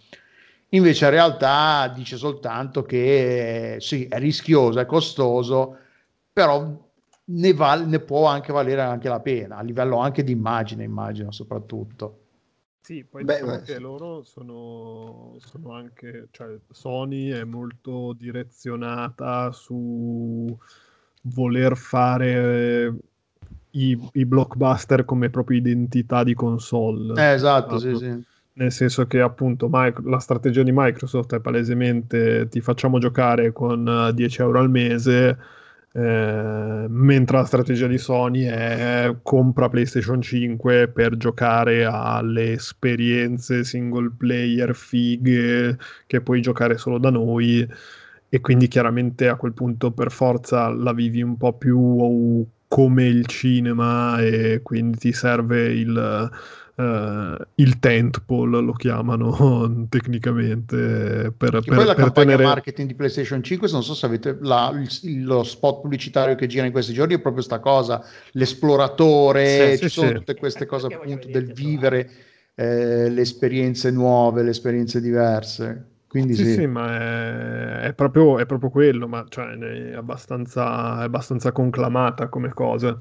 Invece 0.71 1.07
in 1.07 1.11
realtà 1.13 1.89
dice 1.89 2.19
soltanto 2.19 2.83
che 2.83 3.77
sì, 3.81 4.05
è 4.07 4.19
rischioso, 4.19 4.81
è 4.81 4.85
costoso, 4.85 5.79
però 6.31 6.71
ne, 7.25 7.55
val- 7.55 7.89
ne 7.89 8.01
può 8.01 8.27
anche 8.27 8.53
valere 8.53 8.83
anche 8.83 9.09
la 9.09 9.21
pena, 9.21 9.57
a 9.57 9.63
livello 9.63 9.97
anche 9.97 10.23
di 10.23 10.33
immagine, 10.33 10.85
immagino 10.85 11.31
soprattutto. 11.31 12.25
Sì, 12.83 13.03
poi 13.05 13.25
Beh, 13.25 13.41
diciamo 13.41 13.61
che 13.61 13.79
loro 13.79 14.23
sono, 14.23 15.37
sono, 15.39 15.73
anche, 15.73 16.29
cioè 16.31 16.59
Sony 16.71 17.29
è 17.31 17.45
molto 17.45 18.15
direzionata 18.15 19.51
su 19.53 20.55
voler 21.23 21.77
fare 21.77 22.95
i, 23.71 24.11
i 24.13 24.25
blockbuster 24.27 25.05
come 25.07 25.31
propria 25.31 25.59
identità 25.59 26.25
di 26.25 26.35
console. 26.35 27.21
Eh, 27.23 27.33
esatto, 27.33 27.79
sì, 27.79 27.95
sì 27.95 28.28
nel 28.59 28.73
senso 28.73 29.07
che 29.07 29.21
appunto 29.21 29.71
la 30.05 30.19
strategia 30.19 30.63
di 30.63 30.73
Microsoft 30.75 31.35
è 31.37 31.41
palesemente 31.41 32.49
ti 32.49 32.61
facciamo 32.61 32.99
giocare 32.99 33.53
con 33.53 34.11
10 34.13 34.41
eh, 34.41 34.45
euro 34.45 34.59
al 34.59 34.69
mese, 34.69 35.39
eh, 35.93 36.87
mentre 36.89 37.37
la 37.37 37.45
strategia 37.45 37.87
di 37.87 37.99
Sony 37.99 38.43
è 38.43 39.15
compra 39.23 39.69
PlayStation 39.69 40.21
5 40.21 40.89
per 40.89 41.17
giocare 41.17 41.85
alle 41.85 42.53
esperienze 42.53 43.63
single 43.65 44.11
player 44.17 44.75
fighe 44.75 45.79
che 46.07 46.21
puoi 46.21 46.41
giocare 46.41 46.77
solo 46.79 46.99
da 46.99 47.11
noi. 47.11 47.67
E 48.31 48.41
quindi 48.41 48.69
chiaramente 48.69 49.29
a 49.29 49.37
quel 49.37 49.55
punto 49.55 49.93
per 49.93 50.11
forza 50.11 50.69
la 50.69 50.93
vivi 50.93 51.23
un 51.23 51.37
po' 51.39 51.55
più 51.55 52.47
come 52.69 53.05
il 53.07 53.25
cinema 53.27 54.21
e 54.21 54.61
quindi 54.63 54.99
ti 54.99 55.13
serve 55.13 55.73
il 55.73 56.31
Uh, 56.79 57.35
il 57.57 57.81
tentpole 57.81 58.61
lo 58.61 58.73
chiamano 58.73 59.87
tecnicamente 59.91 61.33
per, 61.37 61.51
per, 61.51 61.63
poi 61.65 61.85
la 61.85 61.95
per 61.95 62.05
campagna 62.05 62.37
tenere... 62.37 62.45
marketing 62.45 62.87
di 62.87 62.95
PlayStation 62.95 63.43
5 63.43 63.69
non 63.73 63.83
so 63.83 63.95
se 63.95 64.07
avete 64.07 64.39
la, 64.43 64.71
il, 65.03 65.25
lo 65.25 65.43
spot 65.43 65.81
pubblicitario 65.81 66.37
che 66.37 66.47
gira 66.47 66.67
in 66.67 66.71
questi 66.71 66.93
giorni 66.93 67.15
è 67.15 67.19
proprio 67.21 67.43
questa 67.45 67.59
cosa 67.59 68.01
l'esploratore 68.31 69.73
sì, 69.73 69.79
ci 69.79 69.89
sì, 69.89 69.91
sono 69.91 70.07
sì. 70.07 70.15
tutte 70.15 70.37
queste 70.37 70.67
cose 70.67 70.87
appunto 70.87 71.27
del 71.27 71.53
vivere 71.53 72.11
eh, 72.55 73.11
le 73.11 73.21
esperienze 73.23 73.91
nuove 73.91 74.45
le 74.45 74.51
esperienze 74.51 75.01
diverse 75.01 75.97
quindi 76.09 76.35
sì, 76.35 76.45
sì. 76.45 76.53
sì 76.55 76.67
ma 76.67 76.97
è, 76.97 77.81
è, 77.89 77.93
proprio, 77.93 78.39
è, 78.39 78.47
proprio, 78.47 78.71
quello, 78.71 79.07
ma 79.07 79.27
cioè, 79.29 79.49
è, 79.59 79.93
abbastanza, 79.93 81.01
è 81.01 81.05
abbastanza 81.05 81.53
conclamata 81.53 82.29
come 82.29 82.49
cosa. 82.55 82.97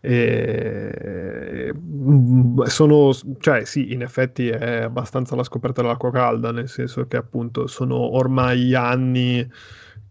E, 0.00 1.72
mm, 1.74 2.62
sono, 2.64 3.12
cioè, 3.38 3.64
sì, 3.64 3.92
in 3.92 4.02
effetti 4.02 4.48
è 4.48 4.82
abbastanza 4.82 5.34
la 5.36 5.44
scoperta 5.44 5.82
dell'acqua 5.82 6.10
calda, 6.10 6.52
nel 6.52 6.68
senso 6.68 7.06
che 7.06 7.16
appunto 7.16 7.66
sono 7.66 7.96
ormai 8.16 8.74
anni 8.74 9.48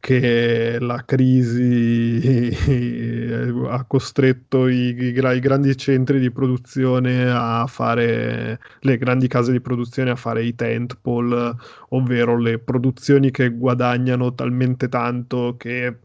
che 0.05 0.77
la 0.79 1.03
crisi 1.03 2.53
ha 3.67 3.83
costretto 3.85 4.67
i, 4.67 4.95
i, 4.95 5.17
i, 5.17 5.39
grandi 5.39 5.75
centri 5.75 6.19
di 6.19 6.29
produzione 6.29 7.27
a 7.27 7.65
fare 7.67 8.59
le 8.81 8.97
grandi 8.97 9.27
case 9.27 9.51
di 9.51 9.61
produzione 9.61 10.11
a 10.11 10.15
fare 10.15 10.43
i 10.43 10.53
tentpole, 10.53 11.55
ovvero 11.89 12.37
le 12.37 12.59
produzioni 12.59 13.31
che 13.31 13.49
guadagnano 13.49 14.35
talmente 14.35 14.89
tanto 14.89 15.55
che 15.57 15.97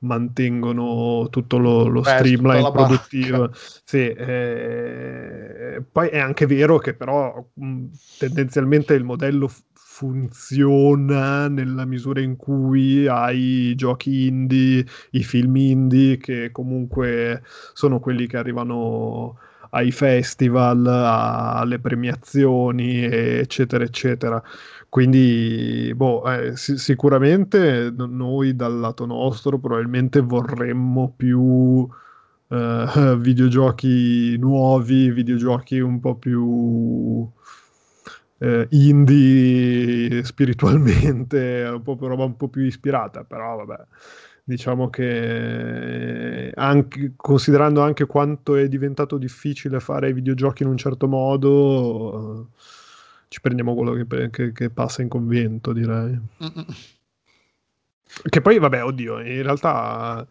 mantengono 0.00 1.28
tutto 1.30 1.58
lo, 1.58 1.86
lo 1.86 2.02
streamline 2.02 2.70
produttivo. 2.70 3.50
Sì, 3.86 4.08
eh, 4.08 5.82
poi 5.90 6.08
è 6.08 6.18
anche 6.18 6.46
vero 6.46 6.78
che 6.78 6.94
però 6.94 7.44
mh, 7.54 7.84
tendenzialmente 8.18 8.94
il 8.94 9.04
modello 9.04 9.48
funziona 9.96 11.48
nella 11.48 11.86
misura 11.86 12.20
in 12.20 12.36
cui 12.36 13.06
hai 13.06 13.74
giochi 13.76 14.26
indie, 14.26 14.84
i 15.12 15.22
film 15.22 15.56
indie 15.56 16.18
che 16.18 16.50
comunque 16.52 17.42
sono 17.72 17.98
quelli 17.98 18.26
che 18.26 18.36
arrivano 18.36 19.38
ai 19.76 19.90
festival, 19.92 20.86
alle 20.86 21.78
premiazioni, 21.78 23.02
eccetera, 23.04 23.84
eccetera. 23.84 24.42
Quindi, 24.88 25.92
boh, 25.94 26.24
eh, 26.32 26.56
si- 26.56 26.78
sicuramente 26.78 27.92
noi 27.96 28.56
dal 28.56 28.78
lato 28.78 29.04
nostro 29.06 29.58
probabilmente 29.58 30.20
vorremmo 30.20 31.12
più 31.16 31.86
eh, 32.48 33.16
videogiochi 33.18 34.36
nuovi, 34.38 35.10
videogiochi 35.10 35.80
un 35.80 36.00
po' 36.00 36.16
più 36.16 37.28
eh, 38.38 38.66
indie 38.70 40.24
spiritualmente, 40.24 41.64
un 41.72 41.82
po' 41.82 41.96
roba 42.00 42.24
un 42.24 42.36
po' 42.36 42.48
più 42.48 42.62
ispirata, 42.62 43.24
però 43.24 43.64
vabbè, 43.64 43.84
diciamo 44.48 44.90
che 44.90 46.52
anche, 46.54 47.14
considerando 47.16 47.80
anche 47.80 48.06
quanto 48.06 48.54
è 48.54 48.68
diventato 48.68 49.18
difficile 49.18 49.80
fare 49.80 50.10
i 50.10 50.12
videogiochi 50.12 50.62
in 50.62 50.68
un 50.68 50.76
certo 50.76 51.08
modo, 51.08 52.50
ci 53.26 53.40
prendiamo 53.40 53.74
quello 53.74 53.92
che, 53.92 54.30
che, 54.30 54.52
che 54.52 54.70
passa 54.70 55.02
in 55.02 55.08
convento, 55.08 55.72
direi. 55.72 56.16
Mm-mm. 56.44 56.66
Che 58.28 58.40
poi, 58.40 58.58
vabbè, 58.60 58.84
oddio, 58.84 59.18
in 59.18 59.42
realtà 59.42 60.24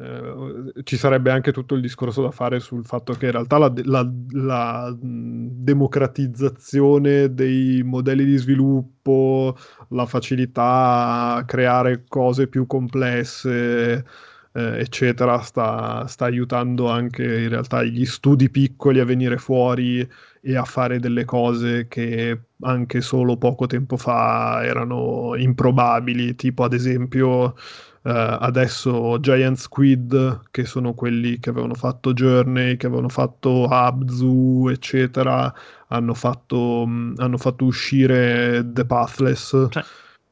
eh, 0.00 0.72
ci 0.84 0.96
sarebbe 0.96 1.30
anche 1.30 1.52
tutto 1.52 1.74
il 1.74 1.82
discorso 1.82 2.22
da 2.22 2.30
fare 2.30 2.58
sul 2.58 2.86
fatto 2.86 3.12
che 3.12 3.26
in 3.26 3.32
realtà 3.32 3.58
la, 3.58 3.70
la, 3.84 4.10
la 4.30 4.96
democratizzazione 4.98 7.34
dei 7.34 7.82
modelli 7.84 8.24
di 8.24 8.38
sviluppo, 8.38 9.54
la 9.88 10.06
facilità 10.06 11.34
a 11.34 11.44
creare 11.44 12.04
cose 12.08 12.46
più 12.46 12.66
complesse, 12.66 14.06
eh, 14.52 14.80
eccetera, 14.80 15.38
sta, 15.40 16.06
sta, 16.06 16.24
aiutando 16.24 16.88
anche 16.88 17.42
in 17.42 17.50
realtà 17.50 17.82
gli 17.82 18.06
studi 18.06 18.48
piccoli 18.48 19.00
a 19.00 19.04
venire 19.04 19.36
fuori 19.36 20.08
e 20.42 20.56
a 20.56 20.64
fare 20.64 20.98
delle 20.98 21.26
cose 21.26 21.88
che 21.88 22.40
anche 22.62 23.02
solo 23.02 23.36
poco 23.36 23.66
tempo 23.66 23.98
fa 23.98 24.62
erano 24.64 25.34
improbabili, 25.36 26.34
tipo 26.36 26.64
ad 26.64 26.72
esempio 26.72 27.54
adesso 28.02 29.18
Giant 29.20 29.56
Squid, 29.58 30.40
che 30.50 30.64
sono 30.64 30.94
quelli 30.94 31.38
che 31.38 31.50
avevano 31.50 31.74
fatto 31.74 32.12
Journey, 32.12 32.76
che 32.76 32.86
avevano 32.86 33.08
fatto 33.08 33.66
Abzu, 33.66 34.68
eccetera, 34.70 35.52
hanno 35.88 36.14
fatto, 36.14 36.86
mh, 36.86 37.14
hanno 37.18 37.36
fatto 37.38 37.64
uscire 37.64 38.62
The 38.72 38.84
Pathless. 38.86 39.66
Cioè. 39.70 39.84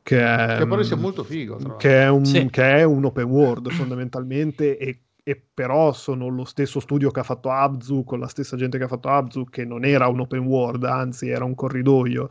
Che, 0.03 0.19
è, 0.19 0.57
Che 0.61 0.67
pare 0.67 0.85
sia 0.85 0.97
molto 0.97 1.23
figo. 1.23 1.77
che 1.77 2.03
è 2.05 2.09
un, 2.09 2.25
Sì. 2.25 2.49
che 2.51 2.77
è 2.79 2.83
un 2.83 3.05
open 3.05 3.25
world 3.25 3.69
fondamentalmente 3.71 4.79
e, 4.79 5.01
e 5.23 5.43
però 5.53 5.93
sono 5.93 6.29
lo 6.29 6.47
stesso 6.47 6.81
studio 6.81 7.11
che 7.11 7.21
ha 7.21 7.25
fatto 7.25 7.51
Abzu 7.51 8.05
con 8.05 8.19
la 8.19 8.27
stessa 8.29 8.57
gente 8.57 8.79
che 8.79 8.85
ha 8.85 8.89
fatto 8.89 9.09
Abzu 9.11 9.45
che 9.51 9.67
non 9.67 9.85
era 9.85 10.09
un 10.09 10.21
open 10.21 10.47
world 10.47 10.85
anzi 10.85 11.29
era 11.29 11.45
un 11.45 11.55
corridoio 11.55 12.31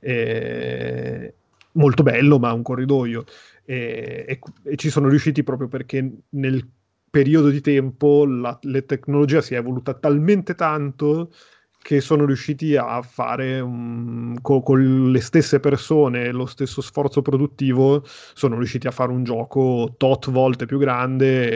E- 0.00 1.34
molto 1.72 2.02
bello 2.02 2.38
ma 2.38 2.52
un 2.52 2.62
corridoio 2.62 3.24
e, 3.68 4.24
e- 4.26 4.40
e 4.62 4.76
ci 4.76 4.88
sono 4.88 5.08
riusciti 5.08 5.42
proprio 5.42 5.68
perché 5.68 6.10
nel 6.30 6.66
periodo 7.10 7.50
di 7.50 7.60
tempo 7.60 8.24
la, 8.24 8.58
tecnologia 8.86 9.42
si 9.42 9.52
è 9.52 9.58
evoluta 9.58 9.92
talmente 9.92 10.54
tanto 10.54 11.30
che 11.78 12.00
sono 12.00 12.24
riusciti 12.24 12.76
a 12.76 13.02
fare 13.02 13.60
um, 13.60 14.40
co- 14.40 14.62
con 14.62 15.10
le 15.10 15.20
stesse 15.20 15.60
persone 15.60 16.32
lo 16.32 16.46
stesso 16.46 16.80
sforzo 16.80 17.20
produttivo 17.20 18.02
sono 18.06 18.56
riusciti 18.56 18.86
a 18.86 18.90
fare 18.90 19.12
un 19.12 19.22
gioco 19.22 19.94
tot 19.98 20.30
volte 20.30 20.64
più 20.64 20.78
grande 20.78 21.50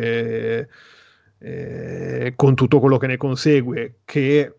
e, 0.59 0.69
e 1.39 2.33
con 2.37 2.55
tutto 2.55 2.79
quello 2.79 2.99
che 2.99 3.07
ne 3.07 3.17
consegue 3.17 4.01
che 4.05 4.55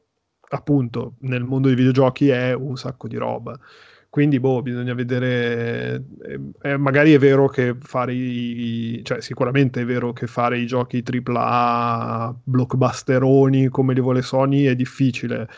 appunto 0.50 1.16
nel 1.20 1.44
mondo 1.44 1.68
dei 1.68 1.78
videogiochi 1.78 2.30
è 2.30 2.54
un 2.54 2.78
sacco 2.78 3.08
di 3.08 3.18
roba 3.18 3.56
quindi 4.14 4.40
boh, 4.40 4.62
bisogna 4.62 4.94
vedere 4.94 6.06
eh, 6.22 6.40
eh, 6.62 6.78
magari 6.78 7.14
è 7.14 7.18
vero 7.18 7.48
che 7.50 7.76
fare 7.80 8.14
i 8.14 9.02
cioè 9.04 9.22
sicuramente 9.22 9.82
è 9.82 9.86
vero 9.86 10.14
che 10.14 10.28
fare 10.28 10.60
i 10.60 10.68
giochi 10.68 11.04
AAA 11.04 12.42
blockbusteroni 12.44 13.70
come 13.70 13.96
li 13.96 14.02
vuole 14.02 14.22
Sony 14.22 14.66
è 14.66 14.76
difficile. 14.76 15.50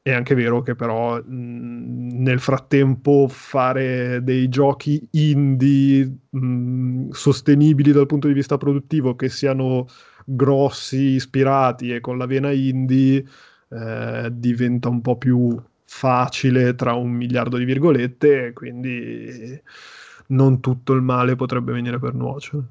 È 0.00 0.10
anche 0.10 0.34
vero 0.34 0.62
che 0.62 0.74
però 0.74 1.22
mh, 1.22 2.22
nel 2.22 2.40
frattempo 2.40 3.28
fare 3.28 4.22
dei 4.22 4.48
giochi 4.48 5.06
indie 5.12 6.10
mh, 6.30 7.10
sostenibili 7.10 7.92
dal 7.92 8.06
punto 8.06 8.26
di 8.26 8.32
vista 8.32 8.56
produttivo 8.56 9.16
che 9.16 9.28
siano 9.28 9.86
grossi, 10.24 10.96
ispirati 11.16 11.94
e 11.94 12.00
con 12.00 12.16
la 12.16 12.24
vena 12.24 12.52
indie 12.52 13.22
eh, 13.68 14.30
diventa 14.32 14.88
un 14.88 15.02
po' 15.02 15.18
più 15.18 15.60
facile 15.90 16.74
tra 16.74 16.92
un 16.92 17.10
miliardo 17.10 17.56
di 17.56 17.64
virgolette, 17.64 18.52
quindi 18.52 19.60
non 20.26 20.60
tutto 20.60 20.92
il 20.92 21.00
male 21.00 21.34
potrebbe 21.34 21.72
venire 21.72 21.98
per 21.98 22.12
nuocere. 22.14 22.62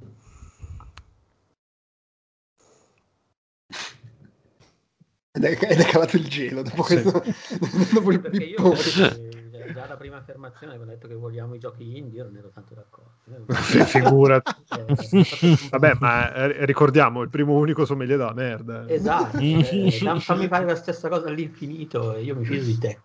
Ed 5.31 5.43
è, 5.43 5.49
ed 5.51 5.79
è 5.79 5.85
calato 5.85 6.15
il 6.15 6.27
gelo 6.27 6.61
dopo 6.61 6.83
Sì. 6.83 7.01
questo 7.01 7.23
dopo 7.93 8.11
il 8.11 8.21
Perché 8.21 8.43
io 8.43 8.55
pippone. 8.55 9.25
già 9.73 9.87
la 9.87 9.97
prima 9.97 10.17
affermazione 10.17 10.73
avevo 10.73 10.89
detto 10.89 11.07
che 11.07 11.13
vogliamo 11.15 11.55
i 11.55 11.59
giochi 11.59 11.97
indie, 11.97 12.19
io 12.19 12.25
non 12.25 12.37
ero 12.37 12.49
tanto 12.49 12.73
d'accordo. 12.73 13.11
Fi- 13.47 13.83
Figurati. 13.83 14.51
Eh, 14.69 15.57
Vabbè, 15.71 15.97
ma 15.99 16.33
eh, 16.33 16.65
ricordiamo, 16.65 17.21
il 17.21 17.29
primo 17.29 17.53
unico 17.53 17.85
sommelier 17.85 18.17
della 18.17 18.33
merda. 18.33 18.85
eh. 18.85 18.93
Esatto, 18.95 19.37
eh, 19.37 20.19
fammi 20.19 20.47
fare 20.47 20.65
la 20.65 20.75
stessa 20.75 21.07
cosa 21.09 21.27
all'infinito 21.27 22.13
e 22.13 22.23
io 22.23 22.35
mi 22.35 22.45
fido 22.45 22.63
di 22.63 22.77
te. 22.77 22.99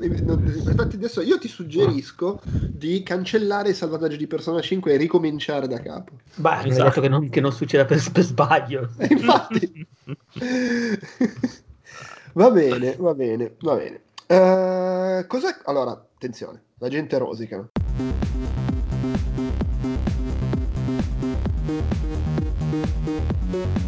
Infatti 0.00 0.96
adesso 0.96 1.20
io 1.20 1.36
ti 1.38 1.48
suggerisco 1.48 2.40
di 2.70 3.02
cancellare 3.02 3.70
il 3.70 3.74
salvataggio 3.74 4.16
di 4.16 4.26
Persona 4.26 4.60
5 4.60 4.92
e 4.92 4.96
ricominciare 4.96 5.66
da 5.66 5.80
capo. 5.80 6.12
Beh, 6.36 6.50
mi 6.50 6.56
hai 6.56 6.68
Esatto. 6.68 6.84
detto 6.88 7.00
che 7.00 7.08
non, 7.08 7.28
che 7.28 7.40
non 7.40 7.52
succeda 7.52 7.84
per, 7.84 8.00
per 8.12 8.22
sbaglio. 8.22 8.88
E 8.98 9.08
infatti... 9.10 9.86
va 12.34 12.50
bene, 12.50 12.96
va 12.98 13.14
bene, 13.14 13.54
va 13.60 13.74
bene. 13.74 14.00
Eh, 14.26 15.24
cos'è? 15.26 15.56
Allora, 15.64 15.90
attenzione, 15.90 16.62
la 16.78 16.88
gente 16.88 17.18
rosica. 17.18 17.68
Thank 23.22 23.76
you. 23.76 23.81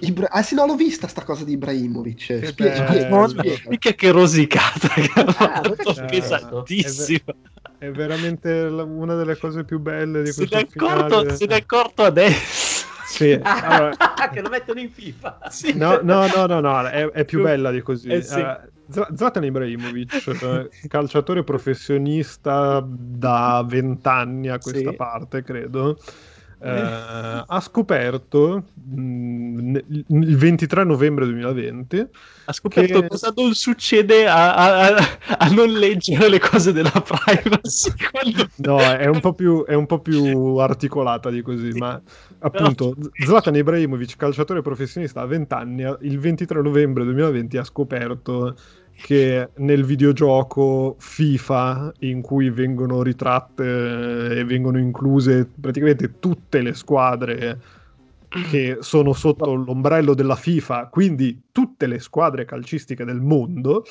Ibra- 0.00 0.30
ah 0.30 0.42
sì, 0.42 0.54
no, 0.54 0.64
l'ho 0.66 0.76
vista 0.76 1.06
sta 1.08 1.22
cosa 1.24 1.44
di 1.44 1.52
Ibrahimovic. 1.52 2.26
Che 2.26 2.46
spiega, 2.46 2.84
Madonna, 3.08 3.28
spiega. 3.42 3.68
mica 3.68 3.92
che 3.92 4.10
rosicata 4.10 4.88
che 4.88 5.10
ha 5.14 5.24
Ah, 5.26 5.32
fatto, 5.32 5.94
è 7.78 7.90
veramente 7.90 8.68
la- 8.68 8.82
una 8.84 9.14
delle 9.14 9.36
cose 9.36 9.64
più 9.64 9.78
belle 9.78 10.22
di 10.22 10.32
Se 10.32 10.46
questo 10.48 10.56
ne, 10.56 10.62
è 10.62 10.66
accorto, 10.74 11.18
finale. 11.18 11.36
se 11.36 11.46
ne 11.46 11.54
è 11.54 11.58
accorto 11.58 12.02
adesso. 12.02 12.86
Sì, 13.06 13.32
allora, 13.42 13.94
che 14.32 14.40
lo 14.40 14.48
mettono 14.48 14.80
in 14.80 14.90
FIFA. 14.90 15.38
Sì. 15.50 15.76
no, 15.76 16.00
no, 16.02 16.26
no, 16.26 16.46
no, 16.46 16.60
no, 16.60 16.86
è, 16.88 17.10
è 17.10 17.24
più 17.24 17.42
bella 17.42 17.70
di 17.70 17.82
così. 17.82 18.08
Eh 18.08 18.22
sì. 18.22 18.44
Z- 18.86 19.14
Zlatan 19.14 19.44
Ibrahimovic, 19.44 20.26
eh, 20.42 20.68
calciatore 20.88 21.42
professionista 21.42 22.84
da 22.86 23.64
vent'anni 23.66 24.48
a 24.48 24.58
questa 24.58 24.90
Sì. 24.90 24.96
parte, 24.96 25.42
credo. 25.42 25.98
Eh, 26.64 27.44
ha 27.46 27.60
scoperto 27.60 28.64
mh, 28.74 29.70
ne- 29.70 29.84
il 30.08 30.36
23 30.36 30.84
novembre 30.84 31.24
2020 31.26 32.06
Ha 32.46 32.52
scoperto 32.52 33.00
Che- 33.00 33.06
cosa 33.08 33.32
non 33.36 33.52
succede 33.54 34.26
a, 34.26 34.54
a- 34.54 34.96
a- 35.38 35.48
non 35.50 35.70
leggere 35.70 36.28
le 36.28 36.38
cose 36.38 36.72
della 36.72 36.90
privacy. 36.90 37.92
quando- 38.10 38.48
No, 38.56 38.78
è 38.80 39.06
un, 39.06 39.20
po 39.20 39.34
più, 39.34 39.64
è 39.64 39.74
un 39.74 39.86
po' 39.86 40.00
più 40.00 40.56
articolata 40.56 41.30
di 41.30 41.42
così, 41.42 41.68
ma 41.72 42.00
appunto 42.40 42.94
Zlatan 43.24 43.56
Ibrahimovic, 43.56 44.16
calciatore 44.16 44.62
professionista 44.62 45.20
a 45.20 45.26
20 45.26 45.54
anni, 45.54 45.82
il 46.00 46.18
23 46.18 46.62
novembre 46.62 47.04
2020 47.04 47.56
ha 47.58 47.64
scoperto 47.64 48.56
che 48.96 49.50
nel 49.56 49.84
videogioco 49.84 50.96
FIFA 50.98 51.92
in 52.00 52.22
cui 52.22 52.50
vengono 52.50 53.02
ritratte 53.02 53.64
eh, 53.64 54.38
e 54.40 54.44
vengono 54.44 54.78
incluse 54.78 55.50
praticamente 55.60 56.18
tutte 56.18 56.62
le 56.62 56.74
squadre 56.74 57.60
che 58.50 58.78
sono 58.80 59.12
sotto 59.12 59.54
l'ombrello 59.54 60.14
della 60.14 60.34
FIFA, 60.34 60.88
quindi 60.88 61.48
tutte 61.52 61.86
le 61.86 62.00
squadre 62.00 62.44
calcistiche 62.44 63.04
del 63.04 63.20
mondo, 63.20 63.84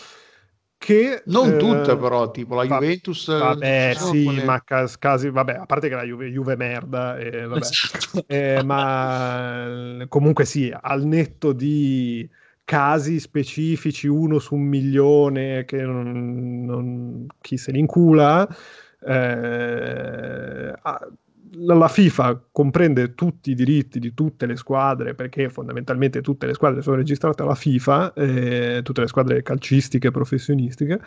che... 0.78 1.24
Non 1.28 1.48
eh, 1.54 1.58
tutte, 1.58 1.96
però, 1.96 2.30
tipo 2.32 2.56
la 2.56 2.66
va- 2.66 2.80
Juventus. 2.80 3.28
eh, 3.30 3.38
Vabbè, 3.38 3.92
sono 3.96 4.12
sì, 4.12 4.24
quelle- 4.26 4.46
ma 4.46 4.62
cas- 4.64 4.98
casi, 4.98 5.30
vabbè, 5.30 5.54
a 5.54 5.66
parte 5.66 5.88
che 5.88 5.96
la 5.96 6.04
Juve, 6.04 6.30
Juve 6.30 6.58
merda, 6.58 7.18
eh, 7.18 7.46
vabbè. 7.46 7.60
Esatto. 7.60 8.26
Eh, 8.28 8.62
ma 8.64 10.06
comunque 10.10 10.44
sì, 10.46 10.74
al 10.78 11.06
netto 11.06 11.54
di 11.54 12.30
casi 12.66 13.20
specifici, 13.20 14.08
uno 14.08 14.40
su 14.40 14.56
un 14.56 14.64
milione, 14.64 15.66
che 15.66 15.82
non, 15.82 16.66
non- 16.66 17.26
chi 17.42 17.58
se 17.58 17.72
li 17.72 17.80
incula, 17.80 18.48
eh, 19.06 20.74
la 21.56 21.76
la 21.76 21.88
FIFA 21.88 22.46
comprende 22.52 23.14
tutti 23.14 23.52
i 23.52 23.56
diritti 23.56 24.00
di 24.00 24.14
tutte 24.16 24.48
le 24.48 24.56
squadre 24.56 25.14
perché 25.14 25.50
fondamentalmente 25.50 26.22
tutte 26.22 26.48
le 26.48 26.56
squadre 26.56 26.82
sono 26.82 26.96
registrate 26.96 27.44
alla 27.44 27.54
FIFA, 27.54 28.14
eh, 28.14 28.80
tutte 28.84 29.02
le 29.02 29.08
squadre 29.08 29.44
calcistiche 29.44 30.10
professionistiche. 30.10 31.00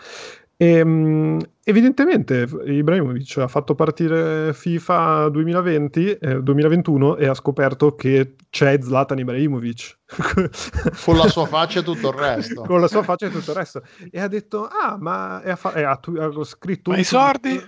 E, 0.58 0.82
mh, 0.82 1.38
evidentemente 1.64 2.48
Ibrahimovic 2.64 3.36
ha 3.38 3.48
fatto 3.48 3.74
partire 3.74 4.54
FIFA 4.54 5.28
2020, 5.28 6.12
eh, 6.12 6.42
2021 6.42 7.16
e 7.16 7.26
ha 7.26 7.34
scoperto 7.34 7.94
che 7.94 8.36
c'è 8.48 8.78
Zlatan 8.80 9.18
Ibrahimovic 9.18 9.98
Con 11.04 11.16
la 11.18 11.28
sua 11.28 11.46
faccia 11.46 11.80
e 11.80 11.82
tutto 11.82 12.08
il 12.08 12.14
resto. 12.14 12.62
con 12.62 12.80
la 12.80 12.88
sua 12.88 13.02
faccia 13.02 13.26
e 13.26 13.30
tutto 13.30 13.50
il 13.50 13.56
resto 13.56 13.82
e 14.10 14.18
ha 14.18 14.28
detto 14.28 14.66
ah 14.66 14.96
ma 14.98 15.42
e 15.42 15.50
ha, 15.50 15.56
fa- 15.56 15.74
e 15.74 15.82
ha 15.82 15.96
tu- 15.96 16.16
ha 16.16 16.44
scritto 16.44 16.90
Ma 16.90 16.96
i 16.98 17.04
sordi? 17.04 17.62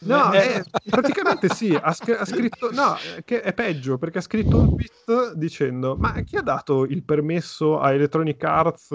No, 0.00 0.32
Eh, 0.32 0.38
eh, 0.58 0.64
praticamente 0.88 1.48
sì, 1.48 1.72
ha, 1.80 1.92
scr- 1.92 2.20
ha 2.20 2.24
scritto, 2.24 2.70
no, 2.72 2.96
eh, 3.16 3.22
che 3.24 3.42
è 3.42 3.52
peggio 3.54 3.96
perché 3.98 4.18
ha 4.18 4.22
scritto 4.22 4.58
un 4.58 4.74
tweet 4.74 5.34
dicendo 5.34 5.96
ma 5.96 6.12
chi 6.22 6.36
ha 6.36 6.42
dato 6.42 6.84
il 6.84 7.04
permesso 7.04 7.78
a 7.78 7.92
Electronic 7.92 8.42
Arts 8.42 8.88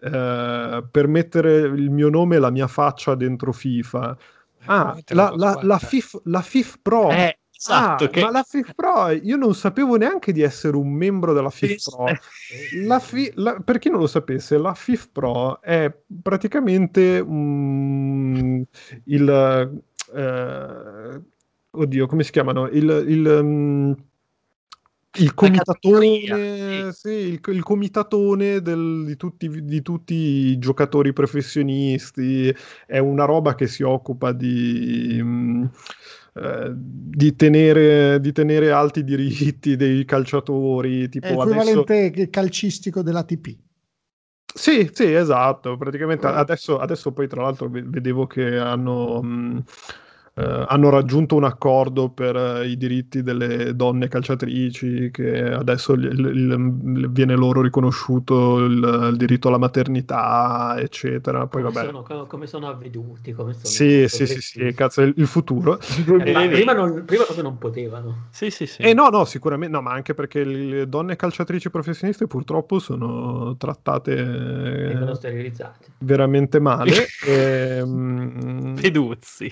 eh, 0.00 0.84
per 0.90 1.06
mettere 1.08 1.58
il 1.58 1.90
mio 1.90 2.08
nome 2.08 2.36
e 2.36 2.38
la 2.38 2.50
mia 2.50 2.66
faccia 2.66 3.14
dentro 3.14 3.52
FIFA? 3.52 4.16
Ah, 4.64 4.76
Veramente 4.78 5.14
la, 5.14 5.32
la, 5.36 5.58
la. 5.62 5.78
FIF, 5.78 6.20
la 6.24 6.42
FIF 6.42 6.78
Pro. 6.82 7.10
Eh, 7.10 7.34
Esatto, 7.62 8.04
Ah, 8.04 8.08
che- 8.08 8.20
ma 8.22 8.30
la 8.30 8.42
FIF 8.42 8.74
Pro, 8.74 9.10
io 9.10 9.36
non 9.36 9.54
sapevo 9.54 9.96
neanche 9.96 10.32
di 10.32 10.40
essere 10.40 10.76
un 10.78 10.90
membro 10.92 11.34
della 11.34 11.50
FIF 11.50 11.90
Pro. 11.90 12.06
La 12.86 12.98
fi- 12.98 13.30
la- 13.34 13.60
per 13.60 13.78
chi 13.78 13.90
non 13.90 14.00
lo 14.00 14.06
sapesse, 14.06 14.56
la 14.56 14.72
FIF 14.72 15.10
Pro 15.12 15.60
è 15.60 15.94
praticamente 16.22 17.22
mm, 17.22 18.62
il... 19.04 19.82
eh, 20.14 21.22
oddio, 21.70 22.06
come 22.06 22.22
si 22.22 22.30
chiamano? 22.30 22.66
Il... 22.68 23.04
il 23.06 23.40
mm, 23.42 23.92
il 25.18 25.34
comitatone, 25.34 26.92
sì, 26.92 27.08
il, 27.08 27.40
il 27.44 27.62
comitatone 27.62 28.60
del- 28.62 29.04
di, 29.04 29.16
tutti, 29.16 29.64
di 29.64 29.82
tutti 29.82 30.14
i 30.14 30.58
giocatori 30.58 31.12
professionisti, 31.12 32.54
è 32.86 32.98
una 32.98 33.24
roba 33.24 33.54
che 33.54 33.66
si 33.66 33.82
occupa 33.82 34.32
di, 34.32 35.18
mm, 35.20 35.64
eh, 36.34 36.72
di, 36.74 37.34
tenere, 37.34 38.20
di 38.20 38.32
tenere 38.32 38.70
alti 38.70 39.00
i 39.00 39.04
diritti 39.04 39.74
dei 39.74 40.04
calciatori, 40.04 41.04
È 41.04 41.08
tipo 41.08 41.40
adesso... 41.40 41.84
calcistico 42.30 43.02
dell'ATP. 43.02 43.56
Sì, 44.52 44.90
sì, 44.92 45.12
esatto. 45.12 45.76
Praticamente 45.76 46.26
Ah. 46.26 46.36
adesso, 46.36 46.78
adesso 46.78 47.12
poi 47.12 47.28
tra 47.28 47.42
l'altro 47.42 47.68
ve- 47.68 47.84
vedevo 47.84 48.26
che 48.26 48.58
hanno, 48.58 49.22
mh, 49.22 49.64
eh, 50.40 50.64
hanno 50.68 50.88
raggiunto 50.90 51.36
un 51.36 51.44
accordo 51.44 52.08
per 52.10 52.36
eh, 52.36 52.68
i 52.68 52.76
diritti 52.76 53.22
delle 53.22 53.74
donne 53.76 54.08
calciatrici, 54.08 55.10
che 55.10 55.52
adesso 55.52 55.92
il- 55.92 56.04
il- 56.04 56.26
il- 56.34 57.10
viene 57.10 57.34
loro 57.34 57.62
riconosciuto 57.62 58.58
il, 58.64 59.08
il 59.12 59.16
diritto 59.16 59.48
alla 59.48 59.58
maternità, 59.58 60.74
eccetera. 60.78 61.46
Poi 61.46 61.62
come, 61.62 61.74
vabbè. 61.74 61.86
sono, 61.86 62.02
co- 62.02 62.26
come 62.26 62.46
sono 62.46 62.68
avveduti, 62.68 63.32
come 63.32 63.52
sono 63.52 63.66
Sì, 63.66 64.06
sì, 64.08 64.26
sì, 64.26 64.40
sì, 64.40 64.72
cazzo, 64.74 65.02
il 65.02 65.14
il 65.16 65.26
futuro. 65.26 65.78
Eh, 65.80 66.32
ma 66.32 66.48
prima, 66.48 66.72
non, 66.72 67.04
prima 67.04 67.24
proprio 67.24 67.42
non 67.42 67.58
potevano. 67.58 68.26
Sì, 68.30 68.50
sì, 68.50 68.66
sì. 68.66 68.82
Eh 68.82 68.94
no, 68.94 69.08
no, 69.08 69.24
sicuramente 69.24 69.74
no, 69.74 69.82
ma 69.82 69.92
anche 69.92 70.14
perché 70.14 70.44
le 70.44 70.88
donne 70.88 71.16
calciatrici 71.16 71.70
professioniste 71.70 72.26
purtroppo 72.26 72.78
sono 72.78 73.56
trattate 73.56 74.14
Vengono 74.14 75.12
eh, 75.12 75.14
sterilizzati. 75.14 75.90
veramente 75.98 76.58
male. 76.60 76.92
ehm, 77.26 78.74
Peduzzi. 78.80 79.50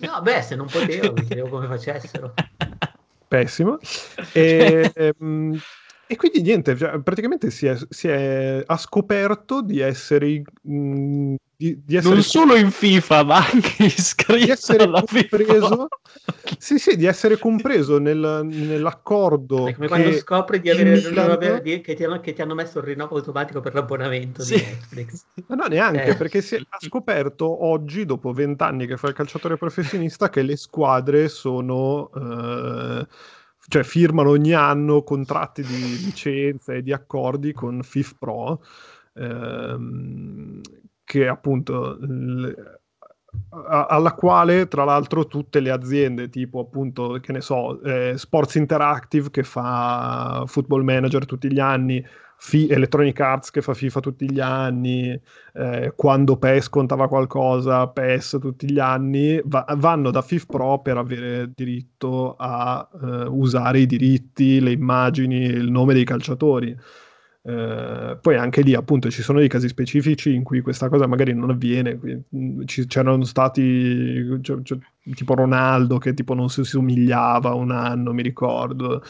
No, 0.00 0.20
beh, 0.24 0.42
se 0.42 0.56
non 0.56 0.68
potevano, 0.68 1.16
mi 1.18 1.24
chiedevo 1.24 1.48
come 1.48 1.66
facessero. 1.68 2.34
pessimo. 3.28 3.78
E, 4.32 4.90
ehm, 4.94 5.60
e 6.06 6.16
quindi 6.16 6.42
niente, 6.42 6.74
praticamente 7.02 7.50
si 7.50 7.66
è, 7.66 7.76
si 7.88 8.08
è- 8.08 8.62
ha 8.66 8.76
scoperto 8.76 9.62
di 9.62 9.80
essere, 9.80 10.42
mh, 10.62 11.34
di, 11.56 11.80
di 11.84 11.96
essere 11.96 12.14
non 12.14 12.22
solo 12.22 12.56
in 12.56 12.70
FIFA, 12.70 13.24
ma 13.24 13.36
anche 13.36 13.74
di 13.78 13.84
iscritto 13.86 14.52
essere 14.52 14.82
alla 14.84 15.02
FIFA. 15.06 15.36
compreso, 15.36 15.88
sì, 16.58 16.78
sì, 16.78 16.96
di 16.96 17.04
essere 17.06 17.38
compreso 17.38 17.98
nel- 17.98 18.40
nell'accordo 18.44 19.66
È 19.66 19.74
come 19.74 19.88
quando 19.88 20.12
scopri 20.12 20.60
di 20.60 20.70
avere 20.70 20.98
il 20.98 21.08
Milan- 21.08 21.60
di- 21.62 21.80
che, 21.80 21.94
ti 21.94 22.04
hanno, 22.04 22.20
che 22.20 22.32
ti 22.32 22.42
hanno 22.42 22.54
messo 22.54 22.78
il 22.78 22.84
rinnovo 22.84 23.16
automatico 23.16 23.60
per 23.60 23.74
l'abbonamento 23.74 24.42
Sì. 24.42 24.56
di 24.56 24.62
Netflix. 24.62 25.24
Ma 25.46 25.54
no, 25.54 25.66
neanche 25.66 26.10
Eh. 26.10 26.16
perché 26.16 26.42
si 26.42 26.56
è, 26.56 26.58
ha 26.68 26.78
scoperto 26.80 27.64
oggi, 27.64 28.04
dopo 28.04 28.32
vent'anni 28.32 28.86
che 28.86 28.96
fa 28.96 29.08
il 29.08 29.14
calciatore 29.14 29.56
professionista, 29.56 30.28
che 30.30 30.42
le 30.42 30.56
squadre 30.56 31.28
sono. 31.28 32.10
eh, 32.14 33.06
cioè 33.66 33.82
firmano 33.82 34.28
ogni 34.28 34.52
anno 34.52 35.02
contratti 35.02 35.62
di 35.62 35.96
licenza 36.04 36.74
e 36.74 36.82
di 36.82 36.92
accordi 36.92 37.54
con 37.54 37.82
FIF 37.82 38.14
Pro, 38.18 38.62
ehm, 39.14 40.60
che 41.04 41.28
appunto. 41.28 41.96
l- 42.00 42.82
alla 43.68 44.12
quale 44.14 44.68
tra 44.68 44.84
l'altro 44.84 45.26
tutte 45.26 45.58
le 45.60 45.70
aziende 45.70 46.28
tipo 46.28 46.60
appunto 46.60 47.18
che 47.20 47.32
ne 47.32 47.40
so 47.40 47.80
eh, 47.82 48.14
Sports 48.16 48.54
Interactive 48.56 49.30
che 49.30 49.42
fa 49.42 50.44
Football 50.46 50.82
Manager 50.84 51.26
tutti 51.26 51.52
gli 51.52 51.58
anni 51.58 52.04
Fi- 52.36 52.68
Electronic 52.68 53.18
Arts 53.20 53.50
che 53.50 53.60
fa 53.62 53.74
FIFA 53.74 54.00
tutti 54.00 54.30
gli 54.30 54.38
anni 54.40 55.18
eh, 55.54 55.92
quando 55.96 56.36
PES 56.36 56.68
contava 56.68 57.08
qualcosa 57.08 57.88
PES 57.88 58.38
tutti 58.40 58.70
gli 58.70 58.78
anni 58.78 59.40
va- 59.44 59.66
vanno 59.78 60.10
da 60.10 60.22
FIF 60.22 60.46
Pro 60.46 60.80
per 60.80 60.96
avere 60.96 61.50
diritto 61.54 62.34
a 62.36 62.88
eh, 63.02 63.24
usare 63.26 63.80
i 63.80 63.86
diritti 63.86 64.60
le 64.60 64.70
immagini 64.72 65.36
il 65.44 65.70
nome 65.70 65.94
dei 65.94 66.04
calciatori 66.04 66.76
eh, 67.46 68.18
poi 68.20 68.36
anche 68.36 68.62
lì 68.62 68.74
appunto 68.74 69.10
ci 69.10 69.22
sono 69.22 69.38
dei 69.38 69.48
casi 69.48 69.68
specifici 69.68 70.32
in 70.34 70.42
cui 70.42 70.60
questa 70.62 70.88
cosa 70.88 71.06
magari 71.06 71.34
non 71.34 71.50
avviene 71.50 71.98
mh, 72.28 72.64
ci- 72.64 72.86
c'erano 72.86 73.22
stati 73.24 74.38
cioè- 74.40 74.62
cioè, 74.62 74.78
tipo 75.14 75.34
Ronaldo 75.34 75.98
che 75.98 76.14
tipo 76.14 76.32
non 76.34 76.48
si 76.48 76.64
somigliava 76.64 77.52
un 77.54 77.70
anno 77.70 78.12
mi 78.14 78.22
ricordo 78.22 79.02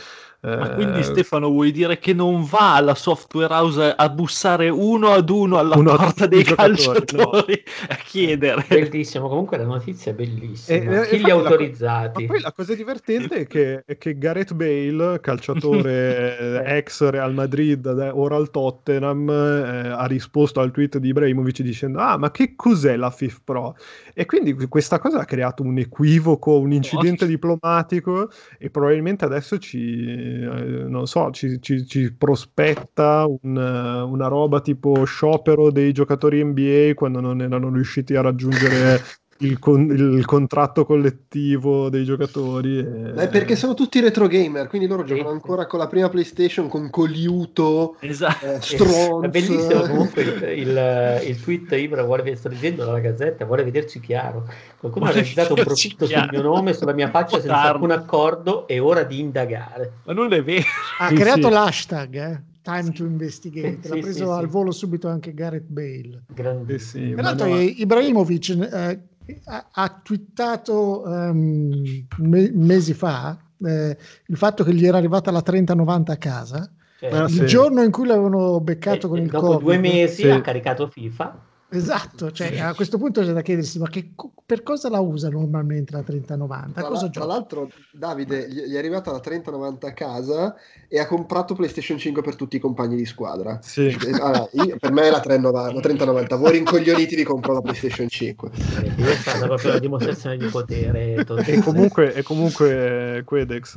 Ma 0.52 0.68
Eh, 0.70 0.74
quindi 0.74 1.02
Stefano 1.02 1.48
vuoi 1.48 1.72
dire 1.72 1.98
che 1.98 2.12
non 2.12 2.44
va 2.44 2.74
alla 2.76 2.94
software 2.94 3.52
house 3.52 3.94
a 3.96 4.08
bussare 4.10 4.68
uno 4.68 5.08
ad 5.10 5.30
uno 5.30 5.58
alla 5.58 5.76
Uno 5.76 5.96
porta 5.96 6.26
dei 6.26 6.44
calciatori 6.44 7.62
a 7.88 7.94
chiedere? 7.96 8.64
Bellissimo, 8.68 9.28
comunque 9.28 9.56
la 9.56 9.64
notizia 9.64 10.12
è 10.12 10.14
bellissima. 10.14 11.02
E- 11.02 11.08
e 11.12 11.16
Chi 11.16 11.22
li 11.22 11.30
ha 11.30 11.34
la 11.40 11.48
autorizzati? 11.48 12.26
Ma 12.26 12.26
poi 12.26 12.40
la 12.40 12.52
cosa 12.52 12.74
divertente 12.74 13.36
è 13.36 13.46
che, 13.46 13.84
è 13.86 13.96
che 13.96 14.18
Gareth 14.18 14.52
Bale, 14.54 15.20
calciatore 15.20 16.38
eh, 16.38 16.76
ex 16.76 17.08
Real 17.08 17.32
Madrid, 17.32 17.86
ade- 17.86 18.10
ora 18.10 18.36
al 18.36 18.50
Tottenham, 18.50 19.28
eh, 19.30 19.88
ha 19.88 20.06
risposto 20.06 20.60
al 20.60 20.70
tweet 20.72 20.98
di 20.98 21.08
Ibrahimovic 21.08 21.62
dicendo 21.62 21.98
ah 22.00 22.16
ma 22.18 22.30
che 22.30 22.54
cos'è 22.54 22.96
la 22.96 23.10
FIF 23.10 23.40
Pro? 23.44 23.76
E 24.12 24.26
quindi 24.26 24.54
questa 24.68 24.98
cosa 24.98 25.20
ha 25.20 25.24
creato 25.24 25.62
un 25.62 25.78
equivoco, 25.78 26.58
un 26.58 26.72
incidente 26.72 27.26
diplomatico 27.26 28.30
e 28.58 28.70
probabilmente 28.70 29.24
adesso 29.24 29.58
ci, 29.58 30.04
eh, 30.04 30.33
non 30.36 31.06
so, 31.06 31.30
ci, 31.30 31.60
ci- 31.60 31.86
ci 31.86 32.12
prospetta 32.14 33.26
un, 33.26 33.56
eh, 33.56 34.00
una 34.02 34.28
roba 34.28 34.60
tipo 34.60 35.04
sciopero 35.04 35.70
dei 35.70 35.92
giocatori 35.92 36.42
NBA 36.44 36.94
quando 36.94 37.20
non 37.20 37.40
erano 37.40 37.70
riusciti 37.72 38.14
a 38.16 38.20
raggiungere 38.22 39.00
il, 39.44 39.58
con- 39.58 39.90
il 39.90 40.24
contratto 40.24 40.84
collettivo 40.84 41.88
dei 41.88 42.04
giocatori. 42.04 42.78
e- 42.78 43.12
Ma 43.14 43.22
è 43.22 43.28
perché 43.28 43.56
sono 43.56 43.74
tutti 43.74 44.00
retro 44.00 44.26
gamer, 44.26 44.66
quindi 44.68 44.86
loro 44.88 45.04
giocano 45.04 45.30
ancora 45.30 45.66
con 45.66 45.78
la 45.78 45.86
prima 45.86 46.08
PlayStation, 46.08 46.68
con 46.68 46.90
Coliuto, 46.90 47.96
Esatto. 48.00 48.44
eh, 48.46 48.54
È 48.56 48.60
Stronz. 48.60 49.30
bellissimo 49.30 49.80
comunque 49.82 50.22
il, 50.54 51.22
il, 51.26 51.40
tweet 51.42 51.72
Ibra 51.72 52.02
vuole, 52.04 52.34
sto 52.36 52.48
leggendo 52.48 52.84
dalla 52.84 53.00
gazzetta, 53.00 53.44
vuole 53.44 53.64
vederci 53.64 54.00
chiaro. 54.00 54.44
Qualcuno 54.78 55.04
Vuole 55.06 55.20
ha 55.20 55.22
realizzato 55.22 55.54
un 55.54 55.62
profitto 55.64 56.04
sul 56.06 56.14
chiaro. 56.14 56.30
mio 56.30 56.42
nome, 56.42 56.72
sulla 56.72 56.92
mia 56.92 57.08
faccia 57.10 57.38
senza 57.40 57.60
alcun 57.62 57.90
accordo, 57.90 58.66
è 58.66 58.80
ora 58.80 59.02
di 59.04 59.20
indagare. 59.20 59.92
Ma 60.04 60.12
non 60.12 60.32
è 60.32 60.42
vero. 60.42 60.64
Ha 60.98 61.08
Sì, 61.08 61.14
creato 61.14 61.48
sì. 61.48 61.50
l'hashtag, 61.52 62.14
eh? 62.16 62.42
Time 62.64 62.92
to 62.92 63.04
investigate. 63.04 63.78
Sì, 63.82 63.88
L'ha 63.88 63.94
sì, 63.96 64.00
preso 64.00 64.24
sì, 64.24 64.30
al 64.30 64.44
sì. 64.44 64.50
volo 64.50 64.70
subito 64.70 65.06
anche 65.08 65.34
Gareth 65.34 65.66
Bale. 65.66 66.22
Grandissimo. 66.34 67.14
Peraltro 67.16 67.46
no, 67.48 67.56
eh, 67.58 67.64
Ibrahimovic 67.64 68.48
eh, 68.72 68.98
ha, 69.46 69.68
ha 69.72 70.00
twittato 70.02 71.04
ehm, 71.06 72.06
me- 72.18 72.50
mesi 72.52 72.94
fa 72.94 73.38
eh, 73.64 73.96
il 74.26 74.36
fatto 74.36 74.64
che 74.64 74.74
gli 74.74 74.84
era 74.86 74.98
arrivata 74.98 75.30
la 75.30 75.42
3090 75.42 76.12
a 76.12 76.16
casa. 76.16 76.70
Cioè, 76.98 77.10
Ah, 77.12 77.24
il 77.24 77.30
sì. 77.30 77.46
giorno 77.46 77.82
in 77.82 77.90
cui 77.90 78.06
l'avevano 78.06 78.60
beccato 78.60 79.06
e- 79.06 79.10
con 79.10 79.18
il 79.18 79.30
dopo 79.30 79.46
Covid. 79.46 79.60
due 79.62 79.78
mesi 79.78 80.22
Sì. 80.22 80.28
ha 80.30 80.40
caricato 80.40 80.86
FIFA. 80.88 81.38
Esatto, 81.76 82.30
cioè, 82.32 82.58
a 82.58 82.74
questo 82.74 82.98
punto 82.98 83.20
c'è 83.22 83.32
da 83.32 83.42
chiedersi 83.42 83.78
ma 83.78 83.88
che 83.88 84.10
per 84.46 84.62
cosa 84.62 84.88
la 84.90 85.00
usa 85.00 85.28
normalmente 85.28 85.92
la 85.92 86.02
3090? 86.02 86.80
Tra, 86.80 86.88
Cosa 86.90 87.04
la- 87.06 87.10
tra 87.10 87.24
l'altro, 87.24 87.70
Davide 87.92 88.48
gli 88.48 88.74
è 88.74 88.78
arrivata 88.78 89.10
la 89.10 89.20
3090 89.20 89.86
a 89.86 89.92
casa 89.92 90.54
e 90.88 90.98
ha 90.98 91.06
comprato 91.06 91.54
PlayStation 91.54 91.98
5 91.98 92.22
per 92.22 92.36
tutti 92.36 92.56
i 92.56 92.58
compagni 92.58 92.94
di 92.96 93.06
squadra. 93.06 93.58
sì. 93.62 93.86
Eh, 93.86 94.10
allora, 94.20 94.48
io- 94.52 94.76
per 94.78 94.92
me 94.92 95.02
è 95.02 95.10
la 95.10 95.20
3090, 95.20 95.72
la 95.72 95.80
3090. 95.80 96.36
voi 96.36 96.52
rincoglioniti 96.52 97.16
vi 97.16 97.24
compro 97.24 97.52
la 97.54 97.60
PlayStation 97.62 98.08
5. 98.08 98.50
Eh, 98.82 98.92
lì 98.96 99.02
è 99.02 99.14
stata 99.14 99.46
proprio 99.46 99.70
una 99.70 99.78
dimostrazione 99.78 100.36
di 100.36 100.46
potere. 100.46 101.24
E 101.46 101.60
comunque, 101.60 102.12
e 102.14 102.22
comunque 102.22 103.22
Quedex 103.24 103.76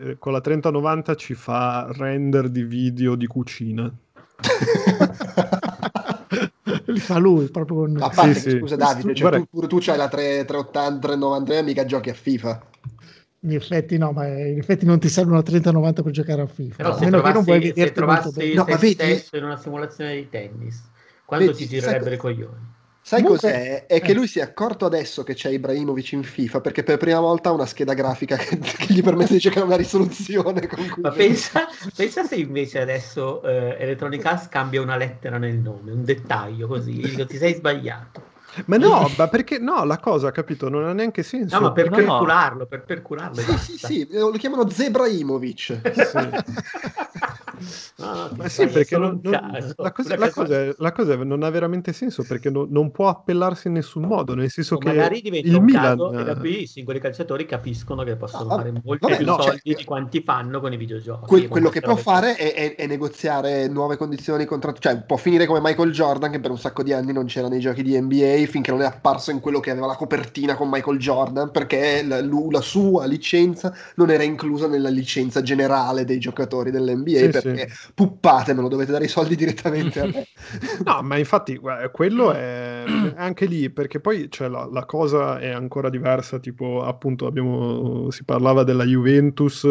eh, 0.00 0.16
con 0.18 0.32
la 0.32 0.40
3090 0.40 1.14
ci 1.14 1.34
fa 1.34 1.86
render 1.92 2.48
di 2.48 2.62
video 2.62 3.14
di 3.14 3.26
cucina. 3.26 3.92
Li 6.96 7.02
fa 7.02 7.18
lui 7.18 7.46
proprio 7.48 7.76
con... 7.76 7.98
A 8.00 8.08
parte 8.08 8.32
Sì, 8.38 8.44
che, 8.44 8.50
sì. 8.52 8.58
scusa 8.58 8.76
Davide, 8.76 9.14
cioè, 9.14 9.30
tu, 9.30 9.46
pure 9.50 9.66
tu 9.66 9.78
c'hai 9.80 9.98
la 9.98 10.08
3, 10.08 10.46
380, 10.46 10.98
390 11.06 11.58
e 11.58 11.62
mica 11.62 11.84
giochi 11.84 12.08
a 12.08 12.14
FIFA. 12.14 12.62
In 13.40 13.52
effetti 13.52 13.98
no, 13.98 14.12
ma 14.12 14.26
in 14.26 14.58
effetti 14.58 14.86
non 14.86 14.98
ti 14.98 15.10
serve 15.10 15.32
una 15.32 15.42
3090 15.42 16.02
per 16.02 16.12
giocare 16.12 16.40
a 16.40 16.46
FIFA. 16.46 16.76
Però 16.76 16.92
se 16.96 17.04
che 17.04 17.10
non 17.10 17.20
vuoi 17.20 17.42
trovassi, 17.42 17.72
se 17.74 17.92
trovassi. 17.92 18.54
No, 18.54 18.64
te 18.64 18.70
ma 18.70 18.76
vedi- 18.78 18.94
stesso 18.94 19.36
in 19.36 19.44
una 19.44 19.56
simulazione 19.58 20.14
di 20.14 20.28
tennis, 20.30 20.90
quando 21.26 21.52
Vedi, 21.52 21.58
ti 21.58 21.68
girerebbero 21.68 22.14
i 22.14 22.16
co- 22.16 22.22
coglioni? 22.28 22.74
Sai 23.06 23.22
Comunque- 23.22 23.52
cos'è? 23.52 23.86
È 23.86 24.00
che 24.00 24.10
eh. 24.10 24.14
lui 24.14 24.26
si 24.26 24.40
è 24.40 24.42
accorto 24.42 24.84
adesso 24.84 25.22
che 25.22 25.34
c'è 25.34 25.50
Ibrahimovic 25.50 26.10
in 26.10 26.24
FIFA 26.24 26.60
perché 26.60 26.82
per 26.82 26.96
prima 26.96 27.20
volta 27.20 27.50
ha 27.50 27.52
una 27.52 27.64
scheda 27.64 27.94
grafica 27.94 28.34
che, 28.34 28.58
che 28.58 28.92
gli 28.92 29.00
permette 29.00 29.34
di 29.34 29.38
giocare 29.38 29.64
una 29.64 29.76
risoluzione 29.76 30.66
con 30.66 30.88
cui 30.88 31.02
Ma 31.02 31.12
pensa, 31.12 31.68
pensa 31.94 32.24
se 32.24 32.34
invece 32.34 32.80
adesso 32.80 33.44
eh, 33.44 33.76
Electronic 33.78 34.26
Arts 34.26 34.48
cambia 34.48 34.82
una 34.82 34.96
lettera 34.96 35.38
nel 35.38 35.54
nome, 35.54 35.92
un 35.92 36.02
dettaglio 36.02 36.66
così, 36.66 36.94
gli 36.94 37.10
dico, 37.10 37.26
ti 37.26 37.36
sei 37.36 37.54
sbagliato. 37.54 38.34
Ma 38.64 38.76
no, 38.78 39.10
ma 39.16 39.28
perché 39.28 39.58
no, 39.58 39.84
la 39.84 39.98
cosa, 39.98 40.30
capito, 40.32 40.68
non 40.68 40.84
ha 40.86 40.92
neanche 40.92 41.22
senso. 41.22 41.56
No, 41.56 41.62
ma 41.66 41.72
per 41.72 41.90
No, 41.90 41.96
no. 41.98 42.02
percularlo, 42.04 42.66
per 42.66 42.82
percularlo. 42.84 43.34
Sì, 43.40 43.56
sì, 43.58 43.76
sì, 43.78 44.08
lo 44.10 44.30
chiamano 44.32 44.68
Zebraimovic. 44.68 45.80
No, 47.98 48.12
no, 48.12 48.30
Ma 48.36 48.48
sì, 48.48 48.66
perché 48.66 48.98
non- 48.98 49.18
non- 49.22 49.72
la, 49.76 49.90
cosa, 49.92 50.16
la 50.18 50.30
cosa- 50.30 50.60
è- 50.60 50.74
la 50.76 50.92
cosa 50.92 51.16
non 51.24 51.42
ha 51.42 51.48
veramente 51.48 51.94
senso 51.94 52.22
perché 52.24 52.50
no- 52.50 52.66
non 52.68 52.90
può 52.90 53.08
appellarsi 53.08 53.68
in 53.68 53.72
nessun 53.74 54.02
modo, 54.02 54.34
nel 54.34 54.50
senso 54.50 54.74
O 54.74 54.78
che 54.78 54.88
magari 54.88 55.22
diventa 55.22 55.48
il 55.48 55.54
un 55.54 55.64
Milan... 55.64 55.82
caso 55.96 56.12
e 56.12 56.24
da 56.24 56.36
qui 56.36 56.62
i 56.62 56.66
singoli 56.66 57.00
calciatori 57.00 57.46
capiscono 57.46 58.02
che 58.04 58.16
possono 58.16 58.44
No, 58.50 58.56
fare 58.56 58.70
molti 58.72 58.98
vabbè, 59.00 59.16
più 59.16 59.24
no, 59.24 59.40
soldi 59.40 59.60
cioè- 59.64 59.74
di 59.76 59.84
quanti 59.84 60.20
fanno 60.22 60.60
con 60.60 60.72
i 60.74 60.76
videogiochi. 60.76 61.24
Que- 61.26 61.48
quello 61.48 61.70
che 61.70 61.80
può 61.80 61.96
fare 61.96 62.34
è, 62.36 62.52
è- 62.52 62.74
è 62.74 62.86
negoziare 62.86 63.66
nuove 63.68 63.96
condizioni 63.96 64.44
contrattuali, 64.44 64.98
cioè 64.98 65.06
può 65.06 65.16
finire 65.16 65.46
come 65.46 65.60
Michael 65.62 65.92
Jordan 65.92 66.30
che 66.30 66.40
per 66.40 66.50
un 66.50 66.58
sacco 66.58 66.82
di 66.82 66.92
anni 66.92 67.14
non 67.14 67.24
c'era 67.24 67.48
nei 67.48 67.60
giochi 67.60 67.82
di 67.82 67.98
NBA 67.98 68.45
finché 68.46 68.70
non 68.70 68.82
è 68.82 68.86
apparso 68.86 69.30
in 69.30 69.40
quello 69.40 69.60
che 69.60 69.70
aveva 69.70 69.86
la 69.86 69.96
copertina 69.96 70.54
con 70.56 70.68
Michael 70.70 70.98
Jordan 70.98 71.50
perché 71.50 72.02
la, 72.02 72.20
la 72.22 72.60
sua 72.60 73.06
licenza 73.06 73.74
non 73.96 74.10
era 74.10 74.22
inclusa 74.22 74.68
nella 74.68 74.88
licenza 74.88 75.42
generale 75.42 76.04
dei 76.04 76.18
giocatori 76.18 76.70
dell'NBA 76.70 77.18
Sì, 77.18 77.28
perché 77.28 77.68
puppatemelo, 77.94 78.68
dovete 78.68 78.92
dare 78.92 79.04
i 79.04 79.08
soldi 79.08 79.36
direttamente 79.36 80.00
a 80.00 80.06
me. 80.06 80.26
No, 80.84 81.02
ma 81.02 81.16
infatti 81.18 81.56
guarda, 81.56 81.88
quello 81.90 82.32
è 82.32 82.84
anche 83.16 83.46
lì, 83.46 83.70
perché 83.70 84.00
poi 84.00 84.28
cioè, 84.30 84.48
la, 84.48 84.68
la 84.70 84.84
cosa 84.84 85.38
è 85.38 85.48
ancora 85.50 85.90
diversa, 85.90 86.38
tipo 86.38 86.82
appunto 86.82 87.26
abbiamo, 87.26 88.10
si 88.10 88.24
parlava 88.24 88.62
della 88.64 88.84
Juventus 88.84 89.66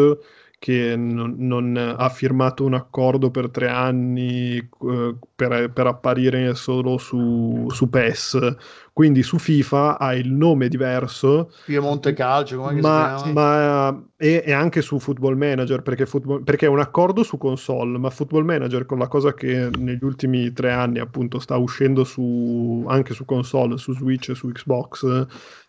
che 0.58 0.96
non, 0.96 1.34
non 1.38 1.76
ha 1.76 2.08
firmato 2.08 2.64
un 2.64 2.74
accordo 2.74 3.30
per 3.30 3.50
tre 3.50 3.68
anni 3.68 4.56
eh, 4.56 5.14
per, 5.34 5.70
per 5.72 5.86
apparire 5.86 6.54
solo 6.54 6.98
su, 6.98 7.66
su 7.70 7.88
PES, 7.90 8.56
quindi 8.92 9.22
su 9.22 9.38
FIFA 9.38 9.98
ha 9.98 10.14
il 10.14 10.32
nome 10.32 10.68
diverso, 10.68 11.50
Piemonte 11.64 12.14
Calcio, 12.14 12.56
come 12.58 12.80
ma, 12.80 13.14
si 13.18 13.24
chiama? 13.24 13.90
ma- 13.90 14.04
e, 14.16 14.42
e 14.46 14.52
anche 14.52 14.80
su 14.80 14.98
Football 14.98 15.36
Manager 15.36 15.82
perché, 15.82 16.06
Football- 16.06 16.42
perché 16.42 16.66
è 16.66 16.68
un 16.70 16.80
accordo 16.80 17.22
su 17.22 17.36
console 17.36 17.98
ma 17.98 18.08
Football 18.10 18.44
Manager 18.44 18.86
con 18.86 18.98
la 18.98 19.08
cosa 19.08 19.34
che 19.34 19.68
negli 19.78 20.02
ultimi 20.02 20.52
tre 20.52 20.72
anni 20.72 20.98
appunto 20.98 21.38
sta 21.38 21.56
uscendo 21.56 22.02
su, 22.04 22.84
anche 22.88 23.12
su 23.14 23.24
console 23.26 23.76
su 23.76 23.92
Switch 23.92 24.30
e 24.30 24.34
su 24.34 24.48
Xbox 24.48 25.26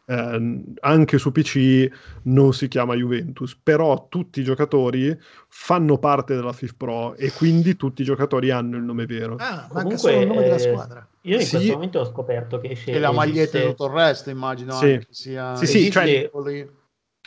ehm, 0.07 0.73
anche 0.79 1.17
su 1.17 1.31
PC 1.31 1.87
non 2.23 2.53
si 2.53 2.67
chiama 2.67 2.95
Juventus 2.95 3.55
però 3.61 4.07
tutti 4.09 4.39
i 4.39 4.43
giocatori 4.43 5.15
fanno 5.49 5.97
parte 5.97 6.33
della 6.35 6.53
FIF 6.53 6.75
Pro 6.75 7.15
e 7.15 7.31
quindi 7.31 7.75
tutti 7.75 8.01
i 8.01 8.05
giocatori 8.05 8.49
hanno 8.49 8.77
il 8.77 8.83
nome 8.83 9.05
vero 9.05 9.35
Ah, 9.39 9.67
Comunque, 9.69 9.97
solo 9.97 10.21
il 10.21 10.27
nome 10.27 10.43
della 10.43 10.55
eh, 10.55 10.59
squadra. 10.59 11.07
Io 11.21 11.35
in 11.35 11.41
Sì. 11.45 11.55
questo 11.55 11.73
momento 11.73 11.99
ho 11.99 12.05
scoperto 12.05 12.59
che 12.59 12.69
esce, 12.69 12.91
E 12.91 12.99
la 12.99 13.11
maglietta 13.11 13.57
e 13.57 13.61
esiste, 13.61 13.67
tutto 13.69 13.85
il 13.85 13.91
resto, 13.91 14.29
immagino 14.29 14.71
Sì. 14.71 15.05
sia... 15.09 15.55
Sì, 15.55 15.65
sì, 15.67 15.91
cioè- 15.91 16.03
esiste, 16.33 16.73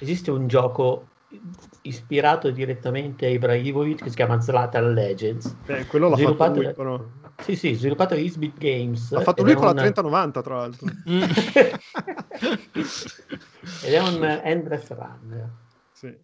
esiste 0.01 0.31
un 0.31 0.47
gioco 0.49 1.09
ispirato 1.83 2.51
direttamente 2.51 3.27
a 3.27 3.29
Ibrahimovic 3.29 4.03
che 4.03 4.09
si 4.11 4.17
chiama 4.17 4.41
Zlatan 4.41 4.93
Legends. 4.93 5.55
Eh, 5.67 5.87
quello 5.87 6.09
l'ha 6.09 6.17
fatto 6.17 6.17
Sviluppato 6.17 6.55
lui 6.55 6.65
da- 6.65 6.73
però 6.73 7.01
Sì, 7.43 7.57
sì, 7.57 7.75
sviluppato 7.75 8.15
da 8.15 8.21
Isbit 8.21 8.59
Games. 8.59 9.13
l'ha 9.13 9.21
fatto 9.21 9.43
lui 9.43 9.55
con 9.55 9.65
la 9.65 9.71
un- 9.71 9.77
3090 9.77 10.43
tra 10.43 10.57
l'altro 10.57 10.87
Ed 13.83 13.93
è 13.93 13.99
un 13.99 14.25
Endless 14.43 14.89
Run. 14.91 15.51
Sì. 15.93 16.17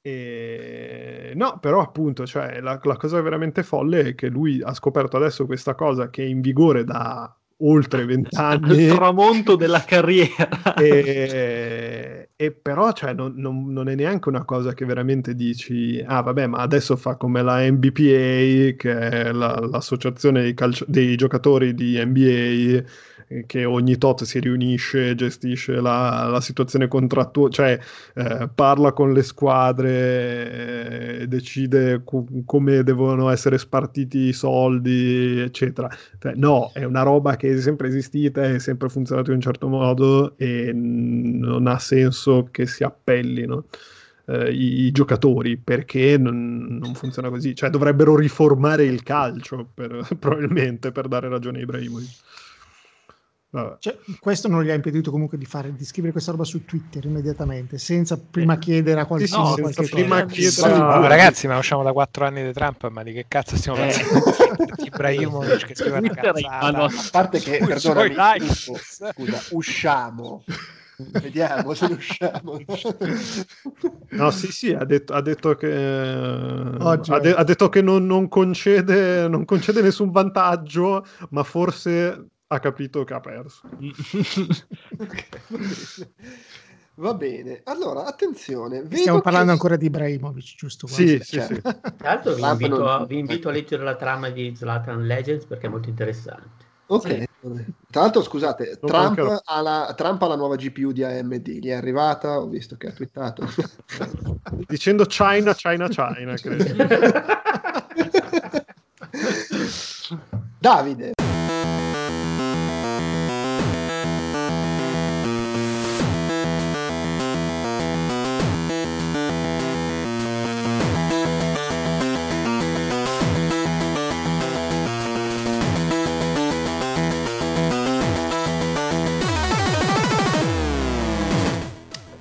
E... 0.00 1.32
No, 1.34 1.58
però 1.58 1.80
appunto, 1.80 2.26
cioè, 2.26 2.60
la, 2.60 2.78
la 2.82 2.96
cosa 2.96 3.20
veramente 3.20 3.62
folle 3.62 4.00
è 4.08 4.14
che 4.14 4.28
lui 4.28 4.62
ha 4.62 4.72
scoperto 4.72 5.16
adesso 5.16 5.46
questa 5.46 5.74
cosa 5.74 6.10
che 6.10 6.22
è 6.22 6.26
in 6.26 6.40
vigore 6.40 6.84
da 6.84 7.35
oltre 7.58 8.04
vent'anni 8.04 8.86
tramonto 8.88 9.56
della 9.56 9.82
carriera. 9.84 10.74
e, 10.76 12.28
e 12.36 12.52
però 12.52 12.92
cioè, 12.92 13.14
non, 13.14 13.34
non- 13.36 13.72
non 13.72 13.88
è 13.88 13.94
neanche 13.94 14.28
una 14.28 14.44
cosa 14.44 14.74
che 14.74 14.84
veramente 14.84 15.34
dici, 15.34 16.02
ah 16.06 16.20
vabbè, 16.20 16.46
ma 16.46 16.58
adesso 16.58 16.96
fa 16.96 17.16
come 17.16 17.42
la 17.42 17.60
NBPA, 17.70 18.76
che 18.76 18.98
è 18.98 19.32
la- 19.32 19.58
l'associazione 19.70 20.42
dei, 20.42 20.54
calcio- 20.54 20.84
dei 20.88 21.16
giocatori 21.16 21.74
di 21.74 21.98
NBA, 22.04 22.84
che 23.46 23.64
ogni 23.64 23.98
tot 23.98 24.24
si 24.24 24.38
riunisce, 24.38 25.14
gestisce 25.14 25.80
la, 25.80 26.28
la 26.30 26.40
situazione 26.40 26.88
contrattuale, 26.88 27.50
cioè 27.52 27.78
eh, 28.14 28.48
parla 28.54 28.92
con 28.92 29.12
le 29.12 29.22
squadre, 29.22 31.20
eh, 31.20 31.26
decide 31.26 32.02
co- 32.04 32.26
come 32.44 32.82
devono 32.82 33.28
essere 33.30 33.58
spartiti 33.58 34.18
i 34.28 34.32
soldi, 34.32 35.40
eccetera. 35.40 35.88
Cioè, 36.18 36.34
no, 36.34 36.70
è 36.72 36.84
una 36.84 37.02
roba 37.02 37.36
che 37.36 37.52
è 37.52 37.60
sempre 37.60 37.88
esistita, 37.88 38.44
è 38.44 38.58
sempre 38.58 38.88
funzionato 38.88 39.30
in 39.30 39.36
un 39.36 39.42
certo 39.42 39.68
modo 39.68 40.36
e 40.36 40.72
non 40.72 41.66
ha 41.66 41.78
senso 41.78 42.48
che 42.50 42.66
si 42.66 42.84
appellino 42.84 43.64
eh, 44.26 44.50
i, 44.52 44.84
i 44.86 44.90
giocatori 44.92 45.56
perché 45.56 46.16
non, 46.18 46.78
non 46.80 46.94
funziona 46.94 47.28
così. 47.28 47.54
Cioè, 47.54 47.70
dovrebbero 47.70 48.16
riformare 48.16 48.84
il 48.84 49.02
calcio 49.02 49.68
per- 49.72 50.06
probabilmente 50.18 50.92
per 50.92 51.08
dare 51.08 51.28
ragione 51.28 51.58
a 51.58 51.62
Ibrahimovic. 51.62 52.10
Cioè, 53.78 53.98
questo 54.20 54.48
non 54.48 54.62
gli 54.62 54.70
ha 54.70 54.74
impedito 54.74 55.10
comunque 55.10 55.38
di, 55.38 55.46
fare, 55.46 55.72
di 55.74 55.84
scrivere 55.84 56.12
questa 56.12 56.30
roba 56.30 56.44
su 56.44 56.64
Twitter 56.64 57.04
immediatamente, 57.04 57.78
senza 57.78 58.18
prima 58.18 58.58
chiedere 58.58 59.00
a 59.00 59.02
Sì, 59.02 59.08
qualcuno 59.08 59.54
sì, 59.54 59.60
cosa. 59.62 59.82
prima 59.94 60.24
chiedere 60.26 60.78
No, 60.78 61.06
ragazzi, 61.06 61.46
ma 61.46 61.56
usciamo 61.56 61.82
da 61.82 61.92
quattro 61.92 62.26
anni 62.26 62.44
di 62.44 62.52
Trump, 62.52 62.88
ma 62.88 63.02
di 63.02 63.12
che 63.12 63.24
cazzo 63.28 63.56
stiamo 63.56 63.78
Eh. 63.78 63.92
parlando? 63.96 64.74
Di 64.76 64.86
Ibrahimovic 64.86 65.66
che 65.66 65.74
scrive 65.74 65.98
una 65.98 66.14
cazzata. 66.14 66.84
A 66.84 66.90
parte 67.10 67.38
che, 67.40 67.62
perdonami, 67.66 68.48
scusa, 68.48 69.12
usciamo. 69.50 70.44
Vediamo 70.98 71.74
se 71.74 71.88
ne 71.88 71.94
usciamo. 71.94 72.58
No, 74.10 74.30
sì, 74.30 74.50
sì, 74.50 74.72
ha 74.72 74.84
detto, 74.84 75.12
ha 75.12 75.20
detto 75.20 75.54
che, 75.54 75.68
Oggi, 76.80 77.12
ha, 77.12 77.18
de- 77.18 77.30
eh. 77.30 77.34
ha 77.36 77.44
detto 77.44 77.68
che 77.68 77.82
non, 77.82 78.06
non 78.06 78.28
concede, 78.28 79.28
non 79.28 79.44
concede 79.44 79.82
nessun 79.82 80.10
vantaggio, 80.10 81.04
ma 81.30 81.42
forse 81.42 82.28
ha 82.48 82.58
capito 82.60 83.04
che 83.04 83.14
ha 83.14 83.20
perso. 83.20 83.60
Va 86.98 87.12
bene, 87.12 87.60
allora 87.64 88.06
attenzione. 88.06 88.80
vedo 88.80 88.96
Stiamo 88.96 89.18
che- 89.18 89.24
parlando 89.24 89.52
ancora 89.52 89.76
di 89.76 89.84
Ibrahimovic, 89.86 90.54
giusto? 90.56 90.86
Sì, 90.86 91.18
sì, 91.22 91.40
sì. 91.40 91.42
Certo. 91.60 91.60
Tra 91.60 91.80
l'altro 91.98 92.34
vi 92.34 92.40
invito, 92.42 92.88
a, 92.88 93.04
vi 93.04 93.18
invito 93.18 93.48
a 93.50 93.52
leggere 93.52 93.84
la 93.84 93.96
trama 93.96 94.30
di 94.30 94.54
Zlatan 94.56 95.04
Legends 95.04 95.44
perché 95.44 95.66
è 95.66 95.70
molto 95.70 95.90
interessante. 95.90 96.64
Ok. 96.86 97.24
Tra 97.90 98.00
l'altro, 98.00 98.22
scusate, 98.22 98.78
Trump 98.80 99.40
ha, 99.44 99.60
la, 99.60 99.92
Trump 99.94 100.22
ha 100.22 100.26
la 100.26 100.36
nuova 100.36 100.56
GPU 100.56 100.92
di 100.92 101.04
AMD, 101.04 101.46
gli 101.48 101.68
è 101.68 101.72
arrivata, 101.72 102.40
ho 102.40 102.46
visto 102.46 102.76
che 102.76 102.86
ha 102.86 102.92
twittato. 102.92 103.44
Dicendo 104.66 105.04
China, 105.04 105.54
China, 105.54 105.88
China, 105.88 106.34
credo. 106.34 106.64
Davide, 110.58 111.12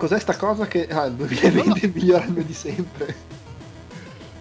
cos'è 0.05 0.19
sta 0.19 0.35
cosa 0.35 0.67
che... 0.67 0.87
Ah, 0.87 1.05
il 1.05 1.13
2020 1.13 1.79
è 1.79 1.85
il 1.85 1.91
miglior 1.95 2.21
anno 2.21 2.41
di 2.41 2.53
sempre. 2.53 3.33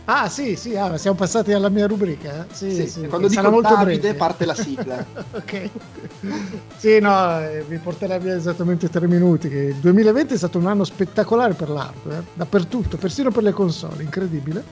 Ah, 0.07 0.29
sì, 0.29 0.55
sì, 0.55 0.77
ah, 0.77 0.99
siamo 0.99 1.17
passati 1.17 1.55
alla 1.55 1.71
mia 1.71 1.87
rubrica. 1.87 2.45
eh? 2.45 2.55
Sì, 2.55 2.71
Sì, 2.75 2.87
sì, 2.87 3.07
quando 3.07 3.27
dico 3.27 3.49
molto 3.51 3.75
Davide 3.75 3.99
breve. 4.01 4.15
parte 4.19 4.45
la 4.45 4.55
sigla. 4.55 5.03
ok. 5.33 5.71
Sì, 6.77 6.99
no, 7.01 7.41
eh, 7.41 7.65
vi 7.67 7.79
porterà 7.79 8.19
via 8.19 8.35
esattamente 8.37 8.91
tre 8.91 9.07
minuti. 9.09 9.49
Che 9.49 9.57
il 9.59 9.77
2020 9.77 10.35
è 10.35 10.37
stato 10.37 10.59
un 10.59 10.67
anno 10.67 10.85
spettacolare 10.85 11.55
per 11.55 11.71
l'hardware, 11.71 12.23
dappertutto, 12.35 12.99
persino 12.99 13.31
per 13.31 13.45
le 13.45 13.53
console, 13.53 14.03
incredibile. 14.03 14.63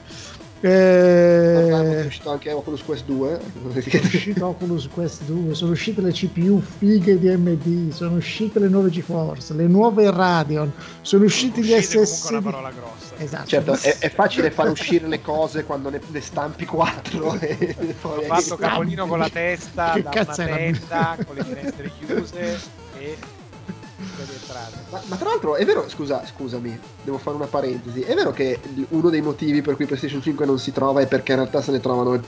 Eh, 0.65 2.03
è 2.03 2.05
uscito 2.05 2.31
anche 2.31 2.49
Oculus 2.53 2.83
Quest 2.83 3.03
2. 3.03 3.37
è 3.73 3.97
uscito 3.97 4.47
Oculus 4.47 4.87
Quest 4.87 5.23
2, 5.23 5.53
sono 5.55 5.73
uscite 5.73 5.99
le 5.99 6.11
CPU 6.13 6.61
fighe 6.61 7.19
di 7.19 7.27
AMD, 7.27 7.91
sono 7.91 8.15
uscite 8.15 8.59
le 8.59 8.69
nuove 8.69 8.89
GeForce, 8.89 9.53
le 9.55 9.67
nuove 9.67 10.09
Radeon, 10.09 10.71
sono 11.01 11.25
usciti 11.25 11.61
gli 11.61 11.73
SSD. 11.73 12.29
una 12.29 12.41
parola 12.41 12.71
grossa. 12.71 13.13
Esatto. 13.17 13.45
Certo, 13.45 13.73
è, 13.73 13.97
è 13.99 14.09
facile 14.09 14.51
far 14.51 14.69
uscire 14.69 15.05
le 15.07 15.21
cose 15.21 15.65
quando 15.65 15.89
ne, 15.89 15.99
ne 16.07 16.21
stampi 16.21 16.63
4 16.63 17.39
e 17.41 17.75
Ho 18.01 18.21
fatto 18.21 18.55
capolino 18.55 19.05
con 19.05 19.19
la 19.19 19.29
testa 19.29 19.91
Che 19.91 20.01
da 20.01 20.11
una 20.13 20.33
tenda 20.33 21.17
con 21.25 21.35
le 21.35 21.43
finestre 21.43 21.91
chiuse 21.99 22.59
e. 22.97 23.17
Ma, 24.91 25.01
ma 25.07 25.15
tra 25.15 25.29
l'altro 25.29 25.55
è 25.55 25.65
vero, 25.65 25.89
scusa, 25.89 26.23
scusami, 26.25 26.77
devo 27.03 27.17
fare 27.17 27.35
una 27.35 27.47
parentesi. 27.47 28.01
È 28.01 28.13
vero 28.13 28.31
che 28.31 28.59
uno 28.89 29.09
dei 29.09 29.21
motivi 29.21 29.61
per 29.61 29.75
cui 29.75 29.85
PlayStation 29.85 30.21
5 30.21 30.45
non 30.45 30.59
si 30.59 30.71
trova 30.71 31.01
è 31.01 31.07
perché 31.07 31.31
in 31.31 31.39
realtà 31.39 31.61
se 31.61 31.71
ne 31.71 31.79
trovano 31.79 32.21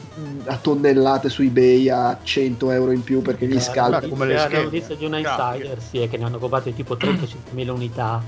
a 0.46 0.58
tonnellate 0.58 1.30
su 1.30 1.44
eBay 1.44 1.90
a 1.90 2.18
100 2.22 2.72
euro 2.72 2.92
in 2.92 3.04
più 3.04 3.22
perché 3.22 3.46
gli 3.48 3.56
Eh, 3.56 3.60
scalpi. 3.60 4.02
la 4.04 4.08
come 4.10 4.26
le. 4.26 4.34
La 4.36 4.62
notizia 4.64 4.96
di 4.96 5.06
una 5.06 5.20
Grazie. 5.22 5.56
insider 5.58 5.82
sì, 5.82 6.00
è 6.00 6.10
che 6.10 6.18
ne 6.18 6.26
hanno 6.26 6.40
comprate 6.40 6.74
tipo 6.74 6.96
35.000 6.96 7.70
unità 7.70 8.24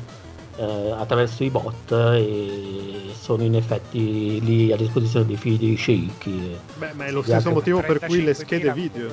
eh, 0.55 0.91
attraverso 0.97 1.43
i 1.43 1.49
bot 1.49 1.91
e 1.91 3.11
sono 3.19 3.43
in 3.43 3.55
effetti 3.55 4.39
lì 4.43 4.71
a 4.71 4.75
disposizione 4.75 5.25
dei 5.25 5.35
figli 5.37 5.57
dei 5.65 5.75
sceicchi. 5.75 6.51
e- 6.53 6.57
Beh, 6.77 6.93
ma 6.93 7.05
è 7.05 7.11
lo 7.11 7.21
stesso 7.23 7.51
motivo 7.51 7.81
per 7.81 7.99
cui 7.99 8.23
le 8.23 8.33
35.000 8.33 8.33
schede 8.33 8.73
video. 8.73 9.09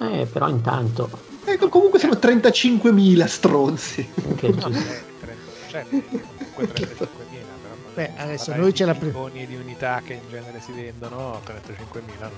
Eh, 0.00 0.26
però 0.32 0.48
intanto 0.48 1.28
Ecco, 1.44 1.68
comunque 1.68 1.98
sono 1.98 2.14
35.000 2.14 3.26
stronzi. 3.26 4.08
anche 4.26 4.48
No, 4.48 4.66
il- 4.68 4.84
30, 5.20 5.42
cioè, 5.68 5.84
comunque 5.88 6.66
35.000, 6.68 7.44
però 7.60 7.74
non- 7.82 7.92
Beh, 7.94 8.12
adesso 8.16 8.54
noi 8.54 8.70
di 8.70 8.74
ce 8.76 8.84
la 8.84 8.94
pre- 8.94 9.06
milioni 9.08 9.46
di 9.46 9.56
unità 9.56 10.00
che 10.04 10.14
in 10.14 10.28
genere 10.28 10.60
si 10.60 10.72
vendono, 10.72 11.40
35.000 11.44 12.28
non, 12.28 12.30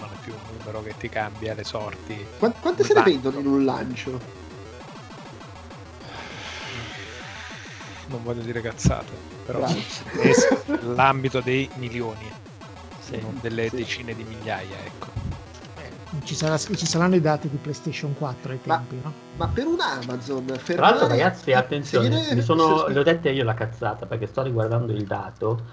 non 0.00 0.08
è 0.12 0.16
più 0.22 0.32
un 0.34 0.56
numero 0.58 0.82
che 0.82 0.94
ti 0.98 1.08
cambia 1.08 1.54
le 1.54 1.64
sorti. 1.64 2.26
Qua- 2.38 2.50
Quante 2.50 2.82
se 2.84 2.92
ne 2.94 3.02
vendono 3.02 3.38
in 3.38 3.46
un 3.46 3.64
lancio? 3.64 4.20
Non 8.08 8.22
voglio 8.22 8.42
dire 8.42 8.60
cazzate, 8.60 9.12
però 9.44 9.66
l'ambito 10.94 11.40
dei 11.40 11.68
milioni, 11.74 12.30
sì. 13.00 13.18
non 13.20 13.38
delle 13.40 13.68
Sì. 13.68 13.76
decine 13.76 14.14
di 14.14 14.22
migliaia, 14.22 14.76
ecco. 14.84 15.25
Ci, 16.24 16.34
sarà- 16.34 16.56
ci 16.56 16.86
saranno 16.86 17.14
i 17.14 17.20
dati 17.20 17.48
di 17.48 17.56
PlayStation 17.56 18.12
4 18.14 18.52
ai 18.52 18.60
Ma- 18.64 18.76
tempi, 18.78 19.00
no? 19.02 19.12
Ma 19.36 19.48
per 19.48 19.66
un 19.66 19.76
Amazon, 19.80 20.44
Tra 20.44 20.54
l'altro, 20.54 21.06
fermare- 21.06 21.08
ragazzi, 21.08 21.52
attenzione, 21.52 22.28
mi 22.34 22.40
sono, 22.42 22.78
se- 22.86 22.92
le 22.92 22.98
ho 22.98 23.02
dette 23.02 23.30
io 23.30 23.44
la 23.44 23.54
cazzata 23.54 24.06
perché 24.06 24.26
sto 24.26 24.42
riguardando 24.42 24.92
il 24.92 25.04
dato 25.04 25.64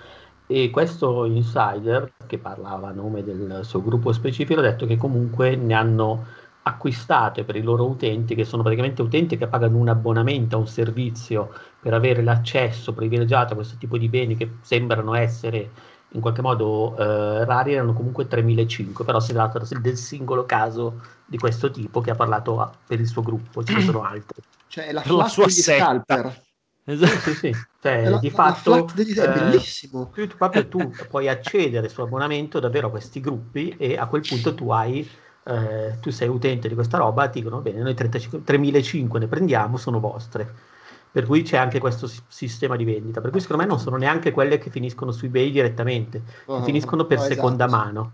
e 0.48 0.70
questo 0.70 1.26
insider 1.26 2.12
che 2.28 2.38
parlava 2.38 2.90
a 2.90 2.92
nome 2.92 3.24
del 3.24 3.62
suo 3.64 3.82
gruppo 3.82 4.12
specifico 4.12 4.60
ha 4.60 4.64
detto 4.64 4.86
che 4.86 4.98
comunque 4.98 5.56
ne 5.56 5.74
hanno 5.74 6.26
acquistate 6.64 7.44
per 7.44 7.56
i 7.56 7.62
loro 7.62 7.86
utenti, 7.88 8.36
che 8.36 8.46
sono 8.46 8.64
praticamente 8.64 9.02
utenti 9.02 9.38
che 9.38 9.48
pagano 9.48 9.78
un 9.78 9.90
abbonamento 9.90 10.56
a 10.56 10.60
un 10.60 10.68
servizio 10.68 11.52
per 11.80 11.94
avere 11.94 12.22
l'accesso 12.24 12.94
privilegiato 12.94 13.54
a 13.54 13.56
questo 13.56 13.76
tipo 13.78 13.98
di 13.98 14.08
beni 14.08 14.36
che 14.36 14.50
sembrano 14.62 15.14
essere 15.14 15.72
in 16.14 16.22
qualche 16.22 16.42
modo 16.42 16.96
eh, 16.98 17.46
rari, 17.46 17.74
erano 17.74 17.94
comunque 17.94 18.28
3.500, 18.28 19.04
però 19.04 19.20
si 19.20 19.34
tratta 19.34 19.60
del 19.80 19.98
singolo 19.98 20.46
caso 20.46 21.02
di 21.26 21.38
questo 21.38 21.72
tipo 21.72 22.02
che 22.02 22.12
ha 22.12 22.16
parlato 22.16 22.60
a- 22.60 22.72
per 22.88 23.00
il 23.00 23.08
suo 23.08 23.22
gruppo, 23.24 23.64
ce 23.64 23.74
ne 23.74 23.82
sono 23.82 24.04
altri. 24.04 24.42
Cioè, 24.68 24.92
la 24.92 25.04
la 25.06 25.28
sua 25.28 25.46
degli 25.46 25.62
setta. 25.62 25.84
scalper. 25.84 26.42
Esatto. 26.86 27.20
Sì, 27.20 27.34
sì, 27.36 27.52
cioè 27.82 28.10
la, 28.10 28.18
di 28.18 28.30
la 28.30 28.36
fatto 28.36 28.86
degli- 28.94 29.16
è 29.16 29.22
eh, 29.24 29.32
bellissimo. 29.32 30.10
tu, 30.14 30.28
tu- 30.28 30.38
proprio 30.38 30.68
tu 30.68 30.96
puoi 31.10 31.30
accedere 31.30 31.88
su 31.90 32.02
abbonamento 32.02 32.60
davvero 32.60 32.88
a 32.88 32.90
questi 32.90 33.20
gruppi 33.22 33.70
e 33.78 33.98
a 33.98 34.08
quel 34.08 34.24
punto 34.26 34.54
tu 34.54 34.70
hai 34.70 35.10
eh, 35.46 35.98
tu 36.02 36.10
sei 36.10 36.28
utente 36.28 36.68
di 36.68 36.74
questa 36.76 36.98
roba, 36.98 37.28
ti 37.30 37.40
dicono 37.40 37.62
bene, 37.62 37.82
noi 37.82 37.94
35 37.94 38.44
3.500 38.44 39.18
ne 39.18 39.28
prendiamo, 39.28 39.78
sono 39.78 40.00
vostre. 40.00 40.72
Per 41.14 41.26
cui 41.28 41.44
c'è 41.44 41.58
anche 41.58 41.80
questo 41.80 42.08
si- 42.08 42.22
sistema 42.28 42.76
di 42.76 42.84
vendita. 42.86 43.22
Per 43.22 43.30
cui 43.30 43.40
secondo 43.40 43.62
me 43.64 43.70
non 43.70 43.80
sono 43.80 43.98
neanche 43.98 44.32
quelle 44.32 44.58
che 44.58 44.72
finiscono 44.72 45.12
su 45.12 45.26
eBay 45.26 45.52
direttamente, 45.52 46.24
che 46.46 46.64
finiscono 46.64 47.06
per 47.06 47.20
esatto, 47.20 47.34
seconda 47.36 47.66
sì. 47.66 47.72
mano. 47.72 48.14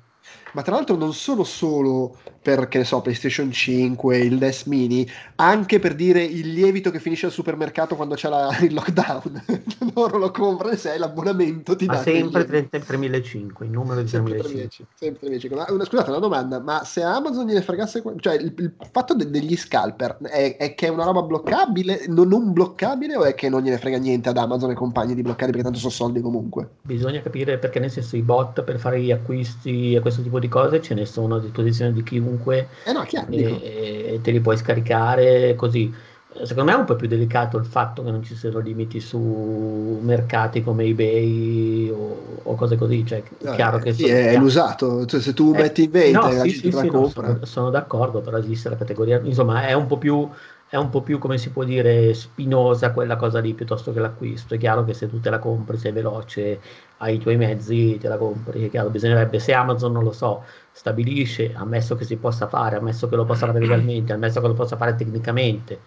Ma 0.54 0.62
tra 0.62 0.76
l'altro 0.76 0.96
non 0.96 1.14
sono 1.14 1.44
solo 1.44 2.18
per, 2.42 2.68
che 2.68 2.80
ne 2.80 2.84
so, 2.84 3.02
PlayStation 3.02 3.52
5, 3.52 4.18
il 4.18 4.38
NES 4.38 4.64
Mini, 4.66 5.08
anche 5.36 5.80
per 5.80 5.96
dire 5.96 6.24
il 6.24 6.52
lievito 6.54 6.90
che 6.92 7.00
finisce 7.00 7.26
al 7.28 7.32
supermercato 7.32 7.96
quando 7.96 8.16
c'è 8.16 8.30
la- 8.30 8.58
il 8.62 8.74
lockdown. 8.74 9.44
Loro 9.94 10.18
lo 10.18 10.32
comprano 10.32 10.74
e 10.74 10.78
se 10.78 10.92
hai 10.92 11.00
l'abbonamento 11.00 11.76
ti 11.76 11.88
dà 11.88 11.98
sempre 11.98 12.42
il 12.44 12.48
lievito. 12.50 12.70
30 12.70 12.80
3.500, 12.80 13.64
il 13.64 13.70
numero 13.72 14.02
di 14.02 14.08
Sempre 14.08 14.36
3.500. 14.38 14.38
3.500, 14.38 14.88
sempre 14.96 15.28
3.500. 15.30 15.56
Ma 15.56 15.66
una- 15.70 15.86
scusate, 15.86 16.10
una 16.10 16.20
domanda, 16.20 16.60
ma 16.60 16.84
se 16.84 17.02
Amazon 17.04 17.46
gliene 17.48 17.62
fregasse, 17.62 18.02
cioè 18.20 18.36
il, 18.36 18.54
il 18.58 18.74
fatto 18.92 19.14
de- 19.16 19.30
degli 19.30 19.56
scalper 19.56 20.18
è, 20.24 20.56
è 20.58 20.74
che 20.76 20.88
è 20.88 20.90
una 20.90 21.04
roba 21.04 21.22
bloccabile, 21.22 22.06
non, 22.08 22.28
non 22.28 22.52
bloccabile 22.54 23.16
o 23.16 23.24
è 23.24 23.36
che 23.36 23.50
non 23.50 23.62
gliene 23.62 23.78
frega 23.78 23.98
niente 23.98 24.30
ad 24.30 24.38
Amazon 24.38 24.72
e 24.72 24.74
compagni 24.76 25.14
di 25.16 25.22
bloccare 25.22 25.48
perché 25.52 25.64
tanto 25.64 25.80
sono 25.80 25.92
soldi 25.92 26.22
comunque? 26.22 26.70
Bisogna 26.82 27.22
capire 27.22 27.58
perché 27.60 27.80
nel 27.80 27.92
senso 27.92 28.16
i 28.16 28.22
bot 28.24 28.64
per 28.64 28.80
fare 28.80 29.02
gli 29.02 29.12
acquisti 29.12 29.94
e 29.94 30.00
questo 30.00 30.22
tipo 30.22 30.39
di 30.39 30.39
cose 30.48 30.82
ce 30.82 30.94
ne 30.94 31.06
sono 31.06 31.36
a 31.36 31.40
disposizione 31.40 31.92
di 31.94 32.04
chiunque 32.04 32.70
Eh 32.86 32.94
no, 32.94 33.06
chiaro, 33.06 33.32
e, 33.32 34.14
e 34.16 34.22
te 34.22 34.32
li 34.32 34.42
puoi 34.42 34.58
scaricare 34.58 35.56
così. 35.56 35.94
Eh, 36.28 36.46
Secondo 36.46 36.72
me 36.72 36.78
è 36.78 36.80
un 36.80 36.86
po' 36.86 36.96
più 36.96 37.08
delicato 37.08 37.58
il 37.58 37.66
fatto 37.66 38.04
che 38.04 38.12
non 38.12 38.24
ci 38.24 38.36
siano 38.36 38.60
limiti 38.60 39.00
su 39.00 40.00
mercati 40.04 40.62
come 40.62 40.84
eBay 40.86 41.90
o, 41.90 42.42
o 42.44 42.56
cose 42.56 42.76
così, 42.78 43.06
cioè 43.06 43.24
è 43.24 43.24
Eh, 43.42 43.48
chiaro 43.50 43.80
che 43.80 43.94
sì, 43.94 44.08
sono- 44.08 44.18
è 44.32 44.36
l'usato, 44.36 45.06
cioè, 45.06 45.22
se 45.22 45.34
tu 45.34 45.54
Eh, 45.54 45.56
metti 45.56 45.84
in 45.84 45.92
vendita 45.92 46.28
no, 46.28 46.30
e 46.30 46.36
la 46.36 46.46
sì, 46.46 46.48
gente 46.48 46.70
sì, 46.70 46.72
te 46.72 46.76
la 46.76 46.86
sì, 46.86 46.90
no, 46.90 47.06
sono, 47.06 47.44
sono 47.46 47.70
d'accordo, 47.72 48.22
però 48.22 48.38
esiste 48.38 48.70
la 48.70 48.76
categoria, 48.76 49.20
insomma 49.24 49.66
è 49.68 49.74
un 49.74 49.88
po' 49.88 49.98
più 49.98 50.30
è 50.70 50.76
un 50.76 50.90
po' 50.90 51.02
più 51.02 51.18
come 51.18 51.38
si 51.40 51.50
può 51.50 51.64
dire 51.64 52.14
spinosa 52.14 52.92
quella 52.92 53.16
cosa 53.16 53.40
lì 53.40 53.54
piuttosto 53.56 53.92
che 53.92 54.00
l'acquisto. 54.00 54.54
È 54.54 54.58
chiaro 54.60 54.84
che 54.86 54.94
se 54.94 55.10
tu 55.10 55.20
te 55.20 55.30
la 55.32 55.40
compri, 55.40 55.78
sei 55.78 55.92
veloce, 55.92 56.60
hai 56.98 57.16
i 57.16 57.20
tuoi 57.20 57.38
mezzi, 57.38 57.98
te 58.00 58.08
la 58.08 58.18
compri. 58.18 58.66
È 58.66 58.70
chiaro, 58.70 58.90
bisognerebbe, 58.90 59.40
se 59.40 59.54
Amazon 59.54 59.92
non 59.92 60.04
lo 60.04 60.12
so, 60.12 60.44
stabilisce, 60.72 61.54
ammesso 61.56 61.96
che 61.96 62.06
si 62.06 62.18
possa 62.18 62.48
fare, 62.48 62.76
ammesso 62.76 63.10
che 63.10 63.16
lo 63.16 63.26
possa 63.26 63.48
fare 63.48 63.60
legalmente, 63.60 64.14
ammesso 64.14 64.42
che 64.42 64.48
lo 64.48 64.54
possa 64.54 64.78
fare 64.78 64.96
tecnicamente, 64.96 65.80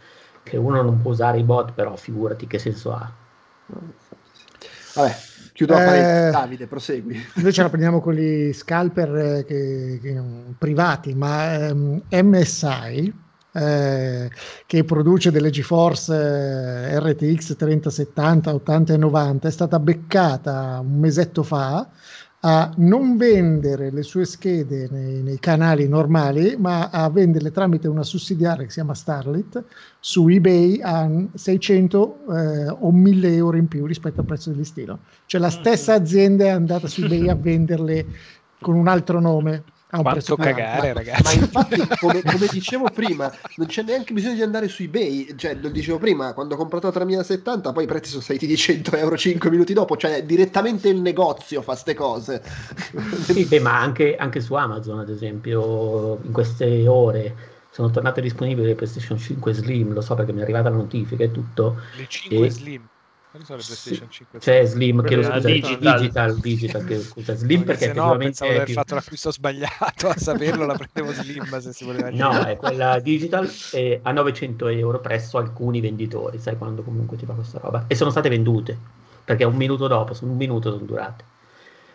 che 0.43 0.57
uno 0.57 0.83
non 0.83 1.01
può 1.01 1.13
usare 1.13 1.39
i 1.39 1.45
bot, 1.45 1.73
però 1.73 1.95
figurati 1.95 2.49
che 2.49 2.59
senso 2.59 2.93
ha. 2.93 3.11
Vabbè, 4.95 5.15
chiudo 5.53 5.75
la 5.75 6.27
Eh. 6.27 6.31
Davide, 6.31 6.67
prosegui. 6.67 7.17
Noi 7.37 7.53
ce 7.53 7.63
la 7.63 7.69
prendiamo 7.69 8.01
con 8.01 8.15
gli 8.15 8.53
scalper 8.53 9.17
eh, 9.17 9.45
che- 9.45 9.99
che- 10.03 10.21
privati, 10.59 11.15
ma 11.15 11.69
ehm, 11.69 12.03
MSI, 12.11 13.13
eh, 13.53 14.31
che 14.67 14.85
produce 14.85 15.31
delle 15.31 15.51
GeForce 15.51 16.99
RTX 16.99 17.57
3070, 17.57 18.55
80 18.55 18.95
e 18.95 18.97
90, 18.97 19.49
è 19.49 19.51
stata 19.51 19.79
beccata 19.79 20.81
un 20.83 20.99
mesetto 20.99 21.43
fa 21.43 21.87
a 22.45 22.73
non 22.79 23.17
vendere 23.17 23.91
le 23.93 24.03
sue 24.03 24.25
schede 24.25 24.89
nei, 24.91 25.23
nei 25.23 25.39
canali 25.39 25.87
normali, 25.87 26.57
ma 26.59 26.89
a 26.91 27.09
venderle 27.09 27.53
tramite 27.53 27.87
una 27.87 28.03
sussidiaria 28.03 28.65
che 28.65 28.71
si 28.71 28.77
chiama 28.77 28.95
Starlit 28.95 29.63
su 30.01 30.27
eBay 30.27 30.81
a 30.83 31.09
600 31.35 32.19
eh, 32.31 32.69
o 32.81 32.91
1000 32.91 33.35
euro 33.35 33.57
in 33.57 33.69
più 33.69 33.87
rispetto 33.87 34.21
al 34.21 34.27
prezzo 34.27 34.51
di 34.51 34.57
listino. 34.57 35.01
Cioè 35.27 35.41
la 35.41 35.51
stessa 35.51 35.95
azienda 35.95 36.47
è 36.47 36.49
andata 36.49 36.89
su 36.89 37.05
eBay 37.05 37.29
a 37.29 37.37
venderle 37.41 38.07
con 38.61 38.75
un 38.75 38.89
altro 38.89 39.21
nome. 39.21 39.63
A 39.95 39.99
un 39.99 40.05
prezzo 40.05 40.37
cagare, 40.37 40.93
Ma 40.93 40.95
ragazzi. 40.95 41.37
infatti, 41.37 41.87
come, 42.01 42.23
come 42.23 42.49
dicevo 42.49 42.89
prima, 42.89 43.31
non 43.57 43.67
c'è 43.67 43.83
neanche 43.83 44.15
bisogno 44.15 44.35
di 44.35 44.43
andare 44.43 44.69
su 44.69 44.83
eBay. 44.83 45.37
Cioè, 45.37 45.55
lo 45.57 45.69
dicevo 45.69 45.99
prima, 45.99 46.33
quando 46.33 46.55
ho 46.55 46.57
comprato 46.57 46.87
la 46.87 46.93
3070, 46.93 47.73
poi 47.73 47.85
i 47.85 47.87
prezzi 47.87 48.09
sono 48.11 48.23
saliti 48.23 48.47
di 48.47 48.57
100 48.57 48.97
euro 48.97 49.19
5 49.19 49.51
minuti 49.51 49.75
dopo. 49.75 49.97
Cioè, 49.99 50.25
direttamente 50.25 50.89
il 50.89 51.01
negozio 51.01 51.61
fa 51.61 51.75
ste 51.75 51.93
cose. 51.93 52.43
Sì, 53.21 53.45
beh, 53.45 53.61
ma 53.61 53.79
anche, 53.81 54.17
anche 54.17 54.41
su 54.41 54.55
Amazon, 54.55 54.99
ad 55.01 55.11
esempio, 55.11 56.19
in 56.23 56.33
queste 56.33 56.87
ore 56.89 57.51
sono 57.71 57.91
tornate 57.91 58.21
disponibili 58.21 58.69
le 58.69 58.75
PlayStation 58.75 59.19
5 59.19 59.53
Slim, 59.53 59.93
lo 59.93 60.01
so 60.01 60.15
perché 60.15 60.33
mi 60.33 60.41
è 60.41 60.43
arrivata 60.43 60.71
la 60.71 60.77
notifica 60.77 61.25
e 61.25 61.31
tutto. 61.31 61.79
Le 61.97 62.07
5 62.09 62.47
E- 62.47 62.51
Slim. 62.51 62.92
Quali 63.33 63.47
sono 63.47 63.61
le 63.61 63.65
PlayStation 63.65 64.11
5 64.11 64.39
C'è 64.41 64.65
Slim, 64.67 65.03
che 65.03 65.17
lo 65.17 65.23
scusa, 65.23 65.49
digital. 65.49 65.97
digital, 65.97 66.39
digital, 66.39 66.85
che, 66.85 67.01
scusa, 67.01 67.35
Slim 67.35 67.61
No, 67.61 67.65
perché 67.65 67.87
se 67.87 67.87
no 67.87 67.93
effettivamente 67.93 68.25
pensavo 68.25 68.51
di 68.51 68.57
aver 68.57 68.67
più- 68.67 68.75
fatto 68.75 68.95
l'acquisto 68.95 69.33
sbagliato 69.33 70.09
a 70.09 70.17
saperlo 70.19 70.67
la 70.67 70.75
prendevo 70.75 71.13
slim 71.15 71.59
se 71.61 71.73
si 71.73 71.85
voleva 71.85 72.11
No, 72.11 72.31
dire. 72.31 72.51
è 72.51 72.57
quella 72.57 72.99
digital 73.01 73.49
è 73.71 74.01
a 74.03 74.13
900 74.13 74.67
euro 74.69 75.01
presso 75.01 75.39
alcuni 75.39 75.81
venditori, 75.81 76.39
sai 76.39 76.59
quando 76.59 76.83
comunque 76.83 77.17
ti 77.17 77.25
fa 77.25 77.33
questa 77.33 77.59
roba. 77.59 77.87
E 77.87 77.95
sono 77.95 78.11
state 78.11 78.29
vendute, 78.29 78.77
perché 79.25 79.45
un 79.45 79.57
minuto 79.57 79.87
dopo, 79.87 80.13
un 80.27 80.37
minuto 80.37 80.71
sono 80.71 80.85
durate. 80.85 81.25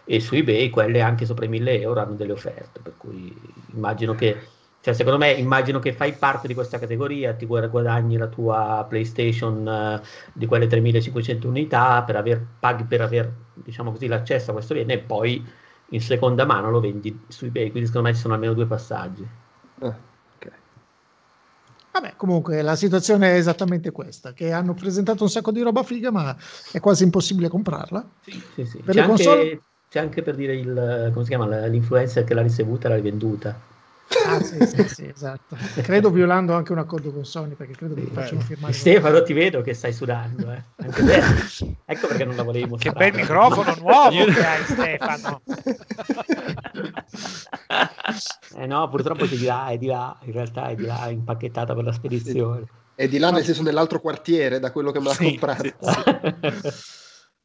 E 0.06 0.20
su 0.20 0.34
eBay 0.34 0.72
quelle 0.72 1.02
anche 1.02 1.26
sopra 1.28 1.46
i 1.46 1.50
1000 1.50 1.80
euro 1.82 2.00
hanno 2.00 2.16
delle 2.16 2.32
offerte, 2.32 2.80
per 2.80 2.96
cui 2.98 3.40
immagino 3.74 4.16
che, 4.16 4.57
cioè 4.88 4.96
secondo 4.96 5.18
me, 5.18 5.34
immagino 5.34 5.80
che 5.80 5.92
fai 5.92 6.14
parte 6.14 6.48
di 6.48 6.54
questa 6.54 6.80
categoria, 6.80 7.34
ti 7.34 7.46
guad- 7.46 7.70
guadagni 7.70 8.16
la 8.16 8.28
tua 8.28 8.86
PlayStation 8.88 9.68
eh, 9.68 10.02
di 10.32 10.46
quelle 10.46 10.66
3500 10.66 11.50
unità 11.50 12.04
per 12.04 12.16
aver, 12.16 12.42
paghi 12.58 12.86
per 12.86 13.02
aver, 13.02 13.30
diciamo 13.54 13.92
così, 13.92 14.08
l'accesso 14.08 14.52
a 14.52 14.54
questo 14.54 14.74
bene 14.76 14.94
e 14.94 15.00
poi 15.00 15.46
in 15.90 16.00
seconda 16.00 16.46
mano 16.46 16.70
lo 16.70 16.80
vendi 16.80 17.20
su 17.28 17.44
eBay, 17.44 17.70
quindi 17.70 17.88
secondo 17.88 18.08
me 18.08 18.14
ci 18.14 18.22
sono 18.22 18.36
almeno 18.36 18.54
due 18.54 18.66
passaggi. 18.66 19.28
Ok. 19.82 20.52
Vabbè, 21.92 22.14
comunque 22.16 22.62
la 22.62 22.78
situazione 22.78 23.34
è 23.34 23.38
esattamente 23.38 23.92
questa, 23.92 24.32
che 24.32 24.54
hanno 24.54 24.74
presentato 24.74 25.24
un 25.24 25.30
sacco 25.30 25.52
di 25.52 25.62
roba 25.64 25.84
figa, 25.84 26.12
ma 26.12 26.34
è 26.72 26.80
quasi 26.80 27.04
impossibile 27.04 27.50
comprarla. 27.50 28.10
Sì, 28.54 28.64
sì. 28.64 28.78
Per 28.78 28.96
C'è, 28.96 29.02
le 29.02 29.08
console- 29.08 29.42
anche, 29.42 29.62
c'è 29.90 30.00
anche 30.00 30.22
per 30.22 30.36
dire 30.36 30.56
il, 30.56 31.10
come 31.12 31.26
si 31.26 31.30
chiama, 31.30 31.66
l'influencer 31.66 32.24
che 32.24 32.34
l'ha 32.34 32.42
ricevuta 32.42 32.88
e 32.88 32.90
l'ha 32.92 32.96
rivenduta. 32.96 33.76
Ah, 34.26 34.42
sì, 34.42 34.66
sì, 34.66 34.88
sì, 34.88 35.06
esatto. 35.08 35.58
Credo 35.82 36.10
violando 36.10 36.54
anche 36.54 36.72
un 36.72 36.78
accordo 36.78 37.12
con 37.12 37.26
Sony 37.26 37.56
perché 37.56 37.74
credo 37.74 37.94
che 37.96 38.10
facciano 38.14 38.42
firmare. 38.42 38.74
Stefano, 38.74 39.22
ti 39.24 39.34
vedo 39.34 39.62
che 39.62 39.74
stai 39.74 39.94
sudando. 39.94 40.52
Eh. 40.52 40.64
Anche 40.78 41.04
te. 41.04 41.22
ecco 41.86 42.08
perché 42.08 42.26
non 42.26 42.36
la 42.36 42.44
volevi 42.44 42.76
Che 42.78 42.92
bel 42.92 43.14
microfono 43.14 43.76
nuovo 43.76 44.26
che 44.26 44.46
hai, 44.46 44.64
Stefano. 44.66 45.42
Eh 48.58 48.66
no, 48.66 48.90
purtroppo 48.90 49.26
è 49.26 49.28
di 49.28 49.44
là, 49.44 49.68
è 49.68 49.78
di 49.78 49.88
là, 49.88 50.18
in 50.24 50.32
realtà 50.32 50.68
è 50.70 50.76
di 50.76 50.86
là, 50.86 51.10
impacchettata 51.10 51.74
per 51.76 51.84
la 51.84 51.92
spedizione. 51.92 52.66
È 52.96 53.08
di 53.08 53.20
là, 53.20 53.30
nel 53.30 53.44
senso, 53.44 53.62
nell'altro 53.62 54.00
quartiere, 54.00 54.60
da 54.60 54.72
quello 54.72 54.92
che 54.92 55.00
me 55.00 55.06
l'ha 55.06 55.14
Sì, 55.14 55.24
comprato. 55.26 55.64
sì, 55.64 55.74
sì. 55.80 56.86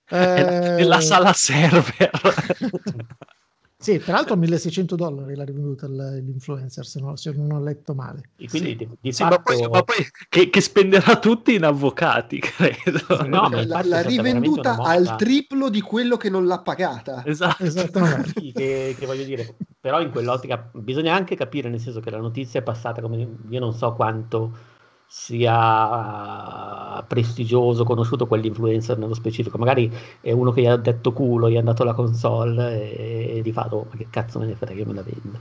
Eh, 0.08 0.74
Nella 0.76 1.00
sala 1.00 1.32
server. 1.32 2.10
Sì, 3.82 3.98
peraltro 3.98 4.34
a 4.34 4.36
1600 4.36 4.94
dollari 4.94 5.34
l'ha 5.34 5.44
rivenduta 5.44 5.88
l'influencer, 5.88 6.86
se, 6.86 7.00
no- 7.00 7.16
se 7.16 7.32
non 7.32 7.50
ho 7.50 7.60
letto 7.60 7.94
male. 7.94 8.30
E 8.36 8.48
quindi 8.48 8.76
di, 8.76 8.88
di 9.00 9.12
Sì, 9.12 9.24
ma 9.24 9.30
fatto... 9.30 9.42
poi, 9.42 9.68
ma 9.68 9.82
poi 9.82 9.96
che, 10.28 10.50
che 10.50 10.60
spenderà 10.60 11.18
tutti 11.18 11.54
in 11.54 11.64
avvocati, 11.64 12.38
credo. 12.40 13.26
No, 13.26 13.48
ma 13.48 13.82
L'ha, 13.82 14.02
rivenduta 14.02 14.76
al 14.76 15.16
triplo 15.16 15.68
di 15.68 15.80
quello 15.80 16.16
che 16.16 16.30
non 16.30 16.46
l'ha 16.46 16.60
pagata. 16.60 17.24
Esatto. 17.26 17.64
Esattamente. 17.64 18.32
Sì, 18.36 18.52
che, 18.52 18.94
che 18.96 19.06
voglio 19.06 19.24
dire, 19.24 19.52
però 19.80 20.00
in 20.00 20.10
quell'ottica 20.10 20.70
bisogna 20.74 21.12
anche 21.16 21.34
capire, 21.34 21.68
nel 21.68 21.80
senso 21.80 21.98
che 21.98 22.10
la 22.10 22.18
notizia 22.18 22.60
è 22.60 22.62
passata 22.62 23.00
come 23.00 23.28
io 23.48 23.58
non 23.58 23.74
so 23.74 23.92
quanto 23.94 24.70
sia 25.14 27.04
prestigioso, 27.06 27.84
conosciuto 27.84 28.26
quell'influencer 28.26 28.96
nello 28.96 29.12
specifico. 29.12 29.58
Magari 29.58 29.92
è 30.22 30.32
uno 30.32 30.52
che 30.52 30.62
gli 30.62 30.66
ha 30.66 30.76
detto 30.76 31.12
culo, 31.12 31.50
gli 31.50 31.56
ha 31.58 31.62
dato 31.62 31.84
la 31.84 31.92
console 31.92 32.96
e, 32.96 33.36
e 33.36 33.42
di 33.42 33.52
fatto, 33.52 33.76
"Oh, 33.76 33.86
ma 33.90 33.96
che 33.98 34.06
cazzo 34.08 34.38
me 34.38 34.46
ne 34.46 34.54
frega, 34.54 34.80
io 34.80 34.86
me 34.86 34.94
la 34.94 35.02
vendo. 35.02 35.38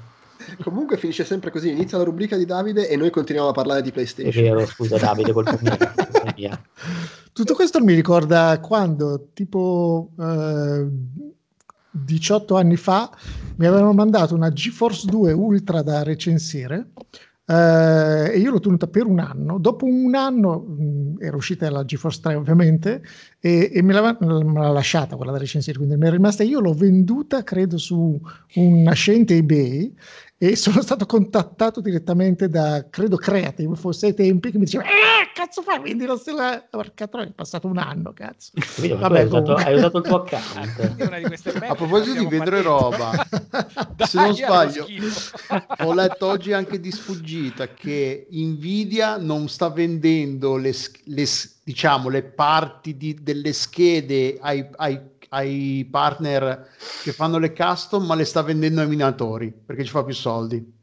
Comunque 0.61 0.97
finisce 0.97 1.23
sempre 1.23 1.51
così: 1.51 1.69
inizia 1.69 1.97
la 1.97 2.03
rubrica 2.03 2.35
di 2.35 2.43
Davide 2.43 2.89
e 2.89 2.97
noi 2.97 3.11
continuiamo 3.11 3.49
a 3.49 3.53
parlare 3.53 3.81
di 3.81 3.89
È 3.89 3.93
PlayStation. 3.93 4.43
vero, 4.43 4.65
scusa 4.65 4.97
Davide, 4.97 5.31
colpa 5.31 5.57
mia, 5.61 5.77
mia. 6.35 6.61
Tutto 7.31 7.53
questo 7.53 7.81
mi 7.81 7.93
ricorda 7.93 8.59
quando, 8.59 9.29
tipo 9.33 10.09
eh, 10.19 10.85
18 11.91 12.57
anni 12.57 12.75
fa, 12.75 13.09
mi 13.55 13.65
avevano 13.65 13.93
mandato 13.93 14.35
una 14.35 14.51
GeForce 14.51 15.07
2 15.07 15.31
Ultra 15.31 15.81
da 15.81 16.03
recensire 16.03 16.89
eh, 17.51 18.31
e 18.33 18.39
io 18.39 18.51
l'ho 18.51 18.59
tenuta 18.59 18.87
per 18.87 19.05
un 19.05 19.19
anno. 19.19 19.57
Dopo 19.57 19.85
un 19.85 20.15
anno 20.15 20.59
mh, 20.59 21.15
era 21.19 21.35
uscita 21.35 21.69
la 21.69 21.83
GeForce 21.83 22.21
3 22.21 22.35
ovviamente 22.35 23.03
e, 23.39 23.69
e 23.73 23.81
me, 23.81 23.93
l'aveva- 23.93 24.17
me 24.21 24.59
l'ha 24.59 24.69
lasciata 24.69 25.17
quella 25.17 25.33
da 25.33 25.37
recensire, 25.37 25.77
quindi 25.77 25.97
mi 25.97 26.07
è 26.07 26.11
rimasta. 26.11 26.43
Io 26.43 26.61
l'ho 26.61 26.73
venduta 26.73 27.43
credo 27.43 27.77
su 27.77 28.19
un 28.55 28.81
nascente 28.83 29.35
eBay 29.35 29.93
e 30.43 30.55
sono 30.55 30.81
stato 30.81 31.05
contattato 31.05 31.81
direttamente 31.81 32.49
da 32.49 32.87
credo 32.89 33.17
Creative 33.17 33.75
fosse 33.75 34.07
ai 34.07 34.15
tempi 34.15 34.49
che 34.49 34.57
mi 34.57 34.65
diceva 34.65 34.85
eh 34.85 35.21
cazzo 35.35 35.61
fai? 35.61 35.79
Vendi 35.79 36.05
la 36.05 36.17
stella 36.17 36.65
porca 36.67 37.07
troia 37.07 37.27
è 37.27 37.31
passato 37.31 37.67
un 37.67 37.77
anno 37.77 38.11
cazzo. 38.11 38.51
Vabbè, 38.97 39.19
hai, 39.19 39.25
usato, 39.25 39.53
hai 39.53 39.75
usato 39.75 39.97
il 39.99 40.03
tuo 40.03 40.23
account. 40.23 40.75
quindi 40.75 41.01
una 41.03 41.17
di 41.19 41.25
queste 41.25 41.49
A 41.51 41.75
proposito 41.75 42.19
di 42.19 42.25
vendere 42.25 42.61
roba, 42.63 43.11
Dai, 43.95 44.07
se 44.07 44.17
non 44.19 44.35
sbaglio, 44.35 44.87
ho 45.79 45.93
letto 45.93 46.25
oggi 46.25 46.53
anche 46.53 46.79
di 46.79 46.91
sfuggita 46.91 47.67
che 47.67 48.27
Nvidia 48.31 49.17
non 49.17 49.47
sta 49.47 49.69
vendendo 49.69 50.57
le, 50.57 50.73
le 51.05 51.25
diciamo, 51.63 52.09
le 52.09 52.23
parti 52.23 52.97
di- 52.97 53.17
delle 53.21 53.53
schede 53.53 54.37
ai, 54.41 54.67
ai- 54.77 54.99
ai 55.33 55.87
partner 55.89 56.67
che 57.01 57.11
fanno 57.13 57.37
le 57.37 57.53
custom, 57.53 58.05
ma 58.05 58.15
le 58.15 58.25
sta 58.25 58.41
vendendo 58.41 58.81
ai 58.81 58.87
minatori 58.87 59.51
perché 59.51 59.83
ci 59.83 59.91
fa 59.91 60.03
più 60.03 60.13
soldi. 60.13 60.80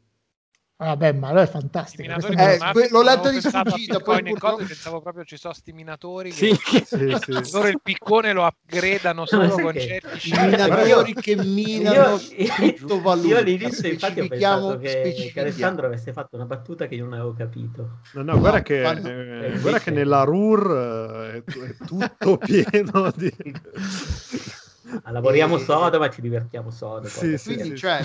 Vabbè 0.85 1.11
ma 1.11 1.27
allora 1.27 1.43
è 1.43 1.47
fantastico 1.47 2.13
Questa 2.13 2.31
Eh, 2.53 2.71
que- 2.71 2.87
l'ho 2.89 3.01
letto 3.01 3.29
di 3.29 3.41
sfuggita, 3.41 3.99
poi 3.99 4.19
e 4.19 4.21
cose, 4.21 4.29
purtroppo- 4.31 4.63
pensavo 4.65 5.01
proprio 5.01 5.23
ci 5.25 5.35
sono 5.37 5.53
sti 5.53 5.73
minatori 5.73 6.31
Sì. 6.31 6.55
che 6.63 6.85
Sì, 6.85 7.15
sì. 7.21 7.51
loro 7.51 7.67
il 7.67 7.79
piccone 7.83 8.31
lo 8.31 8.45
upgradano 8.45 9.25
solo 9.25 9.49
con 9.59 9.73
che- 9.73 9.79
certi 9.79 10.31
minatori 10.31 11.13
che 11.15 11.35
minano 11.35 12.17
io, 12.21 12.45
criptovalute. 12.53 13.27
io 13.27 13.37
all'inizio 13.37 13.89
infatti 13.89 14.21
ho 14.21 14.27
pensato 14.27 14.77
che, 14.77 15.31
che. 15.33 15.39
Alessandro 15.39 15.85
avesse 15.87 16.13
fatto 16.13 16.35
una 16.37 16.45
battuta 16.45 16.87
che 16.87 16.95
io 16.95 17.03
non 17.03 17.13
avevo 17.13 17.33
capito. 17.33 17.99
No, 18.13 18.23
no, 18.23 18.39
guarda 18.39 18.57
No, 18.59 18.63
che, 18.63 18.81
fanno- 18.81 19.09
eh, 19.09 19.51
eh, 19.55 19.59
guarda 19.59 19.79
che 19.79 19.91
nella 19.91 20.23
RUR 20.23 20.71
eh, 20.71 21.43
è, 21.45 21.59
è 21.65 21.75
tutto 21.85 22.37
pieno 22.39 23.11
di... 23.15 23.33
Ah, 25.03 25.11
Lavoriamo 25.11 25.57
E- 25.57 25.59
sodo, 25.59 25.99
ma 25.99 26.09
ci 26.09 26.19
divertiamo 26.19 26.71
sodo. 26.71 27.07
Sì, 27.07 27.37
sì, 27.37 27.53
Quindi, 27.53 27.77
cioè, 27.77 28.01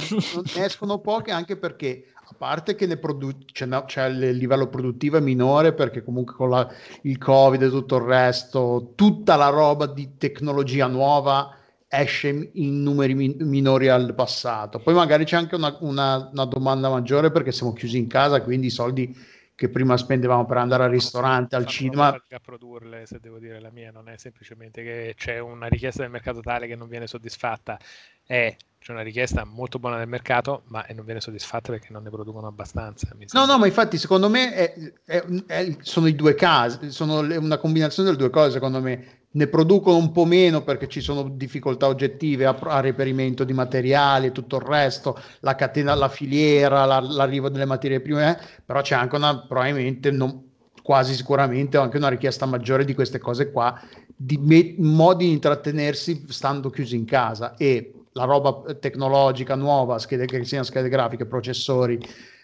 ne 0.54 0.64
escono 0.66 0.98
poche 0.98 1.30
anche 1.30 1.56
perché, 1.56 2.12
a 2.34 2.36
parte 2.36 2.74
che 2.74 2.86
ne 2.86 2.96
produ- 2.96 3.44
c'è, 3.52 3.64
no- 3.66 3.84
c'è 3.84 4.06
il 4.06 4.36
livello 4.36 4.68
produttivo 4.68 5.16
è 5.16 5.20
minore, 5.20 5.72
perché 5.72 6.02
comunque 6.02 6.34
con 6.34 6.50
la- 6.50 6.68
il 7.02 7.16
Covid 7.18 7.62
e 7.62 7.68
tutto 7.70 7.96
il 7.96 8.02
resto, 8.02 8.92
tutta 8.96 9.36
la 9.36 9.48
roba 9.48 9.86
di 9.86 10.16
tecnologia 10.18 10.86
nuova 10.88 11.56
esce 11.86 12.50
in 12.54 12.82
numeri 12.82 13.14
min- 13.14 13.36
minori 13.40 13.88
al 13.88 14.14
passato. 14.14 14.80
Poi 14.80 14.94
magari 14.94 15.24
c'è 15.24 15.36
anche 15.36 15.54
una, 15.54 15.76
una- 15.80 16.28
una 16.32 16.44
domanda 16.44 16.88
maggiore 16.90 17.30
perché 17.30 17.52
siamo 17.52 17.72
chiusi 17.72 17.98
in 17.98 18.08
casa, 18.08 18.42
quindi 18.42 18.66
i 18.66 18.70
soldi 18.70 19.14
che 19.54 19.68
prima 19.68 19.96
spendevamo 19.96 20.44
per 20.46 20.56
andare 20.56 20.82
al 20.84 20.90
ristorante, 20.90 21.54
al 21.54 21.66
cinema, 21.66 22.08
a 22.08 22.40
produrle, 22.40 23.06
se 23.06 23.20
devo 23.20 23.38
dire 23.38 23.60
la 23.60 23.70
mia, 23.70 23.92
non 23.92 24.08
è 24.08 24.16
semplicemente 24.16 24.82
che 24.82 25.14
c'è 25.16 25.38
una 25.38 25.68
richiesta 25.68 26.02
del 26.02 26.10
mercato 26.10 26.40
tale 26.40 26.66
che 26.66 26.74
non 26.74 26.88
viene 26.88 27.06
soddisfatta, 27.06 27.78
è 28.26 28.56
c'è 28.84 28.92
una 28.92 29.00
richiesta 29.00 29.46
molto 29.46 29.78
buona 29.78 29.96
del 29.96 30.08
mercato, 30.08 30.64
ma 30.66 30.84
non 30.94 31.06
viene 31.06 31.18
soddisfatta 31.18 31.72
perché 31.72 31.88
non 31.90 32.02
ne 32.02 32.10
producono 32.10 32.48
abbastanza. 32.48 33.08
No, 33.32 33.46
no, 33.46 33.56
ma 33.58 33.64
infatti 33.64 33.96
secondo 33.96 34.28
me 34.28 34.52
è- 34.52 34.74
è- 35.06 35.24
è- 35.46 35.76
sono 35.80 36.06
i 36.06 36.14
due 36.14 36.34
casi, 36.34 36.90
sono 36.90 37.20
una 37.20 37.56
combinazione 37.56 38.10
delle 38.10 38.20
due 38.20 38.28
cose, 38.28 38.50
secondo 38.50 38.82
me. 38.82 39.22
Ne 39.30 39.46
producono 39.46 39.96
un 39.96 40.12
po' 40.12 40.26
meno 40.26 40.62
perché 40.64 40.86
ci 40.86 41.00
sono 41.00 41.30
difficoltà 41.30 41.86
oggettive 41.86 42.44
a, 42.44 42.54
a 42.60 42.80
reperimento 42.80 43.44
di 43.44 43.54
materiali 43.54 44.26
e 44.26 44.32
tutto 44.32 44.56
il 44.56 44.62
resto, 44.62 45.18
la 45.40 45.54
catena, 45.54 45.94
la 45.94 46.10
filiera, 46.10 46.84
la- 46.84 47.00
l'arrivo 47.00 47.48
delle 47.48 47.64
materie 47.64 48.02
prime, 48.02 48.38
eh, 48.38 48.42
però 48.66 48.82
c'è 48.82 48.96
anche 48.96 49.16
una, 49.16 49.46
probabilmente, 49.46 50.10
non- 50.10 50.42
quasi 50.82 51.14
sicuramente, 51.14 51.78
anche 51.78 51.96
una 51.96 52.08
richiesta 52.08 52.44
maggiore 52.44 52.84
di 52.84 52.92
queste 52.92 53.18
cose 53.18 53.50
qua, 53.50 53.80
di 54.14 54.36
me- 54.36 54.74
modi 54.76 55.24
di 55.24 55.32
intrattenersi 55.32 56.26
stando 56.28 56.68
chiusi 56.68 56.96
in 56.96 57.06
casa 57.06 57.54
e 57.56 57.94
la 58.14 58.24
roba 58.24 58.74
tecnologica 58.74 59.54
nuova, 59.54 59.98
schede, 59.98 60.26
che 60.26 60.44
siano 60.44 60.64
schede 60.64 60.88
grafiche, 60.88 61.26
processori, 61.26 61.98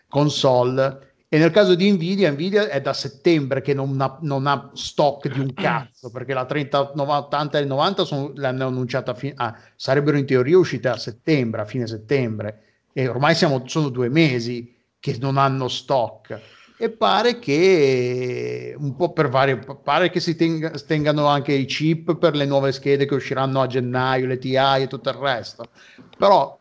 console. 0.09 1.09
E 1.29 1.39
nel 1.39 1.53
caso 1.53 1.77
di 1.77 1.91
Nvidia, 1.93 2.31
Nvidia 2.33 2.69
è 2.69 2.81
da 2.81 2.93
settembre 2.93 3.61
che 3.63 3.73
non 3.73 4.01
ha, 4.01 4.19
non 4.23 4.49
ha 4.49 4.71
stock 4.75 5.29
di 5.29 5.39
un 5.39 5.55
cazzo, 5.55 6.11
perché 6.11 6.35
la 6.35 6.45
30, 6.45 6.93
80 6.97 7.59
e 7.59 7.65
90 7.65 8.05
sono, 8.05 8.33
l'hanno 8.35 8.67
annunciata, 8.67 9.15
fi- 9.15 9.33
ah, 9.37 9.57
sarebbero 9.77 10.17
in 10.17 10.27
teoria 10.27 10.59
uscite 10.59 10.89
a 10.89 10.97
settembre, 10.97 11.61
a 11.61 11.67
fine 11.67 11.87
settembre, 11.87 12.63
e 12.93 13.07
ormai 13.07 13.37
siamo, 13.37 13.63
sono 13.67 13.91
due 13.91 14.09
mesi 14.09 14.77
che 14.99 15.17
non 15.21 15.37
hanno 15.37 15.69
stock. 15.69 16.41
E 16.83 16.89
pare 16.89 17.39
che 17.39 18.75
un 18.79 18.97
po' 18.97 19.13
per 19.13 19.29
varie, 19.29 19.59
pare 19.59 20.09
che 20.09 20.19
si 20.19 20.35
tenga- 20.35 20.71
tengano 20.71 21.27
anche 21.27 21.53
i 21.53 21.67
chip 21.67 22.17
per 22.17 22.35
le 22.35 22.47
nuove 22.47 22.73
schede 22.73 23.05
che 23.05 23.15
usciranno 23.15 23.61
a 23.61 23.67
gennaio, 23.67 24.27
le 24.27 24.39
TI 24.39 24.57
e 24.57 24.87
tutto 24.89 25.11
il 25.11 25.17
resto. 25.17 25.69
Però 26.17 26.59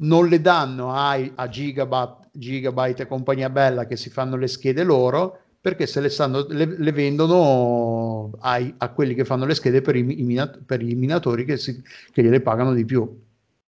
non 0.00 0.28
le 0.28 0.42
danno 0.42 0.92
ai, 0.92 1.32
a 1.36 1.48
Gigabyte, 1.48 2.28
Gigabyte 2.32 3.02
e 3.04 3.06
compagnia 3.06 3.48
bella 3.48 3.86
che 3.86 3.96
si 3.96 4.10
fanno 4.10 4.36
le 4.36 4.48
schede 4.48 4.82
loro 4.82 5.38
perché 5.62 5.86
se 5.86 6.00
le, 6.02 6.10
stanno, 6.10 6.44
le, 6.50 6.66
le 6.66 6.92
vendono 6.92 8.32
ai, 8.40 8.74
a 8.76 8.90
quelli 8.90 9.14
che 9.14 9.24
fanno 9.24 9.46
le 9.46 9.54
schede 9.54 9.80
per 9.80 9.96
i, 9.96 10.00
i 10.20 10.24
mina- 10.24 10.60
per 10.66 10.82
i 10.82 10.94
minatori 10.94 11.46
che, 11.46 11.56
si, 11.56 11.82
che 12.12 12.22
gliele 12.22 12.42
pagano 12.42 12.74
di 12.74 12.84
più. 12.84 13.18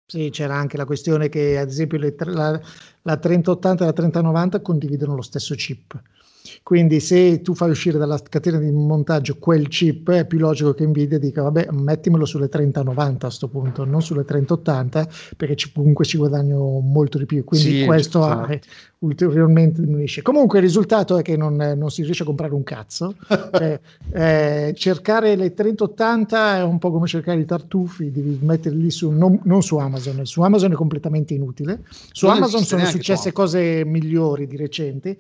Sì, 0.09 0.31
c'era 0.31 0.55
anche 0.57 0.77
la 0.77 0.85
questione 0.85 1.29
che 1.29 1.59
ad 1.59 1.69
esempio 1.69 1.99
le 1.99 2.15
la, 2.19 2.61
la 3.03 3.17
3080 3.17 3.83
e 3.83 3.87
la 3.87 3.93
3090 3.93 4.61
condividono 4.63 5.17
lo 5.17 5.23
stesso 5.23 5.55
chip. 5.57 6.01
Quindi 6.63 7.01
se 7.01 7.41
tu 7.43 7.55
fai 7.55 7.71
uscire 7.71 7.99
dalla 7.99 8.21
catena 8.29 8.59
di 8.59 8.71
montaggio 8.71 9.37
quel 9.39 9.69
chip, 9.69 10.11
è 10.11 10.27
più 10.27 10.39
logico 10.39 10.75
che 10.75 10.87
Nvidia 10.87 11.19
dica 11.19 11.43
vabbè, 11.43 11.69
mettimelo 11.71 12.25
sulle 12.25 12.49
3090 12.49 13.27
a 13.27 13.29
questo 13.29 13.49
punto, 13.49 13.85
non 13.85 14.03
sulle 14.03 14.25
3080, 14.25 15.09
perché 15.37 15.57
ci- 15.57 15.73
comunque 15.73 16.05
ci 16.05 16.17
guadagno 16.17 16.81
molto 16.81 17.19
di 17.19 17.27
più. 17.27 17.45
Quindi 17.45 17.81
Sì, 17.81 17.85
questo 17.85 18.49
eh, 18.49 18.61
ulteriormente 18.99 19.81
diminuisce. 19.81 20.23
Comunque 20.23 20.59
il 20.59 20.65
risultato 20.65 21.17
è 21.17 21.23
che 21.23 21.37
non, 21.37 21.55
non 21.55 21.91
si 21.91 22.03
riesce 22.03 22.23
a 22.23 22.27
comprare 22.27 22.55
un 22.55 22.63
cazzo. 22.63 23.15
Cioè, 23.57 23.81
eh, 24.13 24.75
cercare 24.77 25.35
le 25.37 25.55
3080 25.55 26.57
è 26.59 26.63
un 26.63 26.79
po' 26.79 26.91
come 26.91 27.07
cercare 27.07 27.41
i 27.41 27.45
tartufi, 27.45 28.11
devi 28.11 28.39
metterli 28.43 28.91
su, 28.91 29.11
non, 29.11 29.41
non 29.45 29.63
su 29.63 29.77
Amazon, 29.77 30.25
su 30.27 30.43
Amazon 30.43 30.73
è 30.73 30.75
completamente 30.75 31.35
inutile. 31.35 31.83
Su 32.13 32.27
Non 32.27 32.37
Amazon 32.37 32.63
sono 32.65 32.85
successe 32.85 33.33
cose 33.33 33.85
migliori 33.85 34.47
di 34.47 34.57
recente. 34.57 35.17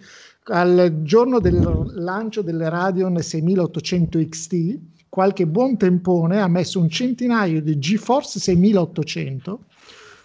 Al 0.48 1.02
giorno 1.02 1.40
del 1.40 1.90
lancio 1.94 2.40
delle 2.40 2.68
Radeon 2.68 3.20
6800 3.20 4.18
XT, 4.28 4.78
qualche 5.08 5.46
buon 5.46 5.76
tempone 5.76 6.40
ha 6.40 6.46
messo 6.46 6.78
un 6.78 6.88
centinaio 6.88 7.60
di 7.60 7.78
GeForce 7.78 8.38
6800, 8.38 9.64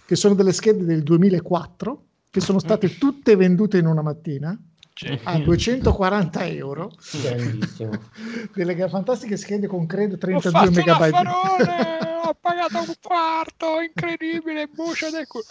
che 0.05 0.15
sono 0.15 0.35
delle 0.35 0.51
schede 0.51 0.85
del 0.85 1.01
2004 1.01 2.03
che 2.29 2.39
sono 2.39 2.59
state 2.59 2.97
tutte 2.97 3.35
vendute 3.35 3.77
in 3.77 3.87
una 3.87 4.01
mattina 4.01 4.57
Cioè, 5.01 5.19
a 5.23 5.39
240 5.39 6.45
euro. 6.45 6.91
Delle 8.53 8.87
fantastiche 8.87 9.35
schede 9.35 9.65
con 9.65 9.87
credo 9.87 10.13
ho 10.13 10.17
32 10.19 10.51
fatto 10.51 10.69
un 10.69 10.75
megabyte. 10.75 12.09
ho 12.23 12.37
pagato 12.39 12.77
un 12.77 12.93
quarto, 13.01 13.81
incredibile, 13.81 14.67
bucia 14.67 15.09
del 15.09 15.25
culo. 15.27 15.43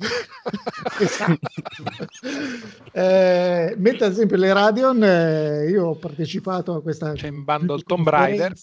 Esatto. 0.98 1.38
Eh, 2.92 3.74
mentre 3.76 4.06
ad 4.06 4.12
esempio 4.12 4.36
le 4.36 4.52
Radeon, 4.52 5.02
eh, 5.02 5.68
io 5.68 5.88
ho 5.88 5.94
partecipato 5.96 6.74
a 6.74 6.82
questa 6.82 7.12
C'è 7.12 7.28
in 7.28 7.44
bando 7.44 7.74
il 7.74 7.82
Tomb 7.82 8.08
Raider. 8.08 8.54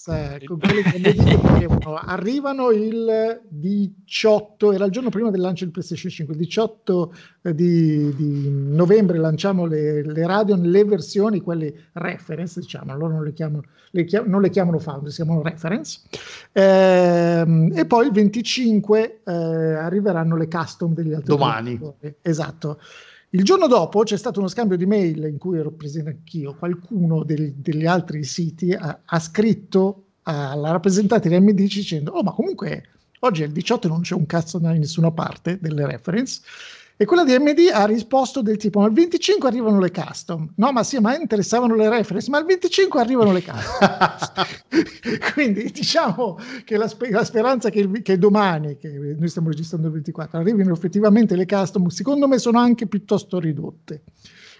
con 0.46 0.60
quelli 0.60 0.82
che 0.82 0.98
mi 0.98 1.12
dicevano, 1.12 1.96
arrivano 1.96 2.72
il 2.72 3.42
18, 3.48 4.72
era 4.72 4.86
il 4.86 4.92
giorno 4.92 5.10
prima 5.10 5.30
del 5.30 5.42
lancio 5.42 5.64
del 5.64 5.74
PlayStation 5.74 6.12
5, 6.12 6.34
il 6.34 6.40
18 6.40 7.14
di, 7.54 8.16
di 8.16 8.50
novembre 8.50 9.18
lanciamo 9.18 9.66
le, 9.66 10.04
le 10.04 10.27
Radeon, 10.28 10.62
le 10.62 10.84
versioni, 10.86 11.42
quelle 11.42 11.74
reference, 11.94 12.60
diciamo, 12.60 12.96
loro 12.96 13.14
non 13.14 13.24
le 13.24 13.34
chiamano, 13.34 13.64
le 13.92 14.04
chiam- 14.06 14.28
non 14.28 14.42
le 14.42 14.50
chiamano 14.50 14.78
Foundry, 14.78 15.10
si 15.10 15.16
chiamano 15.24 15.42
reference. 15.42 16.02
Ehm, 16.52 17.72
e 17.74 17.86
poi 17.86 18.06
il 18.08 18.12
25 18.12 19.22
eh, 19.26 19.32
arriveranno 19.32 20.36
le 20.36 20.48
custom 20.48 20.94
degli 20.94 21.14
altri 21.14 21.30
Domani. 21.30 21.80
Esatto. 22.22 22.80
Il 23.32 23.44
giorno 23.44 23.68
dopo 23.68 24.04
c'è 24.04 24.18
stato 24.18 24.40
uno 24.40 24.48
scambio 24.48 24.78
di 24.78 24.86
mail 24.86 25.26
in 25.26 25.38
cui 25.38 25.58
ero 25.60 25.72
presente 25.72 26.10
anch'io. 26.10 26.56
Qualcuno 26.56 27.24
del- 27.24 27.54
degli 27.56 27.86
altri 27.86 28.24
siti 28.24 28.72
ha, 28.74 29.02
ha 29.04 29.20
scritto 29.20 30.04
alla 30.24 30.72
rappresentante 30.72 31.28
di 31.30 31.36
AMD 31.36 31.52
dicendo: 31.52 32.12
Oh, 32.12 32.24
ma 32.24 32.32
comunque 32.32 32.84
oggi 33.20 33.44
è 33.44 33.46
il 33.46 33.52
18 33.52 33.88
e 33.88 33.90
non 33.90 34.02
c'è 34.02 34.16
un 34.16 34.26
cazzo 34.26 34.60
da 34.60 34.72
nessuna 34.72 35.12
parte 35.12 35.58
delle 35.62 35.86
reference. 35.86 36.42
E 37.00 37.06
quella 37.06 37.24
di 37.24 37.32
AMD 37.34 37.60
ha 37.72 37.86
risposto 37.86 38.42
del 38.42 38.58
tipo: 38.58 38.80
Ma 38.80 38.88
il 38.88 38.94
25 38.94 39.48
arrivano 39.48 39.80
le 39.80 39.92
custom. 39.92 40.52
No, 40.56 40.72
ma 40.72 40.84
sì, 40.84 40.98
ma 40.98 41.16
interessavano 41.16 41.76
le 41.76 41.90
reference, 41.90 42.28
ma 42.32 42.40
il 42.40 42.46
25 42.46 43.00
arrivano 43.00 43.32
le 43.32 43.44
custom. 43.44 44.46
Quindi 45.34 45.70
diciamo 45.72 46.40
che 46.66 46.76
la, 46.76 46.88
spe- 46.88 47.12
la 47.12 47.24
speranza 47.24 47.70
che, 47.70 47.80
il- 47.82 48.02
che 48.02 48.18
domani, 48.18 48.78
che 48.78 48.90
noi 48.90 49.28
stiamo 49.30 49.50
registrando 49.50 49.88
il 49.88 49.94
24, 49.94 50.40
arrivino 50.40 50.74
effettivamente 50.74 51.36
le 51.36 51.46
custom, 51.46 51.88
secondo 51.88 52.28
me 52.28 52.40
sono 52.40 52.58
anche 52.58 52.88
piuttosto 52.88 53.40
ridotte. 53.40 54.02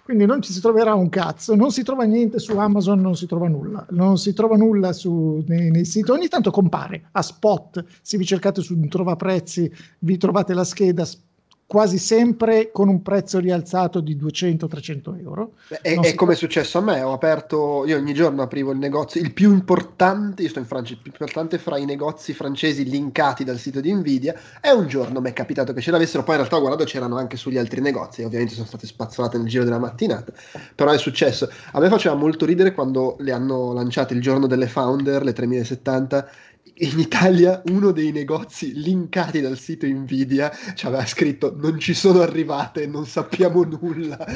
Quindi 0.04 0.24
non 0.24 0.40
ci 0.40 0.52
si 0.54 0.60
troverà 0.60 0.94
un 0.94 1.10
cazzo, 1.10 1.54
non 1.54 1.70
si 1.70 1.82
trova 1.82 2.04
niente 2.04 2.38
su 2.38 2.56
Amazon, 2.56 2.98
non 3.00 3.14
si 3.14 3.26
trova 3.26 3.46
nulla, 3.46 3.84
non 3.90 4.16
si 4.16 4.32
trova 4.32 4.56
nulla 4.56 4.94
su, 4.94 5.44
nei, 5.46 5.70
nei 5.70 5.84
siti, 5.84 6.10
ogni 6.10 6.28
tanto 6.28 6.50
compare 6.50 7.08
a 7.12 7.20
spot, 7.20 7.84
se 8.00 8.16
vi 8.16 8.24
cercate 8.24 8.62
su 8.62 8.74
un 8.74 8.88
trovaprezzi 8.88 9.70
vi 9.98 10.16
trovate 10.16 10.54
la 10.54 10.64
scheda 10.64 11.04
s- 11.04 11.20
quasi 11.68 11.98
sempre 11.98 12.70
con 12.72 12.88
un 12.88 13.02
prezzo 13.02 13.38
rialzato 13.38 14.00
di 14.00 14.16
200-300 14.16 15.20
euro. 15.20 15.52
È, 15.68 15.94
Non 15.96 16.06
è 16.06 16.14
come 16.14 16.32
è 16.32 16.34
successo 16.34 16.78
a 16.78 16.80
me, 16.80 17.02
ho 17.02 17.12
aperto, 17.12 17.84
io 17.86 17.98
ogni 17.98 18.14
giorno 18.14 18.40
aprivo 18.40 18.72
il 18.72 18.78
negozio, 18.78 19.20
il 19.20 19.34
più 19.34 19.52
importante, 19.52 20.40
io 20.40 20.48
sto 20.48 20.60
in 20.60 20.64
Francia, 20.64 20.94
il 20.94 21.00
più 21.00 21.10
importante 21.12 21.58
fra 21.58 21.76
i 21.76 21.84
negozi 21.84 22.32
francesi 22.32 22.88
linkati 22.88 23.44
dal 23.44 23.58
sito 23.58 23.82
di 23.82 23.92
Nvidia, 23.92 24.34
e 24.62 24.72
un 24.72 24.86
giorno 24.86 25.20
mi 25.20 25.28
è 25.28 25.34
capitato 25.34 25.74
che 25.74 25.82
ce 25.82 25.90
l'avessero, 25.90 26.22
poi 26.22 26.36
in 26.36 26.40
realtà 26.40 26.58
guardando 26.58 26.90
c'erano 26.90 27.18
anche 27.18 27.36
sugli 27.36 27.58
altri 27.58 27.82
negozi, 27.82 28.22
ovviamente 28.22 28.54
sono 28.54 28.66
state 28.66 28.86
spazzolate 28.86 29.36
nel 29.36 29.48
giro 29.48 29.64
della 29.64 29.78
mattinata, 29.78 30.32
però 30.74 30.90
è 30.90 30.98
successo. 30.98 31.50
A 31.72 31.80
me 31.80 31.90
faceva 31.90 32.14
molto 32.14 32.46
ridere 32.46 32.72
quando 32.72 33.16
le 33.18 33.32
hanno 33.32 33.74
lanciate 33.74 34.14
il 34.14 34.22
giorno 34.22 34.46
delle 34.46 34.68
Founder, 34.68 35.22
le 35.22 35.34
3070, 35.34 36.30
in 36.80 36.98
Italia 36.98 37.62
uno 37.66 37.90
dei 37.92 38.12
negozi 38.12 38.72
linkati 38.74 39.40
dal 39.40 39.58
sito 39.58 39.86
Nvidia 39.86 40.50
ci 40.74 40.86
aveva 40.86 41.04
scritto 41.06 41.54
non 41.56 41.78
ci 41.78 41.94
sono 41.94 42.20
arrivate, 42.20 42.86
non 42.86 43.06
sappiamo 43.06 43.62
nulla. 43.64 44.16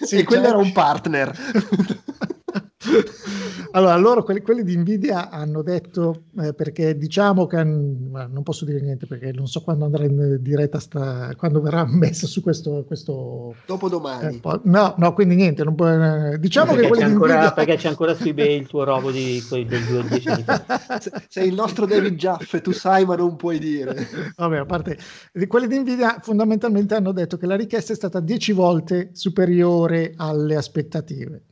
Sì, 0.00 0.16
e 0.18 0.24
quello 0.24 0.42
c'è- 0.42 0.48
era 0.48 0.58
un 0.58 0.72
partner. 0.72 1.32
Allora, 3.72 3.96
loro, 3.96 4.22
quelli, 4.22 4.40
quelli 4.40 4.62
di 4.62 4.76
Nvidia 4.76 5.30
hanno 5.30 5.62
detto, 5.62 6.24
eh, 6.40 6.54
perché 6.54 6.96
diciamo 6.96 7.46
che 7.46 7.62
non 7.62 8.40
posso 8.42 8.64
dire 8.64 8.80
niente 8.80 9.06
perché 9.06 9.30
non 9.32 9.46
so 9.46 9.60
quando 9.62 9.84
andrà 9.84 10.04
in 10.04 10.38
diretta, 10.40 10.78
sta, 10.78 11.30
quando 11.36 11.60
verrà 11.60 11.84
messo 11.86 12.26
su 12.26 12.42
questo... 12.42 12.84
questo 12.86 13.54
Dopodomani. 13.66 14.36
eh, 14.36 14.40
po- 14.40 14.60
no, 14.64 14.94
no, 14.96 15.12
quindi 15.12 15.34
niente, 15.34 15.64
non 15.64 15.74
può, 15.74 15.86
eh, 15.88 16.38
diciamo 16.38 16.72
che 16.72 16.80
perché, 16.80 16.88
quelli 16.88 17.02
c'è 17.02 17.08
di 17.08 17.12
ancora, 17.14 17.32
Nvidia... 17.34 17.52
perché 17.52 17.76
c'è 17.76 17.88
ancora 17.88 18.14
su 18.14 18.26
eBay 18.28 18.56
il 18.58 18.66
tuo 18.66 18.84
robo 18.84 19.10
di, 19.10 19.44
quei- 19.48 19.66
del 19.66 20.06
10 20.08 20.28
anni 20.28 20.42
fa. 20.42 20.64
Se- 21.00 21.12
Sei 21.28 21.48
il 21.48 21.54
nostro 21.54 21.84
David 21.86 22.14
Jaffe, 22.14 22.60
tu 22.60 22.72
sai 22.72 23.04
ma 23.04 23.16
non 23.16 23.36
puoi 23.36 23.58
dire. 23.58 24.06
Vabbè, 24.36 24.56
a 24.58 24.64
parte 24.64 24.98
di 25.32 25.46
quelli 25.46 25.66
di 25.66 25.78
Nvidia 25.78 26.18
fondamentalmente 26.22 26.94
hanno 26.94 27.12
detto 27.12 27.36
che 27.36 27.46
la 27.46 27.56
richiesta 27.56 27.92
è 27.92 27.96
stata 27.96 28.20
10 28.20 28.52
volte 28.52 29.10
superiore 29.12 30.14
alle 30.16 30.56
aspettative. 30.56 31.42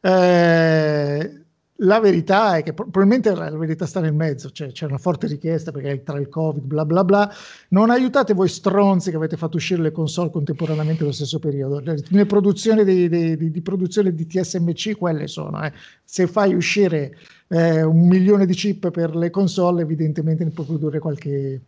Eh, 0.00 1.40
la 1.80 2.00
verità 2.00 2.56
è 2.56 2.62
che 2.62 2.72
pro- 2.72 2.84
probabilmente 2.88 3.34
la, 3.34 3.50
verità 3.56 3.86
sta 3.86 4.00
nel 4.00 4.14
mezzo, 4.14 4.50
cioè 4.50 4.72
c'è 4.72 4.86
una 4.86 4.98
forte 4.98 5.26
richiesta 5.26 5.72
perché 5.72 6.02
tra 6.02 6.18
il 6.18 6.28
Covid, 6.28 6.64
bla 6.64 6.84
bla 6.84 7.04
bla. 7.04 7.30
Non 7.68 7.90
aiutate 7.90 8.32
voi 8.34 8.48
stronzi 8.48 9.10
che 9.10 9.16
avete 9.16 9.36
fatto 9.36 9.56
uscire 9.56 9.82
le 9.82 9.92
console 9.92 10.30
contemporaneamente 10.30 11.00
nello 11.02 11.12
stesso 11.12 11.38
periodo. 11.38 11.80
Le, 11.80 12.26
produzioni 12.26 12.84
dei- 12.84 13.08
di, 13.36 13.50
di 13.50 13.60
produzione 13.62 14.14
di 14.14 14.26
TSMC, 14.26 14.96
quelle 14.96 15.26
sono. 15.26 15.62
eh. 15.64 15.72
Se 16.04 16.26
fai 16.26 16.54
uscire 16.54 17.16
eh, 17.48 17.82
un 17.82 18.06
milione 18.08 18.46
di 18.46 18.54
chip 18.54 18.90
per 18.90 19.14
le 19.14 19.30
console, 19.30 19.82
evidentemente 19.82 20.44
ne 20.44 20.50
puoi 20.50 20.66
produrre 20.66 20.98
qualche, 20.98 21.60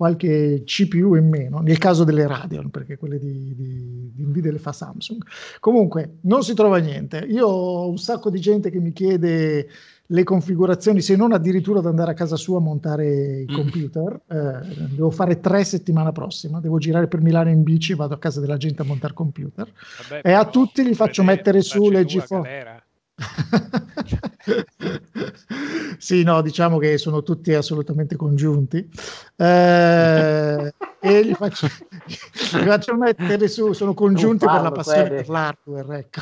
qualche 0.00 0.62
CPU 0.64 1.14
in 1.16 1.28
meno, 1.28 1.58
nel 1.58 1.76
caso 1.76 2.04
delle 2.04 2.26
Radeon, 2.26 2.70
perché 2.70 2.96
quelle 2.96 3.18
di, 3.18 3.54
di, 3.54 4.10
di 4.14 4.22
Nvidia 4.24 4.50
le 4.50 4.58
fa 4.58 4.72
Samsung. 4.72 5.22
Comunque, 5.60 6.14
non 6.22 6.42
si 6.42 6.54
trova 6.54 6.78
niente. 6.78 7.18
Io 7.28 7.46
ho 7.46 7.86
un 7.86 7.98
sacco 7.98 8.30
di 8.30 8.40
gente 8.40 8.70
che 8.70 8.80
mi 8.80 8.92
chiede 8.94 9.68
le 10.06 10.24
configurazioni, 10.24 11.02
se 11.02 11.16
non 11.16 11.32
addirittura 11.32 11.80
ad 11.80 11.86
andare 11.86 12.12
a 12.12 12.14
casa 12.14 12.36
sua 12.36 12.56
a 12.56 12.62
montare 12.62 13.42
i 13.42 13.46
Mm. 13.50 13.54
computer. 13.54 14.20
Eh, 14.26 14.86
devo 14.94 15.10
fare 15.10 15.38
tre 15.38 15.64
settimana 15.64 16.12
prossima, 16.12 16.60
devo 16.60 16.78
girare 16.78 17.06
per 17.06 17.20
Milano 17.20 17.50
in 17.50 17.62
bici, 17.62 17.92
vado 17.94 18.14
a 18.14 18.18
casa 18.18 18.40
della 18.40 18.56
gente 18.56 18.80
a 18.80 18.86
montare 18.86 19.12
computer. 19.12 19.70
Vabbè, 20.08 20.26
E 20.26 20.32
a 20.32 20.46
tutti 20.46 20.82
li 20.82 20.94
faccio 20.94 21.22
vede- 21.22 21.34
mettere 21.34 21.60
su 21.60 21.90
le 21.90 22.06
GeForce. 22.06 22.84
sì, 25.98 26.22
no, 26.22 26.40
diciamo 26.42 26.78
che 26.78 26.98
sono 26.98 27.22
tutti 27.22 27.52
assolutamente 27.54 28.16
congiunti. 28.16 28.88
Eh, 29.36 30.74
e 31.02 31.22
li 31.22 31.34
faccio, 31.34 31.66
li 31.66 32.64
faccio 32.64 32.96
mettere 32.96 33.48
su, 33.48 33.72
sono 33.72 33.94
congiunti 33.94 34.46
per 34.46 34.60
la 34.62 34.72
passione 34.72 35.02
Fede. 35.08 35.14
per 35.16 35.28
l'hardware. 35.28 35.98
Ecco. 35.98 36.20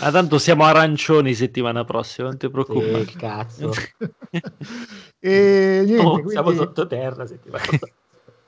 Ah, 0.00 0.10
tanto 0.10 0.38
siamo 0.38 0.64
arancioni 0.64 1.34
settimana 1.34 1.84
prossima, 1.84 2.28
non 2.28 2.38
ti 2.38 2.46
Sì, 2.46 2.52
preoccupare. 2.52 3.04
cazzo. 3.16 3.72
e 5.18 5.82
niente, 5.84 6.02
Oh, 6.02 6.12
quindi- 6.12 6.30
siamo 6.30 6.52
sottoterra 6.52 7.26
settimana 7.26 7.64
prossima. 7.64 7.98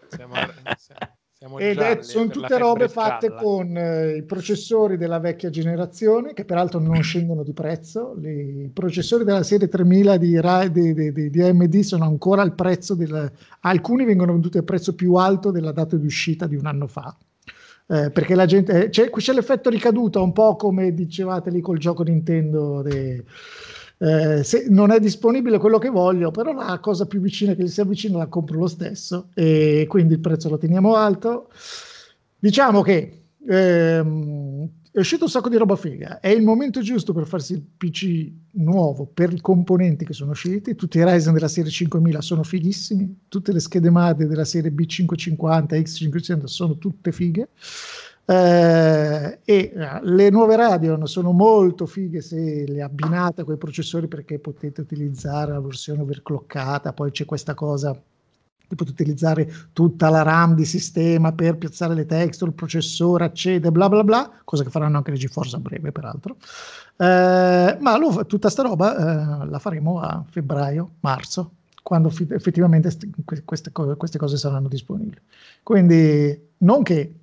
Siamo, 0.09 0.35
siamo 0.77 1.12
Ed 1.59 1.79
è, 1.79 1.99
sono 2.03 2.29
tutte 2.29 2.57
robe 2.57 2.89
fatte 2.89 3.29
gialla. 3.29 3.41
con 3.41 3.77
eh, 3.77 4.17
i 4.19 4.23
processori 4.23 4.97
della 4.97 5.19
vecchia 5.19 5.51
generazione, 5.51 6.35
che 6.35 6.45
peraltro 6.45 6.79
non 6.79 7.01
scendono 7.03 7.43
di 7.43 7.53
prezzo. 7.53 8.17
I 8.23 8.71
processori 8.73 9.25
della 9.25 9.43
serie 9.43 9.69
3000 9.69 10.17
di, 10.19 10.41
Ra- 10.41 10.69
di, 10.69 10.95
di- 10.95 11.13
di- 11.13 11.31
di 11.31 11.43
AMD 11.43 11.81
sono 11.81 12.05
ancora 12.05 12.43
al 12.43 12.55
prezzo 12.55 12.95
del... 12.95 13.31
Alcuni 13.61 14.05
vengono 14.05 14.33
venduti 14.33 14.59
al 14.59 14.65
prezzo 14.65 14.95
più 14.95 15.15
alto 15.15 15.51
della 15.51 15.73
data 15.73 15.97
di 15.97 16.07
uscita 16.07 16.47
di 16.47 16.57
un 16.57 16.67
anno 16.67 16.87
fa. 16.87 17.17
Eh, 17.89 18.11
perché 18.11 18.35
la 18.37 18.47
gente 18.47 18.85
eh, 18.85 18.89
c'è, 18.89 19.11
c'è 19.11 19.33
l'effetto 19.33 19.69
ricaduta 19.69 20.21
un 20.21 20.33
po' 20.33 20.55
come 20.55 20.95
dicevate 20.95 21.51
lì 21.51 21.61
col 21.61 21.79
gioco 21.79 22.05
Nintendo 22.05 22.81
de- 22.83 23.25
eh, 24.03 24.43
se 24.43 24.67
non 24.69 24.91
è 24.91 24.99
disponibile 24.99 25.59
quello 25.59 25.79
che 25.79 25.89
voglio 25.89 26.33
però 26.33 26.53
la 26.53 26.81
cosa 26.81 27.07
più 27.07 27.21
vicina 27.21 27.55
che 27.55 27.63
gli 27.63 27.69
si 27.69 27.81
avvicina 27.81 28.19
la 28.19 28.27
compro 28.27 28.59
lo 28.59 28.67
stesso 28.67 29.29
e 29.33 29.87
quindi 29.89 30.15
il 30.15 30.19
prezzo 30.19 30.49
lo 30.49 30.59
teniamo 30.59 30.97
alto. 30.97 31.51
Diciamo 32.37 32.83
che 32.83 33.27
ehm, 33.47 34.69
è 34.91 34.99
uscito 34.99 35.25
un 35.25 35.31
sacco 35.31 35.49
di 35.49 35.57
roba 35.57 35.77
figa. 35.77 36.19
È 36.19 36.27
il 36.27 36.43
momento 36.43 36.81
giusto 36.81 37.13
per 37.13 37.29
farsi 37.29 37.53
il 37.53 37.63
PC 37.63 38.29
nuovo 38.55 39.07
per 39.07 39.33
i 39.33 39.41
componenti 39.41 40.05
che 40.05 40.15
sono 40.15 40.33
usciti. 40.33 40.75
Tutti 40.75 40.99
i 40.99 41.05
Ryzen 41.05 41.33
della 41.33 41.47
serie 41.47 41.71
5000 41.71 42.21
sono 42.21 42.43
fighissimi. 42.43 43.21
Tutte 43.29 43.53
le 43.53 43.61
schede 43.61 43.91
madre 43.91 44.27
della 44.27 44.45
serie 44.45 44.73
B550 44.73 45.81
X500 45.81 46.45
sono 46.47 46.77
tutte 46.77 47.13
fighe 47.13 47.51
eh, 48.25 49.41
e 49.45 49.73
eh, 49.75 50.01
le 50.03 50.31
nuove 50.31 50.57
Radeon 50.57 51.07
sono 51.07 51.33
molto 51.33 51.87
fighe 51.87 52.21
se 52.21 52.65
le 52.67 52.83
abbinate 52.83 53.45
con 53.45 53.55
i 53.55 53.59
processori 53.59 54.07
perché 54.07 54.39
potete 54.39 54.81
utilizzare 54.81 55.53
la 55.53 55.61
versione 55.61 56.03
overclockata 56.03 56.93
poi 56.93 57.11
c'è 57.11 57.25
questa 57.25 57.55
cosa 57.55 57.93
che 57.93 58.77
potete 58.77 59.03
utilizzare 59.03 59.51
tutta 59.73 60.09
la 60.09 60.23
RAM 60.23 60.55
di 60.55 60.65
sistema 60.65 61.33
per 61.33 61.59
piazzare 61.59 61.95
le 61.95 62.07
texture, 62.07 62.51
il 62.51 62.57
processore 62.57 63.25
accede, 63.25 63.71
bla 63.71 63.89
bla 63.89 64.03
bla, 64.05 64.31
cosa 64.45 64.63
che 64.65 64.71
faranno 64.71 64.97
anche 64.97 65.11
le 65.11 65.19
GeForce 65.19 65.57
a 65.57 65.59
breve 65.59 65.93
peraltro. 65.93 66.37
Eh, 66.97 67.77
ma 67.81 67.97
lo- 67.99 68.25
tutta 68.27 68.49
sta 68.49 68.63
roba 68.63 69.43
eh, 69.43 69.47
la 69.47 69.59
faremo 69.59 70.01
a 70.01 70.25
febbraio, 70.29 70.93
marzo, 71.01 71.53
quando 71.83 72.09
effettivamente 72.31 72.91
st- 72.91 73.09
que- 73.25 73.43
queste, 73.45 73.73
queste 73.73 74.19
cose 74.19 74.37
saranno 74.37 74.69
disponibili. 74.69 75.21
Quindi 75.63 76.51
non 76.59 76.83
che 76.83 77.15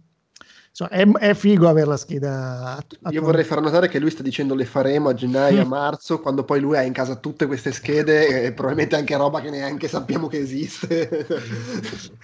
insomma, 0.69 0.89
è, 0.91 1.05
è 1.29 1.33
figo 1.33 1.67
avere 1.67 1.87
la 1.87 1.97
scheda. 1.97 2.75
att- 2.77 2.97
Io 3.11 3.21
vorrei 3.21 3.43
far 3.43 3.61
notare 3.61 3.87
che 3.87 3.99
lui 3.99 4.09
sta 4.11 4.23
dicendo 4.23 4.55
le 4.55 4.65
faremo 4.65 5.09
a 5.09 5.13
gennaio, 5.13 5.61
a 5.61 5.65
marzo, 5.65 6.19
quando 6.19 6.43
poi 6.43 6.59
lui 6.59 6.77
ha 6.77 6.81
in 6.81 6.93
casa 6.93 7.15
tutte 7.17 7.45
queste 7.47 7.71
schede 7.71 8.43
e 8.43 8.53
probabilmente 8.53 8.95
anche 8.95 9.15
roba 9.17 9.41
che 9.41 9.49
neanche 9.49 9.87
sappiamo 9.87 10.27
che 10.27 10.37
esiste. 10.37 11.27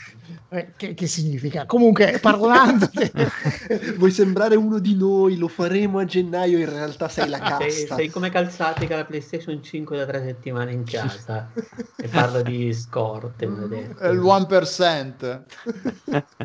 Eh, 0.49 0.73
che, 0.75 0.93
che 0.93 1.07
significa? 1.07 1.65
Comunque, 1.65 2.19
parlando 2.21 2.87
Vuoi 3.97 4.11
sembrare 4.11 4.55
uno 4.55 4.79
di 4.79 4.95
noi, 4.95 5.37
lo 5.37 5.47
faremo 5.47 5.99
a 5.99 6.05
gennaio, 6.05 6.57
in 6.57 6.69
realtà 6.69 7.09
sei 7.09 7.27
la 7.29 7.37
Sei, 7.37 7.47
casta. 7.47 7.95
sei 7.95 8.09
come 8.09 8.29
calzati 8.29 8.85
che 8.87 8.93
ha 8.93 8.97
la 8.97 9.05
PlayStation 9.05 9.61
5 9.61 9.97
da 9.97 10.05
tre 10.05 10.23
settimane 10.23 10.71
in 10.71 10.83
casa 10.83 11.51
e 11.97 12.07
parla 12.07 12.41
di 12.41 12.71
scorte. 12.73 13.45
il 13.45 14.19
1%. 14.21 15.43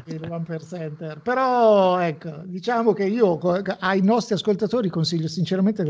il 0.07 0.21
1%. 0.21 1.21
Però 1.23 1.90
ecco, 1.99 2.43
diciamo 2.45 2.93
che 2.93 3.05
io 3.05 3.39
ai 3.81 4.03
nostri 4.03 4.35
ascoltatori 4.35 4.89
consiglio 4.89 5.29
sinceramente 5.29 5.85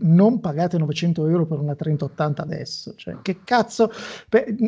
non 0.00 0.40
pagate 0.40 0.78
900 0.78 1.26
euro 1.26 1.46
per 1.46 1.58
una 1.58 1.74
3080 1.74 2.42
adesso. 2.42 2.94
Cioè, 2.96 3.18
che 3.22 3.40
cazzo? 3.44 3.90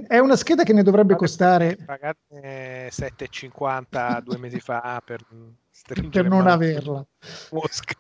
È 0.07 0.19
una 0.19 0.37
scheda 0.37 0.63
che 0.63 0.73
ne 0.73 0.83
dovrebbe 0.83 1.17
costare 1.17 1.77
Pagate 1.85 2.89
7,50 2.91 4.21
due 4.23 4.39
mesi 4.39 4.61
fa 4.61 5.03
per 5.05 5.25
per 6.11 6.29
non 6.29 6.39
mano 6.39 6.51
averla. 6.53 7.05
Mosca. 7.51 7.95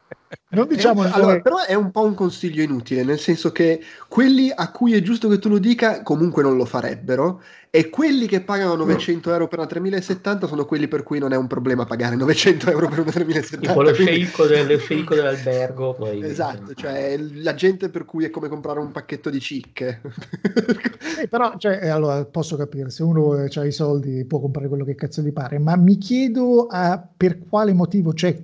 Non 0.50 0.68
diciamo 0.68 1.02
È 1.02 1.06
un- 1.06 1.12
allora, 1.12 1.40
però 1.40 1.64
è 1.64 1.74
un 1.74 1.90
po' 1.90 2.04
un 2.04 2.14
consiglio 2.14 2.62
inutile, 2.62 3.02
nel 3.02 3.18
senso 3.18 3.50
che 3.50 3.80
quelli 4.08 4.50
a 4.54 4.70
cui 4.70 4.94
è 4.94 5.02
giusto 5.02 5.28
che 5.28 5.38
tu 5.38 5.48
lo 5.48 5.58
dica 5.58 6.02
comunque 6.02 6.42
non 6.42 6.56
lo 6.56 6.64
farebbero 6.64 7.42
e 7.74 7.88
quelli 7.88 8.26
che 8.26 8.42
pagano 8.42 8.74
900 8.74 9.32
euro 9.32 9.48
per 9.48 9.58
una 9.60 9.66
3070 9.66 10.46
sono 10.46 10.66
quelli 10.66 10.88
per 10.88 11.02
cui 11.02 11.18
non 11.18 11.32
è 11.32 11.36
un 11.38 11.46
problema 11.46 11.86
pagare 11.86 12.16
900 12.16 12.70
euro 12.70 12.86
per 12.86 12.98
una 12.98 13.10
3070. 13.10 13.66
Tipo 13.66 13.80
lo 13.80 13.94
sceicco, 13.94 14.44
del, 14.44 14.66
lo 14.66 14.76
sceicco 14.76 15.14
dell'albergo. 15.14 15.94
Poi, 15.96 16.22
Esatto, 16.22 16.74
cioè 16.74 17.16
la 17.16 17.54
gente 17.54 17.88
per 17.88 18.04
cui 18.04 18.26
è 18.26 18.30
come 18.30 18.48
comprare 18.48 18.78
un 18.78 18.92
pacchetto 18.92 19.30
di 19.30 19.40
cicche. 19.40 20.02
Eh, 21.22 21.28
però, 21.28 21.56
cioè, 21.56 21.78
eh, 21.82 21.88
allora, 21.88 22.24
posso 22.24 22.56
capire, 22.56 22.90
se 22.90 23.02
uno 23.02 23.32
ha 23.32 23.64
i 23.64 23.70
soldi 23.70 24.24
può 24.24 24.40
comprare 24.40 24.66
quello 24.66 24.84
che 24.84 24.94
cazzo 24.94 25.20
gli 25.20 25.32
pare, 25.32 25.58
ma 25.58 25.76
mi 25.76 25.98
chiedo 25.98 26.66
ah, 26.68 27.06
per 27.16 27.38
quale 27.48 27.72
motivo, 27.74 28.14
cioè, 28.14 28.36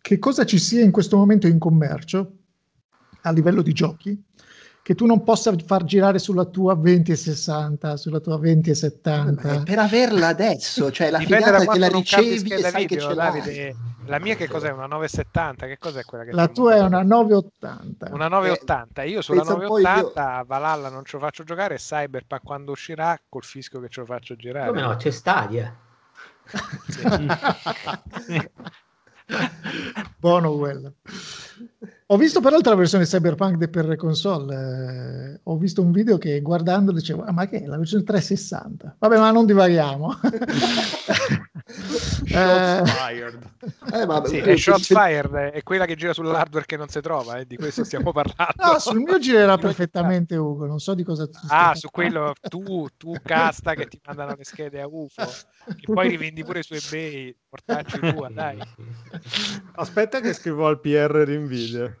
che 0.00 0.18
cosa 0.18 0.44
ci 0.44 0.58
sia 0.58 0.82
in 0.82 0.92
questo 0.92 1.16
momento 1.16 1.46
in 1.48 1.58
commercio 1.58 2.32
a 3.22 3.32
livello 3.32 3.60
di 3.60 3.72
giochi 3.72 4.22
che 4.82 4.96
tu 4.96 5.06
non 5.06 5.22
possa 5.22 5.54
far 5.64 5.84
girare 5.84 6.18
sulla 6.18 6.44
tua 6.44 6.74
2060, 6.74 7.96
sulla 7.96 8.18
tua 8.18 8.36
2070. 8.36 9.62
per 9.62 9.78
averla 9.78 10.26
adesso, 10.26 10.90
cioè 10.90 11.10
la 11.10 11.18
Dipende 11.18 11.44
figata 11.44 11.72
che 11.72 11.78
la 11.78 11.88
ricevi 11.88 12.52
e 12.52 12.58
sai 12.58 12.86
che 12.86 12.96
video, 12.96 13.08
ce 13.08 13.14
l'hai. 13.14 13.76
La 14.06 14.18
mia 14.18 14.34
che 14.34 14.48
cos'è? 14.48 14.72
Una 14.72 14.86
970? 14.86 15.66
Che 15.66 15.78
cos'è 15.78 16.04
quella 16.04 16.24
che 16.24 16.32
La 16.32 16.48
tua 16.48 16.74
è 16.74 16.80
una 16.80 17.02
980. 17.02 18.10
Una 18.12 18.26
980. 18.26 19.02
Io 19.04 19.22
sulla 19.22 19.42
pensa 19.42 19.54
un 19.54 19.66
po' 19.66 19.78
io- 19.78 19.84
980 19.84 20.38
a 20.38 20.44
Valhalla 20.44 20.88
non 20.88 21.04
ce 21.04 21.16
lo 21.16 21.22
faccio 21.22 21.44
giocare 21.44 21.74
e 21.74 21.78
Cyberpunk 21.78 22.42
quando 22.42 22.72
uscirà 22.72 23.16
col 23.28 23.44
fischio 23.44 23.80
che 23.80 23.88
ce 23.88 24.00
lo 24.00 24.06
faccio 24.06 24.34
girare. 24.34 24.66
Come 24.66 24.80
no, 24.80 24.96
c'è 24.96 25.12
Stadia. 25.12 25.72
Buono 30.18 30.56
quello. 30.56 30.94
Ho 32.06 32.16
visto 32.16 32.40
peraltro 32.40 32.70
la 32.72 32.76
versione 32.78 33.04
Cyberpunk 33.04 33.68
per 33.68 33.96
console. 33.96 34.54
eh, 35.34 35.40
ho 35.42 35.56
visto 35.56 35.80
un 35.82 35.92
video 35.92 36.18
che 36.18 36.40
guardando 36.40 36.92
dicevo, 36.92 37.22
"Ah, 37.24 37.32
ma 37.32 37.46
che 37.46 37.62
è 37.62 37.66
la 37.66 37.78
versione 37.78 38.04
360? 38.04 38.96
Vabbè, 38.98 39.18
ma 39.18 39.30
non 39.30 39.46
divaghiamo. 39.46 40.14
Eh, 42.32 42.82
Fired. 42.84 43.38
Eh, 43.92 44.06
ma 44.06 44.24
Sì, 44.24 44.38
è 44.38 44.56
Shot 44.56 44.78
se- 44.80 44.94
Fired, 44.94 45.32
è 45.34 45.62
quella 45.62 45.84
che 45.84 45.96
gira 45.96 46.12
sull'hardware 46.14 46.64
che 46.64 46.76
non 46.76 46.88
si 46.88 47.00
trova, 47.00 47.36
eh, 47.38 47.46
di 47.46 47.56
questo 47.56 47.84
stiamo 47.84 48.10
parlando. 48.12 48.54
no, 48.56 48.78
sul 48.78 48.98
mio 49.00 49.18
girerà 49.18 49.56
Di 49.56 49.62
970. 49.62 49.66
perfettamente 49.66 50.36
Ugo, 50.36 50.66
non 50.66 50.78
so 50.78 50.94
di 50.94 51.02
cosa 51.04 51.26
tu 51.28 51.38
Ah, 51.48 51.74
su 51.74 51.88
quello 51.90 52.32
tu, 52.40 52.86
tu 52.96 53.14
casta 53.22 53.74
che 53.74 53.86
ti 53.86 54.00
mandano 54.06 54.34
le 54.36 54.44
schede 54.44 54.80
a 54.80 54.86
UFO, 54.88 55.24
che 55.76 55.92
poi 55.92 56.08
rivendi 56.08 56.42
pure 56.44 56.62
su 56.62 56.74
eBay, 56.74 57.36
portacci 57.48 57.98
tua, 58.14 58.28
dai. 58.32 58.58
Aspetta 59.74 60.20
che 60.20 60.32
scrivo 60.32 60.66
al 60.66 60.80
PR 60.80 61.24
di 61.26 61.36
Nvidia. 61.36 61.94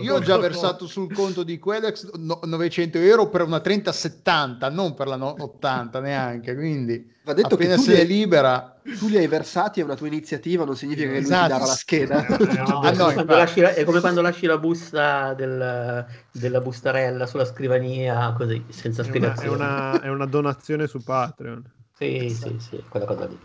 Io, 0.00 0.14
ho 0.14 0.20
già 0.20 0.36
versato 0.38 0.86
sul 0.86 1.12
conto 1.12 1.42
di 1.42 1.58
Quedex 1.58 2.10
no- 2.14 2.40
900 2.44 2.98
euro 2.98 3.28
per 3.28 3.42
una 3.42 3.60
3070, 3.60 4.68
non 4.70 4.94
per 4.94 5.06
la 5.06 5.16
no- 5.16 5.34
80 5.38 6.00
neanche. 6.00 6.54
Quindi 6.54 7.10
Va 7.24 7.34
detto 7.34 7.56
che 7.56 7.64
appena 7.64 7.76
tu 7.76 7.82
se 7.82 7.90
li, 7.92 7.96
è 7.96 8.00
hai, 8.00 8.06
libera, 8.06 8.80
tu 8.98 9.06
li 9.08 9.16
hai 9.16 9.28
versati, 9.28 9.80
è 9.80 9.84
una 9.84 9.94
tua 9.94 10.08
iniziativa, 10.08 10.64
non 10.64 10.76
significa 10.76 11.06
che 11.06 11.12
lui 11.12 11.22
Esatto. 11.22 11.42
ti 11.44 11.50
darà 11.52 11.66
la 11.66 11.74
scheda. 11.74 12.26
No, 12.64 12.80
Ah, 12.80 12.90
è, 12.90 12.96
no, 12.96 13.04
come 13.04 13.12
quando 13.14 13.20
infatti. 13.20 13.26
lasci 13.38 13.60
la, 13.60 13.74
è 13.74 13.84
come 13.84 14.00
quando 14.00 14.20
lasci 14.22 14.46
la 14.46 14.58
busta 14.58 15.34
del- 15.34 16.06
della 16.32 16.60
bustarella 16.60 17.26
sulla 17.26 17.44
scrivania, 17.44 18.32
così, 18.36 18.64
senza 18.70 19.02
È 19.02 19.06
una, 19.06 19.16
è, 19.34 19.36
spiegazione. 19.36 19.54
una, 19.54 20.00
è 20.00 20.08
una 20.08 20.26
donazione 20.26 20.86
su 20.88 21.00
Patreon. 21.02 21.62
Sì, 21.96 22.28
sì, 22.28 22.56
sì, 22.58 22.84
quella 22.88 23.06
cosa 23.06 23.26
lì. 23.26 23.38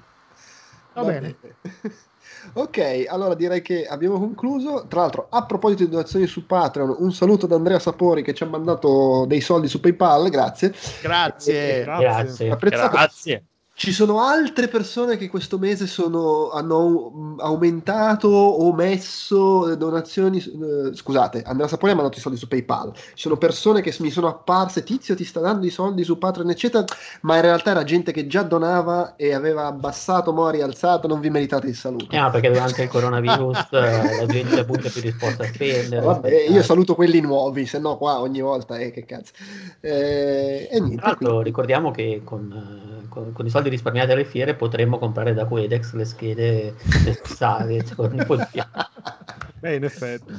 Va 0.94 1.04
bene. 1.04 1.36
Ok, 2.54 3.06
allora 3.08 3.34
direi 3.36 3.62
che 3.62 3.86
abbiamo 3.88 4.20
concluso. 4.20 4.86
Tra 4.88 5.02
l'altro, 5.02 5.28
a 5.30 5.46
proposito 5.46 5.84
di 5.84 5.90
donazioni 5.90 6.28
su 6.28 6.46
Patreon, 6.46 6.96
un 7.00 7.14
saluto 7.14 7.48
da 7.48 7.56
Andrea 7.56 7.80
Sapori 7.80 8.22
che 8.22 8.34
ci 8.34 8.44
ha 8.44 8.48
mandato 8.48 9.26
dei 9.28 9.42
soldi 9.42 9.68
su 9.68 9.80
PayPal, 9.80 10.30
grazie. 10.30 10.74
grazie. 11.02 11.84
Grazie. 11.84 12.50
Apprezzato. 12.52 12.96
Grazie. 12.96 13.44
Ci 13.80 13.92
sono 13.94 14.22
altre 14.22 14.68
persone 14.70 15.18
che 15.18 15.30
questo 15.30 15.60
mese 15.60 15.86
sono- 15.86 16.50
hanno 16.50 17.36
aumentato 17.38 18.28
o 18.28 18.74
messo 18.74 19.76
donazioni. 19.76 20.40
eh, 20.40 20.96
scusate, 20.96 21.44
Andrea 21.46 21.68
Sapori 21.68 21.92
ha 21.92 21.96
mandato 21.96 22.18
i 22.18 22.22
soldi 22.22 22.40
su 22.40 22.48
PayPal. 22.48 22.92
Ci 22.96 23.12
sono 23.14 23.38
persone 23.38 23.82
che 23.82 23.96
mi 24.00 24.10
sono 24.10 24.28
apparse, 24.30 24.82
Tizio 24.82 25.14
ti 25.16 25.24
sta 25.24 25.42
dando 25.42 25.68
i 25.68 25.70
soldi 25.70 26.04
su 26.04 26.18
Patreon, 26.18 26.50
eccetera, 26.50 26.86
ma 27.22 27.36
in 27.36 27.42
realtà 27.44 27.70
era 27.70 27.84
gente 27.84 28.12
che 28.12 28.26
già 28.26 28.42
donava 28.42 29.16
e 29.16 29.32
aveva 29.36 29.68
abbassato, 29.68 30.34
mo' 30.34 30.48
ha 30.48 30.52
rialzato, 30.52 31.08
non 31.08 31.20
vi 31.20 31.30
meritate 31.30 31.68
il 31.68 31.76
saluto. 31.76 32.08
Eh, 32.10 32.18
no, 32.20 32.32
perché 32.32 32.50
durante 32.50 32.82
il 32.82 32.90
coronavirus 32.90 33.68
eh, 33.74 34.16
la 34.22 34.26
gente 34.26 34.60
appunto 34.60 34.88
è 34.88 34.90
più 34.90 35.02
disposta 35.02 35.44
a 35.44 35.48
spendere. 35.54 36.04
Vabbè, 36.04 36.48
io 36.50 36.64
saluto 36.64 36.96
quelli 36.96 37.20
nuovi, 37.22 37.68
se 37.68 37.78
no 37.78 37.96
qua 37.98 38.22
ogni 38.22 38.42
volta, 38.42 38.78
eh, 38.80 38.90
che 38.90 39.06
cazzo. 39.06 39.34
Eh, 39.82 40.68
e 40.72 40.80
niente. 40.80 40.96
Tra 40.98 41.08
l'altro 41.10 41.42
ricordiamo 41.42 41.92
che 41.92 42.22
con, 42.24 42.52
eh, 42.52 42.97
con- 43.18 43.34
con 43.34 43.46
i 43.46 43.50
soldi 43.50 43.70
risparmiati 43.70 44.12
alle 44.12 44.26
fiere 44.26 44.56
potremmo 44.56 45.00
comprare 45.00 45.34
da 45.34 45.46
Quedex 45.46 45.94
le 45.94 46.06
schede 46.06 46.76
necessarie. 47.04 47.84
cioè, 47.86 47.96
Beh, 49.60 49.76
in 49.76 49.84
effetti. 49.84 50.34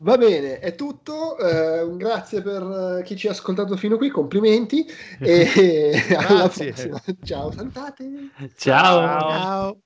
Va 0.00 0.16
bene, 0.16 0.60
è 0.60 0.76
tutto. 0.76 1.36
un 1.40 1.96
grazie 1.96 2.40
per 2.40 2.98
eh, 3.00 3.02
chi 3.02 3.16
ci 3.16 3.26
ha 3.26 3.32
ascoltato 3.32 3.76
fino 3.76 3.96
qui, 3.96 4.08
complimenti. 4.10 4.86
E 5.20 5.92
alla 6.16 6.28
Grazie. 6.28 6.72
prossima. 6.72 7.02
Ciao, 7.24 7.50
salutate. 7.50 8.08
Ciao. 8.56 9.80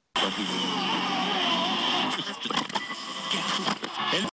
Ciao. 4.12 4.30